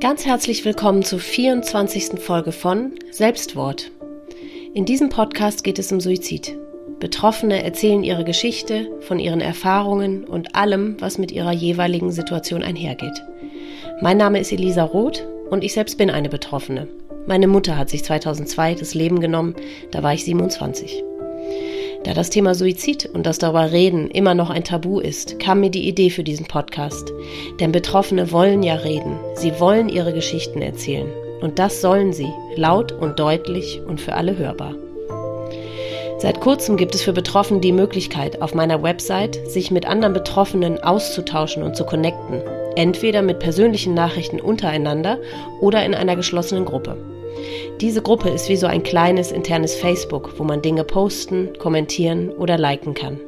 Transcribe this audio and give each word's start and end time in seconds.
Ganz 0.00 0.24
herzlich 0.24 0.64
willkommen 0.64 1.02
zur 1.02 1.18
24. 1.18 2.18
Folge 2.20 2.52
von 2.52 2.92
Selbstwort. 3.10 3.90
In 4.72 4.86
diesem 4.86 5.10
Podcast 5.10 5.62
geht 5.62 5.78
es 5.78 5.92
um 5.92 6.00
Suizid. 6.00 6.56
Betroffene 7.00 7.62
erzählen 7.62 8.02
ihre 8.02 8.24
Geschichte 8.24 8.90
von 9.02 9.18
ihren 9.18 9.42
Erfahrungen 9.42 10.24
und 10.24 10.56
allem, 10.56 10.96
was 11.00 11.18
mit 11.18 11.32
ihrer 11.32 11.52
jeweiligen 11.52 12.12
Situation 12.12 12.62
einhergeht. 12.62 13.22
Mein 14.00 14.16
Name 14.16 14.40
ist 14.40 14.52
Elisa 14.52 14.84
Roth 14.84 15.28
und 15.50 15.62
ich 15.62 15.74
selbst 15.74 15.98
bin 15.98 16.08
eine 16.08 16.30
Betroffene. 16.30 16.88
Meine 17.26 17.46
Mutter 17.46 17.76
hat 17.76 17.90
sich 17.90 18.02
2002 18.02 18.76
das 18.76 18.94
Leben 18.94 19.20
genommen, 19.20 19.54
da 19.90 20.02
war 20.02 20.14
ich 20.14 20.24
27. 20.24 21.04
Da 22.04 22.14
das 22.14 22.30
Thema 22.30 22.54
Suizid 22.54 23.10
und 23.12 23.26
das 23.26 23.38
darüber 23.38 23.72
reden 23.72 24.08
immer 24.08 24.34
noch 24.34 24.48
ein 24.48 24.64
Tabu 24.64 25.00
ist, 25.00 25.38
kam 25.38 25.60
mir 25.60 25.70
die 25.70 25.86
Idee 25.86 26.08
für 26.08 26.24
diesen 26.24 26.46
Podcast. 26.46 27.12
Denn 27.60 27.72
Betroffene 27.72 28.32
wollen 28.32 28.62
ja 28.62 28.74
reden, 28.76 29.18
sie 29.34 29.60
wollen 29.60 29.90
ihre 29.90 30.14
Geschichten 30.14 30.62
erzählen. 30.62 31.08
Und 31.42 31.58
das 31.58 31.82
sollen 31.82 32.14
sie, 32.14 32.32
laut 32.56 32.92
und 32.92 33.18
deutlich 33.18 33.82
und 33.86 34.00
für 34.00 34.14
alle 34.14 34.36
hörbar. 34.38 34.74
Seit 36.18 36.40
kurzem 36.40 36.78
gibt 36.78 36.94
es 36.94 37.02
für 37.02 37.12
Betroffene 37.12 37.60
die 37.60 37.72
Möglichkeit, 37.72 38.40
auf 38.40 38.54
meiner 38.54 38.82
Website 38.82 39.38
sich 39.50 39.70
mit 39.70 39.86
anderen 39.86 40.14
Betroffenen 40.14 40.82
auszutauschen 40.82 41.62
und 41.62 41.76
zu 41.76 41.84
connecten. 41.84 42.42
Entweder 42.76 43.20
mit 43.20 43.40
persönlichen 43.40 43.92
Nachrichten 43.92 44.40
untereinander 44.40 45.18
oder 45.60 45.84
in 45.84 45.94
einer 45.94 46.16
geschlossenen 46.16 46.64
Gruppe. 46.64 46.96
Diese 47.80 48.02
Gruppe 48.02 48.28
ist 48.28 48.48
wie 48.48 48.56
so 48.56 48.66
ein 48.66 48.82
kleines 48.82 49.32
internes 49.32 49.74
Facebook, 49.74 50.38
wo 50.38 50.44
man 50.44 50.62
Dinge 50.62 50.84
posten, 50.84 51.50
kommentieren 51.58 52.30
oder 52.30 52.58
liken 52.58 52.94
kann. 52.94 53.18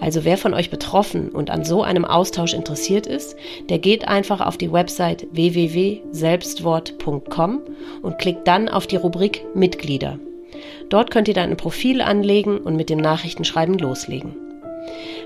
Also 0.00 0.24
wer 0.24 0.36
von 0.36 0.52
euch 0.54 0.70
betroffen 0.70 1.30
und 1.30 1.50
an 1.50 1.64
so 1.64 1.82
einem 1.82 2.04
Austausch 2.04 2.54
interessiert 2.54 3.06
ist, 3.06 3.36
der 3.68 3.78
geht 3.78 4.06
einfach 4.06 4.40
auf 4.40 4.58
die 4.58 4.72
Website 4.72 5.26
www.selbstwort.com 5.32 7.62
und 8.02 8.18
klickt 8.18 8.46
dann 8.46 8.68
auf 8.68 8.86
die 8.86 8.96
Rubrik 8.96 9.42
Mitglieder. 9.54 10.18
Dort 10.88 11.10
könnt 11.10 11.26
ihr 11.28 11.34
dann 11.34 11.50
ein 11.50 11.56
Profil 11.56 12.00
anlegen 12.00 12.58
und 12.58 12.76
mit 12.76 12.90
dem 12.90 12.98
Nachrichtenschreiben 12.98 13.78
loslegen. 13.78 14.36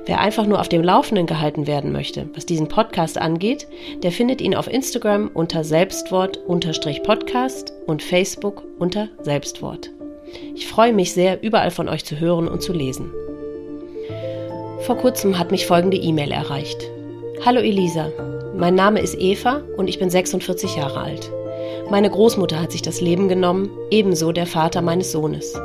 Wer 0.07 0.21
einfach 0.21 0.47
nur 0.47 0.61
auf 0.61 0.69
dem 0.69 0.83
Laufenden 0.83 1.27
gehalten 1.27 1.67
werden 1.67 1.93
möchte, 1.93 2.29
was 2.35 2.47
diesen 2.47 2.69
Podcast 2.69 3.19
angeht, 3.19 3.67
der 4.03 4.13
findet 4.13 4.41
ihn 4.41 4.55
auf 4.55 4.67
Instagram 4.67 5.31
unter 5.33 5.63
Selbstwort-Podcast 5.63 7.73
und 7.87 8.03
Facebook 8.03 8.63
unter 8.79 9.09
Selbstwort. 9.21 9.91
Ich 10.55 10.69
freue 10.69 10.93
mich 10.93 11.13
sehr, 11.13 11.43
überall 11.43 11.71
von 11.71 11.89
euch 11.89 12.05
zu 12.05 12.19
hören 12.19 12.49
und 12.49 12.63
zu 12.63 12.73
lesen. 12.73 13.13
Vor 14.81 14.97
kurzem 14.97 15.39
hat 15.39 15.51
mich 15.51 15.67
folgende 15.67 15.99
E-Mail 15.99 16.33
erreicht. 16.33 16.79
Hallo 17.45 17.61
Elisa, 17.61 18.11
mein 18.57 18.75
Name 18.75 19.01
ist 19.01 19.17
Eva 19.19 19.61
und 19.77 19.89
ich 19.89 19.99
bin 19.99 20.11
46 20.11 20.77
Jahre 20.77 21.01
alt. 21.01 21.31
Meine 21.91 22.09
Großmutter 22.09 22.63
hat 22.63 22.71
sich 22.71 22.83
das 22.83 23.01
Leben 23.01 23.29
genommen, 23.29 23.69
ebenso 23.91 24.31
der 24.31 24.47
Vater 24.47 24.81
meines 24.81 25.11
Sohnes. 25.11 25.61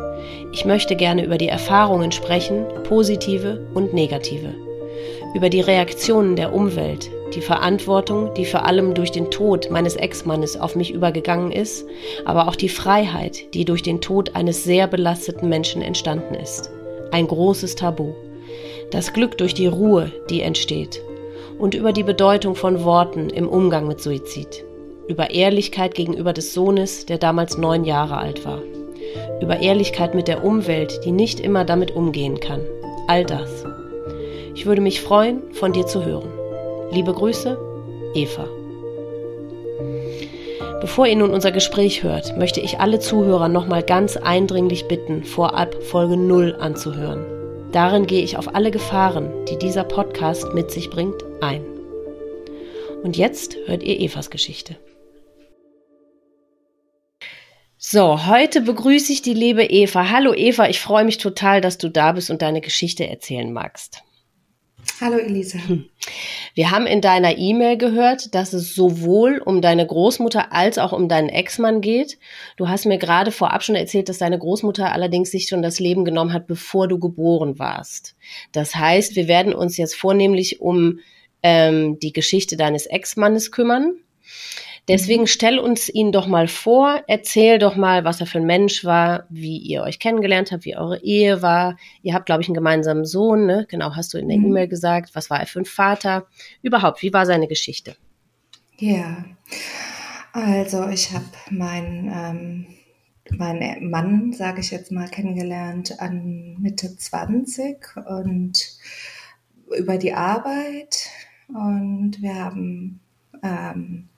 Ich 0.52 0.66
möchte 0.66 0.96
gerne 0.96 1.24
über 1.24 1.38
die 1.38 1.48
Erfahrungen 1.48 2.12
sprechen, 2.12 2.66
positive 2.84 3.68
und 3.76 3.94
negative. 3.94 4.56
Über 5.36 5.50
die 5.50 5.62
Reaktionen 5.62 6.36
der 6.36 6.52
Umwelt, 6.52 7.12
die 7.36 7.42
Verantwortung, 7.42 8.34
die 8.34 8.46
vor 8.46 8.66
allem 8.66 8.96
durch 8.96 9.12
den 9.12 9.30
Tod 9.30 9.70
meines 9.70 9.98
Ex-Mannes 9.98 10.60
auf 10.60 10.76
mich 10.76 10.92
übergegangen 10.92 11.52
ist, 11.52 11.86
aber 12.26 12.48
auch 12.48 12.56
die 12.56 12.70
Freiheit, 12.70 13.54
die 13.54 13.64
durch 13.64 13.84
den 13.84 14.02
Tod 14.02 14.36
eines 14.36 14.64
sehr 14.64 14.88
belasteten 14.88 15.48
Menschen 15.48 15.84
entstanden 15.84 16.34
ist. 16.34 16.72
Ein 17.12 17.28
großes 17.28 17.76
Tabu. 17.76 18.14
Das 18.90 19.14
Glück 19.14 19.38
durch 19.38 19.54
die 19.54 19.68
Ruhe, 19.68 20.12
die 20.32 20.42
entsteht. 20.42 21.04
Und 21.60 21.76
über 21.76 21.94
die 21.94 22.04
Bedeutung 22.04 22.56
von 22.56 22.84
Worten 22.84 23.30
im 23.30 23.48
Umgang 23.48 23.88
mit 23.88 24.02
Suizid 24.02 24.65
über 25.08 25.32
Ehrlichkeit 25.32 25.96
gegenüber 25.96 26.34
des 26.34 26.54
Sohnes, 26.54 27.06
der 27.06 27.18
damals 27.18 27.58
neun 27.58 27.84
Jahre 27.84 28.18
alt 28.18 28.46
war, 28.46 28.62
über 29.42 29.60
Ehrlichkeit 29.60 30.16
mit 30.16 30.28
der 30.28 30.44
Umwelt, 30.44 31.02
die 31.06 31.12
nicht 31.12 31.40
immer 31.40 31.66
damit 31.66 31.92
umgehen 31.92 32.40
kann. 32.40 32.62
All 33.08 33.24
das. 33.24 33.66
Ich 34.56 34.66
würde 34.66 34.82
mich 34.82 35.02
freuen, 35.02 35.42
von 35.52 35.74
dir 35.74 35.86
zu 35.86 36.06
hören. 36.06 36.30
Liebe 36.92 37.14
Grüße, 37.14 37.58
Eva. 38.16 38.48
Bevor 40.82 41.08
ihr 41.08 41.16
nun 41.16 41.32
unser 41.32 41.52
Gespräch 41.52 42.04
hört, 42.04 42.38
möchte 42.38 42.60
ich 42.60 42.80
alle 42.80 43.00
Zuhörer 43.00 43.48
nochmal 43.48 43.84
ganz 43.84 44.18
eindringlich 44.18 44.88
bitten, 44.88 45.24
vorab 45.24 45.76
Folge 45.84 46.18
0 46.18 46.58
anzuhören. 46.60 47.26
Darin 47.72 48.06
gehe 48.06 48.24
ich 48.24 48.38
auf 48.38 48.56
alle 48.56 48.72
Gefahren, 48.72 49.30
die 49.50 49.58
dieser 49.58 49.84
Podcast 49.84 50.54
mit 50.54 50.72
sich 50.72 50.90
bringt, 50.90 51.24
ein. 51.42 51.66
Und 53.04 53.18
jetzt 53.18 53.58
hört 53.66 53.84
ihr 53.84 54.00
Evas 54.00 54.30
Geschichte. 54.30 54.78
So, 57.88 58.26
heute 58.26 58.62
begrüße 58.62 59.14
ich 59.14 59.22
die 59.22 59.36
liebe 59.36 59.64
Eva. 59.64 60.10
Hallo 60.10 60.34
Eva, 60.34 60.68
ich 60.68 60.80
freue 60.80 61.06
mich 61.06 61.20
total, 61.20 61.62
dass 61.62 61.78
du 61.78 61.88
da 61.88 62.14
bist 62.14 62.32
und 62.32 62.42
deine 62.42 62.60
Geschichte 62.60 63.08
erzählen 63.08 63.54
magst. 63.54 64.02
Hallo 65.00 65.18
Elisa. 65.20 65.60
Wir 66.56 66.72
haben 66.72 66.88
in 66.88 67.00
deiner 67.00 67.38
E-Mail 67.38 67.78
gehört, 67.78 68.34
dass 68.34 68.54
es 68.54 68.74
sowohl 68.74 69.38
um 69.38 69.62
deine 69.62 69.86
Großmutter 69.86 70.52
als 70.52 70.80
auch 70.80 70.94
um 70.94 71.08
deinen 71.08 71.30
Ex-Mann 71.30 71.82
geht. 71.82 72.18
Du 72.58 72.70
hast 72.70 72.88
mir 72.88 72.98
gerade 72.98 73.32
vorab 73.32 73.62
schon 73.62 73.76
erzählt, 73.76 74.10
dass 74.10 74.18
deine 74.18 74.40
Großmutter 74.40 74.92
allerdings 74.92 75.30
sich 75.30 75.48
schon 75.48 75.62
das 75.62 75.80
Leben 75.80 76.06
genommen 76.06 76.34
hat, 76.34 76.48
bevor 76.48 76.88
du 76.88 76.98
geboren 76.98 77.60
warst. 77.60 78.16
Das 78.52 78.76
heißt, 78.76 79.16
wir 79.16 79.28
werden 79.28 79.54
uns 79.54 79.78
jetzt 79.78 79.96
vornehmlich 79.96 80.60
um 80.60 81.02
ähm, 81.44 82.00
die 82.00 82.14
Geschichte 82.14 82.58
deines 82.58 82.88
Ex-Mannes 82.88 83.52
kümmern. 83.52 83.94
Deswegen 84.88 85.26
stell 85.26 85.58
uns 85.58 85.90
ihn 85.90 86.12
doch 86.12 86.28
mal 86.28 86.48
vor, 86.48 87.04
erzähl 87.08 87.58
doch 87.58 87.76
mal, 87.76 88.04
was 88.04 88.20
er 88.22 88.28
für 88.28 88.38
ein 88.38 88.46
Mensch 88.46 88.86
war, 88.86 89.26
wie 89.30 89.58
ihr 89.58 89.82
euch 89.82 89.98
kennengelernt 90.00 90.52
habt, 90.52 90.66
wie 90.66 90.78
eure 90.78 91.02
Ehe 91.04 91.42
war. 91.42 91.76
Ihr 92.04 92.14
habt, 92.14 92.28
glaube 92.28 92.44
ich, 92.44 92.48
einen 92.48 92.56
gemeinsamen 92.56 93.06
Sohn, 93.06 93.48
ne? 93.48 93.66
Genau, 93.70 93.96
hast 93.96 94.14
du 94.14 94.20
in 94.20 94.28
der 94.28 94.38
mhm. 94.38 94.46
E-Mail 94.46 94.68
gesagt. 94.68 95.16
Was 95.16 95.30
war 95.30 95.40
er 95.40 95.48
für 95.48 95.60
ein 95.60 95.66
Vater? 95.66 96.28
Überhaupt, 96.62 97.02
wie 97.02 97.14
war 97.14 97.26
seine 97.26 97.48
Geschichte? 97.48 97.96
Ja, 98.78 99.26
also 100.34 100.88
ich 100.90 101.12
habe 101.14 101.26
meinen 101.50 102.12
ähm, 102.14 102.68
mein 103.32 103.90
Mann, 103.90 104.34
sage 104.34 104.62
ich 104.62 104.72
jetzt 104.72 104.92
mal, 104.92 105.08
kennengelernt 105.08 106.00
an 106.00 106.58
Mitte 106.60 106.96
20 106.96 107.78
und 108.06 108.78
über 109.78 109.98
die 109.98 110.14
Arbeit. 110.14 111.10
Und 111.48 112.22
wir 112.22 112.36
haben 112.36 113.00
ähm, 113.44 114.10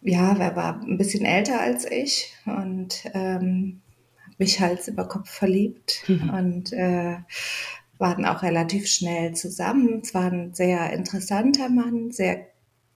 ja, 0.00 0.36
er 0.36 0.56
war 0.56 0.80
ein 0.80 0.96
bisschen 0.96 1.24
älter 1.24 1.60
als 1.60 1.90
ich 1.90 2.34
und 2.46 3.04
ähm, 3.14 3.82
mich 4.38 4.60
Hals 4.60 4.88
über 4.88 5.06
Kopf 5.08 5.28
verliebt 5.30 6.04
mhm. 6.06 6.30
und 6.30 6.72
äh, 6.72 7.16
waren 7.98 8.24
auch 8.24 8.42
relativ 8.42 8.86
schnell 8.86 9.34
zusammen. 9.34 10.00
Es 10.02 10.14
war 10.14 10.30
ein 10.30 10.54
sehr 10.54 10.92
interessanter 10.92 11.68
Mann, 11.68 12.12
sehr 12.12 12.46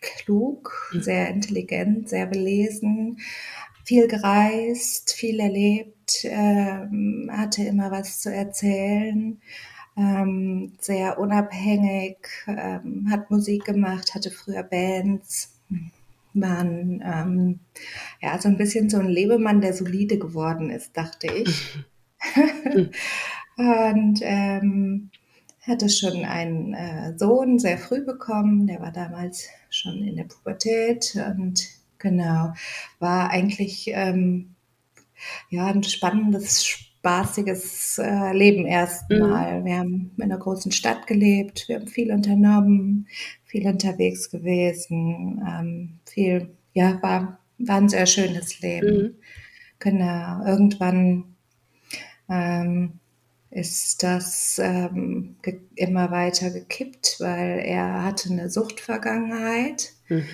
klug, 0.00 0.90
mhm. 0.92 1.02
sehr 1.02 1.28
intelligent, 1.28 2.08
sehr 2.08 2.26
belesen, 2.26 3.18
viel 3.84 4.06
gereist, 4.06 5.12
viel 5.12 5.40
erlebt, 5.40 6.24
ähm, 6.24 7.28
hatte 7.32 7.64
immer 7.64 7.90
was 7.90 8.20
zu 8.20 8.32
erzählen, 8.32 9.40
ähm, 9.96 10.74
sehr 10.80 11.18
unabhängig, 11.18 12.16
ähm, 12.46 13.08
hat 13.10 13.30
Musik 13.30 13.64
gemacht, 13.64 14.14
hatte 14.14 14.30
früher 14.30 14.62
Bands 14.62 15.51
man 16.34 17.02
ähm, 17.04 17.60
ja 18.20 18.40
so 18.40 18.48
ein 18.48 18.56
bisschen 18.56 18.90
so 18.90 18.98
ein 18.98 19.08
Lebemann, 19.08 19.60
der 19.60 19.74
solide 19.74 20.18
geworden 20.18 20.70
ist, 20.70 20.96
dachte 20.96 21.26
ich. 21.26 21.78
und 23.56 24.20
ähm, 24.22 25.10
hatte 25.62 25.88
schon 25.88 26.24
einen 26.24 26.74
äh, 26.74 27.16
Sohn 27.16 27.58
sehr 27.58 27.78
früh 27.78 28.04
bekommen, 28.04 28.66
der 28.66 28.80
war 28.80 28.92
damals 28.92 29.48
schon 29.70 30.02
in 30.02 30.16
der 30.16 30.24
Pubertät 30.24 31.16
und 31.36 31.68
genau, 31.98 32.52
war 32.98 33.30
eigentlich 33.30 33.88
ähm, 33.92 34.56
ja 35.50 35.66
ein 35.66 35.84
spannendes, 35.84 36.66
spaßiges 36.66 37.98
äh, 37.98 38.32
Leben 38.32 38.66
erstmal. 38.66 39.60
Mhm. 39.60 39.64
Wir 39.64 39.76
haben 39.78 40.10
in 40.16 40.22
einer 40.22 40.38
großen 40.38 40.72
Stadt 40.72 41.06
gelebt, 41.06 41.68
wir 41.68 41.76
haben 41.76 41.86
viel 41.86 42.12
unternommen, 42.12 43.06
viel 43.44 43.66
unterwegs 43.68 44.30
gewesen, 44.30 45.40
ähm, 45.48 46.00
viel, 46.12 46.56
ja, 46.74 47.02
war, 47.02 47.38
war 47.58 47.76
ein 47.76 47.88
sehr 47.88 48.06
schönes 48.06 48.60
Leben. 48.60 49.02
Mhm. 49.02 49.14
Genau, 49.78 50.44
irgendwann 50.44 51.34
ähm, 52.28 53.00
ist 53.50 54.02
das 54.02 54.60
ähm, 54.62 55.36
immer 55.74 56.10
weiter 56.10 56.50
gekippt, 56.50 57.16
weil 57.18 57.60
er 57.64 58.04
hatte 58.04 58.30
eine 58.30 58.48
Suchtvergangenheit, 58.48 59.92
mhm. 60.08 60.24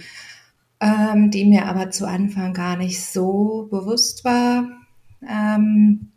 ähm, 0.80 1.30
die 1.30 1.44
mir 1.44 1.66
aber 1.66 1.90
zu 1.90 2.06
Anfang 2.06 2.52
gar 2.52 2.76
nicht 2.76 3.02
so 3.02 3.68
bewusst 3.70 4.24
war. 4.24 4.68
Ähm, 5.28 6.12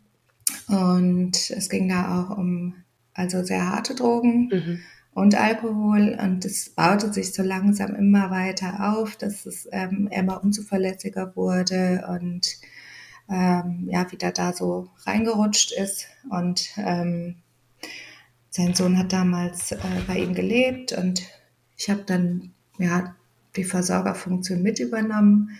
und 0.68 1.50
es 1.50 1.68
ging 1.68 1.88
da 1.88 2.20
auch 2.20 2.36
um 2.36 2.74
also 3.14 3.42
sehr 3.42 3.68
harte 3.68 3.94
Drogen. 3.94 4.48
Mhm 4.52 4.80
und 5.14 5.34
Alkohol. 5.34 6.18
Und 6.20 6.44
es 6.44 6.70
baute 6.70 7.12
sich 7.12 7.32
so 7.32 7.42
langsam 7.42 7.94
immer 7.94 8.30
weiter 8.30 8.94
auf, 8.94 9.16
dass 9.16 9.46
es 9.46 9.68
ähm, 9.72 10.08
immer 10.10 10.42
unzuverlässiger 10.42 11.36
wurde 11.36 12.06
und 12.08 12.56
ähm, 13.30 13.88
ja, 13.90 14.10
wieder 14.10 14.32
da 14.32 14.52
so 14.52 14.90
reingerutscht 15.04 15.72
ist. 15.72 16.06
Und 16.30 16.70
ähm, 16.76 17.36
sein 18.50 18.74
Sohn 18.74 18.98
hat 18.98 19.12
damals 19.12 19.72
äh, 19.72 19.78
bei 20.06 20.18
ihm 20.18 20.34
gelebt 20.34 20.92
und 20.92 21.22
ich 21.76 21.88
habe 21.88 22.02
dann 22.06 22.52
ja 22.78 23.14
die 23.56 23.64
Versorgerfunktion 23.64 24.62
mit 24.62 24.78
übernommen. 24.78 25.58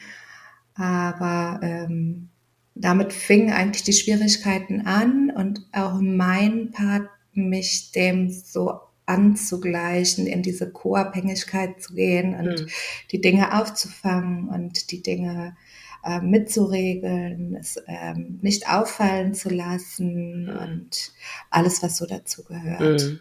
Aber 0.75 1.60
ähm, 1.62 2.28
damit 2.75 3.12
fingen 3.12 3.52
eigentlich 3.52 3.82
die 3.82 3.93
Schwierigkeiten 3.93 4.87
an 4.87 5.31
und 5.31 5.66
auch 5.72 6.00
mein 6.00 6.70
Part, 6.70 7.08
mich 7.34 7.93
dem 7.93 8.31
so 8.31 8.81
anzugleichen, 9.06 10.26
in 10.26 10.43
diese 10.43 10.70
Co-Abhängigkeit 10.70 11.82
zu 11.82 11.94
gehen 11.94 12.34
und 12.34 12.62
mhm. 12.62 12.66
die 13.10 13.20
Dinge 13.20 13.58
aufzufangen 13.58 14.49
und 14.49 14.90
die 14.90 15.02
Dinge 15.02 15.56
äh, 16.04 16.20
mitzuregeln, 16.20 17.56
es 17.56 17.81
ähm, 17.87 18.38
nicht 18.43 18.69
auffallen 18.69 19.34
zu 19.34 19.50
lassen 19.50 20.44
mhm. 20.44 20.56
und 20.56 21.12
alles, 21.50 21.82
was 21.82 21.96
so 21.96 22.06
dazu 22.06 22.44
gehört. 22.44 23.02
Mhm. 23.02 23.20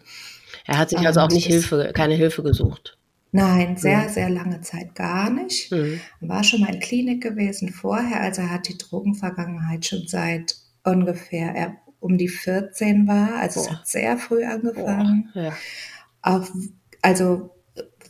Er 0.66 0.78
hat 0.78 0.90
sich 0.90 1.00
also 1.00 1.20
auch 1.20 1.30
nicht 1.30 1.46
Hilfe, 1.46 1.92
keine 1.94 2.14
Hilfe 2.14 2.42
gesucht. 2.42 2.98
Nein, 3.32 3.78
sehr, 3.78 4.10
sehr 4.10 4.28
lange 4.28 4.60
Zeit 4.60 4.94
gar 4.94 5.30
nicht. 5.30 5.72
Mhm. 5.72 6.00
War 6.20 6.44
schon 6.44 6.60
mal 6.60 6.74
in 6.74 6.80
Klinik 6.80 7.22
gewesen 7.22 7.70
vorher, 7.70 8.20
also 8.20 8.42
er 8.42 8.50
hat 8.50 8.68
die 8.68 8.76
Drogenvergangenheit 8.76 9.86
schon 9.86 10.06
seit 10.06 10.56
ungefähr 10.84 11.54
er 11.54 11.76
um 12.02 12.18
die 12.18 12.28
14 12.28 13.06
war. 13.06 13.36
Also 13.36 13.60
Boah. 13.60 13.70
es 13.70 13.78
hat 13.78 13.88
sehr 13.88 14.18
früh 14.18 14.44
angefangen. 14.44 15.30
Boah, 15.32 15.42
ja. 15.42 15.52
Auch, 16.22 16.48
also 17.00 17.50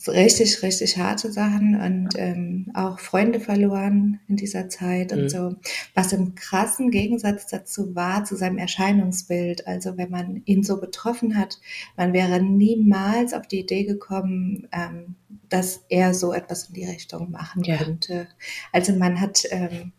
richtig, 0.09 0.62
richtig 0.62 0.97
harte 0.97 1.31
Sachen 1.31 1.81
und 1.81 2.11
ähm, 2.17 2.71
auch 2.75 2.99
Freunde 2.99 3.39
verloren 3.39 4.21
in 4.29 4.37
dieser 4.37 4.69
Zeit 4.69 5.12
mhm. 5.12 5.19
und 5.19 5.29
so. 5.29 5.55
Was 5.94 6.12
im 6.12 6.35
krassen 6.35 6.91
Gegensatz 6.91 7.47
dazu 7.47 7.94
war, 7.94 8.25
zu 8.25 8.37
seinem 8.37 8.59
Erscheinungsbild. 8.59 9.67
Also 9.67 9.97
wenn 9.97 10.11
man 10.11 10.43
ihn 10.44 10.62
so 10.62 10.81
betroffen 10.81 11.37
hat, 11.37 11.61
man 11.97 12.12
wäre 12.12 12.43
niemals 12.43 13.35
auf 13.35 13.47
die 13.47 13.61
Idee 13.61 13.85
gekommen, 13.85 14.69
ähm, 14.73 15.17
dass 15.49 15.85
er 15.89 16.15
so 16.15 16.33
etwas 16.33 16.69
in 16.69 16.75
die 16.75 16.87
Richtung 16.87 17.31
machen 17.31 17.62
ja. 17.62 17.77
könnte. 17.77 18.27
Also 18.73 18.94
man 18.94 19.21
hat 19.21 19.43
ähm, 19.50 19.93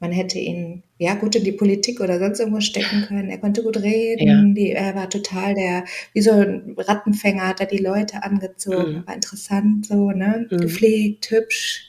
man 0.00 0.12
hätte 0.12 0.38
ihn 0.38 0.82
ja 0.98 1.14
gut 1.14 1.36
in 1.36 1.44
die 1.44 1.52
Politik 1.52 2.00
oder 2.00 2.18
sonst 2.18 2.40
irgendwo 2.40 2.60
stecken 2.60 3.02
können. 3.06 3.28
Er 3.28 3.38
konnte 3.38 3.62
gut 3.62 3.78
reden. 3.78 4.26
Ja. 4.26 4.42
Die, 4.54 4.72
er 4.72 4.94
war 4.94 5.08
total 5.08 5.54
der, 5.54 5.84
wie 6.12 6.20
so 6.20 6.32
ein 6.32 6.74
Rattenfänger, 6.76 7.48
hat 7.48 7.60
er 7.60 7.66
die 7.66 7.78
Leute 7.78 8.22
angezogen. 8.22 8.98
Mhm. 8.98 9.06
War 9.06 9.14
interessant, 9.14 9.86
so, 9.86 10.10
ne? 10.10 10.46
Mhm. 10.50 10.58
Gepflegt, 10.58 11.30
hübsch. 11.30 11.88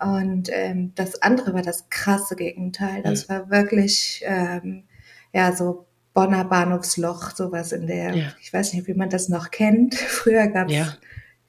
Und 0.00 0.48
ähm, 0.52 0.92
das 0.94 1.22
andere 1.22 1.54
war 1.54 1.62
das 1.62 1.88
krasse 1.90 2.36
Gegenteil. 2.36 3.02
Das 3.02 3.28
mhm. 3.28 3.32
war 3.32 3.50
wirklich, 3.50 4.22
ähm, 4.24 4.84
ja, 5.32 5.52
so 5.52 5.86
Bonner 6.14 6.44
Bahnhofsloch, 6.44 7.30
sowas 7.30 7.72
in 7.72 7.86
der, 7.86 8.14
ja. 8.14 8.32
ich 8.40 8.52
weiß 8.52 8.72
nicht, 8.74 8.86
wie 8.88 8.94
man 8.94 9.10
das 9.10 9.28
noch 9.28 9.50
kennt. 9.50 9.94
Früher 9.94 10.48
gab 10.48 10.68
es 10.68 10.76
ja. 10.76 10.94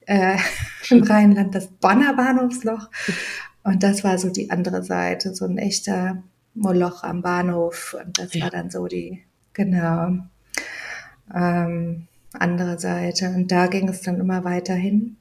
äh, 0.06 0.38
im 0.90 1.04
Rheinland 1.04 1.56
das 1.56 1.68
Bonner 1.68 2.14
Bahnhofsloch. 2.14 2.90
Und 3.70 3.84
das 3.84 4.04
war 4.04 4.18
so 4.18 4.32
die 4.32 4.50
andere 4.50 4.82
Seite, 4.82 5.36
so 5.36 5.46
ein 5.46 5.60
echter 5.60 6.24
Moloch 6.56 7.04
am 7.04 7.22
Bahnhof. 7.22 7.96
Und 8.04 8.18
das 8.18 8.34
ja. 8.34 8.46
war 8.46 8.50
dann 8.50 8.72
so 8.72 8.88
die, 8.88 9.22
genau, 9.54 10.18
ähm, 11.32 12.08
andere 12.34 12.80
Seite. 12.80 13.30
Und 13.30 13.52
da 13.52 13.68
ging 13.68 13.88
es 13.88 14.02
dann 14.02 14.20
immer 14.20 14.44
weiter 14.44 14.74
hin, 14.74 15.18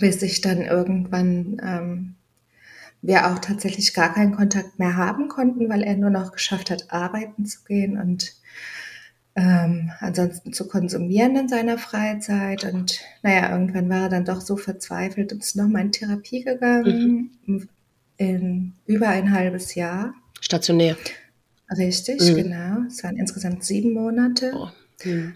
bis 0.00 0.22
ich 0.22 0.40
dann 0.40 0.62
irgendwann 0.62 1.60
ähm, 1.62 2.14
wir 3.02 3.26
auch 3.26 3.38
tatsächlich 3.40 3.92
gar 3.92 4.14
keinen 4.14 4.34
Kontakt 4.34 4.78
mehr 4.78 4.96
haben 4.96 5.28
konnten, 5.28 5.68
weil 5.68 5.82
er 5.82 5.98
nur 5.98 6.08
noch 6.08 6.32
geschafft 6.32 6.70
hat, 6.70 6.90
arbeiten 6.90 7.44
zu 7.44 7.62
gehen 7.64 8.00
und 8.00 8.32
ähm, 9.36 9.90
ansonsten 9.98 10.52
zu 10.52 10.68
konsumieren 10.68 11.36
in 11.36 11.48
seiner 11.48 11.78
Freizeit. 11.78 12.64
Und 12.64 13.00
naja, 13.22 13.50
irgendwann 13.50 13.88
war 13.88 14.02
er 14.02 14.08
dann 14.08 14.24
doch 14.24 14.40
so 14.40 14.56
verzweifelt 14.56 15.32
und 15.32 15.42
ist 15.42 15.56
nochmal 15.56 15.82
in 15.82 15.92
Therapie 15.92 16.44
gegangen, 16.44 17.30
mhm. 17.44 17.68
in 18.16 18.72
über 18.86 19.08
ein 19.08 19.32
halbes 19.32 19.74
Jahr. 19.74 20.14
Stationär. 20.40 20.96
Richtig, 21.76 22.20
mhm. 22.20 22.36
genau. 22.36 22.76
Es 22.86 23.02
waren 23.02 23.16
insgesamt 23.16 23.64
sieben 23.64 23.92
Monate, 23.92 24.52
oh. 24.54 24.68
mhm. 25.04 25.34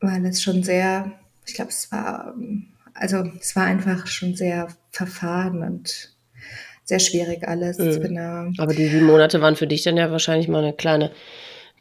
weil 0.00 0.26
es 0.26 0.42
schon 0.42 0.62
sehr, 0.62 1.12
ich 1.46 1.54
glaube, 1.54 1.70
es 1.70 1.90
war, 1.90 2.34
also 2.92 3.24
es 3.40 3.56
war 3.56 3.64
einfach 3.64 4.06
schon 4.08 4.34
sehr 4.34 4.68
verfahren 4.90 5.62
und 5.62 6.14
sehr 6.84 6.98
schwierig 6.98 7.48
alles, 7.48 7.78
mhm. 7.78 8.00
genau. 8.02 8.50
Aber 8.58 8.74
die 8.74 8.88
sieben 8.88 9.06
Monate 9.06 9.40
waren 9.40 9.56
für 9.56 9.66
dich 9.66 9.84
dann 9.84 9.96
ja 9.96 10.10
wahrscheinlich 10.10 10.48
mal 10.48 10.62
eine 10.62 10.74
kleine 10.74 11.12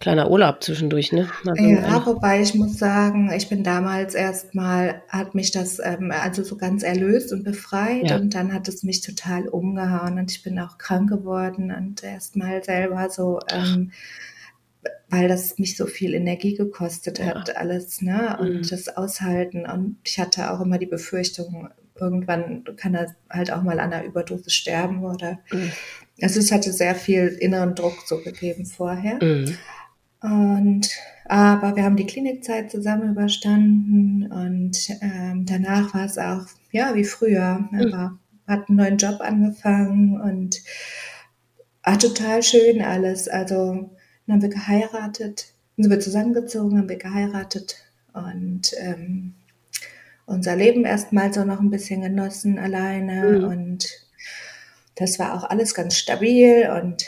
kleiner 0.02 0.30
Urlaub 0.30 0.62
zwischendurch, 0.62 1.14
ne? 1.14 1.30
Also, 1.46 1.64
ja, 1.64 2.06
wobei 2.06 2.42
ich 2.42 2.56
muss 2.56 2.78
sagen, 2.78 3.32
ich 3.32 3.48
bin 3.48 3.64
damals 3.64 4.16
erstmal, 4.16 5.04
hat 5.08 5.36
mich 5.36 5.52
das 5.52 5.80
ähm, 5.80 6.12
also 6.12 6.44
so 6.44 6.58
ganz 6.58 6.84
erlöst 6.84 7.32
und 7.32 7.44
befreit 7.44 8.10
ja. 8.10 8.18
und 8.18 8.34
dann 8.34 8.54
hat 8.54 8.68
es 8.68 8.84
mich 8.84 9.02
total 9.02 9.48
umgehauen 9.48 10.18
und 10.18 10.30
ich 10.32 10.44
bin 10.44 10.60
auch 10.60 10.78
krank 10.78 11.10
geworden 11.10 11.72
und 11.72 12.04
erstmal 12.04 12.64
selber 12.64 13.10
so, 13.10 13.40
ähm, 13.54 13.92
weil 15.10 15.28
das 15.28 15.60
mich 15.60 15.78
so 15.78 15.86
viel 15.86 16.16
Energie 16.16 16.56
gekostet 16.56 17.20
ja. 17.20 17.28
hat, 17.28 17.56
alles, 17.56 18.02
ne? 18.02 18.38
Und 18.42 18.54
mhm. 18.54 18.68
das 18.68 18.90
Aushalten 18.90 19.66
und 19.66 19.98
ich 20.04 20.20
hatte 20.20 20.52
auch 20.52 20.62
immer 20.62 20.80
die 20.80 20.88
Befürchtung, 20.88 21.70
irgendwann 22.00 22.64
kann 22.76 22.96
er 22.96 23.16
halt 23.30 23.54
auch 23.54 23.62
mal 23.62 23.80
an 23.80 23.94
einer 23.94 24.04
Überdosis 24.04 24.54
sterben 24.54 25.04
oder 25.06 25.40
mhm. 25.52 25.72
also 26.22 26.40
es 26.40 26.52
hatte 26.52 26.74
sehr 26.74 26.96
viel 26.96 27.28
inneren 27.28 27.76
Druck 27.76 27.98
so 28.08 28.18
gegeben 28.18 28.66
vorher. 28.66 29.24
Mhm. 29.24 29.56
Und 30.22 30.90
aber 31.26 31.76
wir 31.76 31.84
haben 31.84 31.96
die 31.96 32.06
Klinikzeit 32.06 32.70
zusammen 32.70 33.12
überstanden 33.12 34.30
und 34.32 34.90
ähm, 35.02 35.46
danach 35.46 35.94
war 35.94 36.06
es 36.06 36.18
auch 36.18 36.46
ja 36.72 36.94
wie 36.94 37.06
früher. 37.06 37.70
Er 37.72 37.88
mhm. 37.88 37.92
war, 37.92 38.20
hat 38.48 38.68
einen 38.68 38.78
neuen 38.78 38.98
Job 38.98 39.22
angefangen 39.22 40.20
und 40.20 40.62
war 41.84 41.98
total 41.98 42.44
schön 42.44 42.82
alles. 42.82 43.28
Also 43.28 43.90
dann 44.28 44.34
haben 44.34 44.42
wir 44.42 44.50
geheiratet, 44.50 45.54
dann 45.78 45.84
sind 45.84 45.92
wir 45.92 46.00
zusammengezogen, 46.00 46.78
haben 46.78 46.90
wir 46.90 46.98
geheiratet 46.98 47.78
und 48.14 48.74
ähm, 48.78 49.34
unser 50.26 50.56
Leben 50.56 50.86
erstmal 50.86 51.34
so 51.34 51.44
noch 51.44 51.60
ein 51.60 51.72
bisschen 51.72 52.02
genossen 52.02 52.60
alleine 52.60 53.40
mhm. 53.40 53.44
und 53.46 53.90
das 54.96 55.18
war 55.18 55.34
auch 55.34 55.50
alles 55.50 55.74
ganz 55.74 55.96
stabil 55.96 56.70
und 56.70 57.06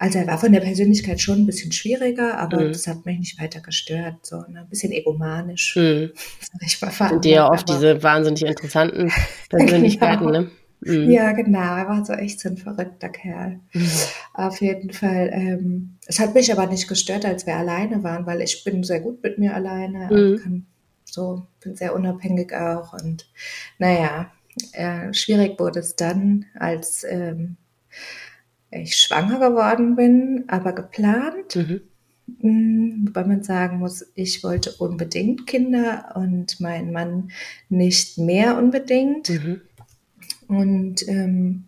also 0.00 0.18
er 0.18 0.26
war 0.26 0.38
von 0.38 0.50
der 0.50 0.60
Persönlichkeit 0.60 1.20
schon 1.20 1.40
ein 1.40 1.46
bisschen 1.46 1.72
schwieriger, 1.72 2.38
aber 2.38 2.62
mhm. 2.62 2.72
das 2.72 2.86
hat 2.86 3.04
mich 3.04 3.18
nicht 3.18 3.38
weiter 3.38 3.60
gestört. 3.60 4.24
So 4.24 4.36
ne? 4.48 4.60
ein 4.60 4.68
bisschen 4.70 4.92
egomanisch. 4.92 5.76
Mhm. 5.76 6.12
Ich 6.62 6.78
Sind 6.78 7.24
die 7.24 7.30
ja 7.30 7.50
oft 7.50 7.68
diese 7.68 8.02
wahnsinnig 8.02 8.46
interessanten 8.46 9.12
Persönlichkeiten, 9.50 10.26
genau. 10.26 10.40
ne? 10.40 10.50
Mhm. 10.80 11.10
Ja, 11.10 11.32
genau. 11.32 11.76
Er 11.76 11.86
war 11.86 12.02
so 12.02 12.14
echt 12.14 12.40
so 12.40 12.48
ein 12.48 12.56
verrückter 12.56 13.10
Kerl. 13.10 13.60
Mhm. 13.74 13.90
Auf 14.32 14.62
jeden 14.62 14.90
Fall. 14.90 15.30
Ähm, 15.34 15.98
es 16.06 16.18
hat 16.18 16.34
mich 16.34 16.50
aber 16.50 16.66
nicht 16.66 16.88
gestört, 16.88 17.26
als 17.26 17.46
wir 17.46 17.56
alleine 17.56 18.02
waren, 18.02 18.24
weil 18.24 18.40
ich 18.40 18.64
bin 18.64 18.82
sehr 18.82 19.00
gut 19.00 19.22
mit 19.22 19.38
mir 19.38 19.54
alleine. 19.54 20.08
Mhm. 20.10 20.42
Kann 20.42 20.66
so, 21.04 21.46
bin 21.62 21.76
sehr 21.76 21.94
unabhängig 21.94 22.54
auch. 22.54 22.94
Und 22.94 23.30
naja, 23.78 24.32
äh, 24.72 25.12
schwierig 25.12 25.60
wurde 25.60 25.80
es 25.80 25.94
dann, 25.94 26.46
als 26.58 27.04
ähm, 27.04 27.58
ich 28.70 28.96
schwanger 28.96 29.38
geworden 29.38 29.96
bin, 29.96 30.44
aber 30.48 30.72
geplant. 30.72 31.56
Mhm. 31.56 31.80
Mm, 32.42 33.06
wobei 33.08 33.24
man 33.24 33.42
sagen 33.42 33.78
muss, 33.78 34.06
ich 34.14 34.44
wollte 34.44 34.72
unbedingt 34.72 35.46
Kinder 35.46 36.12
und 36.14 36.60
mein 36.60 36.92
Mann 36.92 37.30
nicht 37.68 38.18
mehr 38.18 38.56
unbedingt. 38.56 39.28
Mhm. 39.28 39.60
Und 40.46 41.08
ähm, 41.08 41.64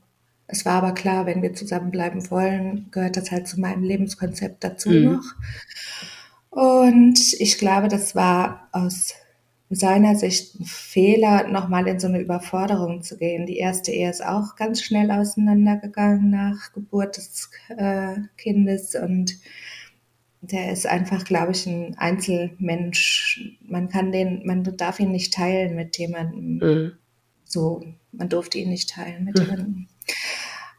es 0.46 0.64
war 0.64 0.74
aber 0.74 0.92
klar, 0.92 1.26
wenn 1.26 1.42
wir 1.42 1.54
zusammenbleiben 1.54 2.30
wollen, 2.30 2.88
gehört 2.90 3.16
das 3.16 3.30
halt 3.30 3.48
zu 3.48 3.58
meinem 3.60 3.82
Lebenskonzept 3.82 4.62
dazu 4.62 4.90
mhm. 4.90 5.04
noch. 5.04 5.24
Und 6.50 7.18
ich 7.40 7.56
glaube, 7.58 7.88
das 7.88 8.14
war 8.14 8.68
aus 8.72 9.14
seiner 9.74 10.16
Sicht 10.16 10.58
ein 10.58 10.64
Fehler, 10.64 11.48
nochmal 11.48 11.86
in 11.88 11.98
so 12.00 12.06
eine 12.06 12.20
Überforderung 12.20 13.02
zu 13.02 13.16
gehen. 13.16 13.46
Die 13.46 13.58
erste 13.58 13.92
Ehe 13.92 14.10
ist 14.10 14.24
auch 14.24 14.56
ganz 14.56 14.82
schnell 14.82 15.10
auseinandergegangen 15.10 16.30
nach 16.30 16.72
Geburt 16.72 17.16
des 17.16 17.50
äh, 17.76 18.16
Kindes 18.36 18.94
und 18.94 19.38
der 20.42 20.72
ist 20.72 20.86
einfach, 20.86 21.24
glaube 21.24 21.52
ich, 21.52 21.66
ein 21.66 21.96
Einzelmensch. 21.96 23.56
Man 23.60 23.88
kann 23.88 24.10
den, 24.10 24.44
man 24.44 24.64
darf 24.76 24.98
ihn 24.98 25.12
nicht 25.12 25.32
teilen 25.32 25.76
mit 25.76 25.96
jemandem. 25.98 26.56
Mhm. 26.56 26.92
So, 27.44 27.84
man 28.10 28.28
durfte 28.28 28.58
ihn 28.58 28.70
nicht 28.70 28.90
teilen 28.90 29.24
mit 29.24 29.38
mhm. 29.38 29.44
jemandem. 29.44 29.88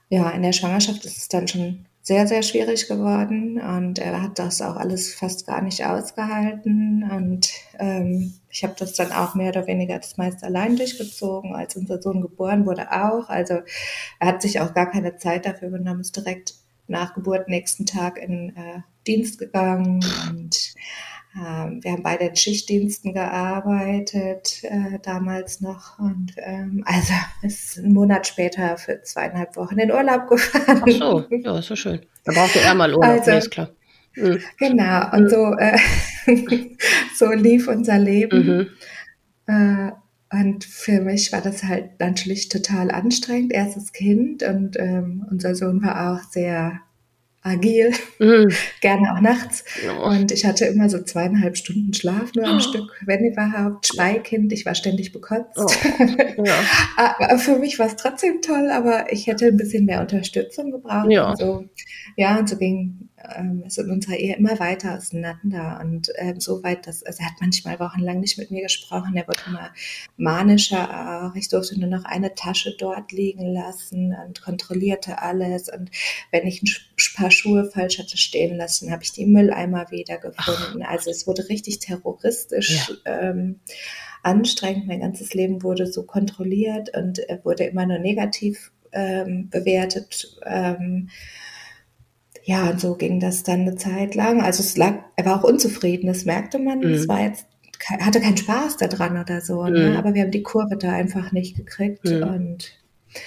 Ja, 0.10 0.30
in 0.32 0.44
der 0.44 0.54
Schwangerschaft 0.54 1.06
ist 1.06 1.18
es 1.18 1.28
dann 1.30 1.48
schon 1.48 1.86
sehr, 2.04 2.28
sehr 2.28 2.44
schwierig 2.44 2.90
geworden 2.90 3.62
und 3.62 3.98
er 3.98 4.22
hat 4.22 4.38
das 4.38 4.62
auch 4.62 4.76
alles 4.76 5.16
fast 5.16 5.48
gar 5.48 5.62
nicht 5.62 5.86
ausgehalten 5.86 7.10
und 7.10 7.50
ähm, 7.80 8.34
ich 8.50 8.64
habe 8.66 8.76
das 8.78 8.94
dann 8.94 9.14
auch 9.14 9.36
mehr 9.36 9.50
oder 9.50 9.68
weniger 9.68 9.98
das 9.98 10.18
meiste 10.18 10.46
allein 10.46 10.76
durchgezogen, 10.76 11.56
als 11.56 11.78
unser 11.78 12.02
Sohn 12.02 12.22
geboren 12.22 12.66
wurde 12.66 12.92
auch. 12.92 13.30
Also 13.30 13.62
er 14.20 14.28
hat 14.28 14.42
sich 14.42 14.60
auch 14.60 14.74
gar 14.74 14.92
keine 14.92 15.16
Zeit 15.16 15.46
dafür 15.46 15.70
genommen, 15.70 16.02
ist 16.02 16.16
direkt 16.18 16.56
nach 16.88 17.16
Geburt 17.16 17.48
nächsten 17.48 17.86
Tag 17.86 18.18
in 18.18 18.50
äh, 18.50 18.82
Dienst 19.08 19.40
gegangen 19.40 20.04
und 20.30 20.74
wir 21.36 21.92
haben 21.92 22.04
beide 22.04 22.26
in 22.26 22.36
Schichtdiensten 22.36 23.14
gearbeitet, 23.14 24.64
äh, 24.64 25.00
damals 25.02 25.62
noch. 25.62 25.98
Und 25.98 26.34
ähm, 26.38 26.84
also 26.88 27.14
ist 27.42 27.78
ein 27.78 27.94
Monat 27.94 28.28
später 28.28 28.78
für 28.78 29.02
zweieinhalb 29.02 29.56
Wochen 29.56 29.80
in 29.80 29.92
Urlaub 29.92 30.28
gefahren. 30.28 30.84
Ach 30.86 30.92
so, 30.92 31.26
ja, 31.30 31.60
ist 31.60 31.68
so 31.68 31.76
schön. 31.76 32.02
Da 32.26 32.34
braucht 32.34 32.56
er 32.56 32.76
mal 32.76 32.94
Urlaub, 32.94 33.20
also, 33.20 33.32
ist 33.32 33.52
klar. 33.52 33.70
Mhm. 34.16 34.40
Genau, 34.60 35.12
und 35.12 35.24
mhm. 35.24 35.30
so, 35.30 35.54
äh, 35.58 35.78
so 37.16 37.32
lief 37.32 37.68
unser 37.68 37.98
Leben. 37.98 38.70
Mhm. 39.48 39.52
Äh, 39.54 39.92
und 40.34 40.64
für 40.64 41.00
mich 41.00 41.32
war 41.32 41.42
das 41.42 41.64
halt 41.64 42.00
natürlich 42.00 42.50
total 42.50 42.90
anstrengend, 42.92 43.54
erstes 43.54 43.92
Kind. 43.92 44.44
Und 44.44 44.78
ähm, 44.80 45.26
unser 45.30 45.56
Sohn 45.56 45.84
war 45.84 46.14
auch 46.14 46.24
sehr 46.32 46.80
agil, 47.44 47.92
mm. 48.20 48.48
gerne 48.82 49.14
auch 49.14 49.22
nachts. 49.22 49.64
Oh. 49.88 50.10
Und 50.10 50.32
ich 50.32 50.46
hatte 50.46 50.66
immer 50.66 50.90
so 50.90 51.02
zweieinhalb 51.04 51.58
Stunden 51.58 51.94
Schlaf 51.94 52.34
nur 52.36 52.46
am 52.46 52.58
oh. 52.58 52.60
Stück, 52.60 53.02
wenn 53.06 53.26
überhaupt. 53.26 53.88
Speikind, 53.88 54.52
ich 54.54 54.66
war 54.66 54.76
ständig 54.76 55.12
bekotzt. 55.12 55.58
Oh. 55.58 55.68
Ja. 56.46 57.38
für 57.38 57.58
mich 57.60 57.80
war 57.80 57.88
es 57.88 57.96
trotzdem 57.96 58.42
toll, 58.42 58.70
aber 58.72 59.12
ich 59.12 59.28
hätte 59.28 59.46
ein 59.46 59.58
bisschen 59.58 59.86
mehr 59.86 60.02
Unterstützung 60.02 60.72
gebraucht. 60.72 61.10
Ja, 61.10 61.30
und 61.30 61.38
so, 61.38 61.66
ja, 62.16 62.38
und 62.38 62.50
so 62.50 62.58
ging 62.58 63.10
ähm, 63.36 63.64
es 63.66 63.78
in 63.78 63.90
unserer 63.90 64.16
Ehe 64.16 64.36
immer 64.36 64.60
weiter 64.60 64.96
auseinander 64.96 65.80
und 65.82 66.10
ähm, 66.16 66.40
so 66.40 66.64
weit, 66.64 66.88
dass 66.88 67.04
also 67.04 67.20
er 67.22 67.28
hat 67.28 67.42
manchmal 67.42 67.80
wochenlang 67.80 68.20
nicht 68.20 68.38
mit 68.38 68.52
mir 68.52 68.64
gesprochen. 68.64 69.16
Er 69.16 69.28
wurde 69.28 69.40
immer 69.48 69.72
manischer 70.18 71.28
auch. 71.30 71.36
Ich 71.36 71.50
durfte 71.50 71.80
nur 71.80 71.90
noch 71.90 72.06
eine 72.06 72.36
Tasche 72.36 72.76
dort 72.78 73.12
liegen 73.12 73.54
lassen 73.54 74.16
und 74.26 74.42
kontrollierte 74.42 75.22
alles. 75.22 75.70
Und 75.70 75.92
wenn 76.32 76.48
ich 76.48 76.62
ein 76.64 76.70
paar 77.16 77.32
Schuhe 77.32 77.70
falsch 77.70 78.00
hatte 78.00 78.18
stehen 78.18 78.58
lassen, 78.58 78.92
habe 78.92 79.04
ich 79.04 79.12
die 79.12 79.26
Mülleimer 79.26 79.90
wiedergefunden. 79.92 80.84
Also 80.84 81.10
es 81.10 81.28
wurde 81.28 81.48
richtig 81.50 81.80
terroristisch. 81.80 82.90
Ja. 83.06 83.30
Ähm, 83.30 83.60
anstrengend. 84.24 84.88
Mein 84.88 85.02
ganzes 85.02 85.34
Leben 85.34 85.64
wurde 85.64 85.86
so 85.86 86.04
kontrolliert 86.04 86.96
und 86.96 87.20
er 87.20 87.44
wurde 87.46 87.66
immer 87.66 87.86
nur 87.86 88.00
negativ 88.00 88.72
ähm, 88.92 89.50
bewertet. 89.50 90.38
Ähm, 90.46 91.10
ja, 92.46 92.70
und 92.70 92.80
so 92.80 92.96
ging 92.96 93.20
das 93.20 93.44
dann 93.44 93.62
eine 93.62 93.76
Zeit 93.76 94.16
lang. 94.16 94.42
Also 94.42 94.62
es 94.62 94.76
lag, 94.78 94.96
er 95.16 95.26
war 95.26 95.40
auch 95.40 95.44
unzufrieden, 95.44 96.08
das 96.08 96.26
merkte 96.26 96.60
man. 96.60 96.80
Mhm. 96.80 96.94
Es 96.94 97.08
war 97.08 97.22
jetzt, 97.22 97.46
hatte 98.00 98.20
keinen 98.20 98.38
Spaß 98.38 98.78
daran 98.78 99.18
oder 99.18 99.42
so, 99.42 99.64
ne? 99.64 99.70
mhm. 99.70 99.92
ne? 99.94 99.98
aber 99.98 100.14
wir 100.14 100.24
haben 100.24 100.32
die 100.32 100.44
Kurve 100.44 100.76
da 100.76 100.92
einfach 100.92 101.32
nicht 101.32 101.56
gekriegt. 101.56 102.04
Mhm. 102.06 102.24
Und 102.24 102.72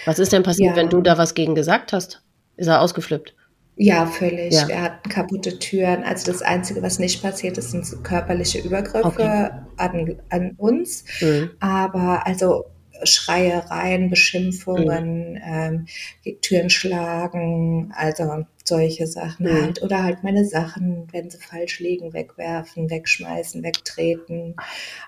was 0.05 0.19
ist 0.19 0.33
denn 0.33 0.43
passiert, 0.43 0.77
ja. 0.77 0.77
wenn 0.77 0.91
du 0.91 1.01
da 1.01 1.17
was 1.17 1.35
gegen 1.35 1.55
gesagt 1.55 1.93
hast? 1.93 2.23
Ist 2.57 2.67
er 2.67 2.81
ausgeflippt? 2.81 3.35
Ja, 3.77 4.07
völlig. 4.07 4.55
Ja. 4.55 4.69
Wir 4.69 4.83
hatten 4.83 5.09
kaputte 5.09 5.59
Türen. 5.59 6.03
Also 6.03 6.31
das 6.33 6.41
Einzige, 6.41 6.83
was 6.83 6.99
nicht 6.99 7.23
passiert 7.23 7.59
ist, 7.59 7.73
sind 7.73 8.05
körperliche 8.05 8.59
Übergriffe 8.59 9.07
okay. 9.07 9.51
an, 9.77 10.17
an 10.31 10.55
uns. 10.57 11.05
Mhm. 11.21 11.51
Aber 11.61 12.27
also 12.27 12.65
Schreiereien, 13.05 14.11
Beschimpfungen, 14.11 15.33
mhm. 15.33 15.87
ähm, 16.27 16.37
Türen 16.41 16.71
schlagen, 16.71 17.93
also 17.95 18.45
solche 18.65 19.07
Sachen 19.07 19.47
mhm. 19.47 19.63
halt. 19.63 19.83
Oder 19.83 20.03
halt 20.03 20.25
meine 20.25 20.45
Sachen, 20.45 21.09
wenn 21.13 21.31
sie 21.31 21.39
falsch 21.39 21.81
liegen, 21.81 22.13
wegwerfen, 22.13 22.91
wegschmeißen, 22.91 23.63
wegtreten. 23.63 24.57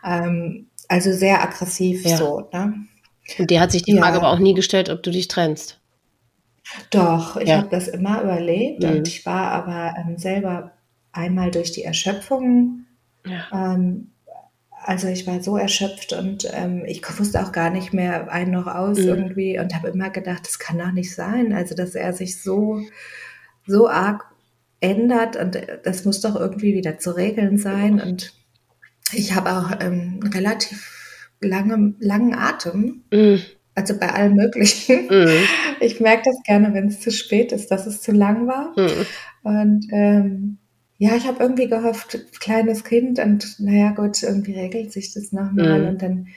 Ähm, 0.05 0.67
also 0.89 1.13
sehr 1.13 1.43
aggressiv 1.43 2.05
ja. 2.05 2.17
so. 2.17 2.49
Ne? 2.53 2.75
Und 3.39 3.51
dir 3.51 3.61
hat 3.61 3.73
sich 3.73 3.83
die 3.83 3.93
ja. 3.93 4.03
Frage 4.03 4.19
aber 4.19 4.31
auch 4.31 4.39
nie 4.39 4.55
gestellt, 4.55 4.89
ob 4.91 5.03
du 5.03 5.11
dich 5.11 5.29
trennst. 5.29 5.81
Doch, 6.91 7.37
ich 7.37 7.49
ja. 7.49 7.59
habe 7.59 7.69
das 7.71 7.89
immer 7.89 8.23
überlebt 8.23 8.83
mhm. 8.83 8.91
und 8.91 9.09
ich 9.09 9.25
war 9.25 9.53
aber 9.53 9.95
ähm, 9.99 10.19
selber 10.19 10.73
einmal 11.13 11.51
durch 11.51 11.73
die 11.73 11.83
Erschöpfung 11.83 12.85
ja. 13.27 13.75
ähm, 13.75 14.11
also 14.89 15.07
ich 15.07 15.27
war 15.27 15.43
so 15.43 15.59
erschöpft 15.59 16.15
und 16.15 16.49
ähm, 16.51 16.83
ich 16.87 17.03
wusste 17.19 17.43
auch 17.43 17.53
gar 17.53 17.69
nicht 17.69 17.93
mehr 17.93 18.33
ein 18.33 18.51
noch 18.51 18.67
aus 18.67 18.97
mhm. 18.97 19.09
irgendwie 19.09 19.59
und 19.59 19.75
habe 19.75 19.89
immer 19.89 20.09
gedacht, 20.09 20.47
das 20.47 20.59
kann 20.59 20.79
doch 20.79 20.93
nicht 20.93 21.15
sein. 21.15 21.53
Also 21.53 21.75
dass 21.75 21.95
er 21.95 22.15
sich 22.15 22.43
so, 22.43 22.81
so 23.67 23.87
arg 23.91 24.25
ändert 24.81 25.37
und 25.37 25.59
das 25.85 26.07
muss 26.07 26.23
doch 26.23 26.37
irgendwie 26.37 26.73
wieder 26.73 26.99
zu 26.99 27.11
regeln 27.11 27.59
sein. 27.59 28.01
Und 28.01 28.33
ich 29.13 29.35
habe 29.35 29.53
auch 29.53 29.79
ähm, 29.79 30.21
relativ 30.33 31.29
lange, 31.43 31.93
langen 31.99 32.35
Atem. 32.35 33.05
Mhm. 33.13 33.43
Also 33.75 33.99
bei 33.99 34.11
allem 34.11 34.37
Möglichen. 34.37 35.07
Mhm. 35.11 35.45
Ich 35.81 36.01
merke 36.01 36.23
das 36.25 36.43
gerne, 36.45 36.73
wenn 36.73 36.89
es 36.89 37.01
zu 37.01 37.11
spät 37.11 37.53
ist, 37.53 37.71
dass 37.71 37.87
es 37.87 38.01
zu 38.01 38.13
lang 38.13 38.47
war. 38.47 38.73
Mhm. 38.75 39.07
Und 39.43 39.87
ähm, 39.93 40.59
ja, 40.99 41.15
ich 41.15 41.27
habe 41.27 41.41
irgendwie 41.41 41.69
gehofft, 41.69 42.19
kleines 42.41 42.83
Kind 42.83 43.21
und 43.21 43.61
naja 43.61 43.93
gut, 43.93 44.21
irgendwie 44.23 44.59
regelt 44.59 44.93
sich 44.93 45.15
das 45.15 45.33
nochmal. 45.33 45.83
Mhm. 45.83 45.89
Und 45.89 46.03
dann 46.03 46.29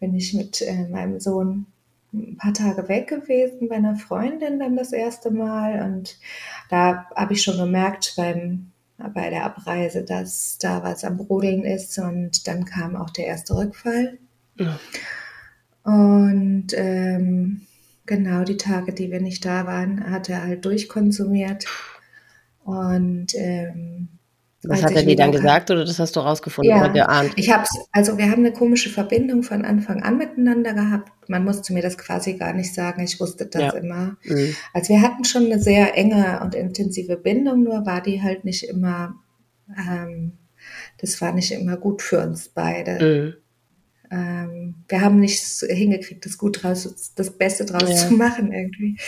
bin 0.00 0.14
ich 0.14 0.32
mit 0.32 0.62
äh, 0.62 0.88
meinem 0.88 1.20
Sohn 1.20 1.66
ein 2.14 2.38
paar 2.38 2.54
Tage 2.54 2.88
weg 2.88 3.08
gewesen 3.08 3.68
bei 3.68 3.76
einer 3.76 3.96
Freundin 3.96 4.58
dann 4.58 4.76
das 4.76 4.92
erste 4.92 5.30
Mal. 5.30 5.82
Und 5.82 6.18
da 6.70 7.06
habe 7.14 7.34
ich 7.34 7.42
schon 7.42 7.58
gemerkt 7.58 8.14
beim, 8.16 8.72
bei 8.96 9.28
der 9.28 9.44
Abreise, 9.44 10.02
dass 10.04 10.56
da 10.58 10.82
was 10.82 11.04
am 11.04 11.18
Brodeln 11.18 11.64
ist. 11.64 11.98
Und 11.98 12.48
dann 12.48 12.64
kam 12.64 12.96
auch 12.96 13.10
der 13.10 13.26
erste 13.26 13.56
Rückfall. 13.56 14.16
Ja. 14.56 14.80
Und 15.82 16.68
ähm, 16.74 17.66
genau 18.06 18.44
die 18.44 18.56
Tage, 18.56 18.94
die 18.94 19.10
wir 19.10 19.20
nicht 19.20 19.44
da 19.44 19.66
waren, 19.66 20.10
hat 20.10 20.30
er 20.30 20.44
halt 20.44 20.64
durchkonsumiert. 20.64 21.66
Und 22.68 23.28
ähm, 23.34 24.08
was 24.62 24.82
hat 24.82 24.92
er 24.92 25.02
dir 25.02 25.16
dann 25.16 25.32
gesagt 25.32 25.70
oder 25.70 25.86
das 25.86 25.98
hast 25.98 26.16
du 26.16 26.20
rausgefunden 26.20 26.70
ja, 26.70 26.84
oder 26.84 26.92
geahnt? 26.92 27.32
Ich 27.36 27.50
hab's, 27.50 27.70
also 27.92 28.18
wir 28.18 28.30
haben 28.30 28.44
eine 28.44 28.52
komische 28.52 28.90
Verbindung 28.90 29.42
von 29.42 29.64
Anfang 29.64 30.02
an 30.02 30.18
miteinander 30.18 30.74
gehabt. 30.74 31.10
Man 31.28 31.44
musste 31.44 31.72
mir 31.72 31.80
das 31.80 31.96
quasi 31.96 32.34
gar 32.34 32.52
nicht 32.52 32.74
sagen, 32.74 33.02
ich 33.02 33.18
wusste 33.20 33.46
das 33.46 33.62
ja. 33.62 33.70
immer. 33.70 34.18
Mhm. 34.22 34.54
Also 34.74 34.92
wir 34.92 35.00
hatten 35.00 35.24
schon 35.24 35.46
eine 35.46 35.58
sehr 35.58 35.96
enge 35.96 36.40
und 36.42 36.54
intensive 36.54 37.16
Bindung, 37.16 37.62
nur 37.62 37.86
war 37.86 38.02
die 38.02 38.20
halt 38.22 38.44
nicht 38.44 38.64
immer, 38.64 39.14
ähm, 39.74 40.32
das 40.98 41.22
war 41.22 41.32
nicht 41.32 41.52
immer 41.52 41.78
gut 41.78 42.02
für 42.02 42.20
uns 42.20 42.50
beide. 42.50 43.02
Mhm 43.02 43.47
wir 44.10 45.00
haben 45.00 45.20
nicht 45.20 45.42
hingekriegt, 45.68 46.24
das 46.24 46.38
gut 46.38 46.62
draus, 46.62 47.12
das 47.14 47.36
Beste 47.36 47.66
draus 47.66 47.88
ja. 47.88 48.08
zu 48.08 48.14
machen 48.14 48.52
irgendwie. 48.52 48.98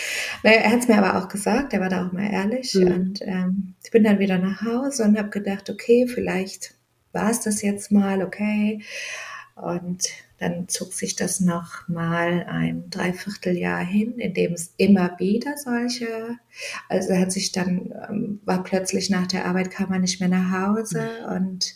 Naja, 0.43 0.61
er 0.61 0.73
hat 0.73 0.81
es 0.81 0.89
mir 0.89 1.03
aber 1.03 1.19
auch 1.19 1.29
gesagt, 1.29 1.73
er 1.73 1.81
war 1.81 1.89
da 1.89 2.07
auch 2.07 2.13
mal 2.13 2.31
ehrlich. 2.31 2.75
Mhm. 2.75 2.93
Und 2.93 3.23
ähm, 3.23 3.75
ich 3.83 3.91
bin 3.91 4.05
dann 4.05 4.19
wieder 4.19 4.39
nach 4.39 4.63
Hause 4.63 5.05
und 5.05 5.19
habe 5.19 5.31
gedacht, 5.31 5.71
okay, 5.71 6.07
vielleicht 6.07 6.75
war 7.13 7.31
es 7.31 7.41
das 7.41 7.63
jetzt 7.63 7.91
mal, 7.91 8.23
okay. 8.23 8.83
Und 9.55 10.09
dann 10.39 10.69
zog 10.69 10.95
sich 10.95 11.17
das 11.17 11.41
noch 11.41 11.87
mal 11.87 12.47
ein 12.49 12.89
Dreivierteljahr 12.89 13.85
hin, 13.85 14.19
in 14.19 14.33
dem 14.33 14.55
es 14.55 14.73
immer 14.79 15.19
wieder 15.19 15.57
solche, 15.59 16.39
also 16.89 17.15
hat 17.15 17.31
sich 17.31 17.53
dann, 17.53 17.93
ähm, 18.09 18.41
war 18.45 18.63
plötzlich 18.63 19.11
nach 19.11 19.27
der 19.27 19.45
Arbeit, 19.45 19.71
kam 19.71 19.93
er 19.93 19.99
nicht 19.99 20.19
mehr 20.19 20.31
nach 20.31 20.51
Hause 20.51 21.07
mhm. 21.27 21.35
und 21.35 21.75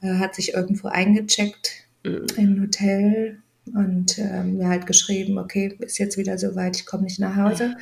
äh, 0.00 0.14
hat 0.14 0.34
sich 0.34 0.54
irgendwo 0.54 0.88
eingecheckt 0.88 1.87
mhm. 2.04 2.26
im 2.36 2.62
Hotel 2.62 3.38
und 3.74 4.18
ähm, 4.18 4.56
mir 4.58 4.68
halt 4.68 4.86
geschrieben, 4.86 5.38
okay, 5.38 5.76
ist 5.80 5.98
jetzt 5.98 6.16
wieder 6.16 6.38
soweit, 6.38 6.76
ich 6.76 6.86
komme 6.86 7.04
nicht 7.04 7.18
nach 7.18 7.36
Hause. 7.36 7.76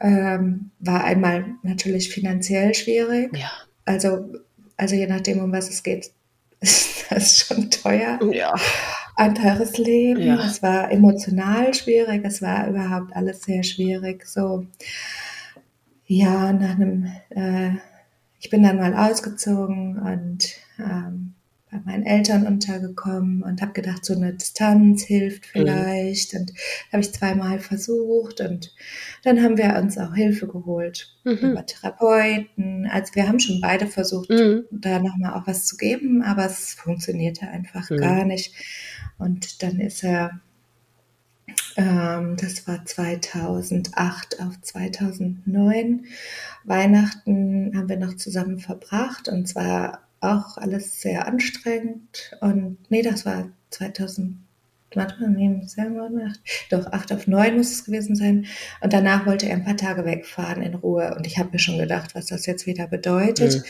Ähm, 0.00 0.70
war 0.78 1.04
einmal 1.04 1.46
natürlich 1.62 2.10
finanziell 2.10 2.74
schwierig. 2.74 3.36
Ja. 3.36 3.50
Also, 3.84 4.32
also 4.76 4.94
je 4.94 5.06
nachdem, 5.06 5.40
um 5.40 5.52
was 5.52 5.68
es 5.70 5.82
geht, 5.82 6.10
ist 6.60 7.06
das 7.10 7.38
schon 7.38 7.70
teuer. 7.70 8.18
Ja. 8.32 8.54
Ein 9.16 9.34
teures 9.34 9.76
Leben. 9.78 10.22
Ja. 10.22 10.44
Es 10.44 10.62
war 10.62 10.92
emotional 10.92 11.74
schwierig. 11.74 12.22
Es 12.24 12.40
war 12.40 12.68
überhaupt 12.68 13.16
alles 13.16 13.42
sehr 13.42 13.64
schwierig. 13.64 14.26
So, 14.26 14.66
ja, 16.06 16.52
nach 16.52 16.76
einem, 16.76 17.10
äh, 17.30 17.70
ich 18.38 18.50
bin 18.50 18.62
dann 18.62 18.76
mal 18.76 18.94
ausgezogen 18.94 19.98
und 19.98 20.54
ähm, 20.78 21.34
bei 21.70 21.78
meinen 21.84 22.04
Eltern 22.04 22.46
untergekommen 22.46 23.42
und 23.42 23.60
habe 23.60 23.72
gedacht, 23.72 24.04
so 24.04 24.14
eine 24.14 24.32
Distanz 24.32 25.04
hilft 25.04 25.42
mhm. 25.42 25.48
vielleicht. 25.52 26.34
Mhm. 26.34 26.40
Und 26.40 26.52
habe 26.92 27.02
ich 27.02 27.12
zweimal 27.12 27.58
versucht 27.58 28.40
und 28.40 28.74
dann 29.24 29.42
haben 29.42 29.58
wir 29.58 29.76
uns 29.76 29.98
auch 29.98 30.14
Hilfe 30.14 30.46
geholt 30.46 31.14
mhm. 31.24 31.36
über 31.36 31.66
Therapeuten. 31.66 32.88
Also 32.90 33.14
wir 33.14 33.28
haben 33.28 33.40
schon 33.40 33.60
beide 33.60 33.86
versucht, 33.86 34.30
mhm. 34.30 34.64
da 34.70 34.98
nochmal 34.98 35.34
auch 35.34 35.46
was 35.46 35.66
zu 35.66 35.76
geben, 35.76 36.22
aber 36.22 36.46
es 36.46 36.74
funktionierte 36.74 37.48
einfach 37.48 37.90
mhm. 37.90 37.96
gar 37.98 38.24
nicht. 38.24 38.54
Und 39.18 39.62
dann 39.62 39.80
ist 39.80 40.04
er 40.04 40.40
Ähm, 41.76 42.36
das 42.36 42.66
war 42.66 42.84
2008 42.84 44.40
auf 44.40 44.60
2009. 44.60 46.06
Weihnachten 46.64 47.72
haben 47.76 47.88
wir 47.88 47.96
noch 47.96 48.16
zusammen 48.16 48.58
verbracht 48.58 49.28
und 49.28 49.46
zwar 49.46 50.07
auch 50.20 50.56
alles 50.56 51.00
sehr 51.00 51.26
anstrengend. 51.26 52.36
Und 52.40 52.78
nee, 52.90 53.02
das 53.02 53.26
war 53.26 53.50
2000. 53.70 54.36
Warte 54.94 55.20
mal, 55.20 55.28
nee, 55.28 55.60
doch 56.70 56.86
8 56.86 57.12
auf 57.12 57.26
9 57.26 57.56
muss 57.56 57.72
es 57.72 57.84
gewesen 57.84 58.16
sein. 58.16 58.46
Und 58.80 58.92
danach 58.94 59.26
wollte 59.26 59.46
er 59.46 59.56
ein 59.56 59.64
paar 59.64 59.76
Tage 59.76 60.06
wegfahren 60.06 60.62
in 60.62 60.74
Ruhe. 60.74 61.14
Und 61.14 61.26
ich 61.26 61.38
habe 61.38 61.50
mir 61.52 61.58
schon 61.58 61.76
gedacht, 61.76 62.14
was 62.14 62.26
das 62.26 62.46
jetzt 62.46 62.66
wieder 62.66 62.86
bedeutet. 62.86 63.62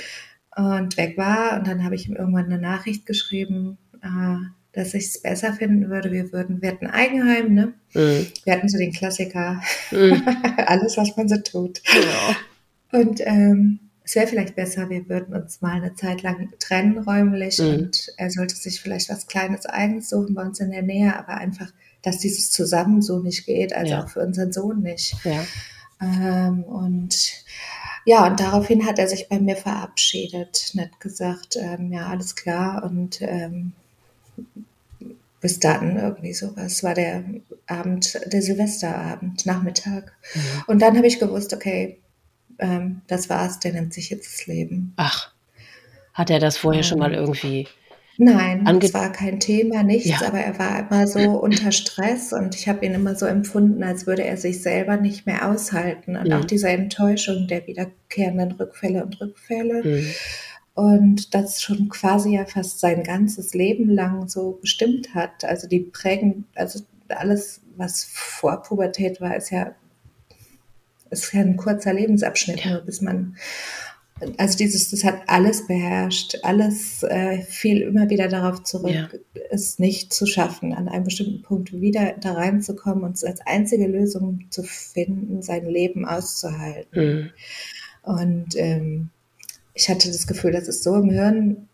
Mhm. 0.57 0.65
Und 0.65 0.97
weg 0.97 1.19
war. 1.19 1.59
Und 1.59 1.67
dann 1.67 1.83
habe 1.83 1.97
ich 1.97 2.09
ihm 2.09 2.15
irgendwann 2.15 2.47
eine 2.47 2.61
Nachricht 2.61 3.05
geschrieben, 3.05 3.79
äh, 4.03 4.37
dass 4.73 4.95
ich 4.95 5.07
es 5.07 5.21
besser 5.21 5.53
finden 5.53 5.91
würde. 5.91 6.13
Wir 6.13 6.33
würden, 6.33 6.63
wir 6.63 6.71
hatten 6.71 6.87
Eigenheim, 6.87 7.53
ne? 7.53 7.75
Mhm. 7.95 8.27
Wir 8.45 8.53
hatten 8.53 8.69
so 8.69 8.79
den 8.79 8.93
Klassiker, 8.93 9.61
mhm. 9.91 10.23
alles, 10.67 10.97
was 10.97 11.17
man 11.17 11.29
so 11.29 11.37
tut. 11.39 11.81
Ja. 11.93 13.01
Und 13.01 13.21
ähm, 13.25 13.81
es 14.09 14.15
wäre 14.15 14.27
vielleicht 14.27 14.57
besser, 14.57 14.89
wir 14.89 15.07
würden 15.11 15.35
uns 15.35 15.61
mal 15.61 15.75
eine 15.75 15.95
Zeit 15.95 16.23
lang 16.23 16.49
trennen 16.59 16.97
räumlich 16.97 17.59
mhm. 17.59 17.69
und 17.69 18.09
er 18.17 18.31
sollte 18.31 18.57
sich 18.57 18.81
vielleicht 18.81 19.11
was 19.11 19.27
Kleines 19.27 19.67
eigenes 19.67 20.09
suchen 20.09 20.35
bei 20.35 20.47
uns 20.47 20.61
in 20.61 20.71
der 20.71 20.81
Nähe, 20.81 21.15
aber 21.15 21.35
einfach, 21.35 21.71
dass 22.01 22.17
dieses 22.17 22.51
zusammen 22.51 23.03
so 23.03 23.19
nicht 23.19 23.45
geht, 23.45 23.75
also 23.75 23.93
ja. 23.93 24.03
auch 24.03 24.09
für 24.09 24.21
unseren 24.21 24.51
Sohn 24.51 24.81
nicht. 24.81 25.15
Ja. 25.25 25.45
Ähm, 26.01 26.63
und 26.63 27.45
ja, 28.07 28.27
und 28.27 28.41
daraufhin 28.41 28.87
hat 28.87 28.99
er 28.99 29.09
sich 29.09 29.29
bei 29.29 29.39
mir 29.39 29.57
verabschiedet 29.57 30.73
hat 30.79 31.01
gesagt, 31.01 31.57
ähm, 31.61 31.93
ja, 31.93 32.07
alles 32.07 32.35
klar 32.35 32.85
und 32.85 33.21
ähm, 33.21 33.73
bis 35.43 35.61
dann 35.61 35.99
irgendwie 35.99 36.33
sowas. 36.33 36.83
War 36.83 36.95
der 36.95 37.25
Abend, 37.67 38.19
der 38.25 38.41
Silvesterabend, 38.41 39.45
Nachmittag. 39.45 40.15
Mhm. 40.35 40.41
Und 40.67 40.79
dann 40.81 40.97
habe 40.97 41.07
ich 41.07 41.21
gewusst, 41.21 41.53
okay, 41.53 41.99
ähm, 42.59 43.03
das 43.07 43.29
war's, 43.29 43.61
der 43.61 43.73
nimmt 43.73 43.93
sich 43.95 44.11
jetzt 44.11 44.33
das 44.33 44.47
Leben. 44.47 44.93
Ach, 44.97 45.33
hat 46.15 46.31
er 46.31 46.41
das 46.41 46.57
vorher 46.57 46.83
ähm, 46.83 46.89
schon 46.89 46.99
mal 46.99 47.15
irgendwie? 47.15 47.69
Nein, 48.21 48.67
es 48.83 48.93
war 48.95 49.13
kein 49.13 49.39
Thema, 49.39 49.85
nichts, 49.85 50.09
ja. 50.09 50.27
aber 50.27 50.41
er 50.41 50.59
war 50.59 50.81
immer 50.81 51.07
so 51.07 51.21
unter 51.41 51.71
Stress 51.71 52.33
und 52.33 52.57
ich 52.57 52.69
habe 52.69 52.85
ihn 52.85 52.95
immer 52.95 53.15
so 53.15 53.27
empfunden, 53.27 53.85
als 53.85 54.09
würde 54.09 54.25
er 54.25 54.37
sich 54.37 54.61
selber 54.61 54.97
nicht 54.97 55.27
mehr 55.27 55.49
aushalten 55.49 56.17
und 56.17 56.27
mhm. 56.27 56.33
auch 56.33 56.45
diese 56.45 56.69
Enttäuschung 56.69 57.47
der 57.47 57.67
wiederkehrenden 57.69 58.53
Rückfälle 58.53 59.05
und 59.05 59.21
Rückfälle. 59.21 59.85
Mhm 59.85 60.15
und 60.79 61.35
das 61.35 61.61
schon 61.61 61.89
quasi 61.89 62.37
ja 62.37 62.45
fast 62.47 62.79
sein 62.79 63.03
ganzes 63.03 63.53
Leben 63.53 63.91
lang 63.91 64.29
so 64.29 64.61
bestimmt 64.61 65.13
hat. 65.13 65.45
Also 65.45 65.67
die 65.67 65.81
prägen, 65.81 66.45
also 66.55 66.85
alles, 67.09 67.63
was 67.77 68.05
vor 68.05 68.63
Pubertät 68.63 69.21
war, 69.21 69.35
ist 69.35 69.51
ja, 69.51 69.75
ist 71.11 71.33
ja 71.33 71.41
ein 71.41 71.57
kurzer 71.57 71.93
Lebensabschnitt, 71.93 72.65
ja. 72.65 72.79
bis 72.81 73.01
man, 73.01 73.37
also 74.37 74.59
dieses, 74.59 74.91
das 74.91 75.05
hat 75.05 75.21
alles 75.27 75.67
beherrscht, 75.67 76.39
alles 76.43 77.03
äh, 77.03 77.43
fiel 77.43 77.83
immer 77.83 78.11
wieder 78.11 78.29
darauf 78.29 78.63
zurück, 78.65 78.91
ja. 78.93 79.09
es 79.51 79.79
nicht 79.79 80.13
zu 80.13 80.27
schaffen, 80.27 80.73
an 80.73 80.89
einem 80.89 81.05
bestimmten 81.05 81.43
Punkt 81.43 81.73
wieder 81.73 82.15
da 82.21 82.33
reinzukommen 82.33 83.05
und 83.05 83.23
als 83.25 83.41
einzige 83.47 83.87
Lösung 83.87 84.47
zu 84.51 84.63
finden, 84.63 85.43
sein 85.43 85.67
Leben 85.67 86.05
auszuhalten. 86.05 87.01
Mhm. 87.03 87.31
Und 88.03 88.57
ähm, 88.57 89.11
ich 89.75 89.89
hatte 89.89 90.09
das 90.09 90.27
Gefühl, 90.27 90.53
das 90.53 90.67
ist 90.69 90.83
so 90.83 90.97
im 90.97 91.11
Hirn 91.11 91.69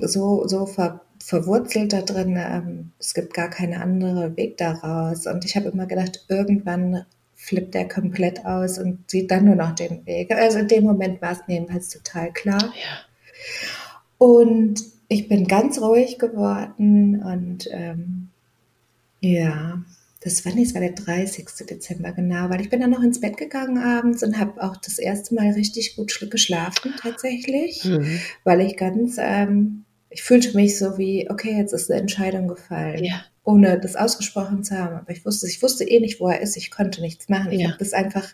so, 0.00 0.46
so 0.46 0.66
ver, 0.66 1.02
verwurzelt 1.22 1.92
da 1.92 2.02
drin, 2.02 2.36
ähm, 2.38 2.92
es 2.98 3.14
gibt 3.14 3.34
gar 3.34 3.50
keinen 3.50 3.80
anderen 3.80 4.36
Weg 4.36 4.56
daraus. 4.56 5.26
Und 5.26 5.44
ich 5.44 5.56
habe 5.56 5.68
immer 5.68 5.86
gedacht, 5.86 6.24
irgendwann 6.28 7.04
flippt 7.40 7.74
er 7.74 7.88
komplett 7.88 8.44
aus 8.44 8.78
und 8.78 9.10
sieht 9.10 9.30
dann 9.30 9.46
nur 9.46 9.56
noch 9.56 9.74
den 9.74 10.04
Weg. 10.06 10.30
Also 10.32 10.58
in 10.58 10.68
dem 10.68 10.84
Moment 10.84 11.22
war 11.22 11.32
es 11.32 11.40
jedenfalls 11.48 11.88
total 11.88 12.32
klar. 12.32 12.62
Ja. 12.62 13.00
Und 14.18 14.82
ich 15.08 15.26
bin 15.26 15.48
ganz 15.48 15.80
ruhig 15.80 16.18
geworden 16.18 17.22
und 17.22 17.68
ähm, 17.72 18.28
ja, 19.20 19.82
das 20.20 20.44
war 20.44 20.54
nicht, 20.54 20.74
war 20.74 20.82
der 20.82 20.92
30. 20.92 21.46
Dezember, 21.68 22.12
genau, 22.12 22.50
weil 22.50 22.60
ich 22.60 22.68
bin 22.68 22.80
dann 22.80 22.90
noch 22.90 23.02
ins 23.02 23.20
Bett 23.20 23.38
gegangen 23.38 23.78
abends 23.78 24.22
und 24.22 24.38
habe 24.38 24.62
auch 24.62 24.76
das 24.76 24.98
erste 24.98 25.34
Mal 25.34 25.52
richtig 25.52 25.96
gut 25.96 26.14
geschlafen 26.30 26.92
tatsächlich, 27.00 27.84
mhm. 27.84 28.20
weil 28.44 28.60
ich 28.60 28.76
ganz, 28.76 29.16
ähm, 29.18 29.86
ich 30.10 30.22
fühlte 30.22 30.54
mich 30.54 30.78
so 30.78 30.98
wie, 30.98 31.30
okay, 31.30 31.56
jetzt 31.56 31.72
ist 31.72 31.90
eine 31.90 32.00
Entscheidung 32.00 32.48
gefallen. 32.48 33.02
Ja. 33.02 33.24
Ohne 33.42 33.80
das 33.80 33.96
ausgesprochen 33.96 34.62
zu 34.64 34.78
haben. 34.78 34.96
Aber 34.96 35.10
ich 35.10 35.24
wusste, 35.24 35.46
ich 35.46 35.62
wusste 35.62 35.84
eh 35.84 36.00
nicht, 36.00 36.20
wo 36.20 36.28
er 36.28 36.40
ist. 36.40 36.56
Ich 36.56 36.70
konnte 36.70 37.00
nichts 37.00 37.28
machen. 37.28 37.52
Ich 37.52 37.60
ja. 37.60 37.68
habe 37.68 37.78
das 37.78 37.92
einfach 37.92 38.28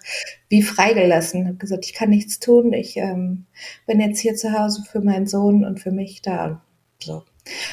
wie 0.49 0.63
freigelassen. 0.63 1.43
Ich 1.43 1.47
habe 1.47 1.59
gesagt, 1.59 1.87
ich 1.87 1.95
kann 1.95 2.11
nichts 2.11 2.41
tun. 2.41 2.73
Ich 2.73 2.97
ähm, 2.97 3.47
bin 3.87 4.01
jetzt 4.01 4.21
hier 4.21 4.35
zu 4.35 4.53
Hause 4.59 4.83
für 4.91 5.01
meinen 5.01 5.27
Sohn 5.27 5.65
und 5.65 5.81
für 5.81 5.93
mich 5.93 6.23
da. 6.23 6.63
So. 7.01 7.23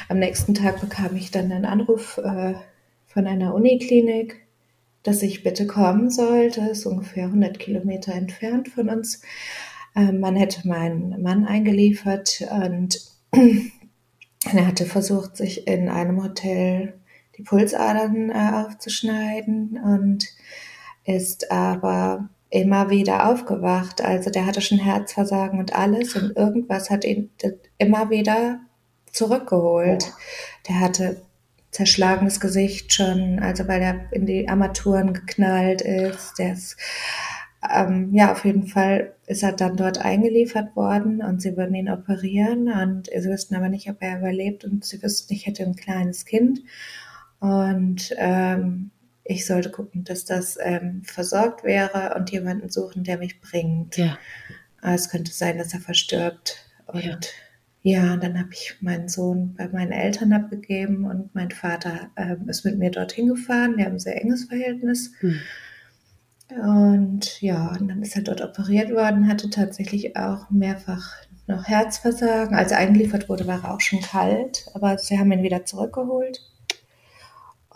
Am 0.09 0.19
nächsten 0.19 0.53
Tag 0.53 0.81
bekam 0.81 1.15
ich 1.15 1.31
dann 1.31 1.51
einen 1.51 1.65
Anruf 1.65 2.19
äh, 2.19 2.53
von 3.07 3.27
einer 3.27 3.53
Uniklinik, 3.55 4.45
dass 5.01 5.23
ich 5.23 5.43
bitte 5.43 5.65
kommen 5.65 6.09
sollte. 6.09 6.61
Ist 6.61 6.85
ungefähr 6.85 7.25
100 7.25 7.57
Kilometer 7.57 8.13
entfernt 8.13 8.69
von 8.69 8.89
uns. 8.89 9.21
Ähm, 9.95 10.19
man 10.19 10.35
hätte 10.35 10.67
meinen 10.67 11.21
Mann 11.21 11.45
eingeliefert 11.45 12.45
und 12.51 12.99
er 13.31 14.67
hatte 14.67 14.85
versucht, 14.85 15.37
sich 15.37 15.67
in 15.67 15.89
einem 15.89 16.23
Hotel 16.23 16.99
die 17.37 17.43
Pulsadern 17.43 18.29
äh, 18.29 18.65
aufzuschneiden 18.65 19.79
und 19.83 20.27
ist 21.05 21.51
aber 21.51 22.29
immer 22.49 22.89
wieder 22.89 23.27
aufgewacht. 23.27 24.01
Also 24.01 24.29
der 24.29 24.45
hatte 24.45 24.61
schon 24.61 24.77
Herzversagen 24.77 25.59
und 25.59 25.75
alles 25.75 26.15
und 26.15 26.37
irgendwas 26.37 26.89
hat 26.89 27.03
ihn 27.03 27.31
immer 27.77 28.09
wieder 28.09 28.59
zurückgeholt. 29.11 30.13
Der 30.67 30.79
hatte 30.79 31.21
zerschlagenes 31.71 32.39
Gesicht 32.39 32.93
schon, 32.93 33.39
also 33.39 33.67
weil 33.67 33.81
er 33.81 34.11
in 34.11 34.27
die 34.27 34.47
Armaturen 34.47 35.13
geknallt 35.13 35.81
ist. 35.81 36.37
Der 36.37 36.53
ist, 36.53 36.77
ähm, 37.73 38.09
ja, 38.13 38.31
auf 38.31 38.45
jeden 38.45 38.67
Fall 38.67 39.15
ist 39.25 39.41
er 39.41 39.53
dann 39.53 39.75
dort 39.75 39.97
eingeliefert 39.97 40.75
worden 40.75 41.23
und 41.23 41.41
sie 41.41 41.57
würden 41.57 41.73
ihn 41.73 41.89
operieren 41.89 42.71
und 42.71 43.07
sie 43.07 43.29
wüssten 43.29 43.55
aber 43.55 43.69
nicht, 43.69 43.89
ob 43.89 43.97
er 44.01 44.19
überlebt 44.19 44.63
und 44.63 44.85
sie 44.85 45.01
wüssten, 45.01 45.33
ich 45.33 45.47
hätte 45.47 45.63
ein 45.63 45.75
kleines 45.75 46.25
Kind 46.25 46.61
und 47.43 48.15
ähm, 48.15 48.91
ich 49.25 49.45
sollte 49.45 49.69
gucken, 49.69 50.05
dass 50.05 50.23
das 50.23 50.57
ähm, 50.61 51.03
versorgt 51.03 51.65
wäre 51.65 52.15
und 52.15 52.31
jemanden 52.31 52.69
suchen, 52.69 53.03
der 53.03 53.17
mich 53.17 53.41
bringt. 53.41 53.97
Ja. 53.97 54.17
Es 54.81 55.09
könnte 55.09 55.33
sein, 55.33 55.57
dass 55.57 55.73
er 55.73 55.81
verstirbt 55.81 56.69
und 56.87 57.03
ja. 57.03 57.17
Ja, 57.85 58.15
dann 58.15 58.39
habe 58.39 58.53
ich 58.53 58.77
meinen 58.79 59.09
Sohn 59.09 59.55
bei 59.57 59.67
meinen 59.67 59.91
Eltern 59.91 60.31
abgegeben 60.31 61.03
und 61.03 61.35
mein 61.35 61.51
Vater 61.51 62.11
äh, 62.15 62.37
ist 62.47 62.63
mit 62.63 62.79
mir 62.79 62.91
dorthin 62.91 63.27
gefahren. 63.27 63.75
Wir 63.75 63.83
haben 63.83 63.95
ein 63.95 63.99
sehr 63.99 64.21
enges 64.21 64.45
Verhältnis. 64.45 65.11
Hm. 65.19 65.39
Und 66.61 67.41
ja, 67.41 67.75
und 67.77 67.89
dann 67.89 68.01
ist 68.01 68.15
er 68.15 68.21
dort 68.21 68.39
operiert 68.39 68.89
worden, 68.89 69.27
hatte 69.27 69.49
tatsächlich 69.49 70.15
auch 70.15 70.49
mehrfach 70.49 71.11
noch 71.47 71.65
Herzversagen. 71.65 72.55
Als 72.55 72.71
er 72.71 72.77
eingeliefert 72.77 73.27
wurde, 73.27 73.47
war 73.47 73.65
er 73.65 73.73
auch 73.73 73.81
schon 73.81 73.99
kalt, 73.99 74.65
aber 74.73 74.97
sie 74.97 75.19
haben 75.19 75.33
ihn 75.33 75.43
wieder 75.43 75.65
zurückgeholt. 75.65 76.39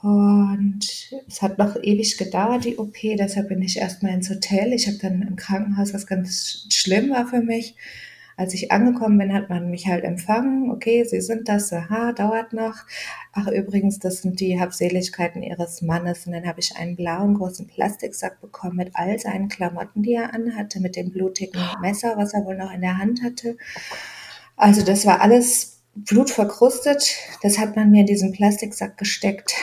Und 0.02 1.12
es 1.28 1.42
hat 1.42 1.58
noch 1.58 1.76
ewig 1.82 2.18
gedauert, 2.18 2.66
die 2.66 2.78
OP, 2.78 2.98
deshalb 3.02 3.50
bin 3.50 3.62
ich 3.62 3.78
erstmal 3.78 4.14
ins 4.14 4.30
Hotel. 4.30 4.74
Ich 4.74 4.88
habe 4.88 4.98
dann 4.98 5.24
im 5.24 5.36
Krankenhaus, 5.36 5.94
was 5.94 6.06
ganz 6.06 6.68
schlimm 6.72 7.10
war 7.10 7.28
für 7.28 7.42
mich, 7.42 7.76
als 8.38 8.54
ich 8.54 8.72
angekommen 8.72 9.18
bin, 9.18 9.34
hat 9.34 9.50
man 9.50 9.72
mich 9.72 9.88
halt 9.88 10.04
empfangen. 10.04 10.70
Okay, 10.70 11.04
Sie 11.04 11.22
sind 11.22 11.50
das, 11.50 11.74
aha, 11.74 12.12
dauert 12.12 12.54
noch. 12.54 12.76
Ach, 13.34 13.48
übrigens, 13.48 13.98
das 13.98 14.22
sind 14.22 14.40
die 14.40 14.60
Habseligkeiten 14.60 15.42
Ihres 15.42 15.82
Mannes. 15.82 16.28
Und 16.28 16.34
dann 16.34 16.46
habe 16.46 16.60
ich 16.60 16.76
einen 16.78 16.96
blauen 16.96 17.34
großen 17.34 17.66
Plastiksack 17.66 18.40
bekommen 18.40 18.76
mit 18.76 18.92
all 18.94 19.18
seinen 19.18 19.50
Klamotten, 19.50 20.04
die 20.04 20.14
er 20.14 20.36
anhatte, 20.36 20.80
mit 20.80 20.96
dem 20.96 21.12
blutigen 21.12 21.60
Messer, 21.82 22.16
was 22.16 22.36
er 22.36 22.46
wohl 22.46 22.56
noch 22.56 22.72
in 22.72 22.82
der 22.82 23.00
Hand 23.00 23.24
hatte. 23.24 23.58
Also 24.56 24.84
das 24.84 25.08
war 25.08 25.22
alles 25.22 25.82
blutverkrustet. 25.96 27.16
Das 27.42 27.58
hat 27.58 27.76
man 27.76 27.90
mir 27.90 28.02
in 28.02 28.06
diesen 28.06 28.34
Plastiksack 28.34 29.00
gesteckt 29.00 29.56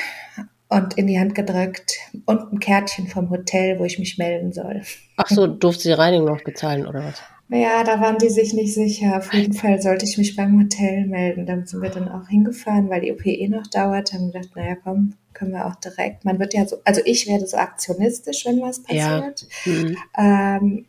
und 0.68 0.94
in 0.94 1.07
die 1.07 1.18
Hand 1.18 1.35
gedrückt 1.35 1.98
und 2.27 2.53
ein 2.53 2.59
Kärtchen 2.59 3.07
vom 3.07 3.31
Hotel, 3.31 3.79
wo 3.79 3.85
ich 3.85 3.98
mich 3.98 4.18
melden 4.18 4.53
soll. 4.53 4.83
Ach 5.16 5.29
so, 5.29 5.46
durfte 5.46 5.85
die 5.85 5.92
Reinigung 5.92 6.27
noch 6.27 6.42
bezahlen 6.42 6.87
oder 6.87 7.05
was? 7.05 7.22
Ja, 7.48 7.85
da 7.85 8.00
waren 8.00 8.18
die 8.18 8.31
sich 8.31 8.55
nicht 8.55 8.72
sicher. 8.72 9.18
Auf 9.18 9.33
jeden 9.35 9.53
Fall 9.53 9.81
sollte 9.81 10.07
ich 10.07 10.16
mich 10.16 10.35
beim 10.35 10.59
Hotel 10.59 11.07
melden. 11.07 11.44
Dann 11.46 11.66
sind 11.66 11.83
wir 11.83 11.90
dann 11.90 12.09
auch 12.09 12.29
hingefahren, 12.29 12.88
weil 12.88 13.03
die 13.03 13.12
OP 13.12 13.27
eh 13.27 13.48
noch 13.48 13.66
dauert. 13.66 14.12
Haben 14.12 14.33
gedacht, 14.33 14.57
naja, 14.57 14.77
komm, 14.83 15.14
können 15.35 15.53
wir 15.53 15.66
auch 15.66 15.77
direkt. 15.77 16.24
Man 16.24 16.38
wird 16.38 16.55
ja 16.55 16.66
so, 16.66 16.77
also 16.85 17.03
ich 17.05 17.29
werde 17.29 17.46
so 17.46 17.59
aktionistisch, 17.59 18.46
wenn 18.46 18.62
was 18.62 18.83
passiert. 18.83 19.46
Ja. 19.66 19.72
Mhm. 19.72 19.96
Ähm, 20.16 20.87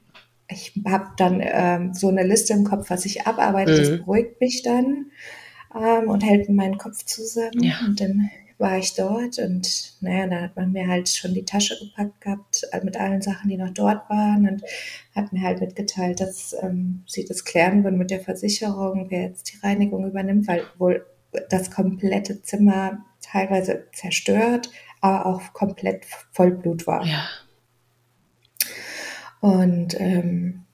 ich 0.47 0.73
habe 0.87 1.07
dann 1.17 1.41
ähm, 1.43 1.93
so 1.93 2.07
eine 2.07 2.23
Liste 2.23 2.53
im 2.53 2.63
Kopf, 2.63 2.89
was 2.89 3.05
ich 3.05 3.27
abarbeite. 3.27 3.73
Mhm. 3.73 3.77
Das 3.77 3.89
beruhigt 3.97 4.39
mich 4.39 4.63
dann 4.63 5.07
ähm, 5.75 6.09
und 6.09 6.23
hält 6.23 6.49
meinen 6.49 6.77
Kopf 6.77 7.03
zusammen. 7.03 7.61
Ja. 7.61 7.79
Und 7.85 7.99
dann 7.99 8.29
war 8.57 8.77
ich 8.77 8.93
dort 8.95 9.37
und 9.39 9.95
naja, 10.01 10.27
da 10.27 10.41
hat 10.41 10.55
man 10.55 10.71
mir 10.71 10.87
halt 10.87 11.09
schon 11.09 11.33
die 11.33 11.43
Tasche 11.43 11.77
gepackt 11.77 12.21
gehabt 12.21 12.67
äh, 12.71 12.83
mit 12.83 12.97
allen 12.97 13.21
Sachen, 13.21 13.49
die 13.49 13.57
noch 13.57 13.71
dort 13.71 14.09
waren 14.09 14.47
und 14.47 14.63
hat 15.13 15.33
mir 15.33 15.41
halt 15.41 15.59
mitgeteilt, 15.59 16.21
dass 16.21 16.55
ähm, 16.61 17.03
sie 17.07 17.25
das 17.25 17.43
klären 17.43 17.83
würden 17.83 17.97
mit 17.97 18.11
der 18.11 18.21
Versicherung, 18.21 19.07
wer 19.09 19.23
jetzt 19.23 19.51
die 19.51 19.59
Reinigung 19.65 20.07
übernimmt, 20.07 20.47
weil 20.47 20.63
wohl 20.77 21.05
das 21.49 21.69
komplette 21.69 22.41
Zimmer 22.43 23.05
teilweise 23.21 23.87
zerstört, 23.93 24.69
aber 25.01 25.25
auch 25.25 25.53
komplett 25.53 26.05
voll 26.31 26.51
Blut 26.51 26.87
war. 26.87 27.05
Ja. 27.05 27.27
Und 29.41 29.99
ähm, 29.99 30.64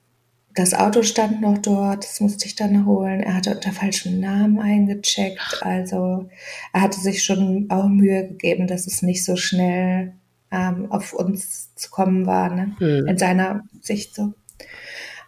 das 0.54 0.74
Auto 0.74 1.02
stand 1.02 1.40
noch 1.40 1.58
dort, 1.58 2.04
das 2.04 2.20
musste 2.20 2.46
ich 2.46 2.54
dann 2.54 2.86
holen. 2.86 3.20
Er 3.20 3.34
hatte 3.34 3.54
unter 3.54 3.72
falschem 3.72 4.20
Namen 4.20 4.58
eingecheckt. 4.58 5.60
Also 5.62 6.28
er 6.72 6.80
hatte 6.80 7.00
sich 7.00 7.22
schon 7.22 7.66
auch 7.70 7.88
Mühe 7.88 8.28
gegeben, 8.28 8.66
dass 8.66 8.86
es 8.86 9.02
nicht 9.02 9.24
so 9.24 9.36
schnell 9.36 10.12
ähm, 10.50 10.90
auf 10.90 11.12
uns 11.12 11.74
zu 11.74 11.90
kommen 11.90 12.26
war, 12.26 12.54
ne? 12.54 12.76
Hm. 12.78 13.06
in 13.06 13.18
seiner 13.18 13.62
Sicht 13.80 14.14
so. 14.14 14.34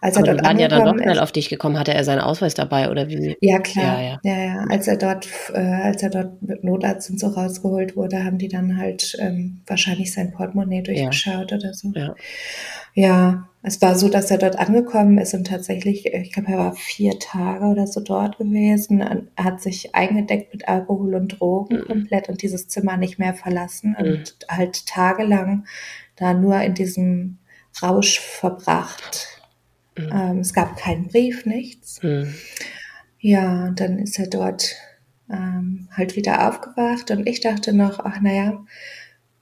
Als 0.05 0.19
Aber 0.19 0.27
er 0.27 0.35
dort 0.35 0.45
waren 0.45 0.59
ja 0.59 0.69
dann 0.69 0.85
doch 0.85 1.03
schnell 1.03 1.19
auf 1.19 1.33
dich 1.33 1.49
gekommen. 1.49 1.79
Hatte 1.79 1.95
er 1.95 2.05
seinen 2.05 2.21
Ausweis 2.21 2.53
dabei 2.53 2.91
oder 2.91 3.09
wie? 3.09 3.39
Ja, 3.41 3.59
klar. 3.59 4.03
Ja, 4.03 4.03
ja. 4.03 4.19
ja, 4.23 4.45
ja. 4.45 4.65
Als 4.69 4.87
er 4.87 4.99
dort, 4.99 5.27
äh, 5.55 5.59
als 5.59 6.03
er 6.03 6.11
dort 6.11 6.43
mit 6.43 6.63
Notarzt 6.63 7.09
und 7.09 7.19
so 7.19 7.29
rausgeholt 7.29 7.97
wurde, 7.97 8.23
haben 8.23 8.37
die 8.37 8.49
dann 8.49 8.77
halt 8.77 9.17
ähm, 9.19 9.63
wahrscheinlich 9.67 10.13
sein 10.13 10.33
Portemonnaie 10.33 10.83
durchgeschaut 10.83 11.53
ja. 11.53 11.57
oder 11.57 11.73
so. 11.73 11.91
Ja. 11.95 12.15
ja, 12.93 13.49
es 13.67 13.81
war 13.81 13.95
so, 13.99 14.11
dass 14.11 14.31
er 14.31 14.37
dort 14.37 14.59
angekommen 14.59 15.17
ist 15.17 15.33
und 15.33 15.47
tatsächlich, 15.47 16.05
ich 16.05 16.33
glaube, 16.33 16.53
er 16.53 16.59
war 16.59 16.75
vier 16.75 17.19
Tage 17.19 17.65
oder 17.65 17.87
so 17.87 18.01
dort 18.01 18.37
gewesen. 18.37 19.01
Er 19.01 19.25
hat 19.43 19.63
sich 19.63 19.95
eingedeckt 19.95 20.53
mit 20.53 20.69
Alkohol 20.69 21.15
und 21.15 21.41
Drogen 21.41 21.79
mhm. 21.79 21.85
komplett 21.87 22.29
und 22.29 22.43
dieses 22.43 22.69
Zimmer 22.69 22.99
nicht 22.99 23.19
mehr 23.19 23.33
verlassen 23.33 23.97
mhm. 23.99 24.05
und 24.05 24.37
halt 24.51 24.85
tagelang 24.85 25.65
da 26.17 26.35
nur 26.35 26.61
in 26.61 26.75
diesem 26.75 27.39
Rausch 27.83 28.21
verbracht. 28.21 29.41
Mhm. 29.97 30.11
Ähm, 30.13 30.39
es 30.41 30.53
gab 30.53 30.77
keinen 30.77 31.09
Brief, 31.09 31.47
nichts. 31.47 32.03
Mhm. 32.03 32.35
Ja, 33.19 33.65
und 33.65 33.81
dann 33.81 33.99
ist 33.99 34.19
er 34.19 34.27
dort 34.27 34.75
ähm, 35.31 35.89
halt 35.91 36.17
wieder 36.17 36.49
aufgewacht 36.49 37.11
und 37.11 37.27
ich 37.27 37.41
dachte 37.41 37.73
noch, 37.73 37.99
ach 37.99 38.21
naja, 38.21 38.63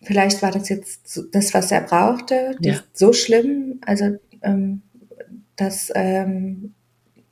vielleicht 0.03 0.43
war 0.43 0.51
das 0.51 0.69
jetzt 0.69 1.21
das, 1.33 1.55
was 1.55 1.71
er 1.71 1.83
brauchte. 1.83 2.57
Ja. 2.61 2.81
so 2.93 3.12
schlimm, 3.12 3.81
also 3.87 4.17
ähm, 4.43 4.83
dass 5.57 5.93
ähm, 5.95 6.75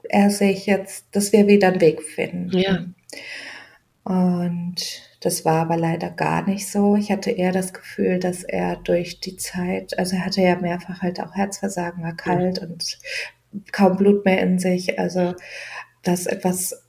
er 0.02 0.30
sich 0.30 0.66
jetzt, 0.66 1.06
dass 1.12 1.33
wir 1.33 1.46
wieder 1.46 1.68
einen 1.68 1.80
Weg 1.80 2.02
finden. 2.02 2.56
Ja. 2.56 2.87
Und 4.02 4.76
das 5.20 5.44
war 5.44 5.62
aber 5.62 5.76
leider 5.76 6.11
gar 6.11 6.46
nicht 6.46 6.68
so. 6.68 6.96
Ich 6.96 7.12
hatte 7.12 7.30
eher 7.30 7.52
das 7.52 7.72
Gefühl, 7.72 8.18
dass 8.18 8.42
er 8.42 8.76
durch 8.76 9.20
die 9.20 9.37
Zeit, 9.37 9.98
also 9.98 10.16
er 10.16 10.24
hatte 10.24 10.40
ja 10.40 10.56
mehrfach 10.56 11.02
halt 11.02 11.20
auch 11.20 11.35
Herzversagen, 11.35 12.02
war 12.02 12.16
kalt 12.16 12.59
ja. 12.59 12.66
und 12.66 12.98
kaum 13.72 13.96
Blut 13.96 14.24
mehr 14.24 14.40
in 14.40 14.59
sich. 14.59 14.98
Also 14.98 15.35
dass 16.02 16.26
etwas 16.26 16.83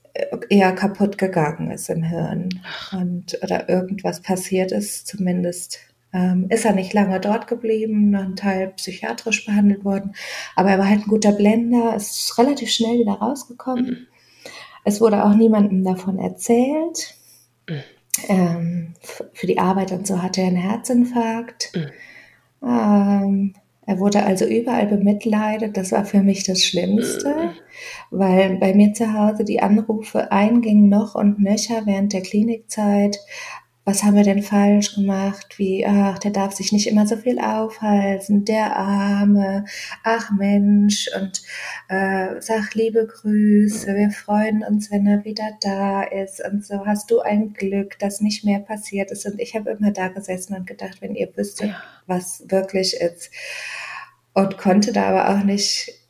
eher 0.48 0.72
kaputt 0.72 1.16
gegangen 1.18 1.70
ist 1.70 1.88
im 1.88 2.02
Hirn 2.02 2.60
und 2.92 3.38
oder 3.42 3.68
irgendwas 3.68 4.20
passiert 4.20 4.72
ist, 4.72 5.06
zumindest 5.06 5.80
ähm, 6.12 6.46
ist 6.50 6.64
er 6.64 6.74
nicht 6.74 6.92
lange 6.92 7.18
dort 7.20 7.46
geblieben, 7.46 8.10
noch 8.10 8.24
ein 8.24 8.36
Teil 8.36 8.68
psychiatrisch 8.76 9.46
behandelt 9.46 9.84
worden, 9.84 10.14
aber 10.56 10.70
er 10.70 10.78
war 10.78 10.88
halt 10.88 11.06
ein 11.06 11.10
guter 11.10 11.32
Blender, 11.32 11.96
ist 11.96 12.38
relativ 12.38 12.70
schnell 12.70 12.98
wieder 12.98 13.14
rausgekommen. 13.14 13.84
Mhm. 13.86 14.06
Es 14.84 15.00
wurde 15.00 15.24
auch 15.24 15.34
niemandem 15.34 15.84
davon 15.84 16.18
erzählt. 16.18 17.14
Mhm. 17.68 17.82
Ähm, 18.28 18.94
für 19.32 19.46
die 19.46 19.58
Arbeit 19.58 19.92
und 19.92 20.06
so 20.06 20.22
hatte 20.22 20.42
er 20.42 20.48
einen 20.48 20.56
Herzinfarkt. 20.56 21.72
Mhm. 21.74 22.68
Ähm, 22.68 23.54
er 23.86 23.98
wurde 23.98 24.22
also 24.24 24.44
überall 24.44 24.86
bemitleidet. 24.86 25.76
Das 25.76 25.92
war 25.92 26.04
für 26.04 26.22
mich 26.22 26.44
das 26.44 26.62
Schlimmste, 26.62 27.34
mhm. 27.34 27.50
Weil 28.10 28.56
bei 28.56 28.74
mir 28.74 28.92
zu 28.92 29.12
Hause 29.12 29.44
die 29.44 29.60
Anrufe 29.60 30.32
eingingen 30.32 30.88
noch 30.88 31.14
und 31.14 31.40
nöcher 31.40 31.82
während 31.86 32.12
der 32.12 32.22
Klinikzeit 32.22 33.18
was 33.84 34.04
haben 34.04 34.14
wir 34.14 34.22
denn 34.22 34.42
falsch 34.42 34.94
gemacht? 34.94 35.58
Wie, 35.58 35.84
ach, 35.84 36.18
der 36.20 36.30
darf 36.30 36.52
sich 36.54 36.70
nicht 36.70 36.86
immer 36.86 37.06
so 37.06 37.16
viel 37.16 37.40
aufhalten, 37.40 38.44
der 38.44 38.76
Arme, 38.76 39.64
ach 40.04 40.30
Mensch, 40.30 41.10
und 41.18 41.42
äh, 41.88 42.40
sag 42.40 42.74
liebe 42.74 43.06
Grüße, 43.06 43.94
wir 43.94 44.10
freuen 44.10 44.62
uns, 44.62 44.90
wenn 44.92 45.06
er 45.06 45.24
wieder 45.24 45.50
da 45.60 46.02
ist 46.02 46.40
und 46.44 46.64
so. 46.64 46.86
Hast 46.86 47.10
du 47.10 47.20
ein 47.20 47.54
Glück, 47.54 47.98
dass 47.98 48.20
nicht 48.20 48.44
mehr 48.44 48.60
passiert 48.60 49.10
ist? 49.10 49.26
Und 49.26 49.40
ich 49.40 49.56
habe 49.56 49.70
immer 49.70 49.90
da 49.90 50.08
gesessen 50.08 50.54
und 50.54 50.66
gedacht, 50.66 50.98
wenn 51.00 51.16
ihr 51.16 51.36
wüsstet, 51.36 51.70
ja. 51.70 51.82
was 52.06 52.44
wirklich 52.48 52.94
ist. 52.94 53.30
Und 54.32 54.58
konnte 54.58 54.92
da 54.92 55.08
aber 55.08 55.28
auch 55.30 55.44
nicht, 55.44 56.01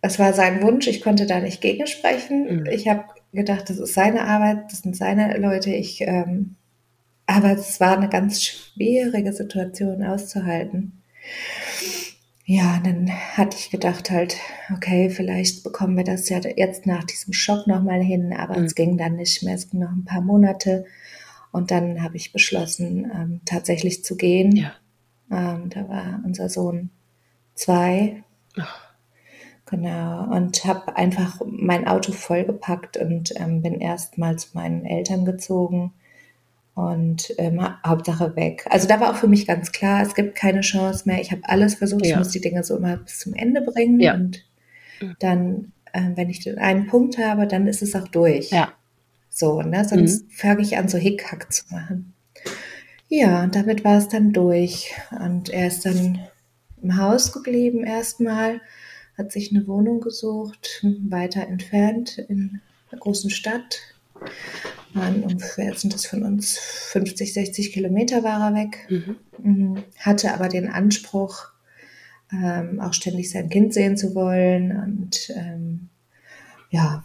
es 0.00 0.18
war 0.18 0.32
sein 0.32 0.62
Wunsch, 0.62 0.86
ich 0.86 1.00
konnte 1.00 1.26
da 1.26 1.40
nicht 1.40 1.60
gegensprechen. 1.60 2.60
Mhm. 2.60 2.66
Ich 2.66 2.88
habe 2.88 3.04
gedacht, 3.32 3.68
das 3.68 3.78
ist 3.78 3.94
seine 3.94 4.22
Arbeit, 4.22 4.70
das 4.70 4.80
sind 4.80 4.96
seine 4.96 5.36
Leute, 5.38 5.70
ich 5.70 6.00
ähm, 6.02 6.56
aber 7.26 7.52
es 7.52 7.78
war 7.78 7.96
eine 7.96 8.08
ganz 8.08 8.42
schwierige 8.42 9.34
Situation 9.34 10.02
auszuhalten. 10.02 11.02
Ja, 12.46 12.80
dann 12.82 13.10
hatte 13.10 13.58
ich 13.58 13.68
gedacht 13.68 14.10
halt, 14.10 14.36
okay, 14.74 15.10
vielleicht 15.10 15.62
bekommen 15.62 15.98
wir 15.98 16.04
das 16.04 16.30
ja 16.30 16.40
jetzt 16.56 16.86
nach 16.86 17.04
diesem 17.04 17.34
Schock 17.34 17.66
nochmal 17.66 18.00
hin, 18.00 18.32
aber 18.32 18.58
mhm. 18.58 18.64
es 18.64 18.74
ging 18.74 18.96
dann 18.96 19.16
nicht 19.16 19.42
mehr. 19.42 19.54
Es 19.54 19.68
ging 19.68 19.80
noch 19.80 19.92
ein 19.92 20.06
paar 20.06 20.22
Monate 20.22 20.86
und 21.52 21.70
dann 21.70 22.02
habe 22.02 22.16
ich 22.16 22.32
beschlossen, 22.32 23.12
ähm, 23.14 23.40
tatsächlich 23.44 24.02
zu 24.02 24.16
gehen. 24.16 24.56
Ja. 24.56 24.72
Ähm, 25.30 25.68
da 25.68 25.86
war 25.86 26.22
unser 26.24 26.48
Sohn 26.48 26.88
zwei. 27.54 28.24
Ach. 28.56 28.87
Genau, 29.70 30.24
und 30.34 30.64
habe 30.64 30.96
einfach 30.96 31.40
mein 31.46 31.86
Auto 31.86 32.12
vollgepackt 32.12 32.96
und 32.96 33.34
ähm, 33.36 33.60
bin 33.60 33.80
erst 33.80 34.16
mal 34.16 34.38
zu 34.38 34.48
meinen 34.54 34.86
Eltern 34.86 35.26
gezogen 35.26 35.92
und 36.74 37.34
ähm, 37.36 37.60
Hauptsache 37.84 38.34
weg. 38.34 38.64
Also 38.70 38.88
da 38.88 38.98
war 39.00 39.10
auch 39.10 39.16
für 39.16 39.26
mich 39.26 39.46
ganz 39.46 39.72
klar, 39.72 40.00
es 40.00 40.14
gibt 40.14 40.36
keine 40.36 40.62
Chance 40.62 41.02
mehr. 41.06 41.20
Ich 41.20 41.32
habe 41.32 41.42
alles 41.44 41.74
versucht, 41.74 42.06
ja. 42.06 42.12
ich 42.12 42.16
muss 42.16 42.30
die 42.30 42.40
Dinge 42.40 42.64
so 42.64 42.76
immer 42.76 42.96
bis 42.96 43.18
zum 43.18 43.34
Ende 43.34 43.60
bringen 43.60 44.00
ja. 44.00 44.14
und 44.14 44.44
dann, 45.18 45.72
äh, 45.92 46.10
wenn 46.14 46.30
ich 46.30 46.40
den 46.40 46.58
einen 46.58 46.86
Punkt 46.86 47.18
habe, 47.18 47.46
dann 47.46 47.66
ist 47.66 47.82
es 47.82 47.94
auch 47.94 48.08
durch. 48.08 48.50
Ja. 48.50 48.72
So, 49.28 49.62
ne? 49.62 49.84
Sonst 49.84 50.24
mhm. 50.24 50.30
fange 50.30 50.62
ich 50.62 50.76
an, 50.78 50.88
so 50.88 50.98
Hickhack 50.98 51.52
zu 51.52 51.64
machen. 51.70 52.14
Ja, 53.08 53.42
und 53.42 53.54
damit 53.54 53.84
war 53.84 53.98
es 53.98 54.08
dann 54.08 54.32
durch. 54.32 54.94
Und 55.10 55.48
er 55.50 55.66
ist 55.66 55.84
dann 55.84 56.20
im 56.82 56.96
Haus 56.96 57.32
geblieben 57.32 57.84
erstmal, 57.84 58.60
hat 59.18 59.32
sich 59.32 59.50
eine 59.50 59.66
Wohnung 59.66 60.00
gesucht, 60.00 60.86
weiter 61.08 61.42
entfernt 61.42 62.18
in 62.18 62.60
einer 62.90 63.00
großen 63.00 63.30
Stadt 63.30 63.80
waren 64.94 65.22
ungefähr, 65.22 65.74
sind 65.74 65.92
das 65.92 66.06
von 66.06 66.22
uns 66.22 66.58
50, 66.58 67.34
60 67.34 67.72
Kilometer 67.72 68.22
war 68.22 68.48
er 68.48 68.54
weg, 68.54 68.86
mhm. 68.88 69.16
mhm. 69.38 69.84
hatte 70.00 70.32
aber 70.32 70.48
den 70.48 70.68
Anspruch, 70.68 71.48
ähm, 72.32 72.80
auch 72.80 72.94
ständig 72.94 73.30
sein 73.30 73.48
Kind 73.48 73.74
sehen 73.74 73.96
zu 73.96 74.14
wollen 74.14 74.76
und 74.76 75.30
ähm, 75.30 75.88
ja, 76.70 77.04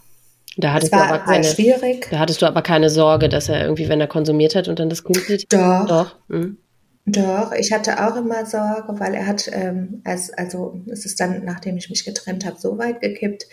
da 0.57 0.73
hattest, 0.73 0.91
war, 0.91 1.07
du 1.07 1.13
aber 1.13 1.23
keine, 1.23 1.43
schwierig. 1.43 2.07
da 2.11 2.19
hattest 2.19 2.41
du 2.41 2.45
aber 2.45 2.61
keine 2.61 2.89
Sorge, 2.89 3.27
dass 3.27 3.49
er 3.49 3.63
irgendwie, 3.63 3.89
wenn 3.89 3.99
er 3.99 4.07
konsumiert 4.07 4.55
hat 4.55 4.67
und 4.67 4.79
dann 4.79 4.89
das 4.89 5.03
Kind 5.03 5.17
sieht? 5.17 5.51
Doch. 5.51 5.87
Doch. 5.87 6.15
Mhm. 6.27 6.57
Doch, 7.05 7.51
ich 7.51 7.73
hatte 7.73 8.05
auch 8.05 8.15
immer 8.15 8.45
Sorge, 8.45 8.97
weil 8.99 9.13
er 9.13 9.27
hat, 9.27 9.49
ähm, 9.51 10.01
als, 10.05 10.31
also 10.31 10.81
es 10.89 11.05
ist 11.05 11.19
dann, 11.19 11.43
nachdem 11.43 11.75
ich 11.75 11.89
mich 11.89 12.05
getrennt 12.05 12.45
habe, 12.45 12.57
so 12.57 12.77
weit 12.77 13.01
gekippt, 13.01 13.47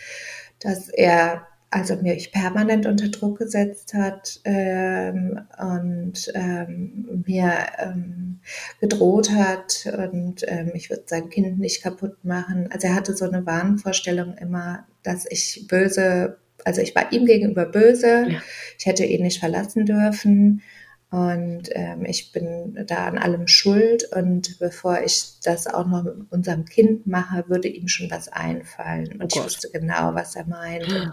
dass 0.61 0.89
er 0.89 1.47
also 1.71 1.97
mich 1.97 2.33
permanent 2.33 2.87
unter 2.87 3.09
Druck 3.09 3.39
gesetzt 3.39 3.95
hat 3.95 4.41
ähm, 4.45 5.41
und 5.59 6.33
ähm, 6.35 7.23
mir 7.27 7.53
ähm, 7.79 8.41
gedroht 8.81 9.31
hat 9.31 9.89
und 10.09 10.45
ähm, 10.49 10.73
ich 10.75 10.91
würde 10.91 11.05
sein 11.07 11.29
Kind 11.29 11.59
nicht 11.61 11.83
kaputt 11.83 12.25
machen. 12.25 12.69
Also 12.73 12.89
er 12.89 12.95
hatte 12.97 13.17
so 13.17 13.25
eine 13.25 13.47
Wahnvorstellung 13.47 14.37
immer, 14.37 14.87
dass 15.05 15.27
ich 15.31 15.67
böse, 15.69 16.39
also 16.65 16.81
ich 16.81 16.95
war 16.95 17.13
ihm 17.13 17.25
gegenüber 17.25 17.67
böse, 17.67 18.27
ja. 18.29 18.43
ich 18.77 18.87
hätte 18.87 19.05
ihn 19.05 19.23
nicht 19.23 19.39
verlassen 19.39 19.87
dürfen 19.87 20.63
und 21.11 21.63
ähm, 21.73 22.05
ich 22.05 22.31
bin 22.31 22.85
da 22.87 23.07
an 23.07 23.19
allem 23.19 23.49
schuld. 23.49 24.05
Und 24.13 24.59
bevor 24.61 25.03
ich 25.03 25.41
das 25.43 25.67
auch 25.67 25.87
noch 25.87 26.05
mit 26.05 26.31
unserem 26.31 26.65
Kind 26.65 27.07
mache, 27.07 27.49
würde 27.49 27.69
ihm 27.69 27.89
schon 27.89 28.11
was 28.11 28.29
einfallen. 28.29 29.15
Und 29.15 29.23
oh 29.23 29.27
ich 29.29 29.45
wusste 29.45 29.71
genau, 29.73 30.15
was 30.15 30.37
er 30.37 30.47
meint. 30.47 30.87
Und 30.87 31.11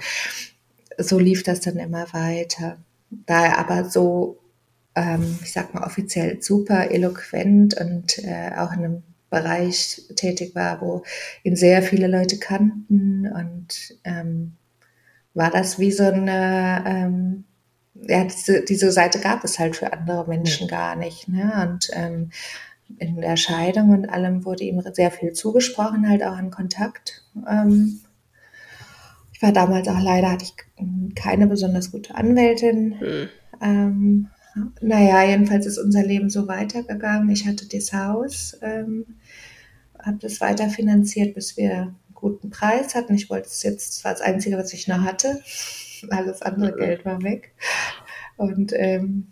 so 1.00 1.18
lief 1.18 1.42
das 1.44 1.62
dann 1.62 1.78
immer 1.78 2.06
weiter. 2.14 2.78
Da 3.10 3.46
er 3.46 3.58
aber 3.58 3.90
so, 3.90 4.40
ähm, 4.96 5.40
ich 5.42 5.52
sag 5.52 5.74
mal, 5.74 5.84
offiziell 5.84 6.44
super 6.44 6.92
eloquent 6.92 7.80
und 7.80 8.20
äh, 8.20 8.52
auch 8.56 8.74
in 8.74 8.80
einem 8.80 9.04
Bereich 9.30 10.04
tätig 10.16 10.54
war, 10.54 10.80
wo 10.80 11.04
ihn 11.44 11.56
sehr 11.56 11.82
viele 11.82 12.08
Leute 12.08 12.38
kannten 12.38 13.28
und 13.28 13.98
ähm, 14.06 14.54
war 15.34 15.52
das 15.52 15.80
wie 15.80 15.92
so 15.92 16.04
eine, 16.04 16.84
ähm, 16.88 17.44
ja, 18.08 18.24
diese, 18.24 18.64
diese 18.64 18.92
Seite 18.92 19.20
gab 19.20 19.44
es 19.44 19.60
halt 19.60 19.76
für 19.76 19.94
andere 19.94 20.28
Menschen 20.28 20.68
gar 20.68 20.96
nicht. 20.96 21.28
Ne? 21.28 21.68
Und 21.68 21.90
ähm, 21.94 22.32
in 23.00 23.20
der 23.20 23.38
Scheidung 23.38 23.90
und 23.90 24.10
allem 24.10 24.46
wurde 24.46 24.64
ihm 24.64 24.82
sehr 24.94 25.12
viel 25.12 25.34
zugesprochen, 25.34 26.08
halt 26.08 26.24
auch 26.24 26.38
an 26.38 26.52
Kontakt. 26.52 27.24
Ähm, 27.48 28.02
ich 29.34 29.42
war 29.42 29.52
damals 29.52 29.88
auch 29.88 30.02
leider, 30.02 30.32
hatte 30.32 30.46
ich 30.46 31.16
keine 31.16 31.48
besonders 31.48 31.92
gute 31.92 32.16
Anwältin. 32.16 32.96
Mhm. 33.00 33.30
Ähm, 33.62 34.28
naja, 34.82 35.24
jedenfalls 35.24 35.66
ist 35.66 35.78
unser 35.78 36.04
Leben 36.04 36.30
so 36.30 36.48
weitergegangen. 36.48 37.30
Ich 37.30 37.46
hatte 37.46 37.68
das 37.68 37.94
Haus, 37.94 38.58
ähm, 38.62 39.06
habe 40.00 40.18
das 40.20 40.42
weiter 40.42 40.70
finanziert, 40.70 41.36
bis 41.36 41.58
wir 41.58 41.76
einen 41.76 41.96
guten 42.14 42.50
Preis 42.50 42.96
hatten. 42.96 43.14
Ich 43.14 43.30
wollte 43.30 43.48
es 43.48 43.62
jetzt, 43.62 43.98
das 43.98 44.04
war 44.04 44.12
das 44.14 44.22
Einzige, 44.22 44.58
was 44.58 44.74
ich 44.74 44.88
noch 44.88 45.02
hatte. 45.02 45.42
Alles 46.10 46.42
andere. 46.42 46.76
Geld 46.76 47.06
war 47.06 47.22
weg. 47.22 47.54
Und 48.36 48.74
ähm, 48.76 49.32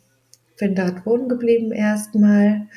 bin 0.58 0.76
dort 0.76 1.06
wohnen 1.06 1.30
geblieben 1.30 1.72
erstmal. 1.72 2.68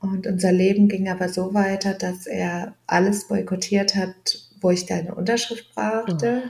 Und 0.00 0.26
unser 0.26 0.52
Leben 0.52 0.88
ging 0.88 1.08
aber 1.08 1.28
so 1.28 1.54
weiter, 1.54 1.94
dass 1.94 2.26
er 2.26 2.74
alles 2.86 3.26
boykottiert 3.26 3.96
hat, 3.96 4.48
wo 4.60 4.70
ich 4.70 4.86
deine 4.86 5.14
Unterschrift 5.14 5.74
brauchte. 5.74 6.42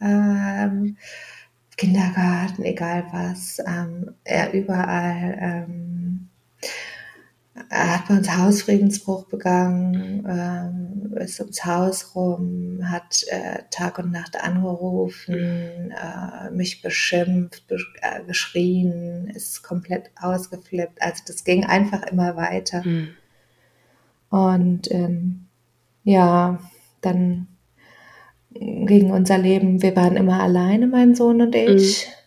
Oh. 0.00 0.04
Ähm, 0.04 0.96
Kindergarten, 1.76 2.64
egal 2.64 3.06
was. 3.12 3.58
Ähm, 3.66 4.14
er 4.24 4.52
überall 4.52 5.38
ähm, 5.40 6.28
er 7.68 7.98
hat 7.98 8.08
bei 8.08 8.16
uns 8.16 8.36
Hausfriedensbruch 8.36 9.26
begangen, 9.26 10.26
ähm, 10.28 11.16
ist 11.16 11.40
ums 11.40 11.64
Haus 11.64 12.14
rum, 12.14 12.80
hat 12.84 13.24
äh, 13.28 13.62
Tag 13.70 13.98
und 13.98 14.10
Nacht 14.10 14.42
angerufen, 14.42 15.92
äh, 15.92 16.50
mich 16.50 16.82
beschimpft, 16.82 17.66
besch 17.68 17.92
äh, 18.00 18.22
geschrien, 18.24 19.30
ist 19.34 19.62
komplett 19.62 20.10
ausgeflippt. 20.20 21.00
Also 21.00 21.22
das 21.26 21.44
ging 21.44 21.64
einfach 21.64 22.02
immer 22.04 22.36
weiter. 22.36 22.82
Mhm. 22.84 23.08
Und 24.30 24.90
ähm, 24.90 25.46
ja, 26.04 26.58
dann 27.00 27.48
ging 28.50 29.10
unser 29.10 29.38
Leben, 29.38 29.82
wir 29.82 29.96
waren 29.96 30.16
immer 30.16 30.42
alleine, 30.42 30.86
mein 30.86 31.14
Sohn 31.14 31.40
und 31.42 31.54
ich. 31.54 32.06
Mhm 32.06 32.21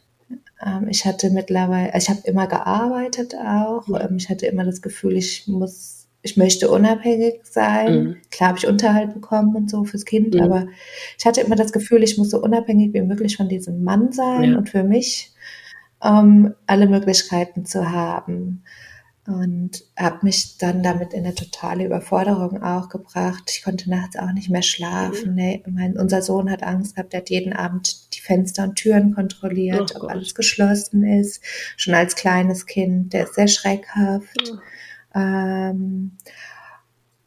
ich 0.90 1.06
hatte 1.06 1.30
mittlerweile, 1.30 1.94
also 1.94 2.12
ich 2.12 2.18
habe 2.18 2.28
immer 2.28 2.48
gearbeitet 2.48 3.36
auch. 3.36 3.88
Ähm, 3.90 4.18
ich 4.18 4.30
hatte 4.30 4.46
immer 4.46 4.64
das 4.64 4.82
Gefühl, 4.82 5.18
ich 5.18 5.48
muss, 5.48 6.08
ich 6.22 6.38
möchte 6.38 6.70
unabhängig 6.70 7.42
sein. 7.44 8.04
Mhm. 8.04 8.18
Klar 8.32 8.50
habe 8.50 8.60
ich 8.60 8.68
Unterhalt 8.68 9.14
bekommen 9.14 9.56
und 9.56 9.70
so 9.70 9.84
fürs 9.84 10.06
Kind, 10.06 10.34
mhm. 10.34 10.42
aber 10.42 10.68
ich 11.18 11.26
hatte 11.26 11.42
immer 11.42 11.56
das 11.56 11.72
Gefühl, 11.72 12.04
ich 12.04 12.18
muss 12.18 12.30
so 12.30 12.42
unabhängig 12.42 12.94
wie 12.94 13.02
möglich 13.02 13.38
von 13.38 13.50
diesem 13.50 13.84
Mann 13.84 14.12
sein 14.12 14.52
ja. 14.52 14.58
und 14.58 14.70
für 14.70 14.84
mich 14.84 15.34
ähm, 16.04 16.54
alle 16.68 16.88
Möglichkeiten 16.88 17.66
zu 17.66 17.92
haben 17.92 18.64
und 19.28 19.84
habe 19.98 20.20
mich 20.22 20.58
dann 20.60 20.84
damit 20.84 21.14
in 21.14 21.26
eine 21.26 21.34
totale 21.34 21.86
Überforderung 21.86 22.62
auch 22.62 22.90
gebracht. 22.90 23.44
Ich 23.50 23.64
konnte 23.64 23.90
nachts 23.90 24.18
auch 24.18 24.32
nicht 24.32 24.52
mehr 24.52 24.62
schlafen. 24.62 25.32
Mhm. 25.32 25.36
Nee, 25.36 25.64
mein, 25.68 25.98
unser 25.98 26.22
Sohn 26.22 26.50
hat 26.52 26.62
Angst 26.62 26.96
gehabt, 26.96 27.14
der 27.14 27.22
hat 27.22 27.30
jeden 27.32 27.54
Abend 27.54 28.14
die 28.16 28.22
Fenster 28.22 28.64
und 28.64 28.76
Türen 28.76 29.16
kontrolliert, 29.16 29.94
oh 29.96 30.04
ob 30.04 30.12
alles 30.12 30.36
geschlossen 30.36 31.04
ist. 31.04 31.42
Schon 31.76 31.96
als 31.96 32.16
kleines 32.16 32.68
Kind, 32.68 33.14
der 33.14 33.24
ist 33.24 33.34
sehr 33.34 33.48
schreckhaft. 33.48 34.54
Mhm. 34.54 34.60
Ähm, 35.16 36.12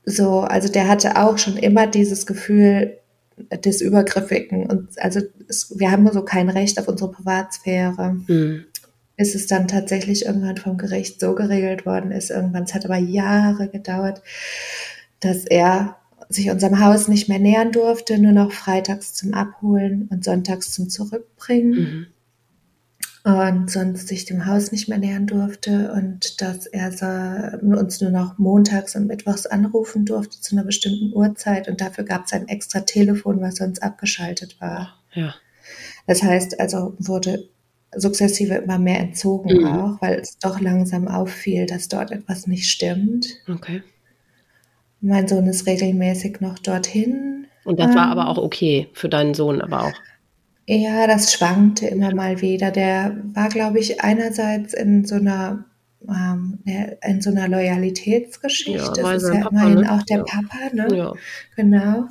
so, 0.05 0.41
also 0.41 0.69
der 0.69 0.87
hatte 0.87 1.17
auch 1.17 1.37
schon 1.37 1.57
immer 1.57 1.89
dieses 1.89 2.27
Gefühl 2.27 2.99
des 3.65 3.81
Übergriffigen 3.81 4.67
und 4.67 5.01
also 5.01 5.21
es, 5.49 5.79
wir 5.79 5.93
haben 5.93 6.11
so 6.13 6.25
kein 6.25 6.49
Recht 6.49 6.79
auf 6.81 6.89
unsere 6.89 7.11
Privatsphäre. 7.11 8.17
Mhm 8.27 8.67
ist 9.19 9.35
es 9.35 9.47
dann 9.49 9.69
tatsächlich 9.69 10.25
irgendwann 10.25 10.57
vom 10.57 10.79
Gericht 10.79 11.21
so 11.21 11.35
geregelt 11.35 11.85
worden 11.85 12.13
ist. 12.13 12.31
Irgendwann, 12.31 12.63
es 12.63 12.73
hat 12.73 12.85
aber 12.85 12.97
Jahre 12.97 13.69
gedauert, 13.69 14.23
dass 15.21 15.45
er 15.45 15.97
sich 16.29 16.51
unserem 16.51 16.79
Haus 16.81 17.09
nicht 17.09 17.29
mehr 17.29 17.41
nähern 17.41 17.73
durfte, 17.73 18.19
nur 18.19 18.33
noch 18.33 18.53
freitags 18.53 19.15
zum 19.15 19.35
Abholen 19.35 20.09
und 20.11 20.25
sonntags 20.25 20.71
zum 20.71 20.89
Zurückbringen. 20.89 21.71
Mhm. 21.73 22.07
Und 23.25 23.71
sonst 23.71 24.09
sich 24.09 24.25
dem 24.25 24.47
Haus 24.47 24.71
nicht 24.71 24.89
mehr 24.89 24.99
nähern 24.99 25.27
durfte 25.27 25.93
und 25.93 26.41
dass 26.41 26.67
er 26.67 27.59
uns 27.61 28.01
nur 28.01 28.11
noch 28.11 28.39
montags 28.39 28.95
und 28.95 29.09
mittwochs 29.09 29.45
anrufen 29.47 30.07
durfte 30.07 30.41
zu 30.41 30.55
einer 30.55 30.65
bestimmten 30.65 31.13
Uhrzeit. 31.13 31.69
Und 31.69 31.81
dafür 31.81 32.05
gab 32.05 32.27
es 32.27 32.33
ein 32.33 32.49
extra 32.49 32.81
Telefon, 32.81 33.41
was 33.41 33.57
sonst 33.57 33.83
abgeschaltet 33.83 34.61
war. 34.61 34.95
Ja. 35.13 35.35
Das 36.07 36.23
heißt, 36.23 36.61
also 36.61 36.95
wurde 36.99 37.49
sukzessive 37.97 38.55
immer 38.55 38.79
mehr 38.79 39.01
entzogen 39.01 39.61
mhm. 39.61 39.67
auch, 39.67 40.03
weil 40.03 40.21
es 40.21 40.39
doch 40.39 40.61
langsam 40.61 41.09
auffiel, 41.09 41.67
dass 41.67 41.89
dort 41.89 42.11
etwas 42.11 42.47
nicht 42.47 42.69
stimmt. 42.69 43.27
Okay. 43.49 43.83
Mein 45.01 45.29
Sohn 45.29 45.47
ist 45.47 45.67
regelmäßig 45.67 46.41
noch 46.41 46.59
dorthin. 46.59 47.47
Und 47.65 47.79
das 47.79 47.91
ähm, 47.91 47.97
war 47.97 48.09
aber 48.09 48.29
auch 48.29 48.39
okay 48.39 48.89
für 48.93 49.09
deinen 49.09 49.35
Sohn, 49.35 49.61
aber 49.61 49.85
auch. 49.85 49.93
Ja, 50.67 51.07
das 51.07 51.33
schwankte 51.33 51.87
immer 51.87 52.15
mal 52.15 52.43
wieder. 52.43 52.71
Der 52.71 53.17
war, 53.33 53.49
glaube 53.49 53.79
ich, 53.79 54.03
einerseits 54.03 54.75
in 54.75 55.05
so 55.05 55.15
einer 55.15 55.65
ähm, 56.07 56.59
in 57.03 57.21
so 57.23 57.31
einer 57.31 57.49
Loyalitätsgeschichte. 57.49 59.01
Ja, 59.01 59.13
das 59.13 59.23
ist 59.23 59.35
ja 59.35 59.41
Papa, 59.41 59.49
immerhin 59.51 59.81
ne? 59.81 59.93
auch 59.93 60.03
der 60.03 60.19
ja. 60.19 60.25
Papa, 60.25 60.75
ne? 60.75 60.97
Ja. 60.97 61.13
Genau. 61.57 62.09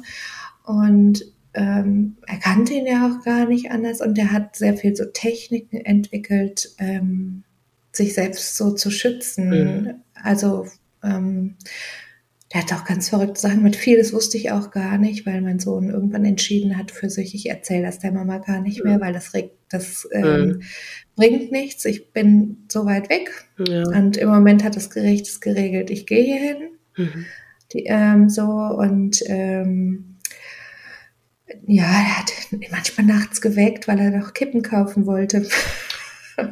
Und 0.65 1.23
ähm, 1.53 2.17
er 2.27 2.37
kannte 2.37 2.73
ihn 2.73 2.85
ja 2.85 3.09
auch 3.09 3.23
gar 3.23 3.47
nicht 3.47 3.71
anders 3.71 4.01
und 4.01 4.17
er 4.17 4.31
hat 4.31 4.55
sehr 4.55 4.75
viel 4.75 4.95
so 4.95 5.05
Techniken 5.05 5.77
entwickelt, 5.77 6.69
ähm, 6.77 7.43
sich 7.91 8.13
selbst 8.13 8.55
so 8.57 8.71
zu 8.71 8.91
schützen. 8.91 9.49
Mhm. 9.49 9.93
Also 10.13 10.67
ähm, 11.03 11.55
der 12.53 12.61
hat 12.61 12.73
auch 12.73 12.85
ganz 12.85 13.09
verrückte 13.09 13.41
Sachen 13.41 13.61
mit 13.61 13.75
vieles 13.75 14.13
wusste 14.13 14.37
ich 14.37 14.51
auch 14.51 14.71
gar 14.71 14.97
nicht, 14.97 15.25
weil 15.25 15.41
mein 15.41 15.59
Sohn 15.59 15.89
irgendwann 15.89 16.23
entschieden 16.23 16.77
hat 16.77 16.91
für 16.91 17.09
sich, 17.09 17.35
ich 17.35 17.49
erzähle 17.49 17.83
das 17.83 17.99
der 17.99 18.13
Mama 18.13 18.37
gar 18.37 18.61
nicht 18.61 18.83
mehr, 18.85 19.01
weil 19.01 19.11
das 19.11 19.33
regt, 19.33 19.57
das 19.69 20.07
ähm, 20.13 20.47
mhm. 20.47 20.61
bringt 21.15 21.51
nichts. 21.51 21.83
Ich 21.83 22.13
bin 22.13 22.65
so 22.71 22.85
weit 22.85 23.09
weg. 23.09 23.29
Ja. 23.57 23.83
Und 23.89 24.15
im 24.15 24.29
Moment 24.29 24.63
hat 24.63 24.77
das 24.77 24.89
Gericht 24.89 25.27
es 25.27 25.41
geregelt, 25.41 25.89
ich 25.89 26.05
gehe 26.05 26.23
hier 26.23 26.39
hin. 26.39 26.57
Mhm. 26.95 27.25
Die, 27.73 27.83
ähm, 27.85 28.29
so 28.29 28.45
und 28.45 29.21
ähm, 29.25 30.16
ja, 31.65 31.83
er 31.83 32.19
hat 32.19 32.31
manchmal 32.71 33.07
nachts 33.07 33.41
geweckt, 33.41 33.87
weil 33.87 33.99
er 33.99 34.11
noch 34.11 34.33
Kippen 34.33 34.61
kaufen 34.61 35.05
wollte. 35.05 35.47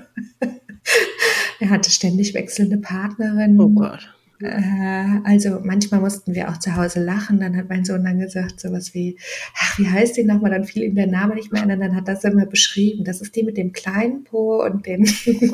er 1.60 1.70
hatte 1.70 1.90
ständig 1.90 2.34
wechselnde 2.34 2.78
Partnerinnen. 2.78 3.60
Oh 3.60 3.70
Gott. 3.70 4.10
Äh, 4.42 5.22
also 5.24 5.62
manchmal 5.64 6.02
mussten 6.02 6.36
wir 6.36 6.50
auch 6.50 6.58
zu 6.58 6.76
Hause 6.76 7.02
lachen. 7.04 7.40
Dann 7.40 7.56
hat 7.56 7.70
mein 7.70 7.86
Sohn 7.86 8.04
dann 8.04 8.20
gesagt, 8.20 8.60
sowas 8.60 8.94
wie, 8.94 9.18
ach, 9.56 9.80
wie 9.80 9.88
heißt 9.88 10.18
die 10.18 10.24
nochmal? 10.24 10.52
Dann 10.52 10.66
fiel 10.66 10.84
ihm 10.84 10.96
der 10.96 11.08
Name 11.08 11.36
nicht 11.36 11.52
mehr 11.52 11.64
ein. 11.64 11.72
Und 11.72 11.80
dann 11.80 11.96
hat 11.96 12.08
das 12.08 12.24
immer 12.24 12.46
beschrieben. 12.46 13.04
Das 13.06 13.22
ist 13.22 13.36
die 13.36 13.44
mit 13.44 13.58
dem 13.58 13.72
kleinen 13.72 14.24
Po 14.24 14.64
und 14.64 14.86
dem, 14.86 15.02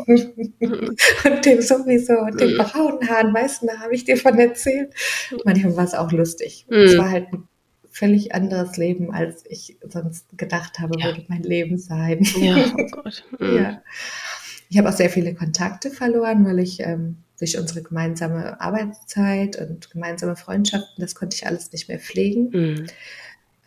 und 0.08 1.45
dem 1.45 1.62
sowieso 1.62 2.19
und 2.19 2.39
den 2.39 2.58
braunen 2.58 3.08
Haaren. 3.08 3.34
Weißt 3.34 3.62
du, 3.62 3.67
da 3.67 3.80
habe 3.80 3.93
ich 3.93 4.04
dir 4.04 4.17
von 4.17 4.38
erzählt. 4.38 4.93
Manchmal 5.45 5.75
war 5.75 5.86
es 5.86 5.93
auch 5.93 6.12
lustig. 6.12 6.65
Es 6.69 6.97
war 6.97 7.12
halt 7.12 7.27
ein 7.32 7.43
völlig 7.91 8.34
anderes 8.34 8.77
Leben, 8.77 9.13
als 9.13 9.43
ich 9.47 9.77
sonst 9.88 10.38
gedacht 10.38 10.80
habe, 10.80 10.97
ja. 10.99 11.08
würde 11.08 11.25
mein 11.27 11.43
Leben 11.43 11.77
sein. 11.77 12.25
Ja, 12.39 12.73
oh 12.77 12.88
Gott. 12.91 13.23
Mhm. 13.39 13.56
ja. 13.56 13.82
Ich 14.69 14.77
habe 14.77 14.89
auch 14.89 14.93
sehr 14.93 15.10
viele 15.10 15.36
Kontakte 15.36 15.91
verloren, 15.91 16.45
weil 16.45 16.60
ich 16.60 16.80
ähm, 16.80 17.17
durch 17.38 17.58
unsere 17.58 17.82
gemeinsame 17.82 18.62
Arbeitszeit 18.62 19.58
und 19.60 19.91
gemeinsame 19.91 20.38
Freundschaften, 20.38 21.01
das 21.01 21.15
konnte 21.15 21.36
ich 21.36 21.45
alles 21.45 21.71
nicht 21.73 21.89
mehr 21.89 21.99
pflegen, 21.99 22.49
mhm. 22.51 22.88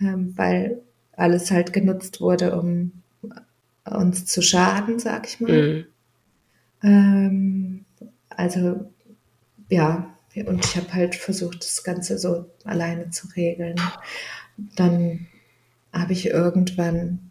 ähm, 0.01 0.33
weil 0.37 0.81
alles 1.13 1.51
halt 1.51 1.73
genutzt 1.73 2.21
wurde, 2.21 2.59
um 2.59 2.93
uns 3.85 4.25
zu 4.27 4.41
schaden, 4.41 4.99
sag 4.99 5.27
ich 5.27 5.41
mal. 5.41 5.87
Mhm. 6.83 6.89
Ähm, 6.89 7.85
also 8.31 8.91
ja, 9.69 10.14
und 10.43 10.65
ich 10.65 10.77
habe 10.77 10.93
halt 10.93 11.15
versucht, 11.15 11.65
das 11.65 11.85
Ganze 11.85 12.19
so 12.19 12.47
alleine 12.65 13.11
zu 13.11 13.29
regeln. 13.29 13.77
Dann 14.77 15.27
habe 15.93 16.13
ich 16.13 16.27
irgendwann, 16.27 17.31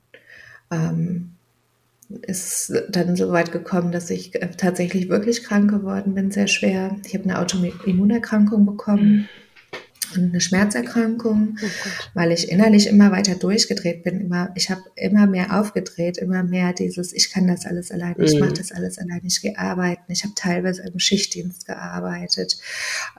ähm, 0.71 1.31
ist 2.21 2.73
dann 2.89 3.15
so 3.15 3.31
weit 3.31 3.51
gekommen, 3.51 3.91
dass 3.91 4.09
ich 4.09 4.35
äh, 4.35 4.51
tatsächlich 4.51 5.09
wirklich 5.09 5.43
krank 5.43 5.69
geworden 5.69 6.15
bin, 6.15 6.31
sehr 6.31 6.47
schwer. 6.47 6.95
Ich 7.05 7.13
habe 7.13 7.23
eine 7.23 7.39
Autoimmunerkrankung 7.39 8.65
bekommen 8.65 9.27
eine 10.17 10.41
Schmerzerkrankung, 10.41 11.58
oh 11.62 11.67
weil 12.13 12.32
ich 12.32 12.49
innerlich 12.49 12.88
immer 12.88 13.12
weiter 13.12 13.36
durchgedreht 13.36 14.04
bin. 14.04 14.21
Immer, 14.21 14.52
ich 14.56 14.69
habe 14.69 14.82
immer 14.95 15.28
mehr 15.28 15.60
aufgedreht, 15.60 16.17
immer 16.17 16.43
mehr 16.43 16.73
dieses, 16.73 17.13
ich 17.13 17.32
kann 17.32 17.47
das 17.47 17.65
alles 17.65 17.91
alleine, 17.91 18.15
mhm. 18.17 18.23
ich 18.23 18.39
mache 18.39 18.54
das 18.54 18.71
alles 18.71 18.97
alleine, 18.97 19.21
ich 19.26 19.41
gehe 19.41 19.58
arbeiten. 19.58 20.12
Ich 20.12 20.23
habe 20.23 20.34
teilweise 20.36 20.84
im 20.84 20.99
Schichtdienst 20.99 21.65
gearbeitet 21.65 22.58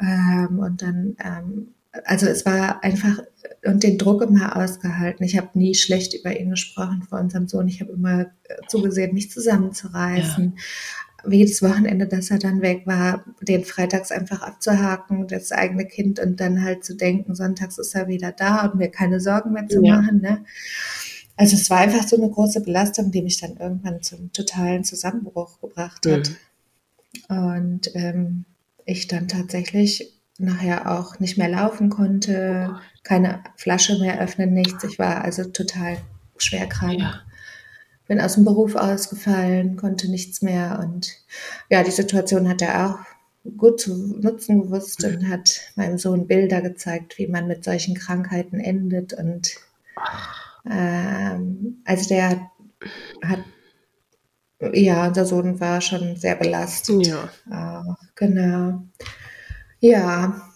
ähm, 0.00 0.58
und 0.58 0.82
dann 0.82 1.16
ähm, 1.24 1.68
also 2.04 2.26
es 2.26 2.44
war 2.44 2.82
einfach 2.82 3.20
und 3.64 3.82
den 3.82 3.98
Druck 3.98 4.22
immer 4.22 4.56
ausgehalten. 4.56 5.24
Ich 5.24 5.36
habe 5.36 5.50
nie 5.54 5.74
schlecht 5.74 6.14
über 6.14 6.38
ihn 6.38 6.50
gesprochen 6.50 7.02
vor 7.08 7.20
unserem 7.20 7.48
Sohn. 7.48 7.68
Ich 7.68 7.80
habe 7.80 7.92
immer 7.92 8.22
äh, 8.22 8.56
zugesehen, 8.68 9.14
mich 9.14 9.30
zusammenzureißen. 9.30 10.58
Jedes 11.28 11.62
Wochenende, 11.62 12.06
dass 12.06 12.30
er 12.30 12.38
dann 12.38 12.62
weg 12.62 12.86
war, 12.86 13.24
den 13.40 13.64
freitags 13.64 14.10
einfach 14.10 14.42
abzuhaken, 14.42 15.26
das 15.28 15.52
eigene 15.52 15.86
Kind 15.86 16.18
und 16.18 16.40
dann 16.40 16.62
halt 16.62 16.84
zu 16.84 16.96
denken, 16.96 17.34
sonntags 17.34 17.78
ist 17.78 17.94
er 17.94 18.08
wieder 18.08 18.32
da 18.32 18.66
und 18.66 18.76
mir 18.76 18.88
keine 18.88 19.20
Sorgen 19.20 19.52
mehr 19.52 19.68
zu 19.68 19.82
ja. 19.82 19.96
machen. 19.96 20.20
Ne? 20.20 20.44
Also 21.36 21.56
es 21.56 21.68
war 21.70 21.78
einfach 21.78 22.06
so 22.06 22.16
eine 22.16 22.30
große 22.30 22.60
Belastung, 22.60 23.10
die 23.10 23.22
mich 23.22 23.40
dann 23.40 23.56
irgendwann 23.56 24.02
zum 24.02 24.32
totalen 24.32 24.84
Zusammenbruch 24.84 25.60
gebracht 25.60 26.06
hat. 26.06 26.30
Mhm. 27.28 27.36
Und 27.36 27.90
ähm, 27.94 28.44
ich 28.84 29.08
dann 29.08 29.28
tatsächlich 29.28 30.12
nachher 30.38 30.90
auch 30.90 31.20
nicht 31.20 31.38
mehr 31.38 31.48
laufen 31.48 31.90
konnte, 31.90 32.76
keine 33.02 33.42
Flasche 33.56 33.98
mehr 33.98 34.20
öffnen, 34.20 34.52
nichts. 34.52 34.84
Ich 34.84 34.98
war 34.98 35.22
also 35.22 35.44
total 35.44 35.96
schwer 36.36 36.66
krank. 36.66 37.00
Ja. 37.00 37.20
Bin 38.06 38.20
aus 38.20 38.34
dem 38.34 38.44
Beruf 38.44 38.74
ausgefallen, 38.74 39.76
konnte 39.76 40.10
nichts 40.10 40.42
mehr. 40.42 40.78
Und 40.82 41.12
ja, 41.70 41.82
die 41.82 41.90
Situation 41.90 42.48
hat 42.48 42.60
er 42.60 42.86
auch 42.86 42.98
gut 43.56 43.80
zu 43.80 43.94
nutzen 44.20 44.62
gewusst 44.62 45.02
mhm. 45.02 45.14
und 45.14 45.28
hat 45.28 45.60
meinem 45.76 45.98
Sohn 45.98 46.26
Bilder 46.26 46.60
gezeigt, 46.60 47.18
wie 47.18 47.26
man 47.26 47.46
mit 47.46 47.64
solchen 47.64 47.94
Krankheiten 47.94 48.60
endet. 48.60 49.12
Und 49.12 49.54
ähm, 50.70 51.82
also 51.84 52.08
der 52.08 52.50
hat, 53.22 53.40
ja, 54.72 55.06
unser 55.06 55.26
Sohn 55.26 55.60
war 55.60 55.80
schon 55.80 56.16
sehr 56.16 56.36
belastet. 56.36 57.06
Ja. 57.06 57.30
Äh, 57.50 57.94
genau. 58.14 58.82
Ja, 59.80 60.50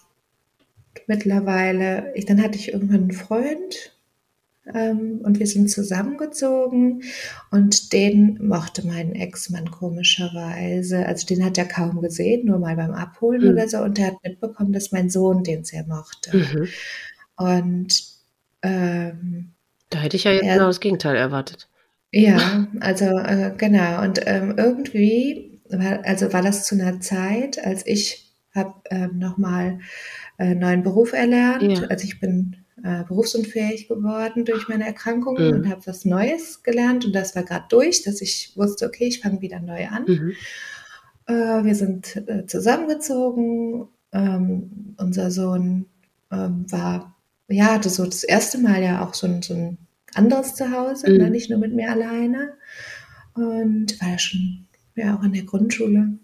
mittlerweile. 1.06 2.12
Ich, 2.14 2.26
dann 2.26 2.42
hatte 2.42 2.56
ich 2.58 2.72
irgendwann 2.72 3.02
einen 3.02 3.12
Freund 3.12 3.97
ähm, 4.74 5.20
und 5.22 5.38
wir 5.38 5.46
sind 5.46 5.70
zusammengezogen 5.70 7.02
und 7.50 7.92
den 7.92 8.38
mochte 8.46 8.87
mein 8.87 9.14
Ex-Mann 9.14 9.70
komischerweise. 9.70 11.07
Also 11.07 11.26
den 11.26 11.44
hat 11.44 11.59
er 11.59 11.66
kaum 11.66 12.00
gesehen, 12.00 12.46
nur 12.46 12.59
mal 12.59 12.76
beim 12.76 12.92
Abholen 12.92 13.42
mhm. 13.42 13.50
oder 13.50 13.68
so. 13.68 13.78
Und 13.78 13.98
er 13.98 14.09
hat 14.09 14.22
mitbekommen, 14.22 14.72
dass 14.72 14.92
mein 14.92 15.11
Sohn 15.11 15.44
den 15.44 15.64
sehr 15.64 15.85
mochte. 15.87 16.37
Mhm. 16.37 16.68
Und 17.37 18.04
ähm, 18.62 19.52
da 19.90 20.00
hätte 20.00 20.16
ich 20.16 20.24
ja 20.24 20.33
jetzt 20.33 20.44
er, 20.44 20.54
genau 20.54 20.66
das 20.66 20.81
Gegenteil 20.81 21.16
erwartet. 21.16 21.68
Ja, 22.12 22.68
also 22.81 23.04
äh, 23.04 23.52
genau. 23.57 24.02
Und 24.02 24.20
ähm, 24.26 24.54
irgendwie, 24.57 25.61
war, 25.68 26.04
also 26.04 26.33
war 26.33 26.42
das 26.42 26.64
zu 26.64 26.74
einer 26.74 27.00
Zeit, 27.00 27.64
als 27.64 27.87
ich 27.87 28.33
habe 28.54 28.74
ähm, 28.90 29.18
nochmal 29.18 29.81
äh, 30.38 30.54
neuen 30.54 30.83
Beruf 30.83 31.12
erlernt. 31.12 31.62
Ja. 31.62 31.87
Also 31.88 32.04
ich 32.04 32.20
bin 32.20 32.57
äh, 32.84 33.04
berufsunfähig 33.04 33.88
geworden 33.88 34.44
durch 34.44 34.68
meine 34.68 34.86
Erkrankung 34.86 35.34
mhm. 35.38 35.52
und 35.52 35.68
habe 35.68 35.86
was 35.86 36.04
Neues 36.04 36.62
gelernt 36.62 37.04
und 37.04 37.12
das 37.12 37.34
war 37.34 37.42
gerade 37.42 37.66
durch, 37.68 38.02
dass 38.02 38.20
ich 38.20 38.52
wusste, 38.56 38.86
okay, 38.86 39.08
ich 39.08 39.20
fange 39.20 39.40
wieder 39.40 39.60
neu 39.60 39.88
an. 39.88 40.04
Mhm. 40.06 40.32
Äh, 41.26 41.64
wir 41.64 41.74
sind 41.74 42.16
äh, 42.28 42.46
zusammengezogen. 42.46 43.88
Ähm, 44.12 44.94
unser 44.96 45.30
Sohn 45.30 45.86
ähm, 46.32 46.64
war, 46.70 47.14
ja, 47.48 47.74
hatte 47.74 47.90
so 47.90 48.04
das 48.04 48.24
erste 48.24 48.58
Mal 48.58 48.82
ja 48.82 49.04
auch 49.04 49.14
so 49.14 49.26
ein, 49.26 49.42
so 49.42 49.54
ein 49.54 49.78
anderes 50.14 50.54
Zuhause, 50.54 51.10
mhm. 51.10 51.18
ne? 51.18 51.30
nicht 51.30 51.50
nur 51.50 51.58
mit 51.58 51.74
mir 51.74 51.90
alleine. 51.90 52.54
Und 53.34 54.00
war 54.00 54.10
ja 54.10 54.18
schon 54.18 54.66
ja 54.94 55.16
auch 55.16 55.22
in 55.22 55.32
der 55.32 55.44
Grundschule. 55.44 56.18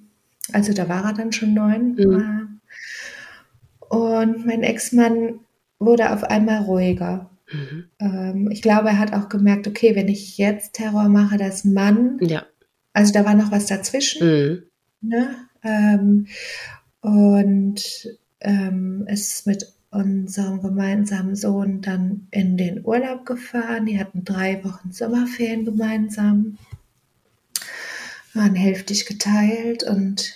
Also 0.53 0.73
da 0.73 0.89
war 0.89 1.05
er 1.05 1.13
dann 1.13 1.33
schon 1.33 1.55
neun. 1.55 1.95
Mhm. 1.95 2.61
Und 3.89 4.47
mein 4.47 4.63
Ex-Mann 4.63 5.41
wurde 5.87 6.13
auf 6.13 6.25
einmal 6.25 6.63
ruhiger. 6.63 7.31
Mhm. 7.53 7.85
Ähm, 7.99 8.51
ich 8.51 8.63
glaube, 8.63 8.89
er 8.89 8.99
hat 8.99 9.13
auch 9.13 9.29
gemerkt, 9.29 9.67
okay, 9.67 9.95
wenn 9.95 10.09
ich 10.09 10.39
jetzt 10.39 10.75
Terror 10.75 11.09
mache, 11.09 11.37
das 11.37 11.65
Mann, 11.65 12.19
ja. 12.21 12.45
also 12.93 13.13
da 13.13 13.25
war 13.25 13.35
noch 13.35 13.51
was 13.51 13.67
dazwischen. 13.67 14.27
Mhm. 14.27 14.63
Ne? 15.01 15.37
Ähm, 15.63 16.27
und 17.01 18.09
ähm, 18.41 19.07
ist 19.09 19.47
mit 19.47 19.73
unserem 19.91 20.61
gemeinsamen 20.61 21.37
Sohn 21.37 21.81
dann 21.81 22.27
in 22.31 22.57
den 22.57 22.85
Urlaub 22.85 23.27
gefahren. 23.27 23.87
Die 23.87 23.99
hatten 23.99 24.25
drei 24.25 24.63
Wochen 24.65 24.93
Sommerferien 24.93 25.65
gemeinsam, 25.65 26.59
waren 28.33 28.55
hälftig 28.55 29.07
geteilt 29.07 29.85
und 29.85 30.33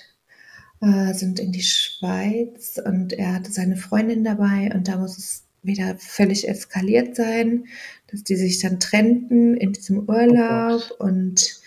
äh, 0.80 1.12
sind 1.14 1.40
in 1.40 1.52
die 1.52 1.62
Schweiz 1.62 2.80
und 2.84 3.12
er 3.12 3.34
hatte 3.34 3.52
seine 3.52 3.76
Freundin 3.76 4.24
dabei 4.24 4.70
und 4.74 4.88
da 4.88 4.96
muss 4.98 5.18
es 5.18 5.44
wieder 5.62 5.96
völlig 5.98 6.48
eskaliert 6.48 7.16
sein, 7.16 7.64
dass 8.10 8.22
die 8.22 8.36
sich 8.36 8.60
dann 8.60 8.80
trennten 8.80 9.56
in 9.56 9.72
diesem 9.72 10.08
Urlaub 10.08 10.82
oh 10.98 11.04
und 11.04 11.60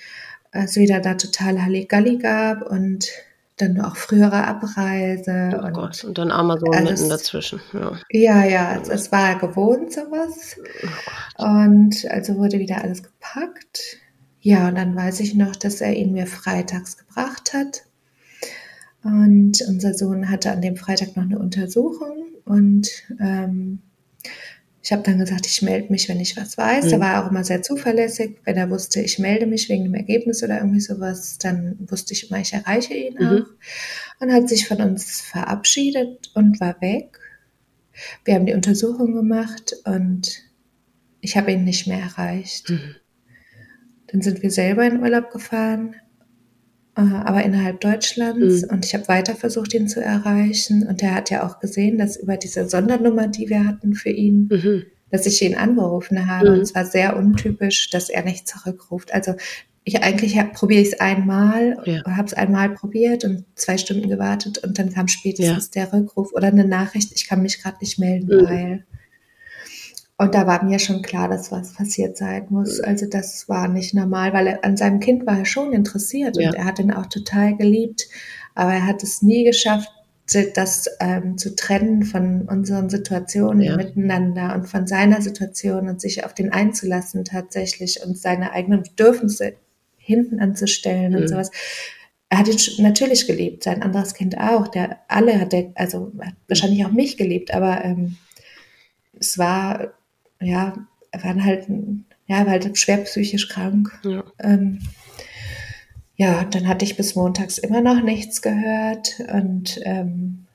es 0.52 0.76
wieder 0.76 1.00
da 1.00 1.15
total 1.15 1.62
Halligalli 1.62 2.17
gab 2.17 2.69
und 2.69 3.08
dann 3.58 3.80
auch 3.80 3.95
frühere 3.95 4.45
Abreise. 4.45 5.60
Oh 5.62 5.65
und, 5.65 5.74
Gott, 5.74 6.04
und 6.04 6.17
dann 6.17 6.32
Amazon 6.32 6.74
also 6.74 6.89
mitten 6.89 7.10
dazwischen. 7.10 7.62
Ja, 7.74 8.00
ja, 8.12 8.45
ja 8.45 8.82
es, 8.82 8.89
es 8.89 9.12
war 9.12 9.38
gewohnt 9.38 9.93
sowas. 9.93 10.58
Oh 11.38 11.43
und 11.43 12.06
also 12.10 12.38
wurde 12.38 12.60
wieder 12.60 12.84
alles 12.84 13.04
gepackt. 13.04 13.97
Ja, 14.41 14.69
und 14.69 14.76
dann 14.76 14.95
weiß 14.95 15.19
ich 15.19 15.36
noch, 15.36 15.56
dass 15.56 15.82
er 15.82 15.93
ihn 15.93 16.13
mir 16.13 16.26
freitags 16.26 16.97
gebracht 16.97 17.54
hat. 17.54 17.84
Und 19.03 19.61
unser 19.67 19.93
Sohn 19.93 20.29
hatte 20.29 20.51
an 20.51 20.61
dem 20.61 20.77
Freitag 20.77 21.15
noch 21.15 21.23
eine 21.23 21.39
Untersuchung 21.39 22.27
und 22.45 22.89
ähm, 23.19 23.79
ich 24.83 24.91
habe 24.91 25.03
dann 25.03 25.19
gesagt, 25.19 25.45
ich 25.45 25.61
melde 25.61 25.91
mich, 25.91 26.09
wenn 26.09 26.19
ich 26.19 26.35
was 26.37 26.57
weiß. 26.57 26.85
Mhm. 26.85 26.89
Da 26.89 26.99
war 26.99 27.13
er 27.13 27.23
auch 27.23 27.29
immer 27.29 27.43
sehr 27.43 27.61
zuverlässig. 27.61 28.37
Wenn 28.45 28.57
er 28.57 28.69
wusste, 28.71 28.99
ich 28.99 29.19
melde 29.19 29.45
mich 29.45 29.69
wegen 29.69 29.83
dem 29.83 29.93
Ergebnis 29.93 30.43
oder 30.43 30.57
irgendwie 30.57 30.79
sowas, 30.79 31.37
dann 31.37 31.77
wusste 31.87 32.13
ich 32.13 32.29
immer, 32.29 32.39
ich 32.39 32.53
erreiche 32.53 32.95
ihn 32.95 33.13
mhm. 33.13 33.27
auch. 33.27 33.45
Und 34.19 34.33
hat 34.33 34.49
sich 34.49 34.67
von 34.67 34.81
uns 34.81 35.21
verabschiedet 35.21 36.31
und 36.33 36.59
war 36.59 36.81
weg. 36.81 37.19
Wir 38.25 38.33
haben 38.33 38.47
die 38.47 38.55
Untersuchung 38.55 39.13
gemacht 39.13 39.75
und 39.85 40.41
ich 41.21 41.37
habe 41.37 41.51
ihn 41.51 41.63
nicht 41.63 41.85
mehr 41.85 41.99
erreicht. 41.99 42.71
Mhm. 42.71 42.95
Dann 44.07 44.21
sind 44.21 44.41
wir 44.41 44.49
selber 44.49 44.85
in 44.85 44.99
Urlaub 44.99 45.29
gefahren, 45.29 45.95
äh, 46.95 47.01
aber 47.01 47.43
innerhalb 47.43 47.80
Deutschlands. 47.82 48.63
Mhm. 48.63 48.69
Und 48.69 48.86
ich 48.86 48.93
habe 48.93 49.08
weiter 49.08 49.36
versucht, 49.36 49.73
ihn 49.73 49.88
zu 49.88 50.01
erreichen. 50.01 50.86
Und 50.88 51.01
er 51.01 51.15
hat 51.15 51.30
ja 51.30 51.47
auch 51.47 51.60
gesehen, 51.60 51.97
dass 51.97 52.17
über 52.17 52.38
diese 52.38 52.67
Sondernummer, 52.67 53.27
die 53.27 53.49
wir 53.49 53.65
hatten 53.65 53.93
für 53.93 54.10
ihn, 54.10 54.49
mhm. 54.51 54.84
dass 55.10 55.25
ich 55.25 55.41
ihn 55.41 55.56
angerufen 55.56 56.27
habe. 56.30 56.49
Mhm. 56.49 56.56
Und 56.56 56.62
es 56.62 56.75
war 56.75 56.86
sehr 56.86 57.15
untypisch, 57.17 57.89
dass 57.89 58.10
er 58.10 58.23
nicht 58.23 58.47
zurückruft. 58.47 59.13
Also 59.13 59.36
ich 59.84 60.04
eigentlich 60.04 60.38
probiere 60.54 60.82
ich 60.82 60.89
es 60.89 60.99
einmal, 60.99 61.77
ja. 61.86 62.04
habe 62.06 62.27
es 62.27 62.34
einmal 62.34 62.69
probiert 62.69 63.23
und 63.23 63.45
zwei 63.56 63.77
Stunden 63.77 64.10
gewartet 64.10 64.60
und 64.60 64.77
dann 64.77 64.93
kam 64.93 65.08
spätestens 65.08 65.71
ja. 65.73 65.86
der 65.86 65.93
Rückruf 65.93 66.34
oder 66.34 66.47
eine 66.47 66.65
Nachricht, 66.65 67.12
ich 67.15 67.27
kann 67.27 67.41
mich 67.41 67.62
gerade 67.62 67.77
nicht 67.82 67.97
melden, 67.97 68.27
mhm. 68.27 68.45
weil 68.45 68.86
und 70.21 70.36
da 70.36 70.45
war 70.45 70.63
mir 70.63 70.77
schon 70.77 71.01
klar, 71.01 71.29
dass 71.29 71.51
was 71.51 71.73
passiert 71.73 72.15
sein 72.15 72.45
muss. 72.51 72.79
Also 72.79 73.07
das 73.07 73.49
war 73.49 73.67
nicht 73.67 73.95
normal, 73.95 74.34
weil 74.34 74.45
er, 74.45 74.63
an 74.63 74.77
seinem 74.77 74.99
Kind 74.99 75.25
war 75.25 75.39
er 75.39 75.45
schon 75.45 75.73
interessiert 75.73 76.38
ja. 76.38 76.49
und 76.49 76.55
er 76.55 76.65
hat 76.65 76.77
ihn 76.77 76.91
auch 76.91 77.07
total 77.07 77.57
geliebt. 77.57 78.07
Aber 78.53 78.71
er 78.71 78.86
hat 78.86 79.01
es 79.01 79.23
nie 79.23 79.43
geschafft, 79.43 79.89
das 80.53 80.86
ähm, 80.99 81.39
zu 81.39 81.55
trennen 81.55 82.03
von 82.03 82.47
unseren 82.47 82.91
Situationen 82.91 83.63
ja. 83.63 83.75
miteinander 83.75 84.53
und 84.53 84.67
von 84.67 84.86
seiner 84.86 85.23
Situation 85.23 85.89
und 85.89 85.99
sich 85.99 86.23
auf 86.23 86.36
den 86.36 86.53
einzulassen 86.53 87.25
tatsächlich 87.25 88.05
und 88.05 88.15
seine 88.15 88.51
eigenen 88.51 88.84
Bedürfnisse 88.84 89.53
hinten 89.97 90.39
anzustellen 90.39 91.13
mhm. 91.13 91.17
und 91.17 91.29
sowas. 91.29 91.49
Er 92.29 92.38
hat 92.38 92.47
ihn 92.47 92.84
natürlich 92.84 93.25
geliebt, 93.25 93.63
sein 93.63 93.81
anderes 93.81 94.13
Kind 94.13 94.38
auch. 94.38 94.67
Der 94.67 94.99
alle 95.07 95.41
hat 95.41 95.51
er, 95.51 95.71
also 95.73 96.12
hat 96.21 96.36
wahrscheinlich 96.47 96.86
auch 96.86 96.91
mich 96.91 97.17
geliebt, 97.17 97.51
aber 97.55 97.84
ähm, 97.84 98.17
es 99.19 99.39
war 99.39 99.93
ja, 100.41 100.73
er 101.12 101.23
war 101.23 101.43
halt, 101.43 101.67
ja, 102.27 102.45
war 102.45 102.51
halt 102.51 102.77
schwer 102.77 102.97
psychisch 102.97 103.49
krank. 103.49 103.99
Ja. 104.04 104.23
Ähm, 104.39 104.80
ja, 106.15 106.43
dann 106.43 106.67
hatte 106.67 106.86
ich 106.86 106.97
bis 106.97 107.15
montags 107.15 107.58
immer 107.58 107.82
noch 107.82 108.04
nichts 108.04 108.41
gehört 108.41 109.19
und 109.34 109.80
ähm, 109.84 110.45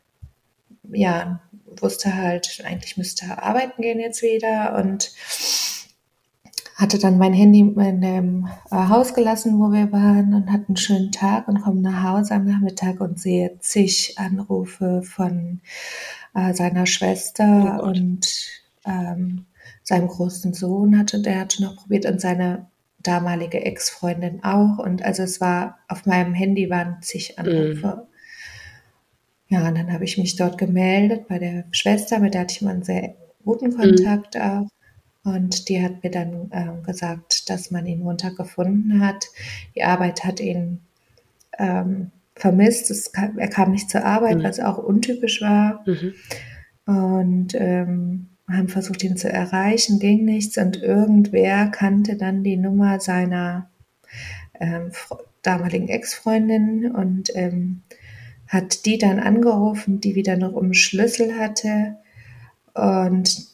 ja, 0.93 1.41
wusste 1.81 2.15
halt, 2.15 2.63
eigentlich 2.65 2.97
müsste 2.97 3.27
er 3.27 3.43
arbeiten 3.43 3.83
gehen 3.83 3.99
jetzt 4.01 4.23
wieder 4.23 4.77
und 4.79 5.13
hatte 6.77 6.99
dann 6.99 7.17
mein 7.19 7.33
Handy 7.33 7.61
in 7.61 8.01
dem 8.01 8.49
äh, 8.71 8.77
Haus 8.77 9.15
gelassen, 9.15 9.59
wo 9.59 9.73
wir 9.73 9.91
waren 9.93 10.35
und 10.35 10.53
hatte 10.53 10.69
einen 10.69 10.77
schönen 10.77 11.11
Tag 11.11 11.49
und 11.49 11.63
komme 11.63 11.81
nach 11.81 12.03
Hause 12.03 12.35
am 12.35 12.45
Nachmittag 12.45 13.01
und 13.01 13.19
sehe 13.19 13.59
zig 13.61 14.15
Anrufe 14.19 15.03
von 15.03 15.61
äh, 16.35 16.53
seiner 16.53 16.87
Schwester 16.87 17.81
oh 17.81 17.87
und 17.87 18.29
ähm, 18.85 19.47
seinem 19.87 20.09
großen 20.09 20.53
Sohn 20.53 20.99
hatte, 20.99 21.23
der 21.23 21.41
hatte 21.41 21.63
noch 21.63 21.77
probiert 21.77 22.07
und 22.07 22.21
seine 22.21 22.67
damalige 23.03 23.65
Ex-Freundin 23.65 24.43
auch. 24.43 24.79
Und 24.79 25.05
also 25.05 25.23
es 25.23 25.41
war, 25.41 25.79
auf 25.87 26.07
meinem 26.07 26.35
Handy 26.35 26.69
waren 26.69 27.01
zig 27.03 27.39
Anrufe. 27.39 28.09
Ja, 29.49 29.69
und 29.69 29.79
dann 29.79 29.93
habe 29.93 30.03
ich 30.03 30.19
mich 30.19 30.35
dort 30.35 30.59
gemeldet 30.59 31.29
bei 31.29 31.39
der 31.39 31.65
Schwester, 31.71 32.19
mit 32.19 32.35
der 32.35 32.43
hatte 32.43 32.55
ich 32.55 32.63
mal 32.63 32.73
einen 32.73 32.83
sehr 32.83 33.15
guten 33.45 33.77
Kontakt 33.77 34.35
mhm. 34.35 34.41
auch. 34.41 34.67
Und 35.23 35.69
die 35.69 35.83
hat 35.83 36.03
mir 36.03 36.11
dann 36.11 36.51
äh, 36.51 36.85
gesagt, 36.85 37.49
dass 37.49 37.71
man 37.71 37.87
ihn 37.87 38.01
Montag 38.01 38.37
gefunden 38.37 39.01
hat. 39.01 39.27
Die 39.77 39.85
Arbeit 39.85 40.25
hat 40.25 40.41
ihn 40.41 40.81
ähm, 41.59 42.11
vermisst. 42.35 43.13
Kam, 43.13 43.39
er 43.39 43.49
kam 43.49 43.71
nicht 43.71 43.89
zur 43.89 44.05
Arbeit, 44.05 44.39
mhm. 44.39 44.43
was 44.43 44.59
auch 44.59 44.79
untypisch 44.79 45.41
war. 45.43 45.85
Mhm. 45.87 46.15
Und 46.87 47.55
ähm, 47.55 48.29
haben 48.49 48.69
versucht, 48.69 49.03
ihn 49.03 49.17
zu 49.17 49.29
erreichen, 49.29 49.99
ging 49.99 50.25
nichts. 50.25 50.57
Und 50.57 50.83
irgendwer 50.83 51.69
kannte 51.69 52.17
dann 52.17 52.45
die 52.45 52.57
Nummer 52.57 53.01
seiner 53.01 53.71
ähm, 54.61 54.93
damaligen 55.43 55.89
Ex-Freundin 55.89 56.93
und 56.93 57.31
ähm, 57.35 57.83
hat 58.49 58.87
die 58.87 58.99
dann 58.99 59.19
angerufen, 59.19 60.01
die 60.01 60.15
wieder 60.15 60.37
noch 60.37 60.53
um 60.53 60.73
Schlüssel 60.75 61.39
hatte. 61.39 61.97
Und, 62.75 63.47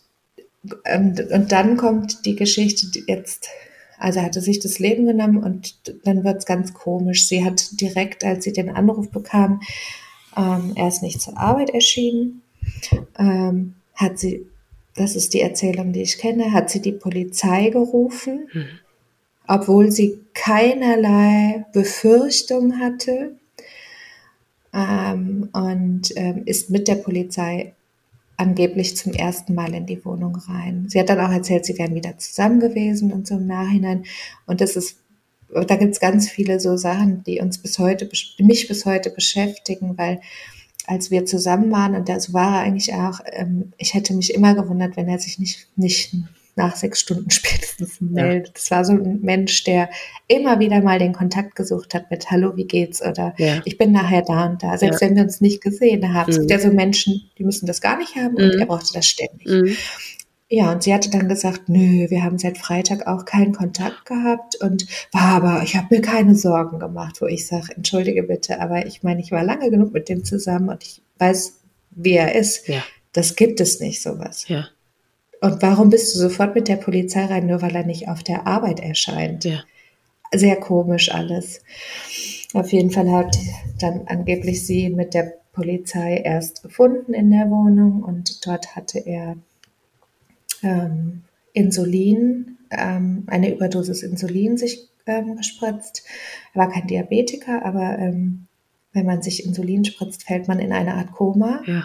und, 0.94 1.20
und 1.20 1.52
dann 1.52 1.76
kommt 1.76 2.26
die 2.26 2.36
Geschichte 2.36 2.86
jetzt, 3.06 3.48
also 3.98 4.20
hatte 4.20 4.40
sich 4.40 4.60
das 4.60 4.78
Leben 4.78 5.06
genommen 5.06 5.42
und 5.42 5.96
dann 6.04 6.24
wird 6.24 6.38
es 6.38 6.46
ganz 6.46 6.74
komisch. 6.74 7.26
Sie 7.26 7.44
hat 7.44 7.80
direkt, 7.80 8.24
als 8.24 8.44
sie 8.44 8.52
den 8.52 8.68
Anruf 8.68 9.10
bekam, 9.10 9.60
ähm, 10.36 10.72
er 10.76 10.88
ist 10.88 11.02
nicht 11.02 11.20
zur 11.20 11.38
Arbeit 11.38 11.70
erschienen, 11.70 12.42
ähm, 13.18 13.74
hat 13.94 14.18
sie, 14.18 14.46
das 14.94 15.16
ist 15.16 15.34
die 15.34 15.40
Erzählung, 15.40 15.92
die 15.92 16.02
ich 16.02 16.18
kenne, 16.18 16.52
hat 16.52 16.70
sie 16.70 16.80
die 16.80 16.92
Polizei 16.92 17.70
gerufen, 17.70 18.48
mhm. 18.52 18.66
obwohl 19.46 19.90
sie 19.90 20.20
keinerlei 20.34 21.64
Befürchtung 21.72 22.78
hatte 22.78 23.36
ähm, 24.72 25.48
und 25.52 26.12
ähm, 26.16 26.42
ist 26.44 26.70
mit 26.70 26.88
der 26.88 26.96
Polizei 26.96 27.74
angeblich 28.36 28.96
zum 28.96 29.12
ersten 29.12 29.54
Mal 29.54 29.74
in 29.74 29.86
die 29.86 30.04
Wohnung 30.04 30.36
rein. 30.36 30.86
Sie 30.88 30.98
hat 30.98 31.08
dann 31.08 31.20
auch 31.20 31.32
erzählt, 31.32 31.64
sie 31.64 31.78
wären 31.78 31.94
wieder 31.94 32.18
zusammen 32.18 32.60
gewesen 32.60 33.12
und 33.12 33.26
so 33.26 33.36
im 33.36 33.46
Nachhinein. 33.46 34.04
Und 34.46 34.60
das 34.60 34.74
ist, 34.76 34.98
da 35.48 35.76
gibt 35.76 35.92
es 35.92 36.00
ganz 36.00 36.28
viele 36.28 36.58
so 36.58 36.76
Sachen, 36.76 37.22
die 37.24 37.40
uns 37.40 37.58
bis 37.58 37.78
heute, 37.78 38.08
mich 38.38 38.68
bis 38.68 38.84
heute 38.84 39.10
beschäftigen, 39.10 39.96
weil 39.96 40.20
als 40.86 41.10
wir 41.10 41.24
zusammen 41.24 41.70
waren, 41.70 41.94
und 41.94 42.08
so 42.20 42.32
war 42.32 42.56
er 42.56 42.62
eigentlich 42.62 42.94
auch, 42.94 43.20
ähm, 43.32 43.72
ich 43.78 43.94
hätte 43.94 44.14
mich 44.14 44.34
immer 44.34 44.54
gewundert, 44.54 44.96
wenn 44.96 45.08
er 45.08 45.18
sich 45.18 45.38
nicht, 45.38 45.68
nicht 45.76 46.14
nach 46.54 46.76
sechs 46.76 47.00
Stunden 47.00 47.30
spätestens 47.30 48.00
meldet. 48.00 48.48
Ja. 48.48 48.52
Das 48.54 48.70
war 48.70 48.84
so 48.84 48.92
ein 48.92 49.20
Mensch, 49.22 49.64
der 49.64 49.88
immer 50.28 50.58
wieder 50.60 50.80
mal 50.82 50.98
den 50.98 51.12
Kontakt 51.12 51.56
gesucht 51.56 51.94
hat 51.94 52.10
mit 52.10 52.30
Hallo, 52.30 52.56
wie 52.56 52.66
geht's? 52.66 53.02
Oder 53.02 53.34
ja. 53.38 53.62
ich 53.64 53.78
bin 53.78 53.92
nachher 53.92 54.22
da 54.22 54.46
und 54.46 54.62
da. 54.62 54.76
Selbst 54.76 55.00
ja. 55.00 55.08
wenn 55.08 55.16
wir 55.16 55.22
uns 55.22 55.40
nicht 55.40 55.62
gesehen 55.62 56.12
haben. 56.12 56.30
Mhm. 56.30 56.32
Es 56.32 56.38
gibt 56.40 56.50
ja 56.50 56.58
so 56.58 56.70
Menschen, 56.70 57.30
die 57.38 57.44
müssen 57.44 57.66
das 57.66 57.80
gar 57.80 57.96
nicht 57.96 58.16
haben 58.16 58.36
und 58.36 58.54
mhm. 58.54 58.60
er 58.60 58.66
brauchte 58.66 58.92
das 58.92 59.06
ständig. 59.06 59.46
Mhm. 59.46 59.76
Ja, 60.54 60.70
und 60.70 60.82
sie 60.82 60.92
hatte 60.92 61.08
dann 61.08 61.30
gesagt, 61.30 61.70
nö, 61.70 62.10
wir 62.10 62.22
haben 62.22 62.36
seit 62.36 62.58
Freitag 62.58 63.06
auch 63.06 63.24
keinen 63.24 63.54
Kontakt 63.54 64.04
gehabt 64.04 64.54
und 64.56 64.86
war 65.10 65.28
aber, 65.28 65.62
ich 65.62 65.76
habe 65.76 65.86
mir 65.88 66.02
keine 66.02 66.34
Sorgen 66.34 66.78
gemacht, 66.78 67.22
wo 67.22 67.26
ich 67.26 67.46
sage, 67.46 67.74
entschuldige 67.74 68.22
bitte, 68.22 68.60
aber 68.60 68.84
ich 68.84 69.02
meine, 69.02 69.22
ich 69.22 69.32
war 69.32 69.42
lange 69.42 69.70
genug 69.70 69.94
mit 69.94 70.10
dem 70.10 70.24
zusammen 70.24 70.68
und 70.68 70.84
ich 70.84 71.00
weiß, 71.16 71.58
wie 71.92 72.12
er 72.12 72.34
ist. 72.34 72.68
Ja. 72.68 72.82
Das 73.14 73.34
gibt 73.34 73.60
es 73.60 73.80
nicht, 73.80 74.02
sowas. 74.02 74.46
Ja. 74.46 74.66
Und 75.40 75.62
warum 75.62 75.88
bist 75.88 76.14
du 76.14 76.18
sofort 76.18 76.54
mit 76.54 76.68
der 76.68 76.76
Polizei 76.76 77.24
rein, 77.24 77.46
nur 77.46 77.62
weil 77.62 77.74
er 77.74 77.86
nicht 77.86 78.10
auf 78.10 78.22
der 78.22 78.46
Arbeit 78.46 78.80
erscheint? 78.80 79.46
Ja. 79.46 79.60
Sehr 80.34 80.56
komisch 80.56 81.14
alles. 81.14 81.62
Auf 82.52 82.70
jeden 82.74 82.90
Fall 82.90 83.10
hat 83.10 83.38
dann 83.80 84.02
angeblich 84.04 84.66
sie 84.66 84.90
mit 84.90 85.14
der 85.14 85.32
Polizei 85.54 86.18
erst 86.18 86.62
gefunden 86.62 87.14
in 87.14 87.30
der 87.30 87.48
Wohnung 87.48 88.02
und 88.02 88.46
dort 88.46 88.76
hatte 88.76 88.98
er 88.98 89.36
ähm, 90.62 91.22
Insulin, 91.52 92.58
ähm, 92.70 93.24
eine 93.26 93.54
Überdosis 93.54 94.02
Insulin 94.02 94.56
sich 94.56 94.88
ähm, 95.06 95.36
gespritzt. 95.36 96.04
Er 96.54 96.60
war 96.60 96.70
kein 96.70 96.86
Diabetiker, 96.86 97.64
aber 97.64 97.98
ähm, 97.98 98.46
wenn 98.92 99.06
man 99.06 99.22
sich 99.22 99.44
Insulin 99.44 99.84
spritzt, 99.84 100.24
fällt 100.24 100.48
man 100.48 100.58
in 100.58 100.72
eine 100.72 100.94
Art 100.94 101.12
Koma. 101.12 101.62
Ja. 101.66 101.84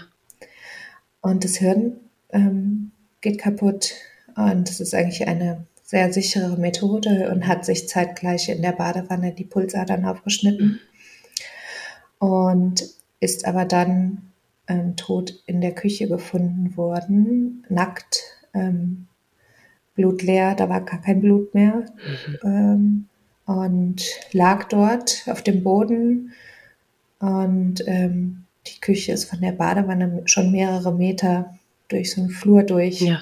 Und 1.22 1.44
das 1.44 1.56
Hirn 1.58 1.94
ähm, 2.30 2.92
geht 3.22 3.40
kaputt. 3.40 3.94
Und 4.36 4.70
das 4.70 4.80
ist 4.80 4.94
eigentlich 4.94 5.28
eine 5.28 5.66
sehr 5.84 6.12
sichere 6.12 6.58
Methode 6.58 7.32
und 7.32 7.48
hat 7.48 7.66
sich 7.66 7.88
zeitgleich 7.88 8.50
in 8.50 8.62
der 8.62 8.74
Badewanne 8.74 9.32
die 9.32 9.46
Pulsadern 9.46 10.06
aufgeschnitten 10.06 10.82
und 12.20 12.84
ist 13.20 13.46
aber 13.46 13.66
dann 13.66 14.34
ähm, 14.68 14.96
tot 14.96 15.42
in 15.46 15.62
der 15.62 15.74
Küche 15.74 16.08
gefunden 16.08 16.76
worden, 16.76 17.66
nackt, 17.70 18.37
ähm, 18.58 19.08
blutleer, 19.95 20.55
da 20.55 20.70
war 20.70 20.82
gar 20.82 21.01
kein 21.01 21.22
Blut 21.22 21.53
mehr 21.53 21.86
mhm. 21.95 22.38
ähm, 22.43 23.05
und 23.45 24.03
lag 24.32 24.66
dort 24.66 25.24
auf 25.28 25.41
dem 25.41 25.64
Boden 25.64 26.34
und 27.20 27.84
ähm, 27.88 28.43
die 28.68 28.80
Küche 28.80 29.14
ist 29.14 29.30
von 29.30 29.41
der 29.41 29.53
Badewanne 29.53 30.24
schon 30.26 30.51
mehrere 30.51 30.93
Meter 30.93 31.58
durch 31.88 32.12
so 32.12 32.22
einen 32.22 32.30
Flur 32.30 32.64
durch. 32.64 33.01
Ja. 33.01 33.22